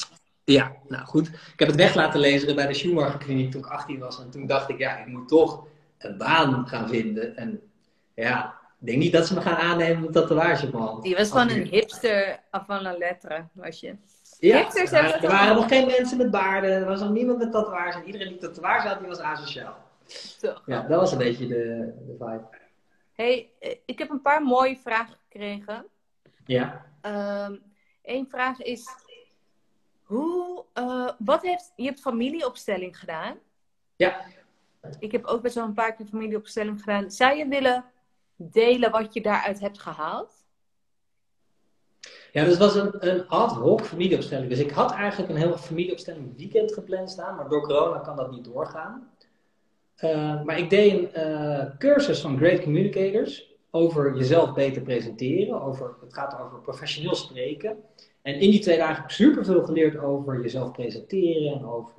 Ja, 0.51 0.71
nou 0.87 1.05
goed. 1.05 1.27
Ik 1.27 1.59
heb 1.59 1.67
het 1.67 1.77
weg 1.77 1.95
laten 1.95 2.19
lezen 2.19 2.55
bij 2.55 2.67
de 2.67 2.73
Schumacher 2.73 3.19
Kliniek 3.19 3.51
toen 3.51 3.61
ik 3.61 3.67
18 3.67 3.99
was. 3.99 4.19
En 4.19 4.29
toen 4.29 4.47
dacht 4.47 4.69
ik, 4.69 4.77
ja, 4.77 4.97
ik 4.97 5.07
moet 5.07 5.27
toch 5.27 5.67
een 5.97 6.17
baan 6.17 6.67
gaan 6.67 6.89
vinden. 6.89 7.35
En 7.35 7.61
ja, 8.13 8.59
ik 8.79 8.87
denk 8.87 8.97
niet 8.97 9.13
dat 9.13 9.27
ze 9.27 9.33
me 9.33 9.41
gaan 9.41 9.55
aannemen 9.55 10.01
met 10.01 10.13
tatoeage 10.13 10.65
op 10.65 10.71
mijn 10.71 10.83
hand. 10.83 11.03
Die 11.03 11.15
was 11.15 11.31
gewoon 11.31 11.49
een 11.49 11.65
hipster 11.65 12.39
van 12.51 12.81
la 12.81 12.97
lettre, 12.97 13.47
was 13.53 13.79
je. 13.79 13.95
Ja, 14.39 14.57
Hipsters 14.57 14.91
maar, 14.91 15.23
er 15.23 15.29
waren 15.29 15.55
nog 15.55 15.67
geen 15.67 15.87
mensen 15.87 16.17
met 16.17 16.31
baarden. 16.31 16.71
Er 16.71 16.85
was 16.85 16.99
nog 16.99 17.11
niemand 17.11 17.37
met 17.37 17.51
tatoeage. 17.51 17.99
En 17.99 18.05
iedereen 18.05 18.27
die 18.27 18.37
tatoeage 18.37 18.87
had, 18.87 18.99
die 18.99 19.07
was 19.07 19.19
asociaal. 19.19 19.77
Ja, 20.65 20.81
dat 20.81 20.99
was 20.99 21.11
een 21.11 21.17
beetje 21.17 21.47
de, 21.47 21.93
de 22.07 22.15
vibe. 22.19 22.47
hey, 23.13 23.49
ik 23.85 23.99
heb 23.99 24.09
een 24.09 24.21
paar 24.21 24.43
mooie 24.43 24.77
vragen 24.77 25.15
gekregen. 25.29 25.85
Ja. 26.45 26.85
Eén 27.01 27.61
ehm, 28.01 28.25
vraag 28.25 28.61
is 28.61 28.87
hoe, 30.11 30.65
uh, 30.79 31.09
wat 31.17 31.41
heeft, 31.41 31.73
je 31.75 31.83
hebt 31.85 31.99
familieopstelling 31.99 32.99
gedaan. 32.99 33.37
Ja. 33.95 34.21
Ik 34.99 35.11
heb 35.11 35.25
ook 35.25 35.41
best 35.41 35.55
wel 35.55 35.63
een 35.63 35.73
paar 35.73 35.95
keer 35.95 36.05
familieopstelling 36.05 36.79
gedaan. 36.79 37.11
Zou 37.11 37.35
je 37.35 37.47
willen 37.47 37.85
delen 38.35 38.91
wat 38.91 39.13
je 39.13 39.21
daaruit 39.21 39.59
hebt 39.59 39.79
gehaald? 39.79 40.45
Ja, 42.31 42.43
dus 42.43 42.57
was 42.57 42.75
een, 42.75 43.09
een 43.09 43.27
ad 43.27 43.51
hoc 43.51 43.85
familieopstelling. 43.85 44.49
Dus 44.49 44.59
ik 44.59 44.71
had 44.71 44.91
eigenlijk 44.91 45.31
een 45.31 45.37
heel 45.37 45.57
familieopstelling 45.57 46.37
weekend 46.37 46.73
gepland 46.73 47.09
staan, 47.09 47.35
maar 47.35 47.49
door 47.49 47.61
corona 47.61 47.99
kan 47.99 48.15
dat 48.15 48.31
niet 48.31 48.43
doorgaan. 48.43 49.11
Uh, 50.03 50.43
maar 50.43 50.57
ik 50.57 50.69
deed 50.69 50.91
een 50.93 51.29
uh, 51.29 51.77
cursus 51.77 52.21
van 52.21 52.37
Great 52.37 52.61
Communicators 52.61 53.55
over 53.69 54.17
jezelf 54.17 54.53
beter 54.53 54.81
presenteren. 54.81 55.61
Over, 55.61 55.95
het 56.01 56.13
gaat 56.13 56.39
over 56.39 56.59
professioneel 56.59 57.15
spreken. 57.15 57.83
En 58.21 58.33
in 58.33 58.51
die 58.51 58.59
twee 58.59 58.77
dagen 58.77 58.95
heb 58.95 59.03
ik 59.03 59.09
super 59.09 59.45
veel 59.45 59.63
geleerd 59.63 59.97
over 59.97 60.41
jezelf 60.41 60.71
presenteren 60.71 61.53
en 61.53 61.65
over. 61.65 61.93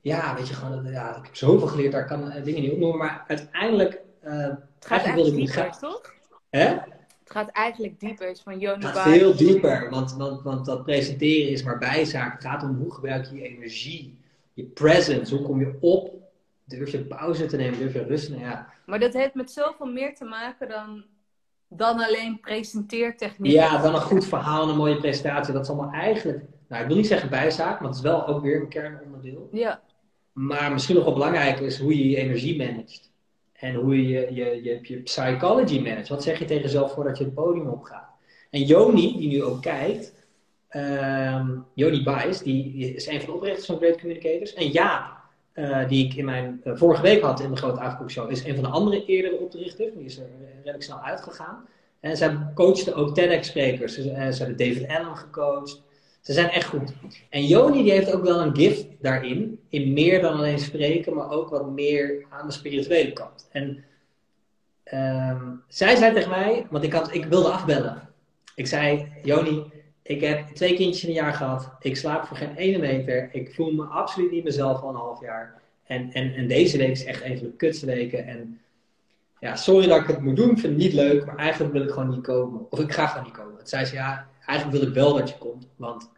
Ja, 0.00 0.34
weet 0.34 0.48
je, 0.48 0.54
gewoon, 0.54 0.90
ja, 0.90 1.16
ik 1.16 1.24
heb 1.24 1.36
zoveel 1.36 1.66
geleerd, 1.66 1.92
daar 1.92 2.06
kan 2.06 2.32
ik 2.32 2.44
dingen 2.44 2.62
niet 2.62 2.72
opnoemen. 2.72 2.98
Maar 2.98 3.24
uiteindelijk. 3.28 4.00
Uh, 4.24 4.32
het 4.38 4.86
gaat 4.86 5.02
eigenlijk 5.04 5.36
dieper, 5.36 5.76
toch? 5.80 6.14
Hè? 6.50 6.68
Het 7.24 7.32
gaat 7.32 7.48
eigenlijk 7.48 8.00
dieper. 8.00 8.30
Is 8.30 8.40
van 8.40 8.60
Het 8.60 8.84
gaat 8.84 9.02
veel 9.02 9.36
dieper, 9.36 9.90
want, 9.90 10.14
want, 10.14 10.42
want 10.42 10.66
dat 10.66 10.84
presenteren 10.84 11.50
is 11.50 11.62
maar 11.62 11.78
bijzaak. 11.78 12.32
Het 12.32 12.42
gaat 12.42 12.62
om 12.62 12.76
hoe 12.76 12.94
gebruik 12.94 13.26
je 13.26 13.36
je 13.36 13.42
energie, 13.42 14.18
je 14.52 14.64
presence, 14.64 15.34
hoe 15.34 15.44
kom 15.44 15.60
je 15.60 15.76
op, 15.80 16.14
durf 16.64 16.90
je 16.90 17.04
pauze 17.04 17.46
te 17.46 17.56
nemen, 17.56 17.78
durf 17.78 17.92
je 17.92 18.04
rust 18.04 18.26
te 18.26 18.32
nemen. 18.32 18.48
Ja. 18.48 18.72
Maar 18.86 18.98
dat 18.98 19.12
heeft 19.12 19.34
met 19.34 19.50
zoveel 19.50 19.86
meer 19.86 20.14
te 20.14 20.24
maken 20.24 20.68
dan 20.68 21.04
dan 21.68 22.04
alleen 22.04 22.40
presenteertechniek. 22.40 23.52
Ja, 23.52 23.82
dan 23.82 23.94
een 23.94 24.00
goed 24.00 24.26
verhaal 24.26 24.62
en 24.62 24.68
een 24.68 24.76
mooie 24.76 24.96
presentatie. 24.96 25.52
Dat 25.52 25.62
is 25.62 25.68
allemaal 25.68 25.92
eigenlijk, 25.92 26.42
nou 26.68 26.82
ik 26.82 26.88
wil 26.88 26.96
niet 26.96 27.06
zeggen 27.06 27.30
bijzaak, 27.30 27.80
maar 27.80 27.88
het 27.88 27.98
is 27.98 28.02
wel 28.02 28.26
ook 28.26 28.42
weer 28.42 28.60
een 28.60 28.68
kernonderdeel. 28.68 29.48
Ja. 29.52 29.80
Maar 30.32 30.72
misschien 30.72 30.94
nog 30.94 31.04
wel 31.04 31.12
belangrijker 31.12 31.66
is 31.66 31.78
hoe 31.78 31.98
je 31.98 32.08
je 32.08 32.16
energie 32.16 32.56
managt. 32.56 33.12
En 33.52 33.74
hoe 33.74 34.02
je 34.02 34.08
je, 34.08 34.34
je, 34.34 34.62
je, 34.62 34.78
je 34.82 35.02
psychology 35.02 35.80
managt. 35.80 36.08
Wat 36.08 36.22
zeg 36.22 36.38
je 36.38 36.44
tegen 36.44 36.62
jezelf 36.62 36.92
voordat 36.92 37.18
je 37.18 37.24
het 37.24 37.34
podium 37.34 37.68
opgaat? 37.68 38.08
En 38.50 38.62
Joni, 38.62 39.16
die 39.18 39.28
nu 39.28 39.42
ook 39.42 39.62
kijkt, 39.62 40.12
um, 40.70 41.66
Joni 41.74 42.02
Bijs, 42.02 42.38
die 42.38 42.94
is 42.94 43.06
een 43.06 43.20
van 43.20 43.26
de 43.26 43.34
oprichters 43.34 43.66
van 43.66 43.76
Great 43.76 44.00
Communicators. 44.00 44.54
En 44.54 44.68
Jaap, 44.68 45.23
uh, 45.54 45.88
die 45.88 46.06
ik 46.06 46.14
in 46.14 46.24
mijn 46.24 46.60
uh, 46.64 46.76
vorige 46.76 47.02
week 47.02 47.22
had 47.22 47.40
in 47.40 47.50
de 47.50 47.56
grote 47.56 47.80
avondkoekshow, 47.80 48.30
is 48.30 48.44
een 48.44 48.54
van 48.54 48.64
de 48.64 48.70
andere 48.70 49.04
eerdere 49.04 49.38
oprichters. 49.38 49.94
Die 49.94 50.04
is 50.04 50.18
er 50.18 50.26
redelijk 50.56 50.82
snel 50.82 51.00
uitgegaan. 51.00 51.66
En 52.00 52.16
zij 52.16 52.38
coachten 52.54 52.94
ook 52.94 53.14
TEDx-sprekers. 53.14 53.94
Ze, 53.94 54.02
ze 54.02 54.08
hebben 54.44 54.56
David 54.56 54.88
Allen 54.88 55.16
gecoacht. 55.16 55.82
Ze 56.20 56.32
zijn 56.32 56.50
echt 56.50 56.68
goed. 56.68 56.92
En 57.30 57.46
Joni 57.46 57.82
die 57.82 57.92
heeft 57.92 58.12
ook 58.12 58.22
wel 58.22 58.40
een 58.40 58.56
gift 58.56 58.86
daarin. 59.00 59.60
In 59.68 59.92
meer 59.92 60.20
dan 60.20 60.32
alleen 60.32 60.58
spreken, 60.58 61.14
maar 61.14 61.30
ook 61.30 61.50
wat 61.50 61.70
meer 61.70 62.26
aan 62.30 62.46
de 62.46 62.52
spirituele 62.52 63.12
kant. 63.12 63.48
En 63.52 63.84
um, 64.92 65.62
zij 65.68 65.96
zei 65.96 66.12
tegen 66.12 66.30
mij, 66.30 66.66
want 66.70 66.84
ik, 66.84 66.92
had, 66.92 67.14
ik 67.14 67.24
wilde 67.24 67.48
afbellen. 67.48 68.08
Ik 68.54 68.66
zei, 68.66 69.12
Joni, 69.22 69.62
ik 70.06 70.20
heb 70.20 70.48
twee 70.48 70.74
kindjes 70.74 71.02
in 71.02 71.08
een 71.08 71.14
jaar 71.14 71.34
gehad. 71.34 71.70
Ik 71.80 71.96
slaap 71.96 72.24
voor 72.26 72.36
geen 72.36 72.54
ene 72.56 72.78
meter. 72.78 73.28
Ik 73.32 73.54
voel 73.54 73.72
me 73.72 73.84
absoluut 73.84 74.30
niet 74.30 74.44
mezelf 74.44 74.80
al 74.80 74.88
een 74.88 74.94
half 74.94 75.20
jaar. 75.20 75.60
En, 75.84 76.12
en, 76.12 76.34
en 76.34 76.48
deze 76.48 76.78
week 76.78 76.90
is 76.90 77.04
echt 77.04 77.22
een 77.22 77.38
van 77.38 77.46
de 77.46 77.52
kutste 77.52 77.86
weken. 77.86 78.26
En 78.26 78.60
ja, 79.40 79.56
sorry 79.56 79.86
dat 79.86 80.00
ik 80.00 80.06
het 80.06 80.20
moet 80.20 80.36
doen. 80.36 80.50
Ik 80.50 80.58
vind 80.58 80.72
het 80.72 80.82
niet 80.82 80.92
leuk. 80.92 81.26
Maar 81.26 81.36
eigenlijk 81.36 81.72
wil 81.72 81.82
ik 81.82 81.90
gewoon 81.90 82.08
niet 82.08 82.22
komen. 82.22 82.70
Of 82.70 82.78
ik 82.80 82.92
ga 82.92 83.06
gewoon 83.06 83.24
niet 83.24 83.34
komen. 83.34 83.56
Het 83.58 83.68
zei 83.68 83.84
ze, 83.84 83.94
ja, 83.94 84.28
eigenlijk 84.46 84.78
wil 84.78 84.88
ik 84.88 84.94
wel 84.94 85.14
dat 85.14 85.28
je 85.28 85.38
komt. 85.38 85.68
Want 85.76 86.10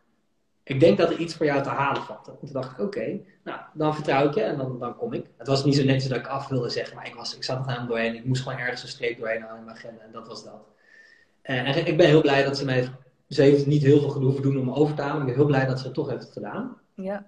ik 0.63 0.81
denk 0.81 0.99
dat 0.99 1.11
er 1.11 1.19
iets 1.19 1.35
voor 1.35 1.47
jou 1.47 1.63
te 1.63 1.69
halen 1.69 2.03
valt. 2.03 2.29
En 2.29 2.37
toen 2.41 2.53
dacht 2.53 2.73
ik, 2.73 2.85
oké, 2.85 3.21
nou, 3.45 3.61
dan 3.75 3.95
vertrouw 3.95 4.29
ik 4.29 4.35
je 4.35 4.43
en 4.43 4.57
dan, 4.57 4.79
dan 4.79 4.97
kom 4.97 5.13
ik. 5.13 5.27
Het 5.37 5.47
was 5.47 5.65
niet 5.65 5.77
zo 5.77 5.85
netjes 5.85 6.09
dat 6.09 6.19
ik 6.19 6.27
af 6.27 6.49
wilde 6.49 6.69
zeggen. 6.69 6.97
Maar 6.97 7.07
ik, 7.07 7.15
was, 7.15 7.37
ik 7.37 7.45
zat 7.45 7.59
er 7.59 7.67
helemaal 7.67 7.89
doorheen. 7.89 8.15
Ik 8.15 8.25
moest 8.25 8.43
gewoon 8.43 8.59
ergens 8.59 8.83
een 8.83 8.89
streep 8.89 9.19
doorheen 9.19 9.37
in 9.37 9.65
mijn 9.65 9.77
agenda. 9.77 10.03
En 10.03 10.13
dat 10.13 10.29
was 10.29 10.45
dat. 10.45 10.65
En 11.43 11.87
ik 11.87 11.97
ben 11.97 12.07
heel 12.07 12.21
blij 12.21 12.45
dat 12.45 12.59
ze 12.59 12.65
mij 12.65 12.89
ze 13.29 13.43
heeft 13.43 13.67
niet 13.67 13.83
heel 13.83 14.01
veel 14.01 14.21
hoeven 14.21 14.43
doen 14.43 14.59
om 14.59 14.73
over 14.73 14.95
te 14.95 15.03
halen. 15.03 15.21
Ik 15.21 15.27
ben 15.27 15.35
heel 15.35 15.47
blij 15.47 15.67
dat 15.67 15.79
ze 15.79 15.85
het 15.85 15.95
toch 15.95 16.11
heeft 16.11 16.33
gedaan. 16.33 16.77
Ja. 16.95 17.27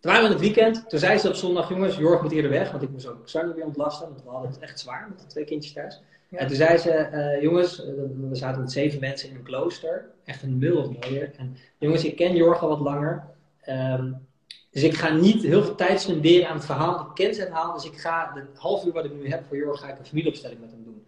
Toen 0.00 0.12
waren 0.12 0.28
we 0.28 0.34
in 0.34 0.42
het 0.42 0.54
weekend. 0.54 0.88
Toen 0.88 0.98
zei 0.98 1.18
ze 1.18 1.28
op 1.28 1.34
zondag, 1.34 1.68
jongens, 1.68 1.96
Jorg 1.96 2.22
moet 2.22 2.32
eerder 2.32 2.50
weg. 2.50 2.70
Want 2.70 2.82
ik 2.82 2.90
moest 2.90 3.06
ook 3.06 3.28
Sarne 3.28 3.54
weer 3.54 3.64
ontlasten. 3.64 4.08
Want 4.08 4.22
we 4.22 4.30
hadden 4.30 4.50
het 4.50 4.60
echt 4.60 4.80
zwaar 4.80 5.06
met 5.08 5.20
de 5.20 5.26
twee 5.26 5.44
kindjes 5.44 5.72
thuis. 5.72 6.02
En 6.30 6.46
toen 6.46 6.56
zei 6.56 6.78
ze, 6.78 7.08
uh, 7.12 7.42
jongens, 7.42 7.80
uh, 7.80 7.86
we 8.28 8.36
zaten 8.36 8.60
met 8.60 8.72
zeven 8.72 9.00
mensen 9.00 9.28
in 9.28 9.34
een 9.34 9.42
klooster. 9.42 10.10
Echt 10.24 10.42
een 10.42 10.58
mil 10.58 10.76
of 10.76 10.86
mooier. 11.00 11.32
En 11.36 11.56
jongens, 11.78 12.04
ik 12.04 12.16
ken 12.16 12.36
Jorg 12.36 12.62
al 12.62 12.68
wat 12.68 12.80
langer. 12.80 13.24
Um, 13.68 14.28
dus 14.70 14.82
ik 14.82 14.94
ga 14.94 15.14
niet 15.14 15.42
heel 15.42 15.62
veel 15.62 15.74
tijd 15.74 16.00
spenderen 16.00 16.48
aan 16.48 16.56
het 16.56 16.64
verhaal. 16.64 17.00
Ik 17.00 17.14
ken 17.14 17.34
zijn 17.34 17.46
verhaal. 17.46 17.74
Dus 17.74 17.84
ik 17.84 17.98
ga, 17.98 18.32
de 18.34 18.44
half 18.54 18.84
uur 18.84 18.92
wat 18.92 19.04
ik 19.04 19.14
nu 19.14 19.28
heb 19.28 19.44
voor 19.48 19.56
Jorg, 19.56 19.80
ga 19.80 19.88
ik 19.88 19.98
een 19.98 20.06
familieopstelling 20.06 20.60
met 20.60 20.70
hem 20.70 20.84
doen. 20.84 21.04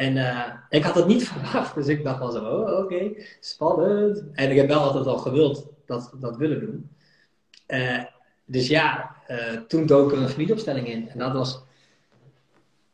En 0.00 0.16
uh, 0.16 0.46
ik 0.68 0.84
had 0.84 0.94
het 0.94 1.06
niet 1.06 1.28
verwacht, 1.32 1.74
dus 1.74 1.86
ik 1.86 2.04
dacht 2.04 2.18
wel 2.18 2.30
zo, 2.30 2.44
oh, 2.44 2.60
oké, 2.60 2.72
okay, 2.72 3.26
spannend. 3.40 4.24
En 4.32 4.50
ik 4.50 4.56
heb 4.56 4.68
wel 4.68 4.80
altijd 4.80 5.06
al 5.06 5.18
gewild 5.18 5.66
dat, 5.86 6.12
dat 6.20 6.36
willen 6.36 6.60
doen. 6.60 6.90
Uh, 7.68 8.04
dus 8.44 8.68
ja, 8.68 9.16
uh, 9.28 9.60
toen 9.68 9.86
dook 9.86 10.12
er 10.12 10.18
een 10.18 10.28
familieopstelling 10.28 10.88
in. 10.88 11.08
En 11.08 11.18
dat 11.18 11.32
was, 11.32 11.62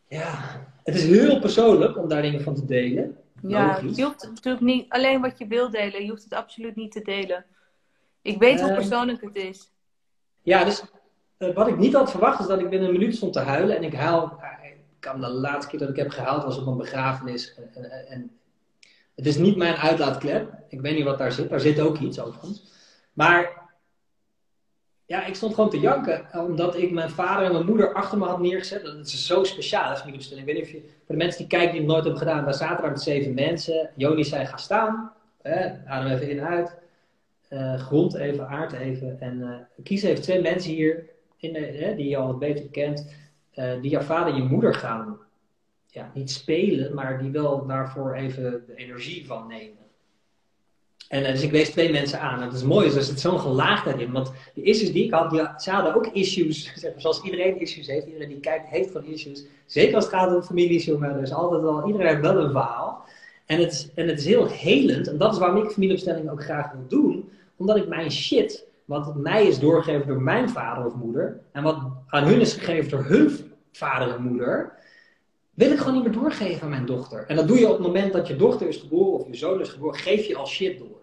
ja, 0.09 0.61
het 0.85 0.95
is 0.95 1.05
heel 1.05 1.41
persoonlijk 1.41 1.99
om 1.99 2.09
daar 2.09 2.23
dingen 2.23 2.43
van 2.43 2.55
te 2.55 2.65
delen. 2.65 3.17
Ja, 3.43 3.81
je 3.95 4.05
hoeft 4.05 4.29
natuurlijk 4.29 4.65
niet 4.65 4.87
alleen 4.89 5.21
wat 5.21 5.39
je 5.39 5.47
wil 5.47 5.71
delen, 5.71 6.05
je 6.05 6.11
hoeft 6.11 6.25
het 6.25 6.35
absoluut 6.35 6.77
niet 6.77 6.93
te 6.93 7.03
delen. 7.03 7.45
Ik 8.23 8.39
weet 8.39 8.61
hoe 8.61 8.75
persoonlijk 8.75 9.21
het 9.21 9.37
is. 9.37 9.71
Ja, 10.43 10.65
dus 10.65 10.85
wat 11.39 11.69
ik 11.69 11.79
niet 11.79 11.95
had 11.95 12.11
verwacht 12.11 12.41
is 12.41 12.47
dat 12.47 12.61
ik 12.61 12.71
binnen 12.71 12.89
een 12.89 12.99
minuut 12.99 13.17
stond 13.17 13.33
te 13.33 13.41
huilen. 13.41 13.77
En 13.77 13.83
ik 13.83 13.95
huil 13.95 14.33
de 15.15 15.29
laatste 15.29 15.71
keer 15.71 15.79
dat 15.79 15.89
ik 15.89 15.97
heb 15.97 16.11
gehaald 16.11 16.45
was 16.45 16.59
op 16.59 16.67
een 16.67 16.77
begrafenis. 16.77 17.55
En, 17.55 17.91
en, 17.91 18.09
en, 18.09 18.31
het 19.15 19.27
is 19.27 19.37
niet 19.37 19.57
mijn 19.57 19.75
uitlaatklep. 19.75 20.53
Ik 20.69 20.81
weet 20.81 20.95
niet 20.95 21.05
wat 21.05 21.19
daar 21.19 21.33
zit. 21.33 21.49
Daar 21.49 21.61
zit 21.61 21.81
ook 21.81 21.99
iets 21.99 22.21
overigens. 22.21 22.63
Maar 23.13 23.65
ja, 25.07 25.25
ik 25.25 25.35
stond 25.35 25.55
gewoon 25.55 25.71
te 25.71 25.81
janken. 25.81 26.29
Omdat 26.33 26.77
ik 26.77 26.91
mijn 26.91 27.11
vader 27.11 27.47
en 27.47 27.53
mijn 27.53 27.67
moeder 27.67 27.93
achter 27.95 28.19
me 28.19 28.25
had 28.25 28.41
neergezet. 28.41 28.85
Dat 28.85 29.07
is 29.07 29.27
zo 29.27 29.45
speciaal, 29.45 29.89
dat 29.89 29.99
familiebestelling. 29.99 30.49
Ik 30.49 30.55
weet 30.55 30.65
niet 30.65 30.75
of 30.75 30.83
je, 30.83 30.89
voor 31.05 31.15
de 31.15 31.23
mensen 31.23 31.39
die 31.39 31.49
kijken 31.49 31.71
die 31.71 31.81
het 31.81 31.91
nooit 31.91 32.05
hebben 32.05 32.23
gedaan. 32.23 32.45
Daar 32.45 32.55
zaten 32.55 32.83
daar 32.83 32.91
met 32.91 33.03
zeven 33.03 33.35
mensen. 33.35 33.91
Joni 33.95 34.25
zei, 34.25 34.47
ga 34.47 34.57
staan. 34.57 35.13
adem 35.87 36.13
even 36.13 36.31
in 36.31 36.39
en 36.39 36.47
uit. 36.47 36.77
Uh, 37.51 37.75
grond 37.79 38.15
even, 38.15 38.49
aard 38.49 38.73
even. 38.73 39.21
En 39.21 39.39
uh, 39.39 39.83
kies 39.85 40.03
even 40.03 40.23
twee 40.23 40.41
mensen 40.41 40.71
hier 40.71 41.05
in 41.37 41.53
die 41.97 42.09
je 42.09 42.17
al 42.17 42.27
wat 42.27 42.39
beter 42.39 42.69
kent. 42.69 43.07
Uh, 43.57 43.81
die 43.81 43.91
jouw 43.91 44.03
vader 44.03 44.35
en 44.35 44.43
je 44.43 44.49
moeder 44.49 44.75
gaan 44.75 45.19
ja, 45.87 46.11
niet 46.15 46.31
spelen, 46.31 46.95
maar 46.95 47.19
die 47.19 47.31
wel 47.31 47.67
daarvoor 47.67 48.15
even 48.15 48.65
de 48.67 48.75
energie 48.75 49.27
van 49.27 49.47
nemen. 49.47 49.87
En 51.09 51.23
dus 51.23 51.43
ik 51.43 51.51
wees 51.51 51.71
twee 51.71 51.93
mensen 51.93 52.21
aan. 52.21 52.41
En 52.41 52.47
het 52.47 52.55
is 52.55 52.63
mooi, 52.63 52.95
er 52.95 53.03
zit 53.03 53.21
zo'n 53.21 53.41
gelaagdheid 53.41 54.01
in. 54.01 54.13
Want 54.13 54.33
de 54.55 54.63
issues 54.63 54.93
die 54.93 55.05
ik 55.05 55.11
had, 55.11 55.31
die, 55.31 55.49
ze 55.57 55.71
hadden 55.71 55.95
ook 55.95 56.07
issues. 56.07 56.63
Zeg 56.75 56.93
maar, 56.93 57.01
zoals 57.01 57.23
iedereen 57.23 57.61
issues 57.61 57.87
heeft. 57.87 58.07
Iedereen 58.07 58.29
die 58.29 58.41
kijkt 58.41 58.69
heeft 58.69 58.91
van 58.91 59.05
issues. 59.05 59.45
Zeker 59.67 59.95
als 59.95 60.05
het 60.05 60.15
gaat 60.15 60.35
om 60.35 60.43
families, 60.43 60.85
jongen. 60.85 61.11
Er 61.11 61.23
is 61.23 61.33
altijd 61.33 61.63
wel, 61.63 61.87
iedereen 61.87 62.07
heeft 62.07 62.21
wel 62.21 62.39
een 62.39 62.51
verhaal. 62.51 63.05
En 63.47 63.61
het, 63.61 63.73
is, 63.73 63.89
en 63.95 64.09
het 64.09 64.19
is 64.19 64.25
heel 64.25 64.47
helend. 64.47 65.09
En 65.09 65.19
dat 65.19 65.33
is 65.33 65.39
waarom 65.39 65.65
ik 65.65 65.71
familieopstellingen 65.71 66.33
ook 66.33 66.45
graag 66.45 66.73
wil 66.73 66.85
doen. 66.89 67.31
Omdat 67.57 67.77
ik 67.77 67.89
mijn 67.89 68.11
shit, 68.11 68.67
wat 68.85 69.17
mij 69.17 69.47
is 69.47 69.59
doorgegeven 69.59 70.07
door 70.07 70.23
mijn 70.23 70.49
vader 70.49 70.87
of 70.87 70.95
moeder. 70.95 71.41
En 71.53 71.63
wat 71.63 71.79
aan 72.07 72.25
hun 72.25 72.41
is 72.41 72.53
gegeven 72.53 72.91
door 72.91 73.05
hun 73.05 73.46
vader 73.77 74.15
en 74.15 74.23
moeder 74.23 74.73
wil 75.57 75.73
ik 75.73 75.79
gewoon 75.79 75.95
niet 75.95 76.03
meer 76.03 76.13
doorgeven 76.13 76.63
aan 76.63 76.69
mijn 76.69 76.87
dochter. 76.87 77.27
En 77.27 77.37
dat 77.37 77.49
doe 77.49 77.59
je 77.59 77.67
op 77.67 77.73
het 77.73 77.87
moment 77.87 78.13
dat 78.13 78.29
je 78.29 78.37
dochter 78.37 78.69
is 78.69 78.77
geboren 78.77 79.21
of 79.21 79.27
je 79.27 79.35
zoon 79.35 79.61
is 79.61 79.69
geboren, 79.69 79.99
geef 79.99 80.27
je 80.27 80.37
al 80.37 80.47
shit 80.47 80.79
door. 80.79 81.01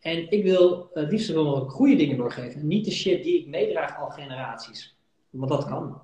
En 0.00 0.30
ik 0.30 0.42
wil 0.42 0.90
het 0.92 1.10
liefst 1.10 1.32
wel 1.32 1.68
goede 1.68 1.96
dingen 1.96 2.16
doorgeven. 2.16 2.60
En 2.60 2.66
niet 2.66 2.84
de 2.84 2.90
shit 2.90 3.22
die 3.22 3.40
ik 3.40 3.46
meedraag 3.46 3.98
al 3.98 4.10
generaties. 4.10 4.96
Want 5.30 5.50
dat 5.50 5.64
kan. 5.64 6.00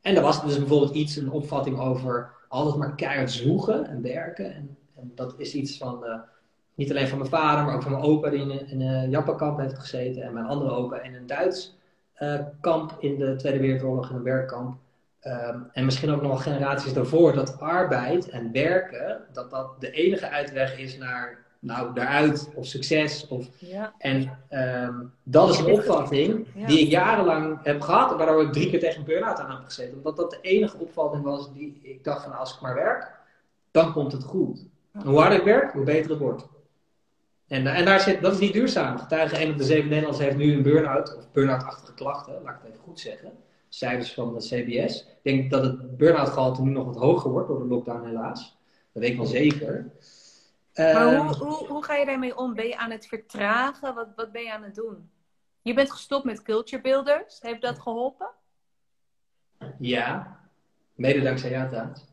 En 0.00 0.16
er 0.16 0.22
was 0.22 0.44
dus 0.44 0.58
bijvoorbeeld 0.58 0.94
iets, 0.94 1.16
een 1.16 1.30
opvatting 1.30 1.80
over 1.80 2.30
altijd 2.48 2.76
maar 2.76 2.94
keihard 2.94 3.30
zwoegen 3.30 3.86
en 3.86 4.02
werken. 4.02 4.54
En, 4.54 4.76
en 4.94 5.12
dat 5.14 5.34
is 5.36 5.54
iets 5.54 5.76
van, 5.76 6.04
uh, 6.04 6.14
niet 6.74 6.90
alleen 6.90 7.08
van 7.08 7.18
mijn 7.18 7.30
vader, 7.30 7.64
maar 7.64 7.74
ook 7.74 7.82
van 7.82 7.92
mijn 7.92 8.04
opa 8.04 8.30
die 8.30 8.40
in 8.40 8.50
een, 8.50 8.68
in 8.68 8.80
een 8.80 9.10
Japankamp 9.10 9.58
heeft 9.58 9.78
gezeten. 9.78 10.22
En 10.22 10.32
mijn 10.32 10.46
andere 10.46 10.70
opa 10.70 11.02
in 11.02 11.14
een 11.14 11.26
Duits 11.26 11.78
kamp 12.60 12.96
in 12.98 13.18
de 13.18 13.36
Tweede 13.36 13.58
Wereldoorlog, 13.58 14.10
in 14.10 14.16
een 14.16 14.22
werkkamp. 14.22 14.78
Um, 15.22 15.68
en 15.72 15.84
misschien 15.84 16.10
ook 16.10 16.22
nog 16.22 16.42
generaties 16.42 16.92
daarvoor, 16.92 17.32
dat 17.32 17.60
arbeid 17.60 18.28
en 18.28 18.52
werken, 18.52 19.20
dat 19.32 19.50
dat 19.50 19.80
de 19.80 19.90
enige 19.90 20.28
uitweg 20.28 20.78
is 20.78 20.98
naar 20.98 21.44
nou, 21.58 21.94
daaruit 21.94 22.50
of 22.54 22.66
succes. 22.66 23.26
Of, 23.28 23.46
ja. 23.58 23.94
En 23.98 24.38
um, 24.50 25.12
dat 25.22 25.48
is 25.48 25.58
een 25.58 25.72
opvatting 25.72 26.46
ja. 26.54 26.66
die 26.66 26.80
ik 26.80 26.90
jarenlang 26.90 27.58
heb 27.62 27.80
gehad, 27.80 28.16
waardoor 28.16 28.42
ik 28.42 28.52
drie 28.52 28.70
keer 28.70 28.80
tegen 28.80 28.98
een 28.98 29.04
burn-out 29.04 29.38
aan 29.38 29.50
heb 29.50 29.64
gezeten. 29.64 29.96
Omdat 29.96 30.16
dat 30.16 30.30
de 30.30 30.38
enige 30.40 30.78
opvatting 30.78 31.24
was 31.24 31.52
die 31.52 31.80
ik 31.82 32.04
dacht 32.04 32.22
van 32.22 32.32
als 32.38 32.54
ik 32.54 32.60
maar 32.60 32.74
werk, 32.74 33.10
dan 33.70 33.92
komt 33.92 34.12
het 34.12 34.24
goed. 34.24 34.64
En 34.92 35.06
hoe 35.06 35.18
harder 35.18 35.38
ik 35.38 35.44
werk, 35.44 35.72
hoe 35.72 35.84
beter 35.84 36.10
het 36.10 36.20
wordt. 36.20 36.48
En, 37.48 37.66
en 37.66 37.84
daar 37.84 38.00
zit, 38.00 38.22
dat 38.22 38.32
is 38.32 38.38
niet 38.38 38.52
duurzaam. 38.52 38.98
Getuige 38.98 39.36
1 39.36 39.50
op 39.50 39.58
de 39.58 39.64
7 39.64 39.88
Nederlanders 39.88 40.24
heeft 40.24 40.36
nu 40.36 40.52
een 40.52 40.62
burn-out, 40.62 41.16
of 41.16 41.32
burn-out-achtige 41.32 41.94
klachten, 41.94 42.42
laat 42.44 42.54
ik 42.54 42.60
het 42.62 42.70
even 42.70 42.84
goed 42.84 43.00
zeggen. 43.00 43.32
Cijfers 43.70 44.14
van 44.14 44.34
de 44.34 44.40
CBS. 44.40 45.00
Ik 45.02 45.18
denk 45.22 45.50
dat 45.50 45.62
het 45.62 45.96
burn-out 45.96 46.28
gehalte 46.28 46.62
nu 46.62 46.70
nog 46.70 46.84
wat 46.84 46.96
hoger 46.96 47.30
wordt 47.30 47.48
door 47.48 47.58
de 47.58 47.68
lockdown 47.68 48.06
helaas. 48.06 48.58
Dat 48.92 49.02
weet 49.02 49.10
ik 49.10 49.16
wel 49.16 49.26
zeker. 49.26 49.92
Maar 50.74 51.04
hoe, 51.04 51.28
ehm, 51.28 51.34
hoe, 51.34 51.66
hoe 51.66 51.84
ga 51.84 51.94
je 51.94 52.06
daarmee 52.06 52.36
om? 52.36 52.54
Ben 52.54 52.66
je 52.66 52.76
aan 52.76 52.90
het 52.90 53.06
vertragen? 53.06 53.94
Wat, 53.94 54.08
wat 54.16 54.32
ben 54.32 54.42
je 54.42 54.52
aan 54.52 54.62
het 54.62 54.74
doen? 54.74 55.10
Je 55.62 55.74
bent 55.74 55.90
gestopt 55.90 56.24
met 56.24 56.42
Culture 56.42 56.82
Builders. 56.82 57.38
Heeft 57.40 57.60
dat 57.60 57.78
geholpen? 57.78 58.30
Ja, 59.78 60.40
mede 60.94 61.20
dankzij 61.20 61.50
jou 61.50 61.68
trouwens. 61.68 62.04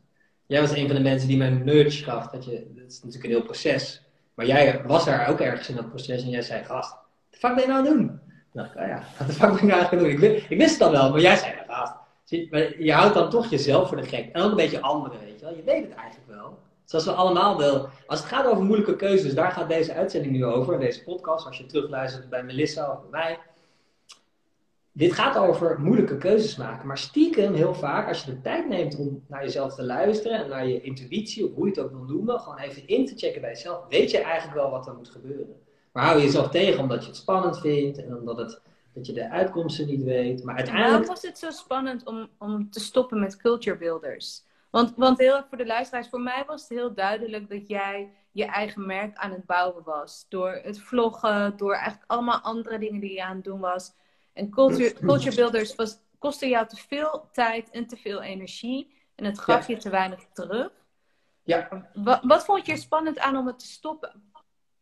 Jij 0.46 0.60
was 0.60 0.72
een 0.72 0.86
van 0.86 0.96
de 0.96 1.02
mensen 1.02 1.28
die 1.28 1.36
mij 1.36 1.48
een 1.48 1.64
nudge 1.64 2.04
gaf. 2.04 2.26
Dat, 2.26 2.44
je, 2.44 2.72
dat 2.74 2.86
is 2.86 3.02
natuurlijk 3.02 3.24
een 3.24 3.38
heel 3.38 3.42
proces. 3.42 4.02
Maar 4.34 4.46
jij 4.46 4.82
was 4.86 5.04
daar 5.04 5.28
ook 5.28 5.40
ergens 5.40 5.68
in 5.68 5.76
dat 5.76 5.88
proces 5.88 6.22
en 6.22 6.28
jij 6.28 6.42
zei, 6.42 6.64
gast, 6.64 6.90
wat 6.90 7.40
fuck 7.40 7.54
ben 7.54 7.60
je 7.60 7.68
nou 7.68 7.78
aan 7.78 7.86
het 7.86 7.94
doen? 7.94 8.20
Dan 8.52 8.62
dacht 8.62 8.74
ik, 8.74 8.82
oh 8.82 8.88
ja, 8.88 9.02
fuck 9.38 9.50
ben 9.50 9.56
ik 9.56 9.62
nou 9.62 9.72
aan 9.72 9.88
het 9.90 9.98
doen? 9.98 10.08
Ik, 10.08 10.46
ik 10.48 10.58
wist 10.58 10.72
het 10.72 10.82
al 10.82 10.90
wel, 10.90 11.10
maar 11.10 11.20
jij 11.20 11.36
zei, 11.36 11.54
gast, 11.66 11.92
je 12.78 12.92
houdt 12.92 13.14
dan 13.14 13.30
toch 13.30 13.46
jezelf 13.46 13.88
voor 13.88 13.96
de 13.96 14.06
gek. 14.06 14.28
En 14.32 14.42
ook 14.42 14.50
een 14.50 14.56
beetje 14.56 14.80
anderen, 14.80 15.20
weet 15.20 15.38
je 15.38 15.44
wel. 15.44 15.56
Je 15.56 15.62
weet 15.62 15.84
het 15.84 15.94
eigenlijk 15.94 16.28
wel. 16.28 16.58
Zoals 16.84 17.04
we 17.04 17.12
allemaal 17.12 17.58
wel. 17.58 17.88
Als 18.06 18.20
het 18.20 18.28
gaat 18.28 18.46
over 18.46 18.64
moeilijke 18.64 18.96
keuzes, 18.96 19.34
daar 19.34 19.50
gaat 19.50 19.68
deze 19.68 19.94
uitzending 19.94 20.32
nu 20.32 20.44
over, 20.44 20.78
deze 20.78 21.02
podcast. 21.02 21.46
Als 21.46 21.58
je 21.58 21.66
terugluistert 21.66 22.28
bij 22.28 22.42
Melissa 22.42 22.92
of 22.92 23.00
bij 23.00 23.10
mij. 23.10 23.38
Dit 24.92 25.12
gaat 25.12 25.36
over 25.36 25.80
moeilijke 25.80 26.16
keuzes 26.16 26.56
maken. 26.56 26.86
Maar 26.86 26.98
stiekem 26.98 27.54
heel 27.54 27.74
vaak, 27.74 28.08
als 28.08 28.24
je 28.24 28.30
de 28.30 28.40
tijd 28.40 28.68
neemt 28.68 28.96
om 28.96 29.24
naar 29.26 29.42
jezelf 29.42 29.74
te 29.74 29.84
luisteren 29.84 30.38
en 30.38 30.48
naar 30.48 30.66
je 30.66 30.80
intuïtie, 30.80 31.44
of 31.44 31.54
hoe 31.54 31.64
je 31.64 31.70
het 31.70 31.80
ook 31.80 31.90
wil 31.90 32.04
noemen, 32.04 32.40
gewoon 32.40 32.58
even 32.58 32.86
in 32.86 33.06
te 33.06 33.16
checken 33.16 33.40
bij 33.40 33.50
jezelf, 33.50 33.84
weet 33.88 34.10
je 34.10 34.18
eigenlijk 34.18 34.56
wel 34.56 34.70
wat 34.70 34.86
er 34.86 34.94
moet 34.94 35.08
gebeuren. 35.08 35.56
Maar 35.98 36.06
hou 36.06 36.18
je 36.18 36.24
jezelf 36.24 36.48
tegen 36.48 36.80
omdat 36.80 37.00
je 37.02 37.06
het 37.06 37.16
spannend 37.16 37.60
vindt 37.60 37.98
en 37.98 38.16
omdat 38.16 38.36
het, 38.36 38.60
dat 38.94 39.06
je 39.06 39.12
de 39.12 39.30
uitkomsten 39.30 39.86
niet 39.86 40.02
weet. 40.02 40.44
Maar 40.44 40.54
uiteindelijk... 40.54 40.96
Waarom 40.96 41.14
was 41.14 41.22
het 41.22 41.38
zo 41.38 41.50
spannend 41.50 42.04
om, 42.04 42.28
om 42.38 42.70
te 42.70 42.80
stoppen 42.80 43.20
met 43.20 43.36
culture 43.36 43.76
builders? 43.76 44.44
Want, 44.70 44.92
want 44.96 45.18
heel 45.18 45.36
erg 45.36 45.46
voor 45.48 45.58
de 45.58 45.66
luisteraars, 45.66 46.08
voor 46.08 46.20
mij 46.20 46.44
was 46.46 46.60
het 46.60 46.70
heel 46.70 46.94
duidelijk 46.94 47.50
dat 47.50 47.68
jij 47.68 48.12
je 48.32 48.44
eigen 48.44 48.86
merk 48.86 49.16
aan 49.16 49.30
het 49.30 49.46
bouwen 49.46 49.84
was. 49.84 50.26
Door 50.28 50.60
het 50.62 50.80
vloggen, 50.80 51.56
door 51.56 51.72
eigenlijk 51.72 52.10
allemaal 52.10 52.40
andere 52.40 52.78
dingen 52.78 53.00
die 53.00 53.12
je 53.12 53.24
aan 53.24 53.36
het 53.36 53.44
doen 53.44 53.60
was. 53.60 53.92
En 54.32 54.50
Culture, 54.50 54.92
culture 55.06 55.36
Builders 55.36 55.74
was, 55.74 55.98
kostte 56.18 56.48
jou 56.48 56.66
te 56.66 56.76
veel 56.76 57.28
tijd 57.32 57.70
en 57.70 57.86
te 57.86 57.96
veel 57.96 58.22
energie. 58.22 58.94
En 59.14 59.24
het 59.24 59.38
gaf 59.38 59.66
je 59.66 59.76
te 59.76 59.90
weinig 59.90 60.26
terug. 60.32 60.70
Ja. 61.42 61.88
Wat, 61.94 62.20
wat 62.22 62.44
vond 62.44 62.66
je 62.66 62.76
spannend 62.76 63.18
aan 63.18 63.36
om 63.36 63.46
het 63.46 63.58
te 63.58 63.66
stoppen? 63.66 64.27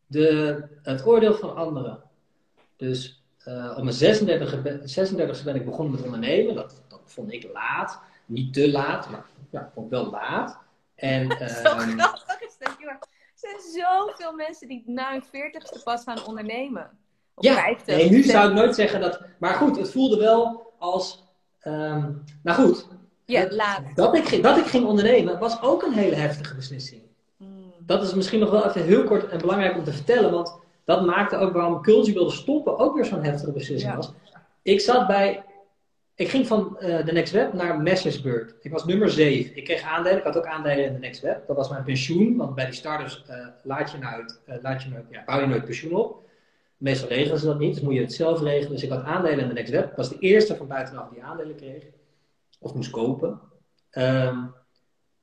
De, 0.07 0.63
het 0.81 1.05
oordeel 1.05 1.33
van 1.33 1.55
anderen. 1.55 2.01
Dus 2.75 3.23
uh, 3.47 3.73
op 3.77 3.83
mijn 3.83 3.95
36e, 3.95 4.83
36 4.83 5.43
ben 5.43 5.55
ik 5.55 5.65
begonnen 5.65 5.93
met 5.93 6.03
ondernemen. 6.03 6.55
Dat, 6.55 6.81
dat 6.87 7.01
vond 7.05 7.33
ik 7.33 7.49
laat. 7.53 7.99
Niet 8.25 8.53
te 8.53 8.71
laat, 8.71 9.09
maar 9.09 9.25
ja, 9.49 9.69
vond 9.73 9.85
ik 9.85 9.91
wel 9.91 10.09
laat. 10.09 10.59
En, 10.95 11.31
Zo 11.63 11.69
ehm, 11.69 11.99
grappig 11.99 12.41
is 12.41 12.55
dat, 12.59 12.75
joh. 12.79 12.89
Er 12.89 12.99
zijn 13.35 13.83
zoveel 13.83 14.33
mensen 14.33 14.67
die 14.67 14.83
na 14.85 15.11
hun 15.11 15.23
veertigste 15.31 15.83
pas 15.83 16.03
gaan 16.03 16.25
ondernemen. 16.25 16.89
Op 17.35 17.43
ja, 17.43 17.53
50, 17.53 17.95
nee, 17.95 18.09
nu 18.09 18.23
zou 18.23 18.49
ik 18.49 18.55
nooit 18.55 18.75
zeggen 18.75 19.01
dat... 19.01 19.21
Maar 19.37 19.53
goed, 19.53 19.77
het 19.77 19.91
voelde 19.91 20.17
wel 20.17 20.73
als... 20.79 21.23
Um, 21.63 22.23
nou 22.43 22.61
goed. 22.61 22.87
Ja, 23.25 23.47
laat. 23.49 23.95
Dat 23.95 24.15
ik, 24.15 24.43
dat 24.43 24.57
ik 24.57 24.65
ging 24.65 24.85
ondernemen 24.85 25.39
was 25.39 25.61
ook 25.61 25.83
een 25.83 25.93
hele 25.93 26.15
heftige 26.15 26.55
beslissing. 26.55 27.01
Dat 27.87 28.03
is 28.03 28.13
misschien 28.13 28.39
nog 28.39 28.49
wel 28.49 28.67
even 28.67 28.83
heel 28.83 29.03
kort 29.03 29.29
en 29.29 29.39
belangrijk 29.39 29.77
om 29.77 29.83
te 29.83 29.93
vertellen. 29.93 30.31
Want 30.31 30.59
dat 30.83 31.05
maakte 31.05 31.37
ook 31.37 31.53
waarom 31.53 31.81
Culture 31.81 32.13
wilde 32.13 32.31
stoppen 32.31 32.79
ook 32.79 32.95
weer 32.95 33.05
zo'n 33.05 33.23
heftige 33.23 33.51
beslissing 33.51 33.95
was. 33.95 34.13
Ik 34.61 34.81
zat 34.81 35.07
bij 35.07 35.43
ik 36.17 36.29
ging 36.29 36.47
van 36.47 36.77
uh, 36.81 37.05
de 37.05 37.11
Next 37.11 37.33
Web 37.33 37.53
naar 37.53 37.81
Messersburg. 37.81 38.53
Ik 38.61 38.71
was 38.71 38.85
nummer 38.85 39.09
7. 39.09 39.55
Ik 39.55 39.63
kreeg 39.63 39.81
aandelen. 39.81 40.17
Ik 40.17 40.23
had 40.23 40.37
ook 40.37 40.45
aandelen 40.45 40.85
in 40.85 40.93
de 40.93 40.99
Next 40.99 41.21
Web. 41.21 41.47
Dat 41.47 41.55
was 41.55 41.69
mijn 41.69 41.83
pensioen. 41.83 42.37
Want 42.37 42.55
bij 42.55 42.65
die 42.65 42.73
starters 42.73 43.23
uh, 43.29 43.47
laat 43.63 43.91
je 43.91 43.97
nooit, 43.97 44.39
uh, 44.49 44.55
laat 44.61 44.83
je 44.83 44.89
nooit, 44.89 45.05
ja, 45.09 45.23
bouw 45.25 45.39
je 45.39 45.47
nooit 45.47 45.65
pensioen 45.65 45.95
op. 45.95 46.29
Meestal 46.77 47.07
regelen 47.07 47.39
ze 47.39 47.45
dat 47.45 47.59
niet. 47.59 47.73
Dus 47.73 47.83
moet 47.83 47.93
je 47.93 47.99
het 47.99 48.13
zelf 48.13 48.41
regelen. 48.41 48.71
Dus 48.71 48.83
ik 48.83 48.89
had 48.89 49.03
aandelen 49.03 49.39
in 49.39 49.47
de 49.47 49.53
Next 49.53 49.71
Web. 49.71 49.89
Ik 49.89 49.95
was 49.95 50.09
de 50.09 50.19
eerste 50.19 50.55
van 50.55 50.67
buitenaf 50.67 51.09
die 51.09 51.23
aandelen 51.23 51.55
kreeg. 51.55 51.83
Of 52.59 52.73
moest 52.73 52.89
kopen. 52.89 53.39
Um, 53.91 54.53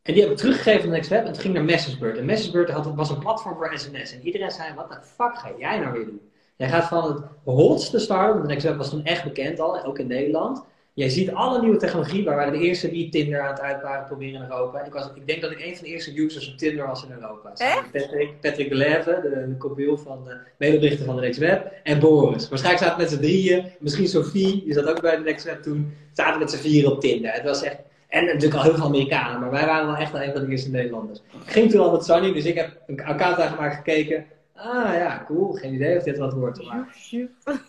en 0.05 0.13
die 0.13 0.23
heb 0.23 0.31
ik 0.31 0.37
teruggegeven 0.37 0.81
aan 0.81 0.89
de 0.89 0.95
Next 0.95 1.11
Web. 1.11 1.21
En 1.21 1.27
het 1.27 1.39
ging 1.39 1.55
naar 1.55 1.65
Messersburg. 1.65 2.17
En 2.17 2.25
Messersburg 2.25 2.71
had, 2.71 2.95
was 2.95 3.11
een 3.11 3.19
platform 3.19 3.57
voor 3.57 3.71
sms. 3.75 4.13
En 4.13 4.21
iedereen 4.23 4.51
zei, 4.51 4.75
wat 4.75 4.91
de 4.91 4.99
fuck 5.03 5.39
ga 5.39 5.51
jij 5.59 5.79
nou 5.79 5.93
weer 5.93 6.05
doen? 6.05 6.21
Jij 6.57 6.69
gaat 6.69 6.89
van 6.89 7.13
het 7.13 7.23
hotste 7.45 7.99
start. 7.99 8.29
Want 8.29 8.43
de 8.43 8.49
Next 8.49 8.67
Web 8.67 8.77
was 8.77 8.91
toen 8.91 9.05
echt 9.05 9.25
bekend 9.25 9.61
al. 9.61 9.85
Ook 9.85 9.99
in 9.99 10.07
Nederland 10.07 10.65
Jij 10.95 11.09
ziet 11.09 11.33
alle 11.33 11.61
nieuwe 11.61 11.77
technologie. 11.77 12.25
Wij 12.25 12.35
waren 12.35 12.53
de 12.53 12.59
eerste 12.59 12.91
die 12.91 13.09
Tinder 13.09 13.41
aan 13.41 13.51
het 13.51 13.61
uitbaren 13.61 14.07
proberen 14.07 14.35
in 14.35 14.51
Europa. 14.51 14.85
Ik, 14.85 14.93
was, 14.93 15.11
ik 15.15 15.27
denk 15.27 15.43
dat 15.43 15.51
ik 15.51 15.61
een 15.61 15.77
van 15.77 15.85
de 15.85 15.91
eerste 15.91 16.21
users 16.21 16.53
op 16.53 16.59
Tinder 16.59 16.87
was 16.87 17.05
in 17.05 17.11
Europa. 17.13 17.53
Patrick, 17.93 18.41
Patrick 18.41 18.69
Beleve, 18.69 19.19
de, 19.23 19.57
de 19.59 19.97
van 19.97 20.25
de 20.25 20.37
medeoprichter 20.59 21.05
van 21.05 21.17
de 21.17 21.21
Next 21.21 21.39
Web. 21.39 21.73
En 21.83 21.99
Boris. 21.99 22.49
Waarschijnlijk 22.49 22.85
zaten 22.85 23.01
met 23.01 23.11
z'n 23.11 23.21
drieën. 23.21 23.73
Misschien 23.79 24.09
Sophie, 24.09 24.65
die 24.65 24.73
zat 24.73 24.87
ook 24.87 25.01
bij 25.01 25.17
de 25.17 25.23
Next 25.23 25.45
Web 25.45 25.63
toen. 25.63 25.95
Zaten 26.13 26.39
met 26.39 26.51
z'n 26.51 26.57
vieren 26.57 26.93
op 26.93 27.01
Tinder. 27.01 27.33
Het 27.33 27.45
was 27.45 27.63
echt... 27.63 27.77
En 28.15 28.25
natuurlijk 28.25 28.55
al 28.55 28.63
heel 28.63 28.75
veel 28.75 28.85
Amerikanen, 28.85 29.41
maar 29.41 29.51
wij 29.51 29.67
waren 29.67 29.87
wel 29.87 29.97
echt 29.97 30.15
een 30.15 30.33
van 30.33 30.45
de 30.45 30.51
eerste 30.51 30.71
Nederlanders. 30.71 31.19
Ik 31.19 31.53
ging 31.53 31.71
toen 31.71 31.81
al 31.81 31.91
met 31.91 32.05
Sunny, 32.05 32.33
dus 32.33 32.45
ik 32.45 32.55
heb 32.55 32.81
een 32.87 33.05
account 33.05 33.41
aangemaakt 33.41 33.75
gekeken. 33.75 34.27
Ah 34.55 34.95
ja, 34.95 35.25
cool. 35.27 35.53
Geen 35.53 35.75
idee 35.75 35.97
of 35.97 36.03
dit 36.03 36.19
wat 36.19 36.33
wordt. 36.33 36.65
Maar... 36.65 36.97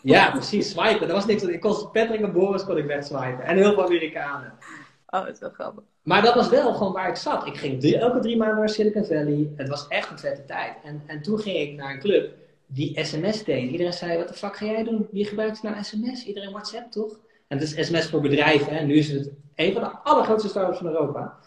Ja, 0.02 0.30
precies. 0.30 0.70
Swipen. 0.70 1.08
Dat 1.08 1.16
was 1.16 1.26
niks. 1.26 1.42
Ik 1.42 1.60
kon 1.60 1.90
Patrick 1.92 2.20
en 2.20 2.32
Boris 2.32 2.64
kon 2.64 2.76
ik 2.76 2.86
wegswipen. 2.86 3.44
En 3.44 3.56
heel 3.56 3.72
veel 3.72 3.84
Amerikanen. 3.84 4.52
Oh, 5.06 5.24
dat 5.24 5.34
is 5.34 5.38
wel 5.38 5.50
grappig. 5.50 5.82
Maar 6.02 6.22
dat 6.22 6.34
was 6.34 6.48
wel 6.48 6.74
gewoon 6.74 6.92
waar 6.92 7.08
ik 7.08 7.16
zat. 7.16 7.46
Ik 7.46 7.56
ging 7.56 7.82
elke 7.82 8.20
drie 8.20 8.36
maanden 8.36 8.58
naar 8.58 8.68
Silicon 8.68 9.04
Valley. 9.04 9.50
Het 9.56 9.68
was 9.68 9.88
echt 9.88 10.10
een 10.10 10.18
vette 10.18 10.44
tijd. 10.44 10.72
En, 10.84 11.02
en 11.06 11.22
toen 11.22 11.38
ging 11.38 11.56
ik 11.56 11.76
naar 11.76 11.92
een 11.92 12.00
club 12.00 12.34
die 12.66 13.04
sms 13.04 13.44
deed. 13.44 13.70
Iedereen 13.70 13.92
zei, 13.92 14.18
wat 14.18 14.28
de 14.28 14.34
fuck 14.34 14.56
ga 14.56 14.66
jij 14.66 14.84
doen? 14.84 15.06
Wie 15.10 15.24
gebruikt 15.24 15.62
nou 15.62 15.76
sms? 15.82 16.26
Iedereen 16.26 16.50
WhatsApp, 16.50 16.92
toch? 16.92 17.18
En 17.48 17.58
het 17.58 17.76
is 17.76 17.86
sms 17.86 18.06
voor 18.06 18.20
bedrijven. 18.20 18.74
Hè? 18.74 18.84
Nu 18.84 18.94
is 18.94 19.10
het 19.10 19.30
een 19.56 19.72
van 19.72 19.82
de 19.82 19.88
allergrootste 19.88 20.48
startups 20.48 20.78
van 20.78 20.86
Europa. 20.86 21.38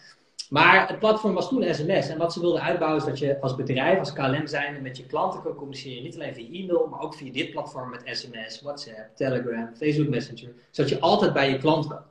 Maar 0.50 0.88
het 0.88 0.98
platform 0.98 1.34
was 1.34 1.48
toen 1.48 1.74
sms. 1.74 2.08
En 2.08 2.18
wat 2.18 2.32
ze 2.32 2.40
wilden 2.40 2.62
uitbouwen 2.62 3.00
is 3.00 3.06
dat 3.06 3.18
je 3.18 3.40
als 3.40 3.54
bedrijf, 3.54 3.98
als 3.98 4.12
KLM 4.12 4.46
zijn, 4.46 4.82
met 4.82 4.96
je 4.96 5.06
klanten 5.06 5.42
kan 5.42 5.54
communiceren. 5.54 6.02
Niet 6.02 6.14
alleen 6.14 6.34
via 6.34 6.60
e-mail, 6.60 6.86
maar 6.90 7.00
ook 7.00 7.14
via 7.14 7.32
dit 7.32 7.50
platform 7.50 7.90
met 7.90 8.02
sms, 8.04 8.60
WhatsApp, 8.62 9.16
Telegram, 9.16 9.70
Facebook 9.76 10.08
Messenger. 10.08 10.52
Zodat 10.70 10.90
je 10.90 11.00
altijd 11.00 11.32
bij 11.32 11.50
je 11.50 11.58
klant 11.58 11.86
kan. 11.86 12.02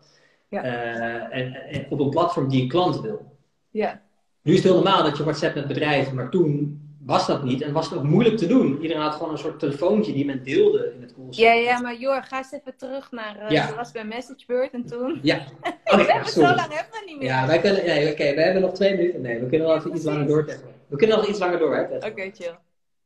Ja. 0.47 0.65
Uh, 0.65 1.37
en, 1.37 1.53
en, 1.53 1.85
op 1.89 1.99
een 1.99 2.09
platform 2.09 2.49
die 2.49 2.61
je 2.61 2.67
klant 2.67 3.01
wil. 3.01 3.35
Ja. 3.69 4.01
Nu 4.41 4.51
is 4.51 4.57
het 4.57 4.67
heel 4.67 4.83
normaal 4.83 5.03
dat 5.03 5.17
je 5.17 5.23
WhatsApp 5.23 5.55
met 5.55 5.67
bedrijven, 5.67 6.15
maar 6.15 6.29
toen 6.29 6.81
was 7.09 7.27
dat 7.27 7.43
niet 7.43 7.61
en 7.61 7.71
was 7.71 7.89
het 7.89 7.99
ook 7.99 8.03
moeilijk 8.03 8.37
te 8.37 8.47
doen. 8.47 8.81
Iedereen 8.81 9.01
had 9.01 9.13
gewoon 9.13 9.31
een 9.31 9.37
soort 9.37 9.59
telefoontje 9.59 10.13
die 10.13 10.25
men 10.25 10.43
deelde 10.43 10.91
in 10.95 11.01
het 11.01 11.13
callcenter. 11.13 11.43
Ja, 11.43 11.53
ja, 11.53 11.81
maar 11.81 11.95
joh, 11.95 12.23
ga 12.23 12.37
eens 12.37 12.51
even 12.51 12.75
terug 12.77 13.11
naar. 13.11 13.35
Uh, 13.41 13.49
ja. 13.49 13.67
Je 13.67 13.75
was 13.75 13.91
bij 13.91 14.05
MessageBird 14.05 14.71
en 14.73 14.85
toen. 14.85 15.19
Ja. 15.21 15.39
Oh, 15.83 15.95
we 15.95 16.11
hebben 16.11 16.31
zo 16.31 16.41
lang 16.41 16.59
hebben 16.59 16.91
we 16.91 17.03
niet 17.05 17.17
meer. 17.17 17.27
Ja, 17.27 17.47
wij 17.47 17.59
kunnen. 17.59 17.85
Nee, 17.85 18.11
oké, 18.11 18.33
we 18.33 18.41
hebben 18.41 18.61
nog 18.61 18.73
twee 18.73 18.95
minuten. 18.95 19.21
Nee, 19.21 19.39
we 19.39 19.47
kunnen 19.47 19.67
wel 19.67 19.77
even 19.77 19.95
iets 19.95 20.03
langer 20.03 20.27
door. 20.27 20.45
We 20.87 20.95
kunnen 20.95 21.17
nog 21.17 21.27
iets 21.27 21.39
langer 21.39 21.59
door, 21.59 21.75
hè? 21.75 21.95
Oké, 21.95 22.31
chill. 22.33 22.55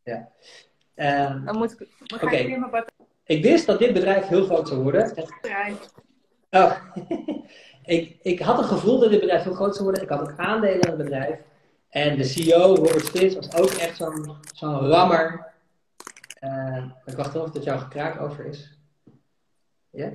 Ja. 0.04 0.30
Um, 0.96 1.46
Dan 1.46 1.58
moet 1.58 1.72
ik. 1.72 1.88
Oké. 2.24 2.36
Ik 3.26 3.44
wist 3.44 3.66
dat 3.66 3.80
dit 3.80 3.94
bedrijf 3.94 4.28
heel 4.28 4.46
groot 4.46 4.68
zou 4.68 4.82
worden. 4.82 5.14
Bedrijf. 5.42 5.76
Oh. 6.50 6.72
ik, 7.96 8.18
ik 8.22 8.40
had 8.40 8.58
een 8.58 8.64
gevoel 8.64 9.00
dat 9.00 9.10
dit 9.10 9.20
bedrijf 9.20 9.44
heel 9.44 9.54
groot 9.54 9.74
zou 9.74 9.84
worden. 9.84 10.04
Ik 10.04 10.10
had 10.10 10.22
ook 10.22 10.34
aandelen 10.38 10.80
in 10.80 10.88
het 10.88 10.98
bedrijf. 10.98 11.40
En 11.94 12.18
de 12.18 12.24
CEO, 12.24 12.76
Robert 12.76 13.06
Spitz, 13.06 13.36
was 13.36 13.56
ook 13.56 13.70
echt 13.70 13.98
zo'n 13.98 14.36
zo'n 14.54 14.88
rammer. 14.88 15.54
Uh, 16.42 16.86
ik 17.06 17.16
wacht 17.16 17.34
wel 17.34 17.44
of 17.44 17.50
dat 17.50 17.64
jouw 17.64 17.78
gekraak 17.78 18.22
over 18.22 18.46
is. 18.46 18.78
Ja? 19.90 20.06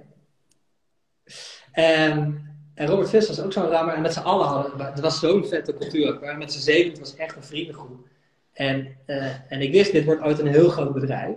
Um, 1.75 2.47
en 2.75 2.87
Robert 2.87 3.09
Spitz 3.09 3.29
was 3.29 3.41
ook 3.41 3.53
zo'n 3.53 3.69
rammer. 3.69 3.95
En 3.95 4.03
met 4.03 4.13
z'n 4.13 4.21
allen 4.21 4.47
hadden, 4.47 4.87
het 4.87 5.01
was 5.01 5.19
zo'n 5.19 5.47
vette 5.47 5.75
cultuur. 5.75 6.19
Maar 6.21 6.39
met 6.39 6.53
z'n 6.53 6.61
zeven, 6.61 6.91
het 6.91 6.99
was 6.99 7.17
echt 7.17 7.37
een 7.37 7.43
vriendengroep. 7.43 8.07
En, 8.53 8.97
uh, 9.07 9.53
en 9.53 9.61
ik 9.61 9.73
wist, 9.73 9.93
dit 9.93 10.05
wordt 10.05 10.23
ooit 10.23 10.39
een 10.39 10.47
heel 10.47 10.69
groot 10.69 10.93
bedrijf. 10.93 11.37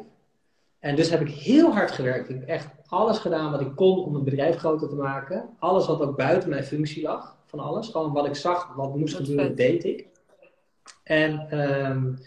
En 0.80 0.96
dus 0.96 1.10
heb 1.10 1.22
ik 1.22 1.30
heel 1.30 1.74
hard 1.74 1.92
gewerkt. 1.92 2.30
Ik 2.30 2.36
heb 2.40 2.48
echt 2.48 2.68
alles 2.86 3.18
gedaan 3.18 3.52
wat 3.52 3.62
ik 3.62 3.76
kon 3.76 4.04
om 4.04 4.16
het 4.16 4.24
bedrijf 4.24 4.56
groter 4.56 4.90
te 4.90 4.96
maken. 4.96 5.50
Alles 5.60 5.88
wat 5.88 6.02
ook 6.02 6.18
buiten 6.18 6.50
mijn 6.50 6.64
functie 6.64 7.04
lag. 7.04 7.36
Van 7.46 7.60
alles. 7.60 7.88
Gewoon 7.90 8.14
wat 8.14 8.26
ik 8.26 8.36
zag, 8.36 8.74
wat 8.76 8.96
moest 8.96 9.16
gebeuren, 9.16 9.56
deed 9.56 9.84
ik. 9.84 10.10
En 11.12 11.60
um, 11.60 12.20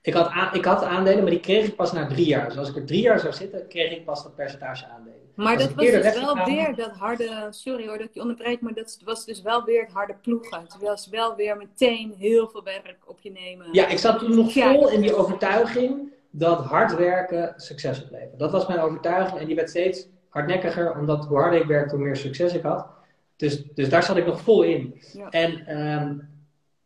ik, 0.00 0.14
had 0.14 0.54
ik 0.54 0.64
had 0.64 0.82
aandelen, 0.82 1.22
maar 1.22 1.30
die 1.30 1.40
kreeg 1.40 1.66
ik 1.66 1.76
pas 1.76 1.92
na 1.92 2.06
drie 2.06 2.26
jaar. 2.26 2.48
Dus 2.48 2.58
als 2.58 2.68
ik 2.68 2.76
er 2.76 2.84
drie 2.84 3.02
jaar 3.02 3.20
zou 3.20 3.32
zitten, 3.32 3.68
kreeg 3.68 3.92
ik 3.92 4.04
pas 4.04 4.22
dat 4.22 4.34
percentage 4.34 4.86
aandelen. 4.86 5.18
Maar 5.34 5.58
dat 5.58 5.74
was 5.74 5.84
dus 5.84 6.20
wel 6.20 6.44
weer 6.44 6.74
dat 6.74 6.90
harde, 6.90 7.46
sorry 7.50 7.86
hoor 7.86 7.98
dat 7.98 8.06
ik 8.06 8.14
je 8.14 8.20
onderbreek, 8.20 8.60
maar 8.60 8.74
dat 8.74 8.98
was 9.04 9.24
dus 9.24 9.42
wel 9.42 9.64
weer 9.64 9.82
het 9.82 9.92
harde 9.92 10.14
ploegen. 10.22 10.60
Het 10.60 10.76
was 10.80 11.08
wel 11.08 11.36
weer 11.36 11.56
meteen 11.56 12.14
heel 12.18 12.48
veel 12.48 12.62
werk 12.62 12.96
op 13.06 13.20
je 13.20 13.30
nemen. 13.30 13.66
Ja, 13.72 13.88
ik 13.88 13.98
zat 13.98 14.18
toen 14.18 14.36
nog 14.36 14.52
vol 14.52 14.90
in 14.90 15.00
die 15.00 15.14
overtuiging 15.14 16.12
dat 16.30 16.64
hard 16.64 16.96
werken 16.96 17.54
succes 17.56 18.02
oplevert. 18.02 18.38
Dat 18.38 18.50
was 18.50 18.66
mijn 18.66 18.80
overtuiging 18.80 19.40
en 19.40 19.46
die 19.46 19.56
werd 19.56 19.68
steeds 19.68 20.08
hardnekkiger, 20.28 20.98
omdat 20.98 21.26
hoe 21.26 21.38
harder 21.38 21.60
ik 21.60 21.66
werkte, 21.66 21.94
hoe 21.94 22.04
meer 22.04 22.16
succes 22.16 22.54
ik 22.54 22.62
had. 22.62 22.86
Dus, 23.36 23.62
dus 23.74 23.88
daar 23.88 24.02
zat 24.02 24.16
ik 24.16 24.26
nog 24.26 24.40
vol 24.40 24.62
in. 24.62 25.00
Ja. 25.12 25.28
En 25.28 25.80
um, 25.80 26.31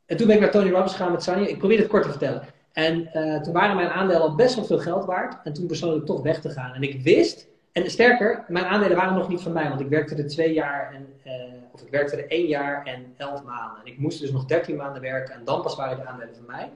en 0.07 0.17
toen 0.17 0.27
ben 0.27 0.37
ik 0.37 0.43
naar 0.43 0.51
Tony 0.51 0.71
Robbins 0.71 0.93
gegaan 0.93 1.13
met 1.13 1.23
Sunny. 1.23 1.47
Ik 1.47 1.59
probeer 1.59 1.79
het 1.79 1.87
kort 1.87 2.03
te 2.03 2.11
vertellen. 2.11 2.43
En 2.73 3.11
uh, 3.15 3.41
toen 3.41 3.53
waren 3.53 3.77
mijn 3.77 3.89
aandelen 3.89 4.23
al 4.23 4.35
best 4.35 4.55
wel 4.55 4.65
veel 4.65 4.79
geld 4.79 5.05
waard. 5.05 5.37
En 5.45 5.53
toen 5.53 5.67
besloot 5.67 5.97
ik 5.97 6.07
toch 6.07 6.23
weg 6.23 6.41
te 6.41 6.51
gaan. 6.51 6.75
En 6.75 6.83
ik 6.83 7.03
wist, 7.03 7.47
en 7.73 7.91
sterker, 7.91 8.45
mijn 8.49 8.65
aandelen 8.65 8.97
waren 8.97 9.15
nog 9.15 9.29
niet 9.29 9.41
van 9.41 9.53
mij. 9.53 9.69
Want 9.69 9.81
ik 9.81 9.89
werkte 9.89 10.15
er 10.15 10.27
twee 10.27 10.53
jaar, 10.53 10.95
en, 10.95 11.07
uh, 11.27 11.33
of 11.73 11.83
ik 11.83 11.91
werkte 11.91 12.17
er 12.17 12.31
één 12.31 12.47
jaar 12.47 12.85
en 12.85 13.15
elf 13.17 13.43
maanden. 13.45 13.81
En 13.81 13.93
ik 13.93 13.99
moest 13.99 14.21
dus 14.21 14.33
nog 14.33 14.45
dertien 14.45 14.77
maanden 14.77 15.03
werken. 15.03 15.35
En 15.35 15.45
dan 15.45 15.63
pas 15.63 15.77
waren 15.77 15.97
de 15.97 16.07
aandelen 16.07 16.35
van 16.35 16.47
mij. 16.47 16.71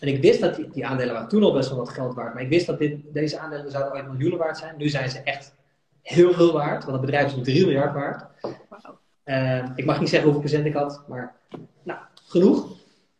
En 0.00 0.08
ik 0.08 0.22
wist 0.22 0.40
dat 0.40 0.54
die, 0.54 0.70
die 0.70 0.86
aandelen 0.86 1.12
waren 1.12 1.28
toen 1.28 1.42
al 1.42 1.52
best 1.52 1.68
wel 1.68 1.78
wat 1.78 1.88
geld 1.88 2.14
waard. 2.14 2.34
Maar 2.34 2.42
ik 2.42 2.48
wist 2.48 2.66
dat 2.66 2.78
dit, 2.78 2.98
deze 3.12 3.38
aandelen 3.38 3.70
zouden 3.70 3.92
ooit 3.92 4.06
miljoenen 4.06 4.38
waard 4.38 4.58
zijn. 4.58 4.74
Nu 4.76 4.88
zijn 4.88 5.10
ze 5.10 5.20
echt 5.24 5.54
heel 6.02 6.32
veel 6.32 6.52
waard. 6.52 6.84
Want 6.84 6.96
het 6.96 7.06
bedrijf 7.06 7.26
is 7.26 7.36
nu 7.36 7.42
3 7.42 7.64
miljard 7.64 7.94
waard. 7.94 8.24
Wow. 8.40 8.52
Uh, 9.24 9.68
ik 9.74 9.84
mag 9.84 10.00
niet 10.00 10.08
zeggen 10.08 10.30
hoeveel 10.30 10.48
procent 10.48 10.66
ik 10.66 10.74
had, 10.74 11.02
maar 11.08 11.34
nou, 11.82 11.98
genoeg. 12.34 12.72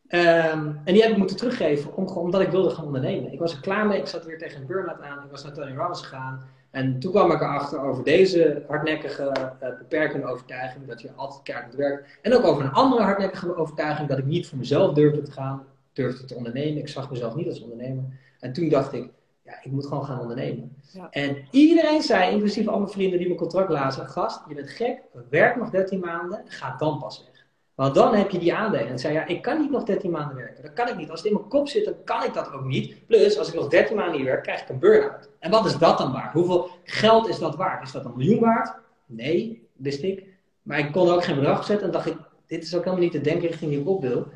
Um, 0.09 0.81
en 0.85 0.93
die 0.93 1.03
heb 1.03 1.11
ik 1.11 1.17
moeten 1.17 1.37
teruggeven 1.37 1.97
om, 1.97 2.07
omdat 2.07 2.41
ik 2.41 2.49
wilde 2.51 2.71
gaan 2.71 2.85
ondernemen. 2.85 3.33
Ik 3.33 3.39
was 3.39 3.53
er 3.53 3.61
klaar 3.61 3.87
mee, 3.87 3.99
ik 3.99 4.07
zat 4.07 4.25
weer 4.25 4.39
tegen 4.39 4.61
een 4.61 4.67
burn-out 4.67 5.01
aan, 5.01 5.25
ik 5.25 5.31
was 5.31 5.43
naar 5.43 5.53
Tony 5.53 5.75
Robbins 5.75 6.03
gegaan. 6.03 6.43
En 6.71 6.99
toen 7.01 7.11
kwam 7.11 7.31
ik 7.31 7.41
erachter 7.41 7.81
over 7.81 8.05
deze 8.05 8.65
hardnekkige, 8.69 9.23
uh, 9.63 9.69
beperkende 9.79 10.27
overtuiging, 10.27 10.87
dat 10.87 11.01
je 11.01 11.13
altijd 11.17 11.43
keihard 11.43 11.69
moet 11.71 11.81
werken. 11.81 12.07
En 12.23 12.35
ook 12.35 12.45
over 12.45 12.65
een 12.65 12.73
andere 12.73 13.03
hardnekkige 13.03 13.57
overtuiging, 13.57 14.09
dat 14.09 14.19
ik 14.19 14.25
niet 14.25 14.49
voor 14.49 14.59
mezelf 14.59 14.95
durfde 14.95 15.23
te 15.23 15.33
gaan, 15.33 15.65
durfde 15.93 16.25
te 16.25 16.35
ondernemen. 16.35 16.79
Ik 16.79 16.89
zag 16.89 17.11
mezelf 17.11 17.35
niet 17.35 17.49
als 17.49 17.63
ondernemer. 17.63 18.05
En 18.41 18.53
toen 18.53 18.69
dacht 18.69 18.93
ik, 18.93 19.11
ja, 19.45 19.55
ik 19.63 19.71
moet 19.71 19.87
gewoon 19.87 20.05
gaan 20.05 20.21
ondernemen. 20.21 20.77
Ja. 20.93 21.11
En 21.11 21.37
iedereen 21.51 22.03
zei, 22.03 22.33
inclusief 22.33 22.69
al 22.69 22.79
mijn 22.79 22.91
vrienden 22.91 23.19
die 23.19 23.27
mijn 23.27 23.41
contract 23.41 23.71
lazen, 23.71 24.07
gast, 24.07 24.41
je 24.49 24.55
bent 24.55 24.71
gek, 24.71 25.01
werk 25.31 25.57
nog 25.57 25.71
13 25.71 26.01
maanden, 26.01 26.43
ga 26.47 26.77
dan 26.79 26.99
pas 26.99 27.25
weg. 27.25 27.34
Want 27.75 27.95
dan 27.95 28.15
heb 28.15 28.31
je 28.31 28.39
die 28.39 28.55
aandelen. 28.55 28.89
En 28.89 28.99
zei 28.99 29.15
ja, 29.15 29.27
ik 29.27 29.43
kan 29.43 29.61
niet 29.61 29.71
nog 29.71 29.83
13 29.83 30.11
maanden 30.11 30.37
werken. 30.37 30.63
Dat 30.63 30.73
kan 30.73 30.89
ik 30.89 30.97
niet. 30.97 31.11
Als 31.11 31.21
het 31.21 31.29
in 31.29 31.37
mijn 31.37 31.49
kop 31.49 31.69
zit, 31.69 31.85
dan 31.85 31.95
kan 32.05 32.25
ik 32.25 32.35
dat 32.35 32.53
ook 32.53 32.65
niet. 32.65 33.07
Plus, 33.07 33.39
als 33.39 33.49
ik 33.49 33.55
nog 33.55 33.69
13 33.69 33.97
maanden 33.97 34.17
niet 34.17 34.27
werk, 34.27 34.43
krijg 34.43 34.63
ik 34.63 34.69
een 34.69 34.79
burn-out. 34.79 35.29
En 35.39 35.51
wat 35.51 35.67
is 35.67 35.77
dat 35.77 35.99
dan 35.99 36.13
waard? 36.13 36.33
Hoeveel 36.33 36.71
geld 36.85 37.29
is 37.29 37.39
dat 37.39 37.57
waard? 37.57 37.83
Is 37.83 37.93
dat 37.93 38.05
een 38.05 38.17
miljoen 38.17 38.41
waard? 38.41 38.75
Nee, 39.07 39.69
wist 39.73 40.03
ik. 40.03 40.25
Maar 40.63 40.79
ik 40.79 40.93
kon 40.93 41.11
ook 41.11 41.25
geen 41.25 41.35
bedrag 41.35 41.65
zetten. 41.65 41.87
En 41.87 41.93
dacht 41.93 42.07
ik, 42.07 42.17
dit 42.47 42.63
is 42.63 42.75
ook 42.75 42.85
helemaal 42.85 43.05
niet 43.05 43.13
de 43.13 43.21
denkrichting 43.21 43.71
die 43.71 43.81
ik 43.81 43.89
op 43.89 44.03
wil. 44.03 44.27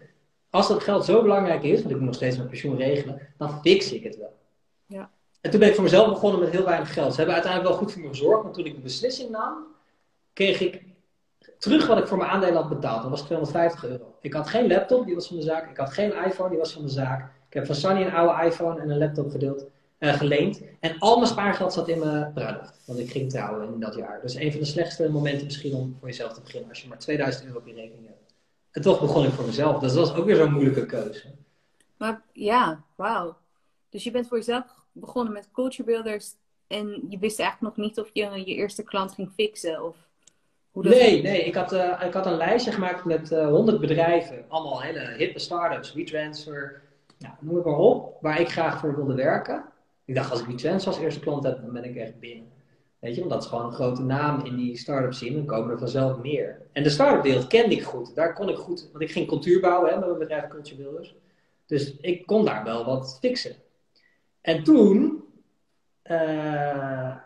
Als 0.51 0.69
dat 0.69 0.83
geld 0.83 1.05
zo 1.05 1.23
belangrijk 1.23 1.63
is, 1.63 1.79
want 1.79 1.91
ik 1.91 1.97
moet 1.97 2.07
nog 2.07 2.15
steeds 2.15 2.37
mijn 2.37 2.49
pensioen 2.49 2.77
regelen, 2.77 3.21
dan 3.37 3.61
fix 3.61 3.93
ik 3.93 4.03
het 4.03 4.17
wel. 4.17 4.37
Ja. 4.87 5.11
En 5.41 5.51
toen 5.51 5.61
ben 5.61 5.69
ik 5.69 5.75
voor 5.75 5.85
mezelf 5.85 6.09
begonnen 6.09 6.41
met 6.41 6.51
heel 6.51 6.65
weinig 6.65 6.93
geld. 6.93 7.11
Ze 7.11 7.17
hebben 7.17 7.35
uiteindelijk 7.35 7.73
wel 7.73 7.83
goed 7.83 7.93
voor 7.93 8.03
me 8.03 8.09
gezorgd, 8.09 8.43
maar 8.43 8.53
toen 8.53 8.67
ik 8.67 8.75
de 8.75 8.81
beslissing 8.81 9.31
nam, 9.31 9.67
kreeg 10.33 10.61
ik 10.61 10.83
terug 11.59 11.87
wat 11.87 11.99
ik 11.99 12.07
voor 12.07 12.17
mijn 12.17 12.31
aandelen 12.31 12.55
had 12.55 12.69
betaald. 12.69 13.03
Dat 13.03 13.11
was 13.11 13.23
250 13.23 13.85
euro. 13.85 14.15
Ik 14.21 14.33
had 14.33 14.49
geen 14.49 14.69
laptop, 14.69 15.07
die 15.07 15.15
was 15.15 15.27
van 15.27 15.37
de 15.37 15.43
zaak. 15.43 15.71
Ik 15.71 15.77
had 15.77 15.93
geen 15.93 16.25
iPhone, 16.25 16.49
die 16.49 16.59
was 16.59 16.73
van 16.73 16.83
de 16.83 16.89
zaak. 16.89 17.31
Ik 17.49 17.55
heb 17.55 17.67
van 17.67 17.75
Sunny 17.75 18.03
een 18.03 18.13
oude 18.13 18.45
iPhone 18.45 18.81
en 18.81 18.91
een 18.91 18.99
laptop 18.99 19.31
gedeeld, 19.31 19.65
uh, 19.99 20.15
geleend. 20.15 20.63
En 20.81 20.99
al 20.99 21.17
mijn 21.17 21.29
spaargeld 21.29 21.73
zat 21.73 21.89
in 21.89 21.99
mijn 21.99 22.33
bruiloft. 22.33 22.81
Want 22.85 22.99
ik 22.99 23.11
ging 23.11 23.31
trouwen 23.31 23.73
in 23.73 23.81
dat 23.81 23.95
jaar. 23.95 24.21
Dus 24.23 24.35
een 24.35 24.51
van 24.51 24.61
de 24.61 24.67
slechtste 24.67 25.11
momenten 25.11 25.45
misschien 25.45 25.75
om 25.75 25.97
voor 25.99 26.09
jezelf 26.09 26.33
te 26.33 26.41
beginnen. 26.41 26.69
Als 26.69 26.83
je 26.83 26.89
maar 26.89 26.99
2000 26.99 27.45
euro 27.45 27.59
op 27.59 27.67
je 27.67 27.75
rekening 27.75 28.07
hebt. 28.07 28.35
En 28.71 28.83
toch 28.83 29.01
begon 29.01 29.25
ik 29.25 29.33
voor 29.33 29.47
mezelf. 29.47 29.81
Dus 29.81 29.93
dat 29.93 30.09
was 30.09 30.19
ook 30.19 30.27
weer 30.27 30.37
zo'n 30.37 30.53
moeilijke 30.53 30.87
keuze. 30.87 31.35
Maar 31.97 32.23
ja, 32.33 32.85
wauw. 32.95 33.37
Dus 33.89 34.05
je 34.05 34.11
bent 34.11 34.29
voor 34.29 34.37
jezelf 34.37 34.65
begonnen 34.93 35.33
met 35.33 35.51
culture 35.53 35.85
builders. 35.85 36.35
En 36.67 37.07
je 37.09 37.19
wist 37.19 37.41
eigenlijk 37.41 37.77
nog 37.77 37.87
niet 37.87 37.99
of 37.99 38.11
je 38.13 38.43
je 38.45 38.55
eerste 38.55 38.83
klant 38.83 39.13
ging 39.13 39.31
fixen. 39.35 39.85
Of 39.85 40.08
nee, 40.85 41.23
nee. 41.23 41.45
Ik 41.45 41.55
had, 41.55 41.73
uh, 41.73 42.03
ik 42.07 42.13
had 42.13 42.27
een 42.27 42.37
lijstje 42.37 42.73
gemaakt 42.73 43.05
met 43.05 43.31
uh, 43.33 43.43
eh, 43.43 43.49
100 43.49 43.81
bedrijven. 43.81 44.45
Allemaal 44.49 44.83
hele 44.83 45.15
hippe 45.17 45.39
startups, 45.39 45.93
WeTransfer, 45.93 46.83
nou, 47.19 47.35
noem 47.41 47.55
het 47.55 47.65
maar 47.65 47.79
op. 47.79 48.17
Waar 48.21 48.41
ik 48.41 48.49
graag 48.49 48.81
voor 48.81 48.97
wilde 48.97 49.15
werken. 49.15 49.65
Ik 50.05 50.15
dacht, 50.15 50.31
als 50.31 50.41
ik 50.41 50.47
WeTransfer 50.47 50.93
als 50.93 51.03
eerste 51.03 51.21
klant 51.21 51.45
heb, 51.45 51.61
dan 51.61 51.73
ben 51.73 51.85
ik 51.85 51.97
echt 51.97 52.19
binnen. 52.19 52.47
Weet 52.99 53.15
je, 53.15 53.21
want 53.21 53.33
dat 53.33 53.43
is 53.43 53.49
gewoon 53.49 53.65
een 53.65 53.73
grote 53.73 54.03
naam 54.03 54.45
in 54.45 54.57
die 54.57 54.77
start-up 54.77 55.13
scene. 55.13 55.35
Dan 55.35 55.47
komen 55.47 55.71
er 55.71 55.79
vanzelf 55.79 56.19
meer. 56.19 56.63
En 56.73 56.83
de 56.83 56.91
start-up 56.91 57.23
wereld 57.23 57.47
kende 57.47 57.75
ik 57.75 57.83
goed. 57.83 58.15
Daar 58.15 58.35
kon 58.35 58.49
ik 58.49 58.57
goed, 58.57 58.89
want 58.93 59.05
ik 59.05 59.11
ging 59.11 59.29
cultuur 59.29 59.61
bouwen 59.61 59.91
hè, 59.91 59.97
met 59.99 60.07
mijn 60.07 60.19
bedrijf 60.19 60.49
Culture 60.49 60.83
Builders. 60.83 61.15
Dus 61.67 61.97
ik 62.01 62.27
kon 62.27 62.45
daar 62.45 62.65
wel 62.65 62.85
wat 62.85 63.19
fixen. 63.21 63.57
En 64.41 64.63
toen 64.63 65.23
uh, 66.05 67.17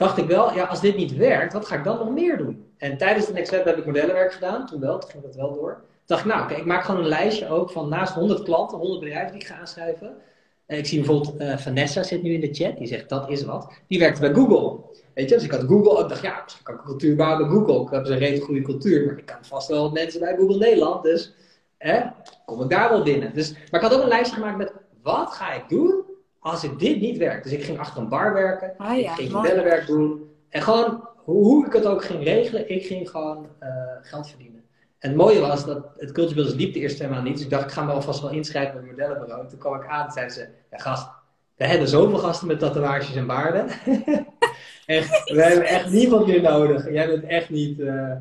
dacht 0.00 0.18
ik 0.18 0.26
wel, 0.26 0.54
ja, 0.54 0.64
als 0.64 0.80
dit 0.80 0.96
niet 0.96 1.16
werkt, 1.16 1.52
wat 1.52 1.66
ga 1.66 1.76
ik 1.76 1.84
dan 1.84 1.98
nog 1.98 2.10
meer 2.10 2.36
doen? 2.36 2.64
En 2.78 2.96
tijdens 2.96 3.26
de 3.26 3.32
Next 3.32 3.50
Web 3.50 3.64
heb 3.64 3.76
ik 3.76 3.86
modellenwerk 3.86 4.32
gedaan, 4.32 4.66
toen 4.66 4.80
wel, 4.80 4.98
toen 4.98 5.10
ging 5.10 5.22
dat 5.22 5.34
wel 5.34 5.52
door. 5.52 5.84
Dacht 6.06 6.20
ik, 6.20 6.26
nou, 6.26 6.42
oké, 6.42 6.54
ik 6.54 6.64
maak 6.64 6.84
gewoon 6.84 7.00
een 7.00 7.08
lijstje 7.08 7.48
ook 7.48 7.70
van 7.70 7.88
naast 7.88 8.14
100 8.14 8.42
klanten, 8.42 8.78
100 8.78 9.00
bedrijven 9.00 9.32
die 9.32 9.40
ik 9.40 9.46
ga 9.46 9.58
aanschrijven. 9.58 10.16
En 10.66 10.78
ik 10.78 10.86
zie 10.86 10.98
bijvoorbeeld 11.00 11.40
uh, 11.40 11.56
Vanessa 11.56 12.02
zit 12.02 12.22
nu 12.22 12.32
in 12.32 12.40
de 12.40 12.54
chat, 12.54 12.76
die 12.76 12.86
zegt 12.86 13.08
dat 13.08 13.30
is 13.30 13.44
wat. 13.44 13.72
Die 13.86 13.98
werkte 13.98 14.20
bij 14.20 14.32
Google. 14.34 14.78
Weet 15.14 15.28
je, 15.28 15.34
dus 15.34 15.44
ik 15.44 15.50
had 15.50 15.62
Google, 15.62 16.02
ik 16.02 16.08
dacht 16.08 16.22
ja, 16.22 16.40
misschien 16.42 16.64
kan 16.64 16.74
ik 16.74 16.80
cultuur 16.80 17.16
bouwen 17.16 17.48
bij 17.48 17.56
Google. 17.56 17.82
Ik 17.82 17.90
heb 17.90 18.06
een 18.06 18.18
redelijk 18.18 18.44
goede 18.44 18.62
cultuur, 18.62 19.06
maar 19.06 19.18
ik 19.18 19.26
kan 19.26 19.44
vast 19.44 19.68
wel 19.68 19.90
mensen 19.90 20.20
bij 20.20 20.36
Google 20.36 20.58
Nederland. 20.58 21.02
Dus 21.02 21.34
hè, 21.78 22.00
kom 22.46 22.62
ik 22.62 22.70
daar 22.70 22.90
wel 22.90 23.02
binnen. 23.02 23.34
Dus, 23.34 23.52
maar 23.52 23.82
ik 23.82 23.88
had 23.88 23.94
ook 23.94 24.02
een 24.02 24.08
lijstje 24.08 24.36
gemaakt 24.36 24.56
met 24.56 24.72
wat 25.02 25.32
ga 25.32 25.52
ik 25.52 25.68
doen 25.68 26.04
als 26.40 26.64
ik 26.64 26.78
dit 26.78 27.00
niet 27.00 27.16
werkt. 27.16 27.44
Dus 27.44 27.52
ik 27.52 27.64
ging 27.64 27.78
achter 27.78 28.02
een 28.02 28.08
bar 28.08 28.32
werken, 28.32 28.74
ah, 28.76 29.00
ja, 29.00 29.10
ik 29.10 29.16
ging 29.16 29.32
modellenwerk 29.32 29.86
doen. 29.86 30.30
En 30.48 30.62
gewoon 30.62 31.08
hoe 31.16 31.66
ik 31.66 31.72
het 31.72 31.86
ook 31.86 32.04
ging 32.04 32.24
regelen, 32.24 32.70
ik 32.70 32.86
ging 32.86 33.10
gewoon 33.10 33.48
uh, 33.62 33.68
geld 34.02 34.28
verdienen. 34.28 34.64
En 34.98 35.08
het 35.08 35.18
mooie 35.18 35.40
was 35.40 35.64
dat 35.64 35.86
het 35.96 36.12
Culture 36.12 36.34
Builders 36.34 36.56
liep 36.56 36.72
de 36.72 36.80
eerste 36.80 36.98
twee 36.98 37.08
maanden 37.08 37.26
niet. 37.26 37.36
Dus 37.36 37.44
ik 37.44 37.50
dacht, 37.50 37.64
ik 37.64 37.70
ga 37.70 37.84
me 37.84 37.92
alvast 37.92 38.20
wel 38.20 38.30
inschrijven 38.30 38.72
bij 38.72 38.82
een 38.82 38.88
modellenbureau. 38.88 39.48
Toen 39.48 39.58
kwam 39.58 39.74
ik 39.74 39.86
aan 39.86 40.06
en 40.06 40.12
zeiden 40.12 40.34
ze, 40.34 40.48
ja 40.70 40.78
gast, 40.78 41.08
We 41.56 41.66
hebben 41.66 41.88
zoveel 41.88 42.18
gasten 42.18 42.46
met 42.46 42.58
tatoeages 42.58 43.16
en 43.16 43.26
baarden. 43.26 43.68
echt, 44.86 45.30
we 45.30 45.42
hebben 45.48 45.66
echt 45.66 45.90
niemand 45.90 46.26
meer 46.26 46.42
nodig. 46.42 46.90
Jij 46.90 47.06
bent 47.06 47.24
echt 47.24 47.50
niet... 47.50 47.78
Uh... 47.78 48.12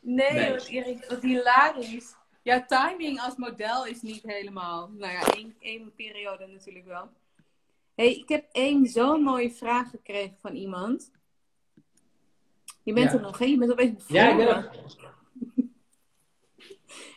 Nee, 0.00 0.32
nee. 0.32 0.50
Wat, 0.50 0.66
Erik, 0.66 1.04
wat 1.08 1.22
hilarisch. 1.22 2.14
Ja, 2.42 2.64
timing 2.66 3.20
als 3.20 3.36
model 3.36 3.86
is 3.86 4.02
niet 4.02 4.22
helemaal. 4.22 4.90
Nou 4.98 5.12
ja, 5.12 5.34
één, 5.34 5.54
één 5.60 5.92
periode 5.96 6.46
natuurlijk 6.46 6.86
wel. 6.86 7.08
Hey, 8.00 8.14
ik 8.14 8.28
heb 8.28 8.44
één 8.52 8.86
zo'n 8.86 9.22
mooie 9.22 9.50
vraag 9.50 9.90
gekregen 9.90 10.36
van 10.40 10.54
iemand. 10.54 11.10
Je 12.82 12.92
bent 12.92 13.12
er 13.12 13.20
nog, 13.20 13.38
hè? 13.38 13.44
Je 13.44 13.58
bent 13.58 13.72
opeens 13.72 13.94
bevroren. 13.94 14.24
Ja, 14.24 14.30
ik 14.30 14.36
ben 14.36 14.48
er. 14.48 14.70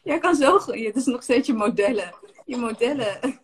Jij 0.03 0.19
kan 0.19 0.35
zo... 0.35 0.59
Het 0.65 0.95
is 0.95 1.05
nog 1.05 1.23
steeds 1.23 1.47
je 1.47 1.53
modellen. 1.53 2.13
Je 2.45 2.57
modellen. 2.57 3.41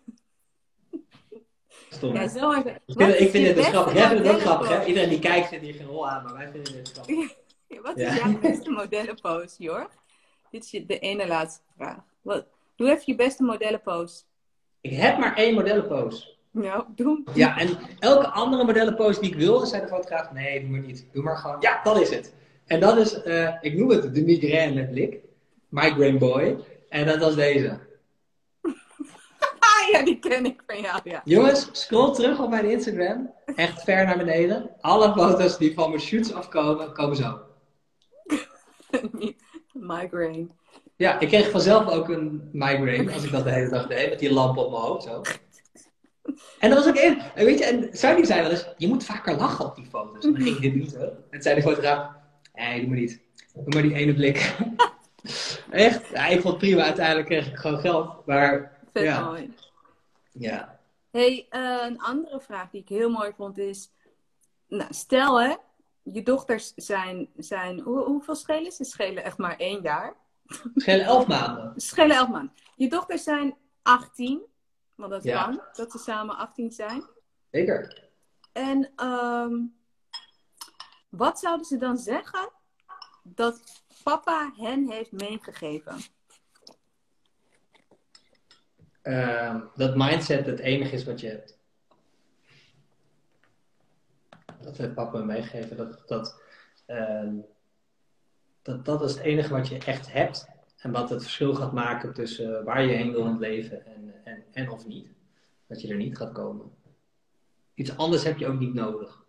Stom. 1.90 2.14
Ja, 2.14 2.28
zo. 2.28 2.52
Ik 2.52 2.64
vind, 2.86 3.20
ik 3.20 3.30
vind 3.30 3.48
het 3.48 3.56
dus 3.56 3.66
grappig. 3.66 3.94
Jij 3.94 4.08
vindt 4.08 4.26
het 4.26 4.36
ook 4.36 4.42
grappig, 4.42 4.70
hè? 4.70 4.86
Iedereen 4.86 5.10
die 5.10 5.20
kijkt 5.20 5.50
zit 5.50 5.62
hier 5.62 5.74
geen 5.74 5.88
rol 5.88 6.10
aan, 6.10 6.24
maar 6.24 6.34
wij 6.34 6.52
vinden 6.52 6.78
het 6.78 6.92
grappig. 6.92 7.38
Wat 7.82 7.98
is 7.98 8.16
jouw 8.16 8.40
beste 8.40 8.70
modellenpose, 8.70 9.64
Jor? 9.64 9.90
Dit 10.52 10.64
is 10.64 10.86
de 10.88 11.00
ene 11.00 11.28
laatste 11.28 11.62
vraag. 11.76 12.04
Wat, 12.22 12.46
doe 12.76 12.90
even 12.90 13.04
je 13.06 13.16
beste 13.16 13.44
modellenpose. 13.44 14.24
Ik 14.82 14.92
heb 14.92 15.18
maar 15.18 15.36
één 15.36 15.54
modellenpose. 15.54 16.38
Nou, 16.52 16.84
doe. 16.96 17.24
Ja, 17.34 17.58
en 17.58 17.78
elke 18.00 18.28
andere 18.28 18.64
modellenpose 18.64 19.20
die 19.20 19.30
ik 19.30 19.36
wil, 19.36 19.66
zei 19.66 19.82
de 19.82 19.88
fotograaf, 19.88 20.32
nee, 20.32 20.62
doe 20.62 20.70
maar 20.70 20.80
niet. 20.80 21.08
Doe 21.12 21.24
maar 21.24 21.38
gewoon, 21.38 21.58
ja, 21.60 21.80
dat 21.84 22.02
is 22.02 22.10
het. 22.10 22.34
En 22.66 22.80
dat 22.80 22.98
is, 22.98 23.26
uh, 23.26 23.54
ik 23.62 23.78
noem 23.78 23.90
het 23.90 24.16
de 24.16 24.22
migraine 24.22 24.88
blik. 24.88 25.20
Migraine 25.70 26.18
boy. 26.18 26.58
En 26.90 27.06
dat 27.06 27.18
was 27.18 27.36
deze. 27.36 27.80
ja, 29.92 30.04
die 30.04 30.20
ken 30.20 30.46
ik 30.46 30.64
van 30.68 30.82
jou, 30.82 31.00
ja. 31.04 31.22
Jongens, 31.26 31.70
scroll 31.72 32.14
terug 32.14 32.40
op 32.40 32.50
mijn 32.50 32.70
Instagram. 32.70 33.34
Echt 33.56 33.84
ver 33.84 34.06
naar 34.06 34.18
beneden. 34.18 34.70
Alle 34.82 35.14
foto's 35.14 35.58
die 35.58 35.74
van 35.74 35.90
mijn 35.90 36.02
shoots 36.02 36.34
afkomen, 36.34 36.94
komen 36.94 37.16
zo. 37.16 37.40
migraine. 39.74 40.48
Ja, 40.96 41.20
ik 41.20 41.28
kreeg 41.28 41.50
vanzelf 41.50 41.88
ook 41.88 42.10
een 42.10 42.50
migraine 42.52 43.14
als 43.14 43.24
ik 43.24 43.32
dat 43.32 43.44
de 43.44 43.52
hele 43.52 43.70
dag 43.70 43.88
deed, 43.88 44.10
met 44.10 44.20
die 44.20 44.34
lamp 44.34 44.58
op 44.58 44.72
mijn 44.72 44.84
hoofd 44.84 45.04
zo. 45.04 45.22
En 46.60 46.70
dat 46.70 46.78
was 46.78 46.88
ook 46.88 46.96
één. 46.96 47.20
En 47.36 47.46
weet 47.46 47.60
je, 47.60 47.66
en 47.66 47.90
zei 48.26 48.42
wel 48.42 48.52
eens, 48.52 48.68
je 48.78 48.88
moet 48.88 49.04
vaker 49.04 49.36
lachen 49.36 49.66
op 49.66 49.76
die 49.76 49.86
foto's. 49.86 50.26
En 50.26 50.34
dan 50.34 50.42
ging 50.42 50.56
ik 50.56 50.62
dit 50.62 50.76
niet 50.76 50.92
zo. 50.92 51.12
En 51.30 51.42
zei 51.42 51.56
de 51.56 51.62
fotograaf, 51.62 52.12
nee, 52.54 52.80
doe 52.80 52.90
maar 52.90 52.98
niet. 52.98 53.22
Doe 53.54 53.74
maar 53.74 53.82
die 53.82 53.94
ene 53.94 54.14
blik. 54.14 54.56
Echt? 55.70 56.10
Ja, 56.10 56.28
ik 56.28 56.42
vond 56.42 56.54
het 56.54 56.58
prima. 56.58 56.84
Uiteindelijk 56.84 57.28
kreeg 57.28 57.48
ik 57.48 57.56
gewoon 57.56 57.80
geld. 57.80 58.26
Maar, 58.26 58.78
Vet 58.94 59.04
ja. 59.04 59.24
mooi. 59.24 59.54
Ja. 60.32 60.80
hey, 61.12 61.48
uh, 61.52 61.86
een 61.86 62.00
andere 62.00 62.40
vraag 62.40 62.70
die 62.70 62.82
ik 62.82 62.90
heel 62.90 63.10
mooi 63.10 63.32
vond 63.38 63.58
is... 63.58 63.92
Nou, 64.68 64.94
stel 64.94 65.42
hè, 65.42 65.56
je 66.04 66.24
dochters 66.24 66.74
zijn... 66.76 67.28
zijn 67.38 67.80
hoe, 67.80 68.04
hoeveel 68.04 68.36
schelen 68.36 68.72
ze? 68.72 68.84
Ze 68.84 68.92
schelen 68.92 69.24
echt 69.24 69.38
maar 69.38 69.58
één 69.58 69.82
jaar. 69.82 70.14
Schelen 70.76 71.06
elf 71.06 71.28
maanden. 71.28 71.74
Schelen 71.76 72.16
elf 72.16 72.30
maanden. 72.30 72.54
Je 72.76 72.90
dochters 72.90 73.24
zijn 73.24 73.56
18. 73.82 74.42
Want 75.00 75.12
dat 75.12 75.24
ja. 75.24 75.44
kan, 75.44 75.62
dat 75.74 75.92
ze 75.92 75.98
samen 75.98 76.38
18 76.38 76.72
zijn. 76.72 77.04
Zeker. 77.52 78.10
En 78.52 79.06
um, 79.06 79.76
wat 81.10 81.40
zouden 81.40 81.66
ze 81.66 81.78
dan 81.78 81.98
zeggen 81.98 82.52
dat 83.24 83.84
papa 84.04 84.52
hen 84.56 84.90
heeft 84.90 85.12
meegegeven? 85.12 85.98
Uh, 89.04 89.62
dat 89.76 89.96
mindset 89.96 90.46
het 90.46 90.60
enige 90.60 90.96
is 90.96 91.04
wat 91.04 91.20
je 91.20 91.28
hebt. 91.28 91.58
Dat 94.62 94.78
heeft 94.78 94.94
papa 94.94 95.20
meegegeven. 95.20 95.78
Dat, 95.78 96.08
dat, 96.08 96.42
uh, 96.88 97.34
dat, 98.62 98.86
dat 98.86 99.02
is 99.02 99.14
het 99.14 99.24
enige 99.24 99.54
wat 99.54 99.68
je 99.68 99.78
echt 99.78 100.12
hebt. 100.12 100.48
En 100.80 100.92
wat 100.92 101.10
het 101.10 101.22
verschil 101.22 101.54
gaat 101.54 101.74
maken 101.74 102.14
tussen 102.14 102.64
waar 102.64 102.84
je 102.84 102.94
heen 102.94 103.12
wil 103.12 103.26
in 103.26 103.32
het 103.32 103.40
leven 103.40 103.86
en, 103.86 104.14
en, 104.24 104.44
en 104.52 104.70
of 104.70 104.88
niet. 104.88 105.08
Dat 105.68 105.82
je 105.82 105.88
er 105.88 105.96
niet 105.96 106.18
gaat 106.18 106.32
komen. 106.32 106.72
Iets 107.74 107.98
anders 107.98 108.24
heb 108.24 108.38
je 108.38 108.48
ook 108.48 108.60
niet 108.60 108.74
nodig. 108.74 109.24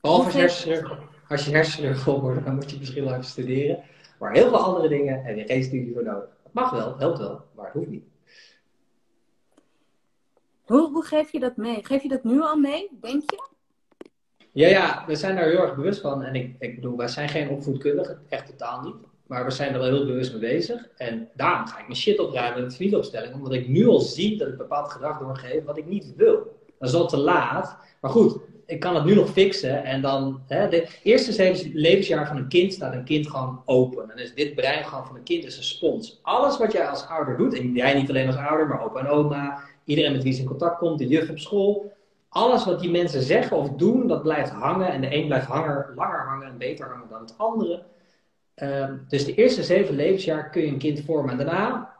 Behalve 0.00 0.24
als 0.24 0.34
je 0.34 0.40
hersenen, 0.40 0.98
als 1.28 1.44
je 1.44 1.50
hersenen 1.50 1.96
vol 2.06 2.20
worden, 2.20 2.44
dan 2.44 2.54
moet 2.54 2.70
je 2.70 2.78
misschien 2.78 3.04
wel 3.04 3.12
even 3.12 3.24
studeren. 3.24 3.82
Maar 4.18 4.32
heel 4.32 4.48
veel 4.48 4.58
andere 4.58 4.88
dingen 4.88 5.22
heb 5.24 5.36
je 5.36 5.44
geen 5.44 5.64
studie 5.64 5.92
voor 5.92 6.04
nodig. 6.04 6.28
Het 6.42 6.52
mag 6.52 6.70
wel, 6.70 6.98
helpt 6.98 7.18
wel, 7.18 7.44
maar 7.54 7.64
het 7.64 7.74
hoeft 7.74 7.88
niet. 7.88 8.04
Hoe, 10.64 10.90
hoe 10.90 11.04
geef 11.04 11.32
je 11.32 11.40
dat 11.40 11.56
mee? 11.56 11.84
Geef 11.84 12.02
je 12.02 12.08
dat 12.08 12.24
nu 12.24 12.40
al 12.40 12.56
mee, 12.56 12.88
denk 13.00 13.30
je? 13.30 13.48
Ja, 14.52 14.68
ja, 14.68 15.04
we 15.06 15.16
zijn 15.16 15.36
daar 15.36 15.48
heel 15.48 15.60
erg 15.60 15.74
bewust 15.74 16.00
van. 16.00 16.22
En 16.22 16.34
ik, 16.34 16.56
ik 16.58 16.74
bedoel, 16.74 16.96
wij 16.96 17.08
zijn 17.08 17.28
geen 17.28 17.48
opvoedkundigen, 17.48 18.22
echt 18.28 18.46
totaal 18.46 18.80
niet. 18.82 19.15
Maar 19.26 19.44
we 19.44 19.50
zijn 19.50 19.72
er 19.72 19.78
wel 19.78 19.88
heel 19.88 20.06
bewust 20.06 20.30
mee 20.30 20.40
bezig. 20.40 20.88
En 20.96 21.28
daarom 21.34 21.66
ga 21.66 21.78
ik 21.78 21.86
mijn 21.86 21.98
shit 21.98 22.18
opruimen 22.18 22.62
met 22.62 22.76
videoopstelling. 22.76 23.34
Omdat 23.34 23.52
ik 23.52 23.68
nu 23.68 23.86
al 23.86 24.00
zie 24.00 24.38
dat 24.38 24.48
ik 24.48 24.56
bepaald 24.56 24.90
gedrag 24.90 25.18
doorgeef 25.18 25.64
wat 25.64 25.78
ik 25.78 25.86
niet 25.86 26.12
wil. 26.16 26.58
Dat 26.78 26.88
is 26.88 26.94
al 26.94 27.08
te 27.08 27.16
laat. 27.16 27.76
Maar 28.00 28.10
goed, 28.10 28.38
ik 28.66 28.80
kan 28.80 28.94
het 28.94 29.04
nu 29.04 29.14
nog 29.14 29.30
fixen. 29.30 29.84
En 29.84 30.02
dan, 30.02 30.40
hè, 30.46 30.68
de 30.68 30.88
eerste 31.02 31.70
levensjaar 31.72 32.26
van 32.26 32.36
een 32.36 32.48
kind 32.48 32.72
staat 32.72 32.92
een 32.92 33.04
kind 33.04 33.30
gewoon 33.30 33.62
open. 33.64 34.10
En 34.10 34.18
is 34.18 34.34
dit 34.34 34.54
brein 34.54 34.84
gewoon 34.84 35.06
van 35.06 35.16
een 35.16 35.22
kind 35.22 35.44
is 35.44 35.56
een 35.56 35.62
spons. 35.62 36.18
Alles 36.22 36.58
wat 36.58 36.72
jij 36.72 36.88
als 36.88 37.06
ouder 37.06 37.36
doet, 37.36 37.54
en 37.54 37.72
jij 37.72 37.94
niet 37.94 38.08
alleen 38.08 38.26
als 38.26 38.36
ouder, 38.36 38.66
maar 38.66 38.84
opa 38.84 39.00
en 39.00 39.08
oma, 39.08 39.58
iedereen 39.84 40.12
met 40.12 40.22
wie 40.22 40.32
ze 40.32 40.40
in 40.40 40.46
contact 40.46 40.78
komt, 40.78 40.98
de 40.98 41.06
juf 41.06 41.30
op 41.30 41.38
school. 41.38 41.92
Alles 42.28 42.64
wat 42.64 42.80
die 42.80 42.90
mensen 42.90 43.22
zeggen 43.22 43.56
of 43.56 43.70
doen, 43.70 44.06
dat 44.06 44.22
blijft 44.22 44.50
hangen. 44.50 44.92
En 44.92 45.00
de 45.00 45.14
een 45.14 45.26
blijft 45.26 45.48
langer 45.48 46.24
hangen 46.26 46.46
en 46.46 46.58
beter 46.58 46.86
hangen 46.88 47.08
dan 47.08 47.20
het 47.20 47.34
andere. 47.36 47.82
Um, 48.62 49.04
dus 49.08 49.24
de 49.24 49.34
eerste 49.34 49.62
zeven 49.62 49.94
levensjaar 49.94 50.50
kun 50.50 50.62
je 50.62 50.68
een 50.68 50.78
kind 50.78 51.00
vormen. 51.00 51.30
En 51.30 51.36
daarna, 51.36 51.94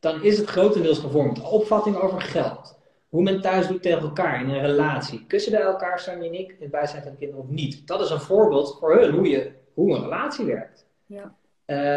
dan 0.00 0.22
is 0.22 0.38
het 0.38 0.48
grotendeels 0.48 0.98
gevormd. 0.98 1.40
Opvatting 1.40 1.96
over 1.96 2.20
geld. 2.20 2.78
Hoe 3.08 3.22
men 3.22 3.40
thuis 3.40 3.66
doet 3.66 3.82
tegen 3.82 4.02
elkaar 4.02 4.40
in 4.40 4.48
een 4.48 4.60
relatie. 4.60 5.24
Kussen 5.26 5.52
bij 5.52 5.60
elkaar, 5.60 6.06
en 6.06 6.34
ik, 6.34 6.48
in 6.50 6.56
het 6.58 6.70
bijzijn 6.70 7.02
van 7.02 7.10
de 7.10 7.16
kinderen 7.16 7.44
of 7.44 7.50
niet. 7.50 7.86
Dat 7.86 8.00
is 8.00 8.10
een 8.10 8.20
voorbeeld 8.20 8.76
voor 8.80 8.96
hun 8.96 9.14
hoe, 9.14 9.28
je, 9.28 9.52
hoe 9.74 9.94
een 9.94 10.02
relatie 10.02 10.44
werkt. 10.44 10.86
Ja. 11.06 11.34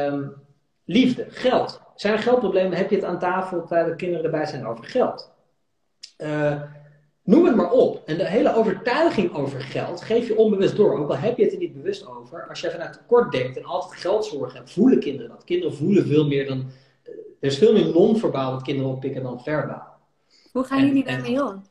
Um, 0.07 0.33
liefde, 0.85 1.25
geld. 1.29 1.81
Zijn 1.95 2.13
er 2.13 2.19
geldproblemen? 2.19 2.77
Heb 2.77 2.89
je 2.89 2.95
het 2.95 3.05
aan 3.05 3.19
tafel 3.19 3.59
terwijl 3.59 3.85
de 3.85 3.95
kinderen 3.95 4.25
erbij 4.25 4.45
zijn 4.45 4.67
over 4.67 4.83
geld? 4.83 5.31
Uh, 6.17 6.61
Noem 7.29 7.45
het 7.45 7.55
maar 7.55 7.71
op. 7.71 8.01
En 8.05 8.17
de 8.17 8.27
hele 8.27 8.55
overtuiging 8.55 9.33
over 9.33 9.61
geld 9.61 10.01
geef 10.01 10.27
je 10.27 10.37
onbewust 10.37 10.75
door. 10.75 10.97
Ook 10.97 11.09
al 11.09 11.17
heb 11.17 11.37
je 11.37 11.43
het 11.43 11.53
er 11.53 11.59
niet 11.59 11.73
bewust 11.73 12.07
over. 12.07 12.47
Als 12.47 12.61
je 12.61 12.71
vanuit 12.71 12.93
tekort 12.93 13.31
denkt 13.31 13.57
en 13.57 13.63
altijd 13.63 13.99
geldzorgen 13.99 14.57
hebt, 14.57 14.71
voelen 14.71 14.99
kinderen 14.99 15.29
dat. 15.29 15.43
Kinderen 15.43 15.75
voelen 15.75 16.07
veel 16.07 16.27
meer 16.27 16.47
dan. 16.47 16.69
Er 17.03 17.13
is 17.39 17.57
veel 17.57 17.73
meer 17.73 17.93
non-verbaal 17.93 18.51
wat 18.51 18.61
kinderen 18.61 18.91
oppikken 18.91 19.23
dan 19.23 19.43
verbaal. 19.43 19.99
Hoe 20.51 20.63
gaan 20.63 20.85
jullie 20.85 21.03
daarmee 21.03 21.43
om? 21.43 21.63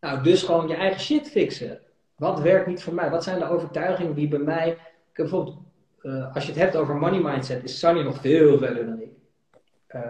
Nou, 0.00 0.22
dus 0.22 0.42
gewoon 0.42 0.68
je 0.68 0.74
eigen 0.74 1.00
shit 1.00 1.28
fixen. 1.28 1.80
Wat 2.16 2.40
werkt 2.40 2.66
niet 2.66 2.82
voor 2.82 2.94
mij? 2.94 3.10
Wat 3.10 3.24
zijn 3.24 3.38
de 3.38 3.48
overtuigingen 3.48 4.14
die 4.14 4.28
bij 4.28 4.38
mij. 4.38 4.78
Bijvoorbeeld, 5.12 5.56
uh, 6.02 6.34
als 6.34 6.44
je 6.44 6.50
het 6.50 6.60
hebt 6.60 6.76
over 6.76 6.96
money 6.96 7.20
mindset, 7.20 7.64
is 7.64 7.78
Sunny 7.78 8.02
nog 8.02 8.20
veel 8.20 8.58
verder 8.58 8.86
dan 8.86 9.00
ik. 9.00 9.10
Uh, 9.88 10.00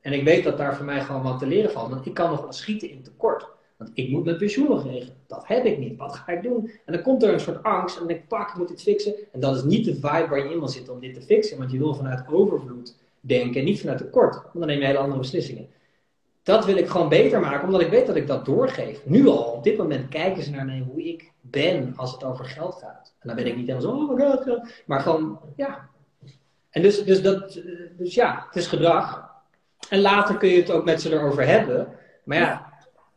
en 0.00 0.12
ik 0.12 0.24
weet 0.24 0.44
dat 0.44 0.58
daar 0.58 0.76
voor 0.76 0.84
mij 0.84 1.00
gewoon 1.00 1.22
wat 1.22 1.38
te 1.38 1.46
leren 1.46 1.70
valt. 1.70 1.90
Want 1.90 2.06
ik 2.06 2.14
kan 2.14 2.30
nog 2.30 2.40
wel 2.40 2.52
schieten 2.52 2.90
in 2.90 3.02
tekort. 3.02 3.58
Want 3.80 3.92
ik 3.94 4.10
moet 4.10 4.24
mijn 4.24 4.36
pensioen 4.36 4.82
regelen. 4.82 5.16
Dat 5.26 5.46
heb 5.46 5.64
ik 5.64 5.78
niet. 5.78 5.96
Wat 5.96 6.16
ga 6.16 6.32
ik 6.32 6.42
doen? 6.42 6.70
En 6.84 6.92
dan 6.92 7.02
komt 7.02 7.22
er 7.22 7.32
een 7.32 7.40
soort 7.40 7.62
angst. 7.62 7.94
En 7.94 7.98
dan 7.98 8.08
denk 8.08 8.20
ik, 8.20 8.28
pak, 8.28 8.50
ik 8.50 8.56
moet 8.56 8.68
dit 8.68 8.82
fixen. 8.82 9.14
En 9.32 9.40
dat 9.40 9.56
is 9.56 9.62
niet 9.62 9.84
de 9.84 9.94
vibe 9.94 10.26
waar 10.28 10.38
je 10.38 10.52
in 10.52 10.58
wil 10.58 10.68
zitten 10.68 10.92
om 10.92 11.00
dit 11.00 11.14
te 11.14 11.22
fixen. 11.22 11.58
Want 11.58 11.70
je 11.70 11.78
wil 11.78 11.94
vanuit 11.94 12.28
overvloed 12.28 12.96
denken 13.20 13.60
en 13.60 13.64
niet 13.64 13.80
vanuit 13.80 13.98
tekort. 13.98 14.34
Want 14.34 14.54
dan 14.54 14.66
neem 14.66 14.78
je 14.78 14.86
hele 14.86 14.98
andere 14.98 15.20
beslissingen. 15.20 15.68
Dat 16.42 16.64
wil 16.64 16.76
ik 16.76 16.88
gewoon 16.88 17.08
beter 17.08 17.40
maken, 17.40 17.66
omdat 17.66 17.80
ik 17.80 17.90
weet 17.90 18.06
dat 18.06 18.16
ik 18.16 18.26
dat 18.26 18.44
doorgeef. 18.44 19.06
Nu 19.06 19.26
al, 19.28 19.42
op 19.42 19.64
dit 19.64 19.76
moment 19.76 20.08
kijken 20.08 20.42
ze 20.42 20.50
naar 20.50 20.64
mij 20.64 20.84
hoe 20.90 21.08
ik 21.08 21.32
ben 21.40 21.92
als 21.96 22.12
het 22.12 22.24
over 22.24 22.44
geld 22.44 22.74
gaat. 22.74 23.14
En 23.18 23.28
dan 23.28 23.36
ben 23.36 23.46
ik 23.46 23.56
niet 23.56 23.66
helemaal 23.66 23.90
zo, 23.90 24.02
oh 24.02 24.16
my 24.16 24.24
god, 24.24 24.60
maar 24.86 25.00
gewoon, 25.00 25.40
ja. 25.56 25.88
En 26.70 26.82
dus, 26.82 27.04
dus, 27.04 27.22
dat, 27.22 27.60
dus 27.98 28.14
ja, 28.14 28.44
het 28.46 28.56
is 28.56 28.66
gedrag. 28.66 29.30
En 29.88 30.00
later 30.00 30.36
kun 30.36 30.48
je 30.48 30.60
het 30.60 30.70
ook 30.70 30.84
met 30.84 31.02
ze 31.02 31.12
erover 31.12 31.46
hebben. 31.46 31.88
Maar 32.24 32.38
ja, 32.38 32.69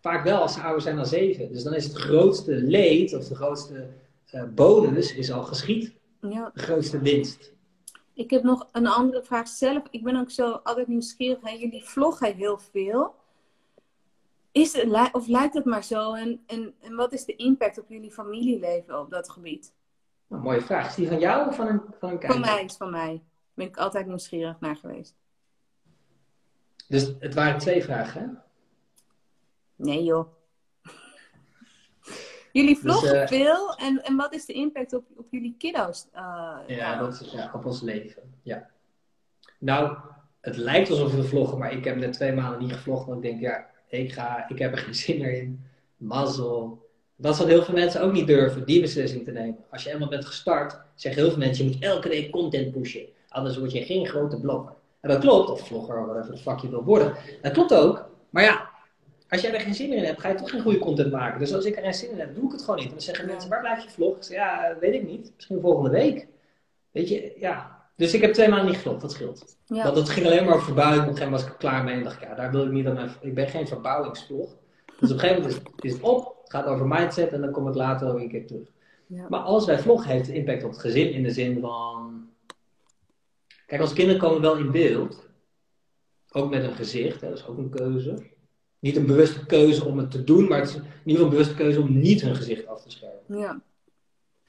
vaak 0.03 0.23
wel 0.23 0.41
als 0.41 0.53
ze 0.53 0.61
ouder 0.61 0.81
zijn 0.81 0.95
dan 0.95 1.05
zeven. 1.05 1.51
Dus 1.51 1.63
dan 1.63 1.73
is 1.73 1.83
het 1.83 1.95
grootste 1.95 2.55
leed 2.55 3.15
of 3.15 3.27
de 3.27 3.35
grootste 3.35 3.87
uh, 4.33 4.43
bonus 4.43 5.15
is 5.15 5.31
al 5.31 5.43
geschied. 5.43 5.93
Ja. 6.21 6.51
De 6.53 6.59
grootste 6.59 6.99
winst. 6.99 7.53
Ik 8.13 8.29
heb 8.29 8.43
nog 8.43 8.67
een 8.71 8.87
andere 8.87 9.23
vraag 9.23 9.47
zelf. 9.47 9.83
Ik 9.89 10.03
ben 10.03 10.15
ook 10.15 10.31
zo 10.31 10.51
altijd 10.51 10.87
nieuwsgierig. 10.87 11.37
Hè? 11.41 11.49
Jullie 11.49 11.83
vloggen 11.83 12.35
heel 12.35 12.57
veel. 12.57 13.15
Is 14.51 14.73
het, 14.73 15.09
of 15.11 15.27
lijkt 15.27 15.53
het 15.53 15.65
maar 15.65 15.83
zo? 15.83 16.13
En, 16.13 16.43
en, 16.47 16.73
en 16.79 16.95
wat 16.95 17.13
is 17.13 17.25
de 17.25 17.35
impact 17.35 17.79
op 17.79 17.89
jullie 17.89 18.11
familieleven 18.11 18.99
op 18.99 19.11
dat 19.11 19.29
gebied? 19.29 19.73
Nou, 20.27 20.43
mooie 20.43 20.61
vraag. 20.61 20.87
Is 20.87 20.95
die 20.95 21.07
van 21.07 21.19
jou 21.19 21.47
of 21.47 21.55
van 21.55 21.67
een, 21.67 21.81
van 21.99 22.09
een 22.09 22.19
kijker? 22.19 22.39
Van 22.39 22.55
mij, 22.55 22.63
is 22.63 22.77
van 22.77 22.91
mij. 22.91 23.23
Ben 23.53 23.67
ik 23.67 23.77
altijd 23.77 24.07
nieuwsgierig 24.07 24.59
naar 24.59 24.75
geweest. 24.75 25.15
Dus 26.87 27.13
het 27.19 27.33
waren 27.33 27.59
twee 27.59 27.83
vragen, 27.83 28.21
hè? 28.21 28.42
Nee 29.83 30.03
joh. 30.03 30.27
Jullie 32.51 32.77
vloggen 32.77 33.19
dus, 33.19 33.29
veel 33.29 33.75
en, 33.75 34.03
en 34.03 34.15
wat 34.15 34.33
is 34.33 34.45
de 34.45 34.53
impact 34.53 34.93
op, 34.93 35.03
op 35.15 35.25
jullie 35.31 35.55
kiddo's? 35.57 36.07
Uh, 36.15 36.57
ja, 36.67 36.99
dat 36.99 37.21
is 37.21 37.31
ja, 37.31 37.51
op 37.53 37.65
ons 37.65 37.81
leven. 37.81 38.21
Ja. 38.41 38.69
Nou, 39.59 39.97
het 40.41 40.57
lijkt 40.57 40.89
alsof 40.89 41.15
we 41.15 41.23
vloggen, 41.23 41.57
maar 41.57 41.71
ik 41.71 41.83
heb 41.83 41.95
net 41.95 42.13
twee 42.13 42.31
maanden 42.31 42.59
niet 42.59 42.73
gevlogd. 42.73 43.05
Want 43.05 43.23
ik 43.23 43.29
denk, 43.31 43.41
ja, 43.41 43.65
ik, 43.87 44.13
ga, 44.13 44.49
ik 44.49 44.59
heb 44.59 44.71
er 44.71 44.77
geen 44.77 44.95
zin 45.05 45.17
meer 45.19 45.41
in. 45.41 45.65
Mazzel. 45.97 46.89
Dat 47.15 47.33
is 47.33 47.39
wat 47.39 47.47
heel 47.47 47.63
veel 47.63 47.73
mensen 47.73 48.01
ook 48.01 48.11
niet 48.11 48.27
durven, 48.27 48.65
die 48.65 48.81
beslissing 48.81 49.25
te 49.25 49.31
nemen. 49.31 49.57
Als 49.69 49.83
je 49.83 49.91
eenmaal 49.91 50.09
bent 50.09 50.25
gestart, 50.25 50.79
zeggen 50.95 51.21
heel 51.21 51.31
veel 51.31 51.39
mensen, 51.39 51.65
je 51.65 51.71
moet 51.71 51.83
elke 51.83 52.09
week 52.09 52.31
content 52.31 52.71
pushen. 52.71 53.05
Anders 53.29 53.57
word 53.57 53.71
je 53.71 53.83
geen 53.83 54.07
grote 54.07 54.39
blogger. 54.39 54.73
En 54.99 55.09
dat 55.09 55.19
klopt, 55.19 55.49
of 55.49 55.67
vlogger, 55.67 55.99
of 55.99 56.05
wat 56.05 56.27
het 56.27 56.41
vakje 56.41 56.69
wil 56.69 56.83
worden. 56.83 57.13
Dat 57.41 57.51
klopt 57.51 57.73
ook. 57.73 58.09
Maar 58.29 58.43
ja, 58.43 58.69
als 59.33 59.41
jij 59.41 59.53
er 59.53 59.59
geen 59.59 59.75
zin 59.75 59.89
meer 59.89 59.97
in 59.97 60.03
hebt, 60.03 60.21
ga 60.21 60.29
je 60.29 60.35
toch 60.35 60.49
geen 60.49 60.61
goede 60.61 60.79
content 60.79 61.11
maken. 61.11 61.39
Dus 61.39 61.53
als 61.53 61.65
ik 61.65 61.75
er 61.75 61.83
geen 61.83 61.93
zin 61.93 62.11
in 62.11 62.19
heb, 62.19 62.35
doe 62.35 62.45
ik 62.45 62.51
het 62.51 62.61
gewoon 62.61 62.75
niet. 62.75 62.85
En 62.85 62.91
dan 62.91 63.01
zeggen 63.01 63.25
mensen, 63.25 63.49
waar 63.49 63.59
blijf 63.59 63.83
je 63.83 63.89
vlog? 63.89 64.15
Ik 64.15 64.23
zeg, 64.23 64.37
ja, 64.37 64.77
weet 64.79 64.93
ik 64.93 65.07
niet. 65.07 65.31
Misschien 65.35 65.61
volgende 65.61 65.89
week. 65.89 66.27
Weet 66.91 67.09
je, 67.09 67.33
ja. 67.37 67.81
Dus 67.95 68.13
ik 68.13 68.21
heb 68.21 68.33
twee 68.33 68.47
maanden 68.47 68.67
niet 68.67 68.75
gevlogd, 68.75 69.01
dat 69.01 69.11
scheelt. 69.11 69.57
Want 69.67 69.95
het 69.95 70.09
ging 70.09 70.25
alleen 70.25 70.45
maar 70.45 70.53
over 70.53 70.65
verbouwing. 70.65 71.01
Op 71.01 71.07
een 71.07 71.15
gegeven 71.15 71.31
moment 71.31 71.41
was 71.41 71.55
ik 71.55 71.63
er 71.63 71.69
klaar 71.69 71.83
mee 71.83 71.95
en 71.95 72.03
dacht 72.03 72.21
ik, 72.21 72.27
ja, 72.27 72.35
daar 72.35 72.51
wil 72.51 72.65
ik 72.65 72.71
niet 72.71 72.87
aan 72.87 72.93
mijn... 72.93 73.11
Ik 73.21 73.33
ben 73.35 73.47
geen 73.47 73.67
verbouwingsvlog. 73.67 74.55
Dus 74.99 75.11
op 75.11 75.15
een 75.15 75.19
gegeven 75.19 75.41
moment 75.41 75.61
is, 75.81 75.91
het 75.93 76.01
op, 76.01 76.37
het 76.41 76.51
gaat 76.51 76.65
over 76.65 76.87
mindset 76.87 77.31
en 77.31 77.41
dan 77.41 77.51
kom 77.51 77.67
ik 77.67 77.75
later 77.75 78.13
weer 78.13 78.23
een 78.23 78.29
keer 78.29 78.47
terug. 78.47 78.67
Ja. 79.07 79.25
Maar 79.29 79.39
als 79.39 79.65
wij 79.65 79.79
vloggen, 79.79 80.11
heeft 80.11 80.27
impact 80.27 80.63
op 80.63 80.71
het 80.71 80.79
gezin 80.79 81.11
in 81.11 81.23
de 81.23 81.31
zin 81.31 81.59
van... 81.61 82.29
Kijk, 83.65 83.81
als 83.81 83.93
kinderen 83.93 84.21
komen 84.21 84.41
wel 84.41 84.57
in 84.57 84.71
beeld. 84.71 85.27
Ook 86.31 86.49
met 86.49 86.63
een 86.63 86.75
gezicht, 86.75 87.21
hè, 87.21 87.29
dat 87.29 87.37
is 87.37 87.47
ook 87.47 87.57
een 87.57 87.69
keuze 87.69 88.31
niet 88.83 88.95
een 88.95 89.05
bewuste 89.05 89.45
keuze 89.45 89.85
om 89.85 89.97
het 89.97 90.11
te 90.11 90.23
doen, 90.23 90.47
maar 90.47 90.59
het 90.59 90.69
is 90.69 90.75
in 90.75 90.81
ieder 90.81 91.03
geval 91.05 91.23
een 91.25 91.29
bewuste 91.29 91.55
keuze 91.55 91.81
om 91.81 91.99
niet 91.99 92.21
hun 92.21 92.35
gezicht 92.35 92.67
af 92.67 92.81
te 92.81 92.89
schermen. 92.89 93.21
Ja. 93.27 93.61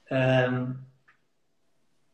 Ehm, 0.03 0.71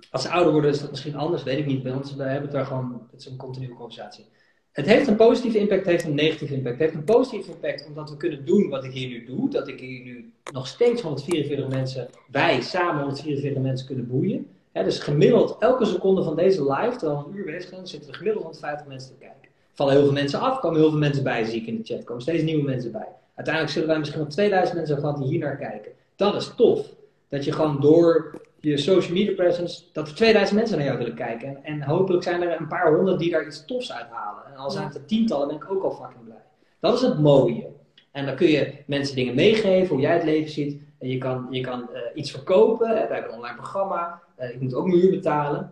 als 0.09 0.21
ze 0.21 0.29
ouder 0.29 0.51
worden 0.51 0.71
is 0.71 0.79
dat 0.79 0.89
misschien 0.89 1.15
anders, 1.15 1.43
weet 1.43 1.57
ik 1.57 1.65
niet. 1.65 1.83
Bij 1.83 1.91
ons 1.91 2.15
we 2.15 2.23
hebben 2.23 2.41
het 2.41 2.51
daar 2.51 2.65
gewoon, 2.65 3.07
het 3.11 3.19
is 3.19 3.25
een 3.25 3.37
continue 3.37 3.69
conversatie. 3.69 4.25
Het 4.71 4.85
heeft 4.85 5.07
een 5.07 5.15
positieve 5.15 5.57
impact, 5.57 5.79
het 5.79 5.89
heeft 5.89 6.03
een 6.03 6.15
negatieve 6.15 6.53
impact. 6.53 6.79
Het 6.79 6.83
heeft 6.83 6.97
een 6.99 7.13
positieve 7.15 7.51
impact 7.51 7.85
omdat 7.87 8.09
we 8.09 8.17
kunnen 8.17 8.45
doen 8.45 8.69
wat 8.69 8.83
ik 8.83 8.91
hier 8.91 9.07
nu 9.07 9.25
doe. 9.25 9.49
Dat 9.49 9.67
ik 9.67 9.79
hier 9.79 10.03
nu 10.03 10.33
nog 10.51 10.67
steeds 10.67 11.01
144 11.01 11.67
mensen, 11.67 12.09
wij 12.31 12.61
samen 12.61 13.01
144 13.01 13.61
mensen 13.61 13.87
kunnen 13.87 14.07
boeien. 14.07 14.47
dus 14.71 14.99
gemiddeld 14.99 15.55
elke 15.59 15.85
seconde 15.85 16.23
van 16.23 16.35
deze 16.35 16.73
live, 16.73 16.97
terwijl 16.97 17.23
we 17.23 17.29
een 17.29 17.37
uur 17.37 17.45
bezig 17.45 17.69
zijn, 17.69 17.87
zitten 17.87 18.09
er 18.09 18.15
gemiddeld 18.15 18.43
150 18.43 18.87
mensen 18.87 19.09
te 19.09 19.17
kijken 19.17 19.40
vallen 19.81 19.95
heel 19.95 20.05
veel 20.05 20.21
mensen 20.21 20.39
af, 20.39 20.59
komen 20.59 20.79
heel 20.79 20.89
veel 20.89 20.99
mensen 20.99 21.23
bij, 21.23 21.43
zie 21.43 21.61
ik 21.61 21.67
in 21.67 21.77
de 21.77 21.83
chat. 21.83 22.03
komen 22.03 22.21
steeds 22.21 22.43
nieuwe 22.43 22.63
mensen 22.63 22.91
bij. 22.91 23.07
Uiteindelijk 23.35 23.73
zullen 23.73 23.89
wij 23.89 23.99
misschien 23.99 24.21
wel 24.21 24.29
2000 24.29 24.77
mensen 24.77 24.97
gehad 24.97 25.17
die 25.17 25.27
hier 25.27 25.39
naar 25.39 25.57
kijken. 25.57 25.91
Dat 26.15 26.35
is 26.35 26.53
tof. 26.55 26.87
Dat 27.29 27.45
je 27.45 27.51
gewoon 27.51 27.81
door 27.81 28.41
je 28.59 28.77
social 28.77 29.13
media 29.13 29.33
presence, 29.33 29.83
dat 29.93 30.07
er 30.07 30.15
2000 30.15 30.57
mensen 30.57 30.77
naar 30.77 30.85
jou 30.85 30.97
willen 30.97 31.15
kijken. 31.15 31.47
En, 31.47 31.63
en 31.63 31.81
hopelijk 31.81 32.23
zijn 32.23 32.41
er 32.41 32.59
een 32.59 32.67
paar 32.67 32.95
honderd 32.95 33.19
die 33.19 33.31
daar 33.31 33.45
iets 33.45 33.65
tofs 33.65 33.91
uithalen. 33.91 34.45
En 34.45 34.55
al 34.55 34.71
zijn 34.71 34.85
het 34.85 34.95
er 34.95 35.05
tientallen, 35.05 35.47
ben 35.47 35.55
ik 35.55 35.71
ook 35.71 35.83
al 35.83 35.91
fucking 35.91 36.23
blij. 36.23 36.43
Dat 36.79 36.93
is 36.93 37.01
het 37.01 37.19
mooie. 37.19 37.67
En 38.11 38.25
dan 38.25 38.35
kun 38.35 38.47
je 38.47 38.73
mensen 38.85 39.15
dingen 39.15 39.35
meegeven, 39.35 39.87
hoe 39.87 40.01
jij 40.01 40.13
het 40.13 40.23
leven 40.23 40.51
ziet. 40.51 40.81
En 40.99 41.09
je 41.09 41.17
kan, 41.17 41.47
je 41.49 41.61
kan 41.61 41.89
uh, 41.93 41.99
iets 42.13 42.31
verkopen. 42.31 42.89
Wij 42.89 43.07
hebben 43.09 43.29
een 43.29 43.35
online 43.35 43.55
programma. 43.55 44.21
Uh, 44.39 44.49
ik 44.49 44.61
moet 44.61 44.73
ook 44.73 44.87
mijn 44.87 44.99
huur 44.99 45.11
betalen. 45.11 45.71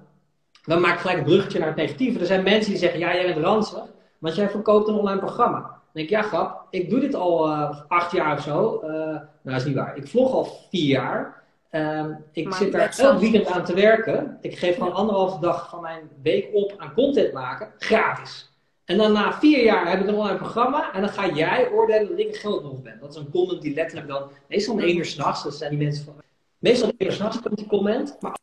Dan 0.66 0.82
maak 0.82 0.94
ik 0.94 1.00
gelijk 1.00 1.18
een 1.18 1.24
bruggetje 1.24 1.60
naar 1.60 1.68
het 1.68 1.78
negatieve. 1.78 2.20
Er 2.20 2.26
zijn 2.26 2.44
mensen 2.44 2.72
die 2.72 2.80
zeggen, 2.80 3.00
ja, 3.00 3.14
jij 3.14 3.34
bent 3.34 3.46
ranzig. 3.46 3.84
Want 4.20 4.36
jij 4.36 4.50
verkoopt 4.50 4.88
een 4.88 4.96
online 4.96 5.20
programma. 5.20 5.60
Dan 5.60 5.80
denk 5.92 6.10
ik, 6.10 6.14
ja 6.14 6.22
grap, 6.22 6.68
ik 6.70 6.90
doe 6.90 7.00
dit 7.00 7.16
al 7.16 7.50
uh, 7.50 7.82
acht 7.88 8.12
jaar 8.12 8.38
of 8.38 8.44
zo. 8.44 8.82
Uh, 8.84 8.90
nou, 8.90 9.28
dat 9.44 9.56
is 9.56 9.66
niet 9.66 9.76
waar. 9.76 9.98
Ik 9.98 10.08
vlog 10.08 10.34
al 10.34 10.46
vier 10.70 10.88
jaar. 10.88 11.44
Uh, 11.72 12.06
ik 12.32 12.54
zit 12.54 12.72
daar 12.72 12.96
elk 12.98 13.20
weekend 13.20 13.48
aan 13.48 13.64
te 13.64 13.74
werken. 13.74 14.38
Ik 14.42 14.58
geef 14.58 14.78
gewoon 14.78 14.94
anderhalve 14.94 15.40
dag 15.40 15.70
van 15.70 15.82
mijn 15.82 16.10
week 16.22 16.50
op 16.54 16.74
aan 16.78 16.94
content 16.94 17.34
maken. 17.34 17.72
Gratis. 17.78 18.52
En 18.86 18.98
dan 18.98 19.12
na 19.12 19.34
vier 19.34 19.64
jaar 19.64 19.90
heb 19.90 20.00
ik 20.00 20.08
een 20.08 20.16
online 20.16 20.38
programma. 20.38 20.94
En 20.94 21.02
dan 21.02 21.10
ga 21.10 21.30
jij 21.30 21.72
oordelen 21.72 22.10
dat 22.10 22.20
ik 22.20 22.28
een 22.28 22.34
geld 22.34 22.64
nog 22.64 22.82
ben. 22.82 23.00
Dat 23.00 23.10
is 23.10 23.16
een 23.16 23.32
comment 23.32 23.62
die 23.62 23.74
letterlijk 23.74 24.08
dan... 24.08 24.30
Meestal 24.48 24.74
om 24.74 24.80
één 24.80 24.98
uur 24.98 25.06
s'nachts. 25.06 25.44
Dat 25.44 25.54
zijn 25.54 25.70
die 25.70 25.80
mensen 25.80 26.06
van... 26.06 26.16
Meestal 26.58 26.90
om 26.90 26.96
één 26.98 27.10
uur 27.10 27.16
s'nachts 27.16 27.42
komt 27.42 27.58
die 27.58 27.68
comment. 27.68 28.18
Maar 28.20 28.38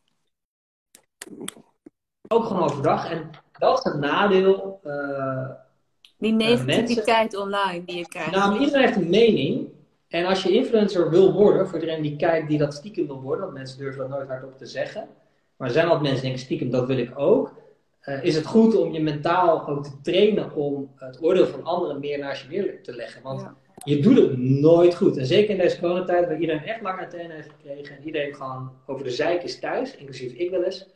ook 2.27 2.45
gewoon 2.45 2.63
overdag. 2.63 3.11
En 3.11 3.29
dat 3.57 3.77
is 3.77 3.83
het 3.83 3.99
nadeel... 3.99 4.79
Uh, 4.83 5.49
die 6.17 6.33
negativiteit 6.33 7.37
online 7.37 7.85
die 7.85 7.97
je 7.97 8.07
krijgt. 8.07 8.31
Nou, 8.31 8.59
iedereen 8.59 8.81
heeft 8.81 8.95
een 8.95 9.09
mening. 9.09 9.67
En 10.07 10.25
als 10.25 10.43
je 10.43 10.51
influencer 10.51 11.09
wil 11.09 11.33
worden, 11.33 11.67
voor 11.67 11.79
iedereen 11.79 12.01
die 12.01 12.15
kijkt 12.15 12.47
die 12.47 12.57
dat 12.57 12.73
stiekem 12.73 13.07
wil 13.07 13.21
worden, 13.21 13.45
want 13.45 13.57
mensen 13.57 13.77
durven 13.77 13.99
dat 13.99 14.09
nooit 14.09 14.27
hardop 14.27 14.57
te 14.57 14.65
zeggen. 14.65 15.07
Maar 15.57 15.67
er 15.67 15.73
zijn 15.73 15.85
altijd 15.85 16.03
mensen 16.03 16.21
die 16.21 16.29
denken 16.29 16.45
stiekem, 16.45 16.69
dat 16.69 16.87
wil 16.87 16.97
ik 16.97 17.19
ook. 17.19 17.53
Uh, 18.03 18.23
is 18.23 18.35
het 18.35 18.45
goed 18.45 18.75
om 18.75 18.93
je 18.93 19.01
mentaal 19.01 19.67
ook 19.67 19.83
te 19.83 20.01
trainen 20.01 20.55
om 20.55 20.91
het 20.95 21.23
oordeel 21.23 21.47
van 21.47 21.63
anderen 21.63 21.99
meer 21.99 22.19
naast 22.19 22.41
je 22.41 22.47
neer 22.49 22.83
te 22.83 22.95
leggen. 22.95 23.21
Want 23.21 23.47
je 23.83 23.99
doet 23.99 24.17
het 24.17 24.37
nooit 24.37 24.95
goed. 24.95 25.17
En 25.17 25.25
zeker 25.25 25.49
in 25.49 25.57
deze 25.57 25.79
coronatijd, 25.79 26.27
waar 26.27 26.39
iedereen 26.39 26.63
echt 26.63 26.81
lange 26.81 27.07
tenen 27.07 27.35
heeft 27.35 27.49
gekregen 27.49 27.97
en 27.97 28.05
iedereen 28.05 28.35
gewoon 28.35 28.71
over 28.85 29.03
de 29.03 29.11
zeik 29.11 29.43
is 29.43 29.59
thuis, 29.59 29.95
inclusief 29.95 30.33
ik 30.33 30.49
wel 30.49 30.63
eens 30.63 30.87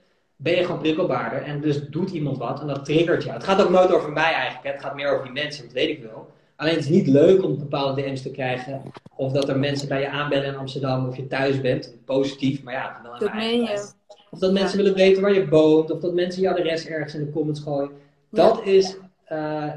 ben 0.41 0.55
je 0.55 0.65
gewoon 0.65 0.79
prikkelbaarder. 0.79 1.41
En 1.43 1.61
dus 1.61 1.89
doet 1.89 2.09
iemand 2.09 2.37
wat 2.37 2.61
en 2.61 2.67
dat 2.67 2.85
triggert 2.85 3.23
jou. 3.23 3.35
Het 3.35 3.43
gaat 3.43 3.61
ook 3.61 3.69
nooit 3.69 3.91
over 3.91 4.11
mij 4.11 4.33
eigenlijk. 4.33 4.73
Het 4.75 4.81
gaat 4.81 4.95
meer 4.95 5.11
over 5.11 5.23
die 5.23 5.33
mensen, 5.33 5.63
dat 5.63 5.73
weet 5.73 5.89
ik 5.89 6.03
wel. 6.03 6.29
Alleen 6.55 6.73
het 6.73 6.83
is 6.83 6.89
niet 6.89 7.07
leuk 7.07 7.43
om 7.43 7.57
bepaalde 7.57 8.01
DM's 8.01 8.21
te 8.21 8.31
krijgen. 8.31 8.81
Of 9.15 9.31
dat 9.31 9.49
er 9.49 9.59
mensen 9.59 9.87
bij 9.87 10.01
je 10.01 10.09
aanbellen 10.09 10.45
in 10.45 10.55
Amsterdam 10.55 11.07
of 11.07 11.15
je 11.15 11.27
thuis 11.27 11.61
bent. 11.61 11.95
Positief, 12.05 12.63
maar 12.63 12.73
ja, 12.73 12.97
in 12.97 13.19
dat 13.19 13.33
meen 13.33 13.61
je. 13.61 13.89
Of 14.29 14.39
dat 14.39 14.53
mensen 14.53 14.77
willen 14.77 14.93
weten 14.93 15.21
waar 15.21 15.33
je 15.33 15.47
woont. 15.47 15.91
Of 15.91 15.99
dat 15.99 16.13
mensen 16.13 16.41
je 16.41 16.49
adres 16.49 16.85
ergens 16.85 17.13
in 17.13 17.25
de 17.25 17.31
comments 17.31 17.59
gooien. 17.59 17.91
Dat 18.31 18.65
is... 18.65 18.97
Uh, 19.31 19.71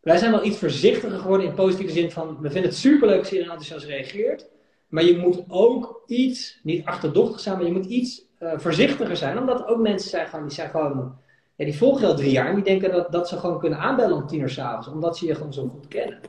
wij 0.00 0.16
zijn 0.18 0.30
wel 0.30 0.44
iets 0.44 0.58
voorzichtiger 0.58 1.18
geworden 1.18 1.46
in 1.46 1.54
positieve 1.54 1.92
zin 1.92 2.10
van... 2.10 2.38
We 2.40 2.50
vinden 2.50 2.70
het 2.70 2.80
superleuk 2.80 3.18
als 3.18 3.32
iedereen 3.32 3.52
enthousiast 3.52 3.86
reageert. 3.86 4.46
Maar 4.88 5.04
je 5.04 5.16
moet 5.16 5.44
ook 5.48 6.02
iets, 6.06 6.60
niet 6.62 6.84
achterdochtig 6.84 7.40
zijn, 7.40 7.56
maar 7.56 7.66
je 7.66 7.72
moet 7.72 7.86
iets 7.86 8.24
uh, 8.42 8.58
voorzichtiger 8.58 9.16
zijn. 9.16 9.38
Omdat 9.38 9.66
ook 9.66 9.80
mensen 9.80 10.10
zijn, 10.10 10.26
gewoon, 10.26 10.46
die 10.46 10.54
zijn 10.54 10.70
gewoon, 10.70 11.18
ja, 11.56 11.64
die 11.64 11.76
volgen 11.76 12.00
je 12.00 12.06
al 12.06 12.16
drie 12.16 12.30
jaar 12.30 12.46
en 12.46 12.54
die 12.54 12.64
denken 12.64 12.92
dat, 12.92 13.12
dat 13.12 13.28
ze 13.28 13.38
gewoon 13.38 13.58
kunnen 13.58 13.78
aanbellen 13.78 14.16
om 14.16 14.26
tien 14.26 14.40
uur 14.40 14.48
s'avonds, 14.48 14.88
omdat 14.88 15.18
ze 15.18 15.26
je 15.26 15.34
gewoon 15.34 15.52
zo 15.52 15.68
goed 15.68 15.88
kennen. 15.88 16.20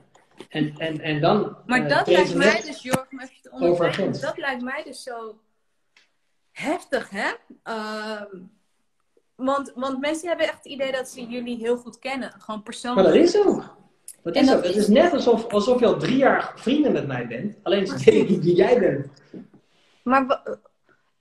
En, 0.50 0.74
en, 0.78 1.00
en 1.00 1.22
dan. 1.22 1.58
Maar 1.66 1.82
uh, 1.82 1.90
dat 1.90 2.08
lijkt 2.08 2.36
mij 2.36 2.62
dus, 2.62 2.82
Jorg, 2.82 3.08
over 3.52 4.12
dat 4.22 4.38
lijkt 4.38 4.62
mij 4.62 4.84
dus 4.84 5.04
zo 5.04 5.40
heftig, 6.52 7.10
hè? 7.10 7.32
Uh, 7.68 8.22
want, 9.36 9.72
want 9.76 10.00
mensen 10.00 10.28
hebben 10.28 10.48
echt 10.48 10.58
het 10.58 10.66
idee 10.66 10.92
dat 10.92 11.10
ze 11.10 11.26
jullie 11.26 11.58
heel 11.58 11.78
goed 11.78 12.00
kennen, 12.00 12.34
gewoon 12.38 12.64
persoonlijk. 12.64 13.08
Maar 13.08 13.18
dat 13.18 13.26
is 13.28 13.38
ook. 13.38 13.76
Dat 14.22 14.36
is 14.36 14.54
ook. 14.54 14.64
Het 14.64 14.76
is 14.76 14.88
net 14.88 15.14
alsof, 15.14 15.48
alsof 15.48 15.80
je 15.80 15.86
al 15.86 15.98
drie 15.98 16.18
jaar 16.18 16.54
vrienden 16.56 16.92
met 16.92 17.08
mij 17.08 17.28
bent, 17.28 17.58
alleen 17.64 17.88
ze 17.88 17.98
weten 17.98 18.32
niet 18.34 18.44
wie 18.44 18.56
jij 18.56 18.80
bent. 18.80 19.08
Maar 20.04 20.44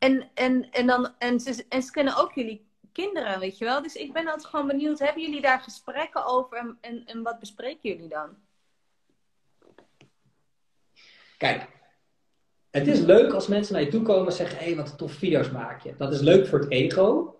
en, 0.02 0.30
en, 0.34 0.70
en, 0.70 0.86
dan, 0.86 1.08
en, 1.18 1.40
ze, 1.40 1.64
en 1.68 1.82
ze 1.82 1.90
kennen 1.90 2.16
ook 2.16 2.32
jullie 2.32 2.66
kinderen, 2.92 3.40
weet 3.40 3.58
je 3.58 3.64
wel. 3.64 3.82
Dus 3.82 3.94
ik 3.94 4.12
ben 4.12 4.26
altijd 4.26 4.44
gewoon 4.46 4.66
benieuwd, 4.66 4.98
hebben 4.98 5.22
jullie 5.22 5.40
daar 5.40 5.60
gesprekken 5.60 6.24
over 6.26 6.56
en, 6.56 6.78
en, 6.80 7.02
en 7.06 7.22
wat 7.22 7.38
bespreken 7.38 7.90
jullie 7.90 8.08
dan? 8.08 8.28
Kijk, 11.36 11.66
het 12.70 12.86
is 12.86 13.00
leuk 13.00 13.32
als 13.32 13.46
mensen 13.46 13.74
naar 13.74 13.82
je 13.82 13.90
toe 13.90 14.02
komen 14.02 14.26
en 14.26 14.32
zeggen: 14.32 14.58
hé, 14.58 14.64
hey, 14.64 14.76
wat 14.76 14.98
tof 14.98 15.12
video's 15.12 15.50
maak 15.50 15.82
je. 15.82 15.94
Dat 15.96 16.12
is 16.12 16.20
leuk 16.20 16.46
voor 16.46 16.58
het 16.58 16.70
ego. 16.70 17.36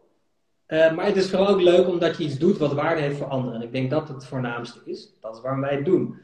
Uh, 0.69 0.93
maar 0.93 1.07
het 1.07 1.17
is 1.17 1.31
vooral 1.31 1.49
ook 1.49 1.61
leuk 1.61 1.89
omdat 1.89 2.17
je 2.17 2.25
iets 2.25 2.39
doet 2.39 2.59
wat 2.59 2.73
waarde 2.73 3.01
heeft 3.01 3.17
voor 3.17 3.27
anderen. 3.27 3.61
En 3.61 3.67
ik 3.67 3.73
denk 3.73 3.91
dat 3.91 4.09
het 4.09 4.27
voornaamste 4.27 4.81
is. 4.85 5.13
Dat 5.21 5.35
is 5.35 5.43
waarom 5.43 5.61
wij 5.61 5.75
het 5.75 5.85
doen. 5.85 6.21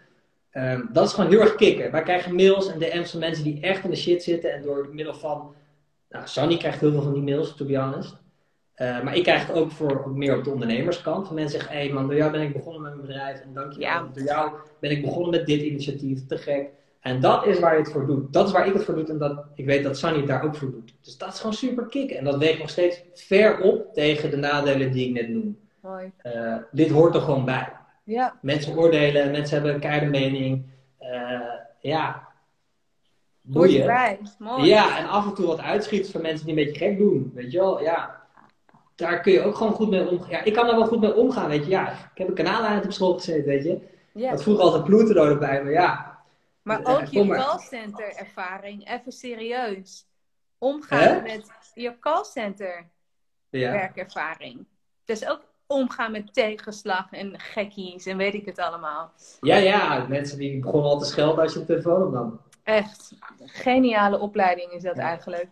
Uh, 0.52 0.80
dat 0.92 1.06
is 1.06 1.12
gewoon 1.12 1.30
heel 1.30 1.40
erg 1.40 1.54
kicken. 1.54 1.90
Wij 1.90 2.02
krijgen 2.02 2.34
mails 2.34 2.72
en 2.72 2.78
DM's 2.78 3.10
van 3.10 3.20
mensen 3.20 3.44
die 3.44 3.60
echt 3.60 3.84
in 3.84 3.90
de 3.90 3.96
shit 3.96 4.22
zitten 4.22 4.52
en 4.52 4.62
door 4.62 4.88
middel 4.92 5.14
van 5.14 5.54
nou, 6.08 6.26
Sunny 6.26 6.56
krijgt 6.56 6.80
heel 6.80 6.92
veel 6.92 7.02
van 7.02 7.12
die 7.12 7.22
mails, 7.22 7.56
to 7.56 7.64
be 7.64 7.78
honest. 7.78 8.16
Uh, 8.76 9.02
maar 9.02 9.16
ik 9.16 9.22
krijg 9.22 9.46
het 9.46 9.56
ook 9.56 9.70
voor 9.70 10.10
meer 10.10 10.36
op 10.36 10.44
de 10.44 10.50
ondernemerskant. 10.50 11.26
Van 11.26 11.34
mensen 11.34 11.58
zeggen, 11.58 11.76
hé 11.76 11.84
hey 11.84 11.92
man, 11.92 12.06
door 12.06 12.16
jou 12.16 12.30
ben 12.30 12.40
ik 12.40 12.52
begonnen 12.52 12.82
met 12.82 12.94
mijn 12.94 13.06
bedrijf. 13.06 13.40
En 13.40 13.54
dank 13.54 13.72
je 13.72 13.80
ja. 13.80 14.08
Door 14.12 14.24
jou 14.24 14.52
ben 14.80 14.90
ik 14.90 15.02
begonnen 15.02 15.30
met 15.30 15.46
dit 15.46 15.62
initiatief. 15.62 16.26
Te 16.26 16.38
gek. 16.38 16.68
En 17.00 17.20
dat 17.20 17.46
is 17.46 17.58
waar 17.58 17.72
je 17.72 17.82
het 17.82 17.92
voor 17.92 18.06
doet. 18.06 18.32
Dat 18.32 18.46
is 18.46 18.52
waar 18.52 18.66
ik 18.66 18.72
het 18.72 18.84
voor 18.84 18.94
doe. 18.94 19.06
En 19.06 19.18
dat, 19.18 19.44
ik 19.54 19.66
weet 19.66 19.84
dat 19.84 19.98
Sunny 19.98 20.16
het 20.18 20.26
daar 20.26 20.44
ook 20.44 20.56
voor 20.56 20.70
doet. 20.70 20.94
Dus 21.00 21.18
dat 21.18 21.32
is 21.32 21.38
gewoon 21.38 21.54
super 21.54 21.86
kick. 21.86 22.10
En 22.10 22.24
dat 22.24 22.36
weegt 22.36 22.58
nog 22.58 22.70
steeds 22.70 23.02
ver 23.14 23.60
op 23.60 23.94
tegen 23.94 24.30
de 24.30 24.36
nadelen 24.36 24.92
die 24.92 25.08
ik 25.08 25.12
net 25.12 25.28
noem. 25.28 25.58
Uh, 26.22 26.56
dit 26.70 26.90
hoort 26.90 27.14
er 27.14 27.20
gewoon 27.20 27.44
bij. 27.44 27.72
Ja. 28.04 28.38
Mensen 28.42 28.76
oordelen, 28.76 29.30
mensen 29.30 29.54
hebben 29.54 29.74
een 29.74 29.80
keiharde 29.80 30.10
mening. 30.10 30.66
Uh, 31.00 31.40
ja, 31.80 32.27
boeien. 33.52 34.18
Mooi. 34.38 34.66
Ja, 34.68 34.98
en 34.98 35.08
af 35.08 35.26
en 35.26 35.34
toe 35.34 35.46
wat 35.46 35.60
uitschieten 35.60 36.12
van 36.12 36.20
mensen 36.22 36.46
die 36.46 36.56
een 36.58 36.64
beetje 36.64 36.78
gek 36.86 36.98
doen. 36.98 37.30
Weet 37.34 37.52
je 37.52 37.58
wel, 37.58 37.82
ja. 37.82 38.16
Daar 38.94 39.20
kun 39.20 39.32
je 39.32 39.42
ook 39.42 39.54
gewoon 39.56 39.72
goed 39.72 39.90
mee 39.90 40.08
omgaan. 40.08 40.30
Ja, 40.30 40.42
ik 40.44 40.52
kan 40.52 40.66
daar 40.66 40.76
wel 40.76 40.86
goed 40.86 41.00
mee 41.00 41.14
omgaan, 41.14 41.48
weet 41.48 41.64
je. 41.64 41.70
Ja, 41.70 41.90
ik 41.90 41.98
heb 42.18 42.28
een 42.28 42.34
kanaalleider 42.34 42.84
op 42.84 42.92
school 42.92 43.14
gezeten, 43.14 43.44
weet 43.44 43.64
je. 43.64 43.78
Ja. 44.12 44.30
Dat 44.30 44.42
vroeger 44.42 44.64
altijd 44.64 44.84
ploeter 44.84 45.16
erbij, 45.16 45.62
maar 45.62 45.72
ja. 45.72 46.18
Maar 46.62 46.80
ook 46.84 47.04
je 47.04 47.24
maar. 47.24 47.38
callcenter 47.38 48.14
ervaring, 48.16 48.90
even 48.90 49.12
serieus. 49.12 50.06
Omgaan 50.58 50.98
Hè? 50.98 51.20
met 51.22 51.50
je 51.74 51.98
callcenter 52.00 52.88
Ja. 53.50 53.72
werkervaring. 53.72 54.66
Dus 55.04 55.28
ook 55.28 55.40
omgaan 55.66 56.12
met 56.12 56.34
tegenslag 56.34 57.06
en 57.12 57.40
gekkies 57.40 58.06
en 58.06 58.16
weet 58.16 58.34
ik 58.34 58.46
het 58.46 58.58
allemaal. 58.58 59.12
ja, 59.40 59.56
ja, 59.56 60.06
mensen 60.08 60.38
die 60.38 60.60
begonnen 60.60 60.90
al 60.90 60.98
te 60.98 61.04
schelden 61.04 61.42
als 61.42 61.52
je 61.52 61.58
de 61.58 61.64
telefoon 61.64 62.02
opnam. 62.02 62.40
Echt, 62.68 63.12
geniale 63.38 64.18
opleiding 64.18 64.70
is 64.70 64.82
dat 64.82 64.96
eigenlijk. 64.96 65.48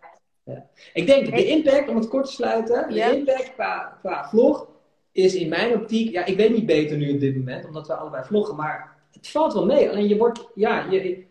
Ik 0.92 1.06
denk, 1.06 1.26
de 1.36 1.46
impact, 1.46 1.88
om 1.88 1.96
het 1.96 2.08
kort 2.08 2.26
te 2.26 2.32
sluiten, 2.32 2.94
Ja. 2.94 3.10
de 3.10 3.16
impact 3.16 3.54
qua, 3.54 3.98
qua 4.00 4.28
vlog 4.28 4.66
is 5.12 5.34
in 5.34 5.48
mijn 5.48 5.74
optiek, 5.74 6.10
ja, 6.10 6.24
ik 6.24 6.36
weet 6.36 6.50
niet 6.50 6.66
beter 6.66 6.96
nu 6.96 7.12
op 7.14 7.20
dit 7.20 7.36
moment, 7.36 7.66
omdat 7.66 7.86
we 7.86 7.94
allebei 7.94 8.24
vloggen, 8.24 8.56
maar 8.56 8.96
het 9.12 9.28
valt 9.28 9.52
wel 9.52 9.66
mee. 9.66 9.90
Alleen 9.90 10.08
je 10.08 10.16
wordt, 10.16 10.46
ja, 10.54 10.86
je, 10.90 11.24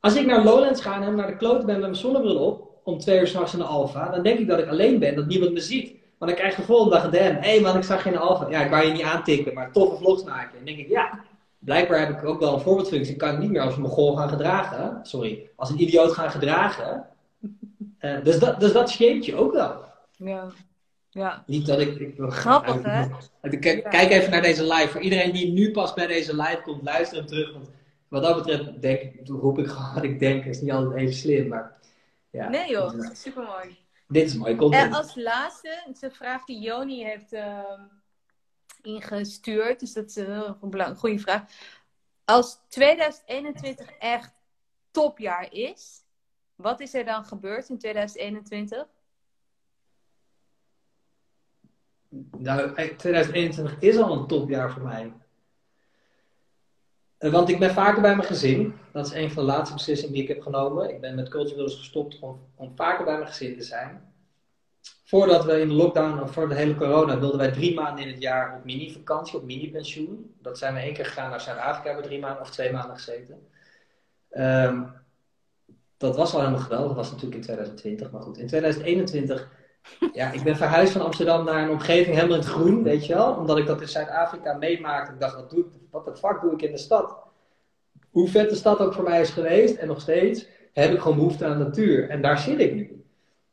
als 0.00 0.16
ik 0.16 0.26
naar 0.26 0.44
Lowlands 0.44 0.80
ga 0.80 1.02
en 1.02 1.14
naar 1.14 1.26
de 1.26 1.36
kloten 1.36 1.66
ben 1.66 1.74
met 1.74 1.84
mijn 1.84 1.94
zonnebril 1.94 2.38
op, 2.38 2.68
om 2.84 2.98
twee 2.98 3.18
uur 3.20 3.26
s'nachts 3.26 3.52
in 3.52 3.58
de 3.58 3.64
Alfa, 3.64 4.08
dan 4.10 4.22
denk 4.22 4.38
ik 4.38 4.48
dat 4.48 4.58
ik 4.58 4.68
alleen 4.68 4.98
ben, 4.98 5.14
dat 5.14 5.26
niemand 5.26 5.52
me 5.52 5.60
ziet. 5.60 5.96
Maar 6.18 6.28
dan 6.28 6.38
krijg 6.38 6.54
je 6.54 6.60
de 6.60 6.66
volgende 6.66 6.94
dag 6.94 7.04
een 7.04 7.10
DM, 7.10 7.40
hé 7.40 7.50
hey 7.50 7.60
man, 7.60 7.76
ik 7.76 7.82
zag 7.82 8.02
de 8.02 8.18
Alfa. 8.18 8.48
Ja, 8.50 8.64
ik 8.64 8.70
wou 8.70 8.86
je 8.86 8.92
niet 8.92 9.02
aantikken, 9.02 9.54
maar 9.54 9.72
toffe 9.72 9.96
vlogs 9.96 10.24
maken. 10.24 10.50
En 10.50 10.56
dan 10.56 10.64
denk 10.64 10.78
ik, 10.78 10.88
ja, 10.88 11.24
blijkbaar 11.64 11.98
heb 11.98 12.18
ik 12.18 12.24
ook 12.24 12.40
wel 12.40 12.54
een 12.54 12.60
voorbeeldfunctie. 12.60 13.12
Ik 13.12 13.18
kan 13.18 13.38
niet 13.38 13.50
meer 13.50 13.60
als 13.60 13.74
een 13.74 13.82
mogol 13.82 14.16
gaan 14.16 14.28
gedragen, 14.28 14.98
sorry, 15.02 15.50
als 15.56 15.70
een 15.70 15.82
idioot 15.82 16.12
gaan 16.12 16.30
gedragen. 16.30 17.06
Eh, 17.98 18.24
dus, 18.24 18.38
dat, 18.38 18.60
dus 18.60 18.72
dat 18.72 18.90
shape 18.90 19.24
je 19.26 19.36
ook 19.36 19.52
wel. 19.52 19.84
Ja, 20.16 20.46
ja. 21.10 21.42
Niet 21.46 21.66
dat 21.66 21.80
ik. 21.80 21.98
ik 21.98 22.14
Grappig, 22.18 22.82
hè? 22.82 23.06
Kijk, 23.58 23.90
kijk 23.90 24.10
even 24.10 24.30
naar 24.30 24.42
deze 24.42 24.62
live. 24.62 24.88
Voor 24.88 25.00
iedereen 25.00 25.32
die 25.32 25.52
nu 25.52 25.70
pas 25.70 25.94
bij 25.94 26.06
deze 26.06 26.36
live 26.36 26.60
komt, 26.62 26.82
luister 26.82 27.18
hem 27.18 27.26
terug. 27.26 27.52
Want 27.52 27.70
wat 28.08 28.22
dat 28.22 28.36
betreft, 28.36 28.82
denk, 28.82 29.28
roep 29.28 29.58
ik 29.58 29.66
gewoon 29.66 29.94
wat 29.94 30.02
ik 30.02 30.20
denk. 30.20 30.44
is 30.44 30.60
niet 30.60 30.72
altijd 30.72 31.00
even 31.00 31.14
slim, 31.14 31.48
maar. 31.48 31.78
Ja. 32.30 32.48
Nee 32.48 32.70
joh, 32.70 33.00
supermooi. 33.12 33.76
Dit 34.08 34.26
is 34.26 34.34
mooi 34.34 34.52
En 34.52 34.58
content. 34.58 34.94
als 34.94 35.14
laatste, 35.14 35.82
het 35.84 35.96
is 35.96 36.02
een 36.02 36.12
vraag 36.12 36.44
die 36.44 36.60
Joni 36.60 37.04
heeft 37.04 37.32
ehm, 37.32 37.80
ingestuurd. 38.82 39.80
Dus 39.80 39.92
dat 39.92 40.08
is 40.08 40.16
een 40.16 40.56
belang- 40.60 40.98
goede 40.98 41.18
vraag. 41.18 41.42
Als 42.24 42.58
2021 42.68 43.90
echt 43.98 44.32
topjaar 44.90 45.52
is, 45.52 46.02
wat 46.54 46.80
is 46.80 46.94
er 46.94 47.04
dan 47.04 47.24
gebeurd 47.24 47.68
in 47.68 47.78
2021? 47.78 48.86
Nou, 52.38 52.74
2021 52.96 53.80
is 53.80 53.96
al 53.96 54.12
een 54.18 54.26
topjaar 54.26 54.70
voor 54.72 54.82
mij. 54.82 55.12
Eh, 57.18 57.32
Want 57.32 57.48
ik 57.48 57.58
ben 57.58 57.74
vaker 57.74 58.02
bij 58.02 58.16
mijn 58.16 58.28
gezin. 58.28 58.78
Dat 58.92 59.06
is 59.06 59.12
een 59.12 59.30
van 59.30 59.46
de 59.46 59.52
laatste 59.52 59.74
beslissingen 59.74 60.14
die 60.14 60.22
ik 60.22 60.28
heb 60.28 60.40
genomen. 60.42 60.90
Ik 60.94 61.00
ben 61.00 61.14
met 61.14 61.28
Culture 61.28 61.62
gestopt 61.70 62.18
om, 62.18 62.40
om 62.54 62.76
vaker 62.76 63.04
bij 63.04 63.14
mijn 63.14 63.26
gezin 63.28 63.56
te 63.58 63.64
zijn. 63.64 64.11
Voordat 65.12 65.44
we 65.44 65.60
in 65.60 65.68
de 65.68 65.74
lockdown, 65.74 66.22
of 66.22 66.32
voor 66.32 66.48
de 66.48 66.54
hele 66.54 66.74
corona, 66.74 67.18
wilden 67.18 67.38
wij 67.38 67.50
drie 67.50 67.74
maanden 67.74 68.04
in 68.04 68.10
het 68.10 68.22
jaar 68.22 68.56
op 68.56 68.64
mini-vakantie, 68.64 69.38
op 69.38 69.44
mini-pensioen. 69.44 70.34
Dat 70.42 70.58
zijn 70.58 70.74
we 70.74 70.80
één 70.80 70.94
keer 70.94 71.04
gegaan 71.04 71.30
naar 71.30 71.40
Zuid-Afrika, 71.40 71.84
hebben 71.84 72.02
we 72.02 72.08
drie 72.08 72.20
maanden 72.20 72.40
of 72.40 72.50
twee 72.50 72.72
maanden 72.72 72.96
gezeten. 72.96 73.48
Ehm, 74.30 74.82
dat 75.96 76.16
was 76.16 76.32
al 76.32 76.38
helemaal 76.38 76.60
geweldig. 76.60 76.86
Dat 76.86 76.96
was 76.96 77.10
natuurlijk 77.10 77.34
in 77.36 77.42
2020, 77.42 78.10
maar 78.10 78.22
goed. 78.22 78.38
In 78.38 78.46
2021 78.46 79.50
ja, 80.12 80.30
ik 80.30 80.42
ben 80.42 80.56
verhuisd 80.56 80.92
van 80.92 81.04
Amsterdam 81.04 81.44
naar 81.44 81.62
een 81.62 81.70
omgeving 81.70 82.14
helemaal 82.14 82.36
in 82.36 82.42
het 82.42 82.50
groen, 82.50 82.82
weet 82.82 83.06
je 83.06 83.14
wel. 83.14 83.34
Omdat 83.34 83.58
ik 83.58 83.66
dat 83.66 83.80
in 83.80 83.88
Zuid-Afrika 83.88 84.52
meemaakte. 84.52 85.12
Ik 85.12 85.20
dacht, 85.20 85.34
wat, 85.34 85.50
doe 85.50 85.64
wat 85.90 86.04
de 86.04 86.16
fuck 86.16 86.40
doe 86.40 86.52
ik 86.52 86.62
in 86.62 86.72
de 86.72 86.78
stad? 86.78 87.16
Hoe 88.10 88.28
vet 88.28 88.50
de 88.50 88.56
stad 88.56 88.78
ook 88.78 88.94
voor 88.94 89.04
mij 89.04 89.20
is 89.20 89.30
geweest, 89.30 89.76
en 89.76 89.86
nog 89.86 90.00
steeds, 90.00 90.46
heb 90.72 90.92
ik 90.92 91.00
gewoon 91.00 91.16
behoefte 91.16 91.44
aan 91.44 91.58
natuur. 91.58 92.08
En 92.08 92.22
daar 92.22 92.38
zit 92.38 92.58
ik 92.58 92.74
nu. 92.74 93.01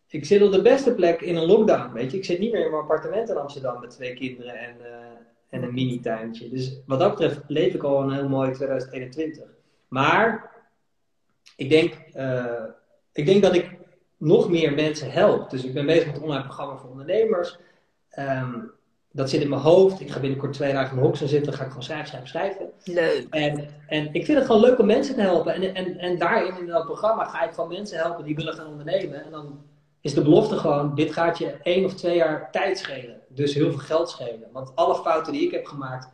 Ik 0.09 0.25
zit 0.25 0.41
op 0.41 0.51
de 0.51 0.61
beste 0.61 0.93
plek 0.93 1.21
in 1.21 1.35
een 1.35 1.45
lockdown, 1.45 1.93
weet 1.93 2.11
je. 2.11 2.17
Ik 2.17 2.25
zit 2.25 2.39
niet 2.39 2.51
meer 2.51 2.65
in 2.65 2.71
mijn 2.71 2.81
appartement 2.81 3.29
in 3.29 3.37
Amsterdam 3.37 3.79
met 3.79 3.89
twee 3.89 4.13
kinderen 4.13 4.55
en, 4.55 4.75
eh, 4.81 4.91
en 5.49 5.63
een 5.63 5.73
mini-tuintje. 5.73 6.49
Dus 6.49 6.79
wat 6.85 6.99
dat 6.99 7.09
betreft 7.09 7.41
leef 7.47 7.73
ik 7.73 7.83
al 7.83 8.01
een 8.01 8.13
heel 8.13 8.29
mooi 8.29 8.51
2021. 8.51 9.43
Maar, 9.87 10.51
ik 11.55 11.69
denk, 11.69 11.93
eh, 12.13 12.63
ik 13.13 13.25
denk 13.25 13.41
dat 13.41 13.55
ik 13.55 13.77
nog 14.17 14.49
meer 14.49 14.73
mensen 14.73 15.11
helpt. 15.11 15.51
Dus 15.51 15.63
ik 15.63 15.73
ben 15.73 15.85
bezig 15.85 16.05
met 16.05 16.15
een 16.15 16.21
online 16.21 16.43
programma 16.43 16.77
voor 16.77 16.89
ondernemers. 16.89 17.57
Ehm, 18.09 18.59
dat 19.11 19.29
zit 19.29 19.41
in 19.41 19.49
mijn 19.49 19.61
hoofd. 19.61 19.99
Ik 19.99 20.11
ga 20.11 20.19
binnenkort 20.19 20.53
twee 20.53 20.73
dagen 20.73 20.97
in 20.97 21.03
Hoxton 21.03 21.27
zitten. 21.27 21.53
ga 21.53 21.63
ik 21.63 21.67
gewoon 21.67 21.83
schrijven, 21.83 22.07
schrijven, 22.07 22.29
schrijven. 22.29 22.71
Leuk. 22.83 23.27
En, 23.29 23.67
en 23.87 24.13
ik 24.13 24.25
vind 24.25 24.37
het 24.37 24.47
gewoon 24.47 24.61
leuk 24.61 24.79
om 24.79 24.85
mensen 24.85 25.15
te 25.15 25.21
helpen. 25.21 25.53
En, 25.53 25.75
en, 25.75 25.97
en 25.97 26.17
daarin 26.17 26.59
in 26.59 26.65
dat 26.65 26.85
programma 26.85 27.25
ga 27.25 27.43
ik 27.43 27.53
gewoon 27.53 27.69
mensen 27.69 27.97
helpen 27.97 28.25
die 28.25 28.35
willen 28.35 28.53
gaan 28.53 28.67
ondernemen. 28.67 29.23
En 29.23 29.31
dan 29.31 29.61
is 30.01 30.13
de 30.13 30.21
belofte 30.21 30.57
gewoon, 30.57 30.95
dit 30.95 31.13
gaat 31.13 31.37
je 31.37 31.57
één 31.63 31.85
of 31.85 31.93
twee 31.93 32.15
jaar 32.15 32.51
tijd 32.51 32.77
schelen. 32.77 33.21
Dus 33.27 33.53
heel 33.53 33.69
veel 33.69 33.79
geld 33.79 34.09
schelen. 34.09 34.49
Want 34.51 34.75
alle 34.75 34.95
fouten 34.95 35.33
die 35.33 35.45
ik 35.45 35.51
heb 35.51 35.65
gemaakt, 35.65 36.09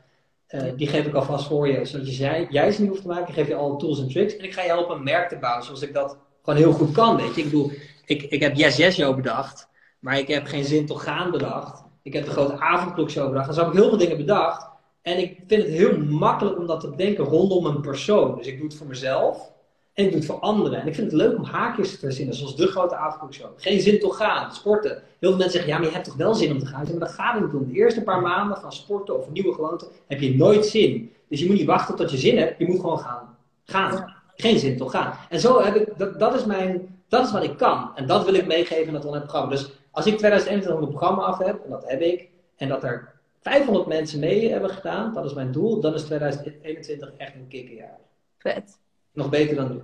eh, 0.47 0.63
die 0.75 0.87
geef 0.87 1.05
ik 1.05 1.13
alvast 1.13 1.47
voor 1.47 1.67
je. 1.67 1.85
Zodat 1.85 2.17
je 2.17 2.47
jij 2.49 2.71
ze 2.71 2.81
niet 2.81 2.89
hoeft 2.89 3.01
te 3.01 3.07
maken. 3.07 3.27
Ik 3.27 3.33
geef 3.33 3.47
je 3.47 3.55
alle 3.55 3.77
tools 3.77 3.99
en 3.99 4.09
tricks. 4.09 4.37
En 4.37 4.43
ik 4.43 4.53
ga 4.53 4.61
je 4.61 4.67
helpen 4.67 4.95
een 4.95 5.03
merk 5.03 5.29
te 5.29 5.37
bouwen 5.37 5.65
zoals 5.65 5.81
ik 5.81 5.93
dat 5.93 6.17
gewoon 6.43 6.59
heel 6.59 6.71
goed 6.71 6.91
kan. 6.91 7.15
Weet 7.15 7.35
je. 7.35 7.41
Ik 7.41 7.49
bedoel, 7.49 7.71
ik, 8.05 8.21
ik 8.23 8.41
heb 8.41 8.55
Yes 8.55 8.77
Yes 8.77 8.95
Show 8.95 9.15
bedacht. 9.15 9.69
Maar 9.99 10.19
ik 10.19 10.27
heb 10.27 10.45
geen 10.45 10.65
zin 10.65 10.85
toch 10.85 11.03
gaan 11.03 11.31
bedacht. 11.31 11.83
Ik 12.01 12.13
heb 12.13 12.25
de 12.25 12.31
grote 12.31 12.59
avondklokshow 12.59 13.29
bedacht. 13.29 13.47
En 13.47 13.53
zo 13.53 13.61
heb 13.61 13.69
ik 13.71 13.77
heel 13.79 13.89
veel 13.89 13.97
dingen 13.97 14.17
bedacht. 14.17 14.67
En 15.01 15.17
ik 15.17 15.39
vind 15.47 15.63
het 15.63 15.71
heel 15.71 15.97
makkelijk 15.97 16.57
om 16.57 16.67
dat 16.67 16.79
te 16.79 16.89
bedenken 16.89 17.23
rondom 17.23 17.65
een 17.65 17.81
persoon. 17.81 18.37
Dus 18.37 18.47
ik 18.47 18.57
doe 18.57 18.67
het 18.67 18.77
voor 18.77 18.87
mezelf. 18.87 19.51
En 19.95 20.03
ik 20.03 20.09
doe 20.09 20.19
het 20.19 20.29
voor 20.29 20.39
anderen. 20.39 20.81
En 20.81 20.87
ik 20.87 20.95
vind 20.95 21.11
het 21.11 21.21
leuk 21.21 21.37
om 21.37 21.43
haakjes 21.43 21.91
te 21.91 21.97
verzinnen. 21.97 22.35
Zoals 22.35 22.55
de 22.55 22.67
grote 22.67 22.95
avondklokshow. 22.95 23.49
Geen 23.57 23.79
zin 23.79 23.99
toch 23.99 24.17
gaan. 24.17 24.53
Sporten. 24.53 24.91
Heel 24.91 25.03
veel 25.19 25.29
mensen 25.29 25.51
zeggen, 25.51 25.69
ja 25.69 25.77
maar 25.77 25.87
je 25.87 25.93
hebt 25.93 26.05
toch 26.05 26.15
wel 26.15 26.33
zin 26.33 26.51
om 26.51 26.59
te 26.59 26.65
gaan. 26.65 26.83
Maar 26.89 26.99
dat 26.99 27.11
gaat 27.11 27.39
niet 27.41 27.53
om. 27.53 27.67
De 27.67 27.73
eerste 27.73 28.03
paar 28.03 28.21
maanden 28.21 28.57
van 28.57 28.73
sporten 28.73 29.17
of 29.17 29.29
nieuwe 29.29 29.53
gewoonten 29.53 29.87
heb 30.07 30.19
je 30.19 30.35
nooit 30.35 30.65
zin. 30.65 31.11
Dus 31.29 31.39
je 31.39 31.45
moet 31.45 31.55
niet 31.55 31.65
wachten 31.65 31.95
tot 31.95 32.11
je 32.11 32.17
zin 32.17 32.37
hebt. 32.37 32.59
Je 32.59 32.67
moet 32.67 32.79
gewoon 32.79 32.99
gaan. 32.99 33.37
Gaan. 33.65 34.13
Geen 34.35 34.59
zin 34.59 34.77
toch 34.77 34.91
gaan. 34.91 35.13
En 35.29 35.39
zo 35.39 35.61
heb 35.61 35.75
ik, 35.75 35.97
dat, 35.97 36.19
dat 36.19 36.35
is 36.35 36.45
mijn, 36.45 37.01
dat 37.07 37.25
is 37.25 37.31
wat 37.31 37.43
ik 37.43 37.57
kan. 37.57 37.91
En 37.95 38.07
dat 38.07 38.25
wil 38.25 38.33
ik 38.33 38.47
meegeven 38.47 38.87
in 38.87 38.93
het 38.93 39.05
online 39.05 39.23
programma. 39.23 39.49
Dus 39.49 39.71
als 39.91 40.05
ik 40.05 40.17
2021 40.17 40.79
mijn 40.79 40.97
programma 40.97 41.23
af 41.23 41.37
heb, 41.37 41.63
en 41.63 41.69
dat 41.69 41.83
heb 41.87 42.01
ik, 42.01 42.29
en 42.55 42.67
dat 42.67 42.83
er 42.83 43.13
500 43.41 43.87
mensen 43.87 44.19
mee 44.19 44.51
hebben 44.51 44.69
gedaan, 44.69 45.13
dat 45.13 45.25
is 45.25 45.33
mijn 45.33 45.51
doel, 45.51 45.79
dan 45.79 45.93
is 45.93 46.03
2021 46.03 47.11
echt 47.17 47.35
een 47.35 47.47
kikkerjaar. 47.47 47.99
Vet. 48.37 48.83
Nog 49.15 49.29
beter 49.29 49.55
dan 49.55 49.71
nu. 49.71 49.81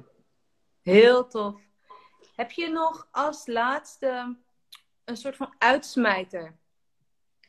Heel 0.82 1.28
tof. 1.28 1.56
Heb 2.36 2.52
je 2.52 2.70
nog 2.70 3.08
als 3.12 3.48
laatste 3.48 4.36
een 5.06 5.18
soort 5.18 5.36
van 5.36 5.53
uitsmijter? 5.58 6.56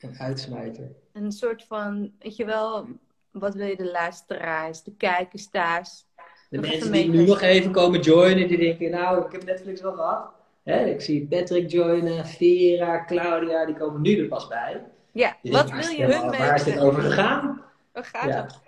Een 0.01 0.19
uitsmijter. 0.19 0.91
Een 1.13 1.33
soort 1.33 1.65
van, 1.65 2.13
weet 2.19 2.37
je 2.37 2.45
wel, 2.45 2.87
wat 3.31 3.55
wil 3.55 3.67
je 3.67 3.77
de 3.77 3.91
luisteraars, 3.91 4.83
de 4.83 4.95
kijkers 4.97 5.49
thuis? 5.51 6.07
De 6.51 6.57
Nog 6.57 6.67
mensen 6.71 6.93
die 6.93 7.09
nu 7.09 7.27
nog 7.27 7.41
even 7.41 7.73
komen 7.73 8.01
joinen, 8.01 8.49
die 8.49 8.59
denken, 8.59 8.91
nou, 8.91 9.25
ik 9.27 9.33
heb 9.33 9.45
Netflix 9.45 9.81
wel 9.81 9.93
gehad. 9.93 10.31
Hè, 10.63 10.85
ik 10.85 11.01
zie 11.01 11.27
Patrick 11.27 11.71
joinen, 11.71 12.27
Vera, 12.27 13.05
Claudia, 13.05 13.67
die 13.67 13.75
komen 13.77 14.01
nu 14.01 14.19
er 14.21 14.29
pas 14.29 14.49
bij. 14.49 14.85
Ja, 15.13 15.37
wat 15.43 15.71
wil 15.71 15.89
je 15.89 16.05
hun 16.05 16.31
mee? 16.31 16.39
Waar 16.39 16.55
is 16.55 16.65
dit 16.65 16.79
over 16.79 17.03
gegaan? 17.03 17.63
Waar 17.93 18.05
gaat 18.05 18.29
Ja. 18.29 18.43
het? 18.43 18.61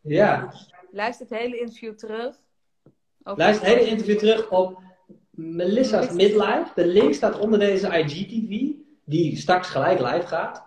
Ja. 0.00 0.52
Luister 0.90 1.26
het 1.28 1.38
hele 1.38 1.58
interview 1.58 1.94
terug. 1.94 2.36
Luister 3.24 3.66
het 3.66 3.76
hele 3.76 3.90
interview 3.90 4.18
terug 4.18 4.50
op 4.50 4.82
Melissa's 5.30 6.10
Midlife. 6.10 6.66
De 6.74 6.86
link 6.86 7.14
staat 7.14 7.38
onder 7.38 7.58
deze 7.58 7.86
IGTV, 7.86 8.74
die 9.04 9.36
straks 9.36 9.68
gelijk 9.68 9.98
live 9.98 10.26
gaat. 10.26 10.62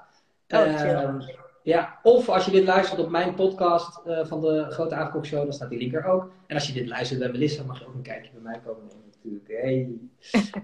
Oh, 0.47 0.59
Ehm, 0.59 1.21
ja, 1.63 1.99
of 2.03 2.29
als 2.29 2.45
je 2.45 2.51
dit 2.51 2.63
luistert 2.63 2.99
op 2.99 3.09
mijn 3.09 3.35
podcast 3.35 4.05
eh, 4.05 4.25
van 4.25 4.41
de 4.41 4.65
Grote 4.69 4.95
Avondklok 4.95 5.25
Show, 5.25 5.43
dan 5.43 5.53
staat 5.53 5.69
die 5.69 5.79
link 5.79 5.93
er 5.93 6.05
ook. 6.05 6.31
En 6.47 6.55
als 6.55 6.67
je 6.67 6.73
dit 6.73 6.87
luistert 6.87 7.19
bij 7.19 7.31
Melissa, 7.31 7.63
mag 7.63 7.79
je 7.79 7.87
ook 7.87 7.93
een 7.93 8.01
kijkje 8.01 8.31
bij 8.31 8.41
mij 8.41 8.59
komen 8.65 8.85
nemen 8.87 9.11
natuurlijk. 9.13 9.47
Hey. 9.47 9.97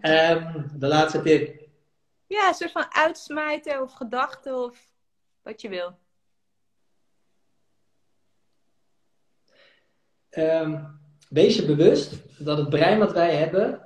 Ehm, 0.12 0.68
de 0.80 0.88
laatste 0.88 1.22
tip. 1.22 1.60
Ja, 2.28 2.48
een 2.48 2.54
soort 2.54 2.72
van 2.72 2.86
uitsmijter 2.90 3.82
of 3.82 3.94
gedachte 3.94 4.56
of 4.56 4.92
wat 5.42 5.62
je 5.62 5.70
wil. 5.70 5.98
Ehm, 10.30 10.84
wees 11.32 11.56
je 11.56 11.66
bewust 11.66 12.14
dat 12.38 12.58
het 12.58 12.70
brein 12.70 13.00
wat 13.00 13.14
wij 13.14 13.36
hebben 13.36 13.82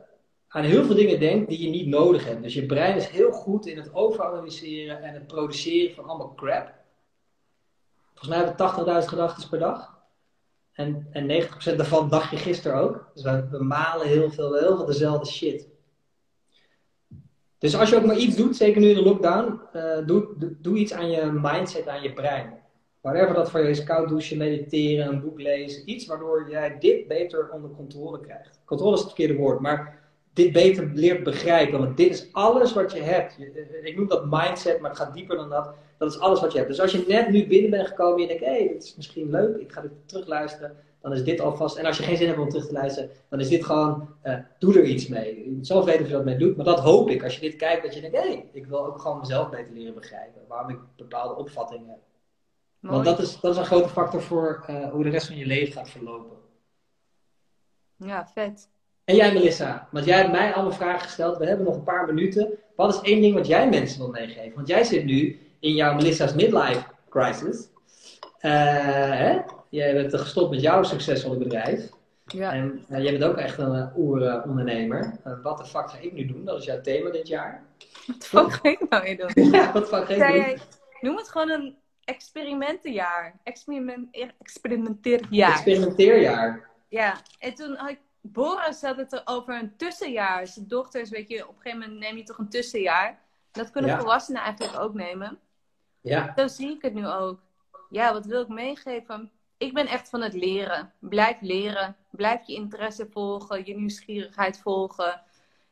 aan 0.48 0.64
heel 0.64 0.86
veel 0.86 0.96
dingen 0.96 1.20
denkt 1.20 1.50
die 1.50 1.62
je 1.62 1.70
niet 1.70 1.88
nodig 1.88 2.26
hebt. 2.26 2.44
Dus 2.44 2.54
je 2.54 2.66
brein 2.66 2.96
is 2.96 3.08
heel 3.08 3.32
goed 3.32 3.66
in 3.66 3.78
het 3.78 3.94
overanalyseren 3.94 5.04
en 5.04 5.14
het 5.14 5.28
produceren 5.28 5.96
van 5.96 6.06
allemaal 6.06 6.34
crap. 6.34 6.74
Volgens 8.14 8.30
mij 8.30 8.38
hebben 8.38 8.86
we 8.86 9.02
80.000 9.02 9.08
gedachten 9.08 9.50
per 9.50 9.60
dag. 9.60 9.94
En, 10.72 11.08
en 11.12 11.44
90% 11.44 11.76
daarvan 11.76 12.10
dacht 12.10 12.32
je 12.32 12.38
gisteren 12.38 12.78
ook. 12.78 13.10
Dus 13.14 13.24
we, 13.24 13.64
malen 13.64 14.08
heel 14.08 14.32
veel, 14.32 14.54
heel 14.54 14.76
veel 14.76 14.86
dezelfde 14.86 15.32
shit. 15.32 15.68
Dus 17.58 17.76
als 17.76 17.90
je 17.90 17.96
ook 17.96 18.06
maar 18.06 18.18
iets 18.18 18.36
doet, 18.36 18.56
zeker 18.56 18.82
nu 18.82 18.90
in 18.90 18.96
de 18.96 19.04
lockdown, 19.04 19.62
eh, 19.74 20.06
doe, 20.06 20.28
doe 20.60 20.78
iets 20.78 20.94
aan 20.94 21.10
je 21.10 21.26
mindset, 21.26 21.88
aan 21.88 22.02
je 22.02 22.14
brein. 22.14 22.64
Whatever 23.06 23.34
dat 23.34 23.52
voor 23.52 23.60
je 23.60 23.70
is, 23.70 23.84
koud 23.84 24.10
douchen, 24.10 24.38
mediteren, 24.38 25.08
een 25.08 25.22
boek 25.22 25.42
lezen, 25.42 25.90
iets 25.90 26.06
waardoor 26.06 26.50
jij 26.50 26.78
dit 26.80 27.08
beter 27.08 27.50
onder 27.52 27.70
controle 27.70 28.20
krijgt. 28.20 28.60
Controle 28.66 28.94
is 28.94 29.00
het 29.00 29.08
verkeerde 29.08 29.42
woord, 29.42 29.60
maar 29.60 30.00
dit 30.34 30.52
beter 30.52 30.92
leert 30.94 31.24
begrijpen, 31.24 31.80
want 31.80 31.98
dit 31.98 32.10
is 32.10 32.28
alles 32.32 32.74
wat 32.74 32.92
je 32.92 33.02
hebt. 33.02 33.38
Eh, 33.40 33.86
ik 33.86 33.98
noem 33.98 34.08
dat 34.08 34.26
mindset, 34.30 34.80
maar 34.80 34.90
het 34.90 35.00
gaat 35.00 35.14
dieper 35.14 35.36
dan 35.36 35.50
dat. 35.50 35.74
Dat 35.98 36.12
is 36.12 36.20
alles 36.20 36.42
wat 36.42 36.52
je 36.52 36.58
hebt. 36.58 36.70
Dus 36.70 36.80
als 36.80 36.92
je 36.92 37.06
net 37.08 37.30
nu 37.30 37.48
binnen 37.48 37.72
bent 37.72 37.88
gekomen 37.88 38.16
en 38.16 38.22
je 38.22 38.28
denkt, 38.28 38.44
hé, 38.44 38.52
hey, 38.52 38.68
dit 38.68 38.84
is 38.84 38.96
misschien 38.96 39.30
leuk, 39.30 39.58
ik 39.58 39.72
ga 39.72 39.82
dit 39.82 39.92
terugluisteren, 40.06 40.76
dan 41.02 41.14
is 41.14 41.24
dit 41.24 41.40
alvast. 41.40 41.78
En 41.78 41.86
als 41.86 41.98
je 41.98 42.04
geen 42.04 42.18
zin 42.18 42.28
hebt 42.28 42.40
om 42.40 42.50
terug 42.50 42.68
te 42.68 42.74
luisteren, 42.74 43.10
dan 43.30 43.40
is 43.40 43.50
dit 43.50 43.66
gewoon, 43.66 44.10
uh, 44.24 44.38
doe 44.60 44.80
er 44.80 44.84
iets 44.84 45.08
mee. 45.08 45.36
Je 45.36 45.58
zelf 45.62 45.86
weten 45.86 46.02
of 46.02 46.08
je 46.08 46.14
dat 46.14 46.26
mee 46.26 46.38
doet, 46.38 46.56
maar 46.56 46.66
dat 46.66 46.80
hoop 46.80 47.10
ik. 47.10 47.24
Als 47.24 47.36
je 47.36 47.42
dit 47.42 47.56
kijkt, 47.56 47.84
dat 47.84 47.94
je 47.94 48.02
denkt, 48.02 48.18
hé, 48.18 48.28
hey, 48.28 48.50
ik 48.52 48.66
wil 48.66 48.86
ook 48.86 49.00
gewoon 49.00 49.20
mezelf 49.20 49.50
beter 49.50 49.74
leren 49.74 49.94
begrijpen. 49.94 50.42
Waarom 50.48 50.70
ik 50.70 50.80
bepaalde 50.96 51.36
opvattingen 51.36 51.98
Want 52.90 53.06
dat 53.06 53.20
is, 53.20 53.40
dat 53.40 53.52
is 53.52 53.58
een 53.58 53.66
grote 53.66 53.90
factor 53.90 54.22
voor 54.22 54.66
uh, 54.70 54.90
hoe 54.90 55.04
de 55.04 55.10
rest 55.10 55.28
van 55.28 55.36
je 55.36 55.46
leven 55.46 55.74
gaat 55.74 55.90
verlopen. 55.90 56.38
Ja, 57.96 58.28
vet. 58.34 58.70
En 59.04 59.16
jij, 59.16 59.34
Melissa, 59.34 59.88
want 59.92 60.06
jij 60.06 60.18
hebt 60.18 60.32
mij 60.32 60.54
allemaal 60.54 60.72
vragen 60.72 61.02
gesteld. 61.02 61.38
We 61.38 61.46
hebben 61.46 61.66
nog 61.66 61.76
een 61.76 61.84
paar 61.84 62.06
minuten. 62.06 62.50
Wat 62.76 62.94
is 62.94 63.02
één 63.02 63.22
ding 63.22 63.34
wat 63.34 63.48
jij 63.48 63.70
mensen 63.70 64.00
wil 64.00 64.10
meegeven? 64.10 64.56
Want 64.56 64.68
jij 64.68 64.84
zit 64.84 65.06
nu 65.06 65.40
in 65.60 65.74
jouw 65.74 65.96
Melissa's 65.96 66.34
midlife 66.34 66.84
crisis. 67.10 67.68
Uh, 68.42 68.52
hè? 69.12 69.40
Jij 69.70 69.94
bent 69.94 70.16
gestopt 70.16 70.52
met 70.52 70.62
jouw 70.62 70.84
succesvolle 70.84 71.38
bedrijf. 71.38 71.90
Ja. 72.26 72.54
En 72.54 72.86
uh, 72.90 73.04
jij 73.04 73.12
bent 73.12 73.24
ook 73.24 73.38
echt 73.38 73.58
een 73.58 73.90
oerondernemer. 73.98 75.20
wat 75.44 75.58
de 75.58 75.66
fuck 75.66 75.90
ga 75.90 75.98
ik 75.98 76.14
nu 76.14 76.26
doen? 76.26 76.46
Dat 76.46 76.60
is 76.60 76.66
jouw 76.66 76.82
thema 76.82 77.10
dit 77.10 77.28
jaar. 77.28 77.64
Wat 78.08 78.26
fuck 78.26 78.52
ga 78.52 78.70
ik 78.70 78.90
nou 78.90 79.04
weer 79.04 79.18
doen? 79.18 79.52
ja, 79.60 79.72
wat 79.72 79.88
fuck 79.88 80.06
ga 80.06 80.28
ik 80.28 80.46
doen? 80.46 80.60
Noem 81.02 81.18
het 81.18 81.30
gewoon 81.30 81.50
een 81.50 81.76
experimentenjaar. 82.06 83.40
Experiment, 83.44 84.34
experimenteerjaar. 84.40 85.52
Experimenteerjaar. 85.52 86.70
Ja, 86.88 87.22
en 87.40 87.54
toen 87.54 87.76
had 87.76 87.90
ik, 87.90 88.00
Boris 88.22 88.82
had 88.82 88.98
het 88.98 89.22
over 89.28 89.60
een 89.60 89.78
tussenjaar. 89.78 90.48
Zijn 90.48 90.68
dochters, 90.68 91.10
weet 91.10 91.30
je, 91.30 91.48
op 91.48 91.56
een 91.56 91.62
gegeven 91.62 91.80
moment 91.80 92.00
neem 92.00 92.18
je 92.18 92.24
toch 92.24 92.38
een 92.38 92.50
tussenjaar. 92.50 93.20
Dat 93.52 93.72
kunnen 93.72 94.00
volwassenen 94.00 94.42
eigenlijk 94.42 94.80
ook 94.80 94.94
nemen. 94.94 95.40
Ja. 96.02 96.34
Zo 96.36 96.48
zie 96.48 96.76
ik 96.76 96.82
het 96.82 96.94
nu 96.94 97.08
ook. 97.08 97.40
Ja, 97.90 98.14
wat 98.14 98.26
wil 98.26 98.42
ik 98.42 98.48
meegeven? 98.48 99.32
Ik 99.58 99.74
ben 99.74 99.88
echt 99.88 100.10
van 100.10 100.22
het 100.22 100.34
leren. 100.34 100.94
Blijf 101.00 101.38
leren. 101.42 101.96
Blijf 102.10 102.48
je 102.48 102.54
interesse 102.54 103.08
volgen, 103.12 103.66
je 103.66 103.76
nieuwsgierigheid 103.76 104.60
volgen. 104.60 105.22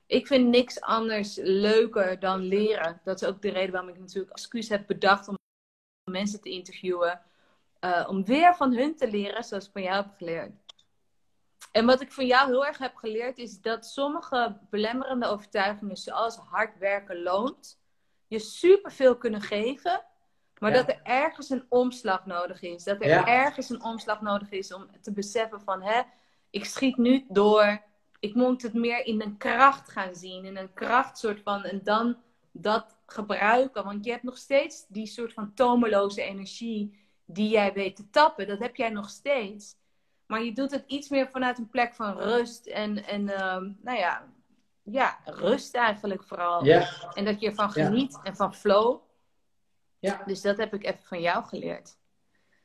Ik 0.06 0.28
vind 0.28 0.48
niks 0.48 0.82
anders 0.82 1.36
leuker 1.42 2.20
dan 2.20 2.40
leren. 2.40 3.02
Dat 3.04 3.22
is 3.22 3.28
ook 3.28 3.42
de 3.42 3.50
reden 3.50 3.72
waarom 3.72 3.90
ik 3.90 4.00
natuurlijk 4.00 4.34
excuus 4.34 4.70
heb 4.70 4.88
bedacht 4.88 5.28
om 5.28 5.38
mensen 6.04 6.42
te 6.42 6.50
interviewen. 6.50 7.22
Uh, 7.82 8.06
om 8.10 8.26
weer 8.26 8.56
van 8.56 8.74
hun 8.74 8.96
te 8.96 9.10
leren 9.10 9.44
zoals 9.44 9.66
ik 9.66 9.72
van 9.72 9.82
jou 9.82 9.96
heb 9.96 10.14
geleerd. 10.18 10.52
En 11.72 11.86
wat 11.86 12.02
ik 12.02 12.12
van 12.12 12.26
jou 12.26 12.50
heel 12.50 12.66
erg 12.66 12.78
heb 12.78 12.96
geleerd 12.96 13.38
is 13.38 13.62
dat 13.62 13.86
sommige 13.86 14.58
belemmerende 14.70 15.28
overtuigingen, 15.28 15.98
zoals 15.98 16.38
hard 16.38 16.78
werken 16.78 17.22
loont, 17.22 17.80
je 18.28 18.40
superveel 18.40 19.18
kunnen 19.18 19.42
geven, 19.42 20.04
maar 20.60 20.74
dat 20.74 20.88
er 20.88 21.00
ergens 21.04 21.50
een 21.50 21.66
omslag 21.70 22.26
nodig 22.26 22.62
is. 22.62 22.84
Dat 22.84 23.02
er 23.02 23.28
ergens 23.28 23.70
een 23.70 23.84
omslag 23.84 24.22
nodig 24.22 24.50
is 24.50 24.74
om 24.74 24.88
te 25.02 25.12
beseffen 25.12 25.62
van, 25.62 25.82
hè, 25.82 26.02
ik 26.50 26.66
schiet 26.66 26.98
nu 26.98 27.26
door, 27.30 27.82
ik 28.20 28.36
moet 28.36 28.62
het 28.62 28.74
meer 28.74 29.06
in 29.06 29.22
een 29.22 29.38
kracht 29.38 29.90
gaan 29.90 30.16
zien, 30.16 30.46
in 30.46 30.58
een 30.58 30.74
kracht 30.74 31.18
soort 31.18 31.42
van, 31.42 31.64
en 31.64 31.84
dan 31.84 32.18
dat 32.54 32.98
gebruiken. 33.06 33.84
Want 33.84 34.06
je 34.06 34.12
hebt 34.12 34.24
nog 34.24 34.38
steeds 34.38 34.86
die 34.88 35.06
soort 35.06 35.34
van 35.34 35.54
tomeloze 35.54 36.22
energie 36.22 37.02
die 37.26 37.50
jij 37.50 37.74
weet 37.74 37.96
te 37.96 38.10
tappen. 38.10 38.48
Dat 38.48 38.60
heb 38.60 38.76
jij 38.76 38.90
nog 38.90 39.10
steeds. 39.10 39.76
Maar 40.26 40.44
je 40.44 40.54
doet 40.54 40.72
het 40.72 40.84
iets 40.88 41.10
meer 41.10 41.28
vanuit 41.28 41.58
een 41.58 41.70
plek 41.70 41.94
van 41.94 42.18
rust 42.18 42.66
en, 42.66 43.06
en 43.06 43.30
ehm, 43.30 43.70
nou 43.82 43.98
ja, 43.98 44.24
ja, 44.84 45.18
rust 45.26 45.76
eigenlijk 45.76 46.24
vooral. 46.24 46.66
Ja. 46.66 46.90
En 47.14 47.26
dat 47.26 47.40
je 47.40 47.48
ervan 47.48 47.72
geniet 47.72 48.20
en 48.24 48.36
van 48.36 48.56
flow. 48.56 49.00
Ja. 50.00 50.22
Dus 50.26 50.42
dat 50.42 50.58
heb 50.58 50.74
ik 50.74 50.84
even 50.84 51.04
van 51.04 51.22
jou 51.22 51.44
geleerd. 51.44 51.98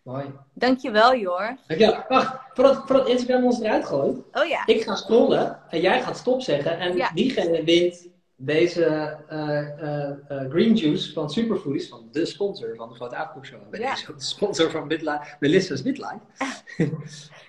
Mooi. 0.02 0.34
Dankjewel, 0.52 1.16
Jor. 1.16 1.56
Dankjewel. 1.66 2.04
Wacht, 2.08 2.36
voordat, 2.54 2.76
voordat 2.86 3.08
Instagram 3.08 3.44
ons 3.44 3.60
eruit 3.60 3.86
gooit. 3.86 4.16
Oh 4.32 4.44
ja. 4.44 4.66
Ik 4.66 4.82
ga 4.82 4.94
scrollen 4.94 5.62
en 5.68 5.80
jij 5.80 6.02
gaat 6.02 6.16
stop 6.16 6.40
zeggen. 6.40 6.78
En 6.78 7.14
diegene 7.14 7.64
wint 7.64 8.08
deze 8.40 9.18
uh, 9.30 10.38
uh, 10.38 10.50
green 10.50 10.74
juice 10.74 11.12
van 11.12 11.30
Superfoodies, 11.30 11.88
van 11.88 12.08
de 12.12 12.26
sponsor 12.26 12.76
van 12.76 12.88
de 12.88 12.94
Grote 12.94 13.14
Avondkoekshow. 13.14 13.70
Ben 13.70 13.80
ja. 13.80 13.94
de 13.94 14.12
sponsor 14.16 14.70
van 14.70 14.86
Midlife, 14.86 15.36
Melissa's 15.40 15.82
Midlife. 15.88 16.20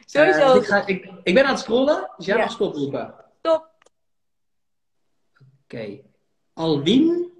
Sowieso. 0.05 0.57
Ik, 0.57 0.65
ga, 0.65 0.85
ik, 0.85 1.11
ik, 1.23 1.33
ben 1.33 1.43
aan 1.43 1.51
het 1.51 1.59
scrollen, 1.59 2.11
dus 2.17 2.25
jij 2.25 2.37
ja. 2.37 2.43
mag 2.43 2.51
stop 2.51 2.73
roepen. 2.73 3.13
Stop. 3.39 3.71
Oké. 5.39 5.75
Okay. 5.75 6.03
Alwin 6.53 7.31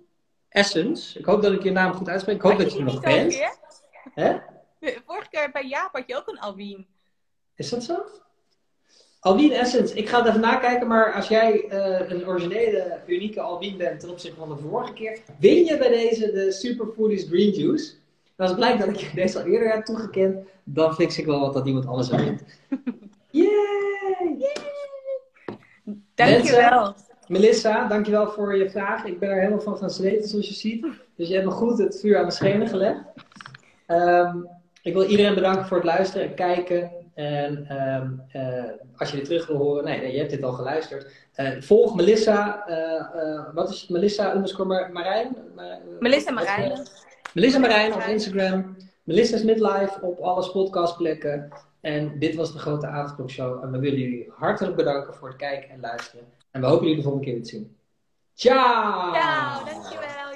Essence. 0.50 1.20
Ik 1.20 1.26
hoop 1.26 1.42
dat 1.42 1.52
ik 1.52 1.64
je 1.64 1.72
naam 1.72 1.94
goed 1.94 2.10
uitspreek. 2.10 2.36
Ik 2.36 2.42
hoop 2.42 2.58
dat 2.58 2.72
je, 2.72 2.78
je 2.78 2.84
nog 2.84 3.00
bent. 3.00 3.34
Vorige 5.06 5.30
keer 5.30 5.50
bij 5.52 5.68
Jaap 5.68 5.94
had 5.94 6.04
je 6.08 6.16
ook 6.16 6.28
een 6.28 6.40
Alwin. 6.40 6.88
Is 7.56 7.70
dat 7.70 7.84
zo? 7.84 8.06
Alwin 9.20 9.52
Essence, 9.52 9.96
ik 9.96 10.10
ga 10.10 10.18
het 10.18 10.28
even 10.28 10.40
nakijken, 10.40 10.88
maar 10.88 11.14
als 11.14 11.28
jij 11.28 11.66
uh, 11.72 12.10
een 12.10 12.28
originele, 12.28 13.00
unieke 13.08 13.41
Alwin 13.41 13.78
bent 13.78 14.00
ten 14.00 14.10
opzichte 14.10 14.38
van 14.38 14.50
de 14.50 14.58
vorige 14.58 14.94
keer, 14.94 15.20
win 15.40 15.66
je 15.66 15.78
bij 15.78 15.90
deze 15.90 16.32
de 16.32 16.52
Superfoodies 16.52 17.24
Green 17.24 17.52
Juice. 17.52 17.94
En 18.36 18.46
als 18.46 18.50
het 18.50 18.60
blijkt 18.60 18.80
dat 18.80 18.88
ik 18.88 18.96
je 18.96 19.16
deze 19.16 19.40
al 19.40 19.46
eerder 19.46 19.72
heb 19.72 19.86
toegekend, 19.86 20.38
dan 20.64 20.94
fix 20.94 21.18
ik 21.18 21.26
wel 21.26 21.40
wat 21.40 21.54
dat 21.54 21.68
iemand 21.68 21.86
anders 21.86 22.10
wint. 22.10 22.44
Yay! 23.32 24.36
Yay! 24.38 24.78
Dankjewel. 26.16 26.96
Melissa, 27.28 27.88
dankjewel 27.88 28.28
voor 28.28 28.58
je 28.58 28.70
vraag. 28.70 29.06
Ik 29.06 29.20
ben 29.20 29.30
er 29.30 29.40
helemaal 29.40 29.62
van 29.62 29.78
gaan 29.78 29.90
zweten, 29.90 30.30
zoals 30.30 30.48
je 30.48 30.54
ziet. 30.54 30.86
Dus 31.16 31.28
je 31.28 31.34
hebt 31.34 31.46
me 31.46 31.52
goed 31.52 31.78
het 31.78 32.00
vuur 32.00 32.18
aan 32.18 32.26
de 32.26 32.32
schenen 32.32 32.68
gelegd. 32.68 33.04
Um, 33.88 34.48
ik 34.82 34.94
wil 34.94 35.04
iedereen 35.04 35.34
bedanken 35.34 35.66
voor 35.66 35.78
het 35.78 35.86
luisteren 35.86 36.28
en 36.28 36.34
kijken. 36.34 36.91
En 37.20 37.78
um, 37.78 38.22
uh, 38.36 38.64
als 38.98 39.10
je 39.10 39.18
dit 39.18 39.26
terug 39.26 39.48
wil 39.48 39.58
horen, 39.58 39.84
nee, 39.84 40.00
nee 40.00 40.12
je 40.12 40.18
hebt 40.18 40.30
dit 40.30 40.44
al 40.44 40.52
geluisterd. 40.52 41.12
Uh, 41.36 41.62
volg 41.62 41.96
Melissa, 41.96 42.66
uh, 42.70 43.54
wat 43.54 43.70
is 43.70 43.82
het? 43.82 43.90
Melissa 43.90 44.36
underscore 44.36 44.90
Marijn? 44.91 45.38
Melissa 46.00 46.32
Marijn. 46.32 46.88
Melissa 47.34 47.60
Marijn 47.60 47.94
op 47.94 48.02
Instagram. 48.02 48.76
Melissa's 49.04 49.44
Midlife 49.44 50.02
op 50.02 50.20
alle 50.20 50.52
podcastplekken. 50.52 51.50
En 51.82 52.20
dit 52.20 52.36
was 52.36 52.54
de 52.54 52.60
Grote 52.60 52.88
Avondklokshow. 52.88 53.64
En 53.64 53.72
we 53.72 53.80
willen 53.80 54.00
jullie 54.00 54.32
hartelijk 54.36 54.76
bedanken 54.76 55.14
voor 55.14 55.28
het 55.28 55.38
kijken 55.38 55.70
en 55.70 55.80
luisteren. 55.80 56.26
En 56.52 56.62
we 56.62 56.68
hopen 56.68 56.88
jullie 56.88 56.96
de 56.96 57.10
volgende 57.10 57.26
keer 57.26 57.36
weer 57.36 57.44
te 57.44 57.50
zien. 57.50 57.78
Ciao! 58.34 59.14
Ciao! 59.14 60.28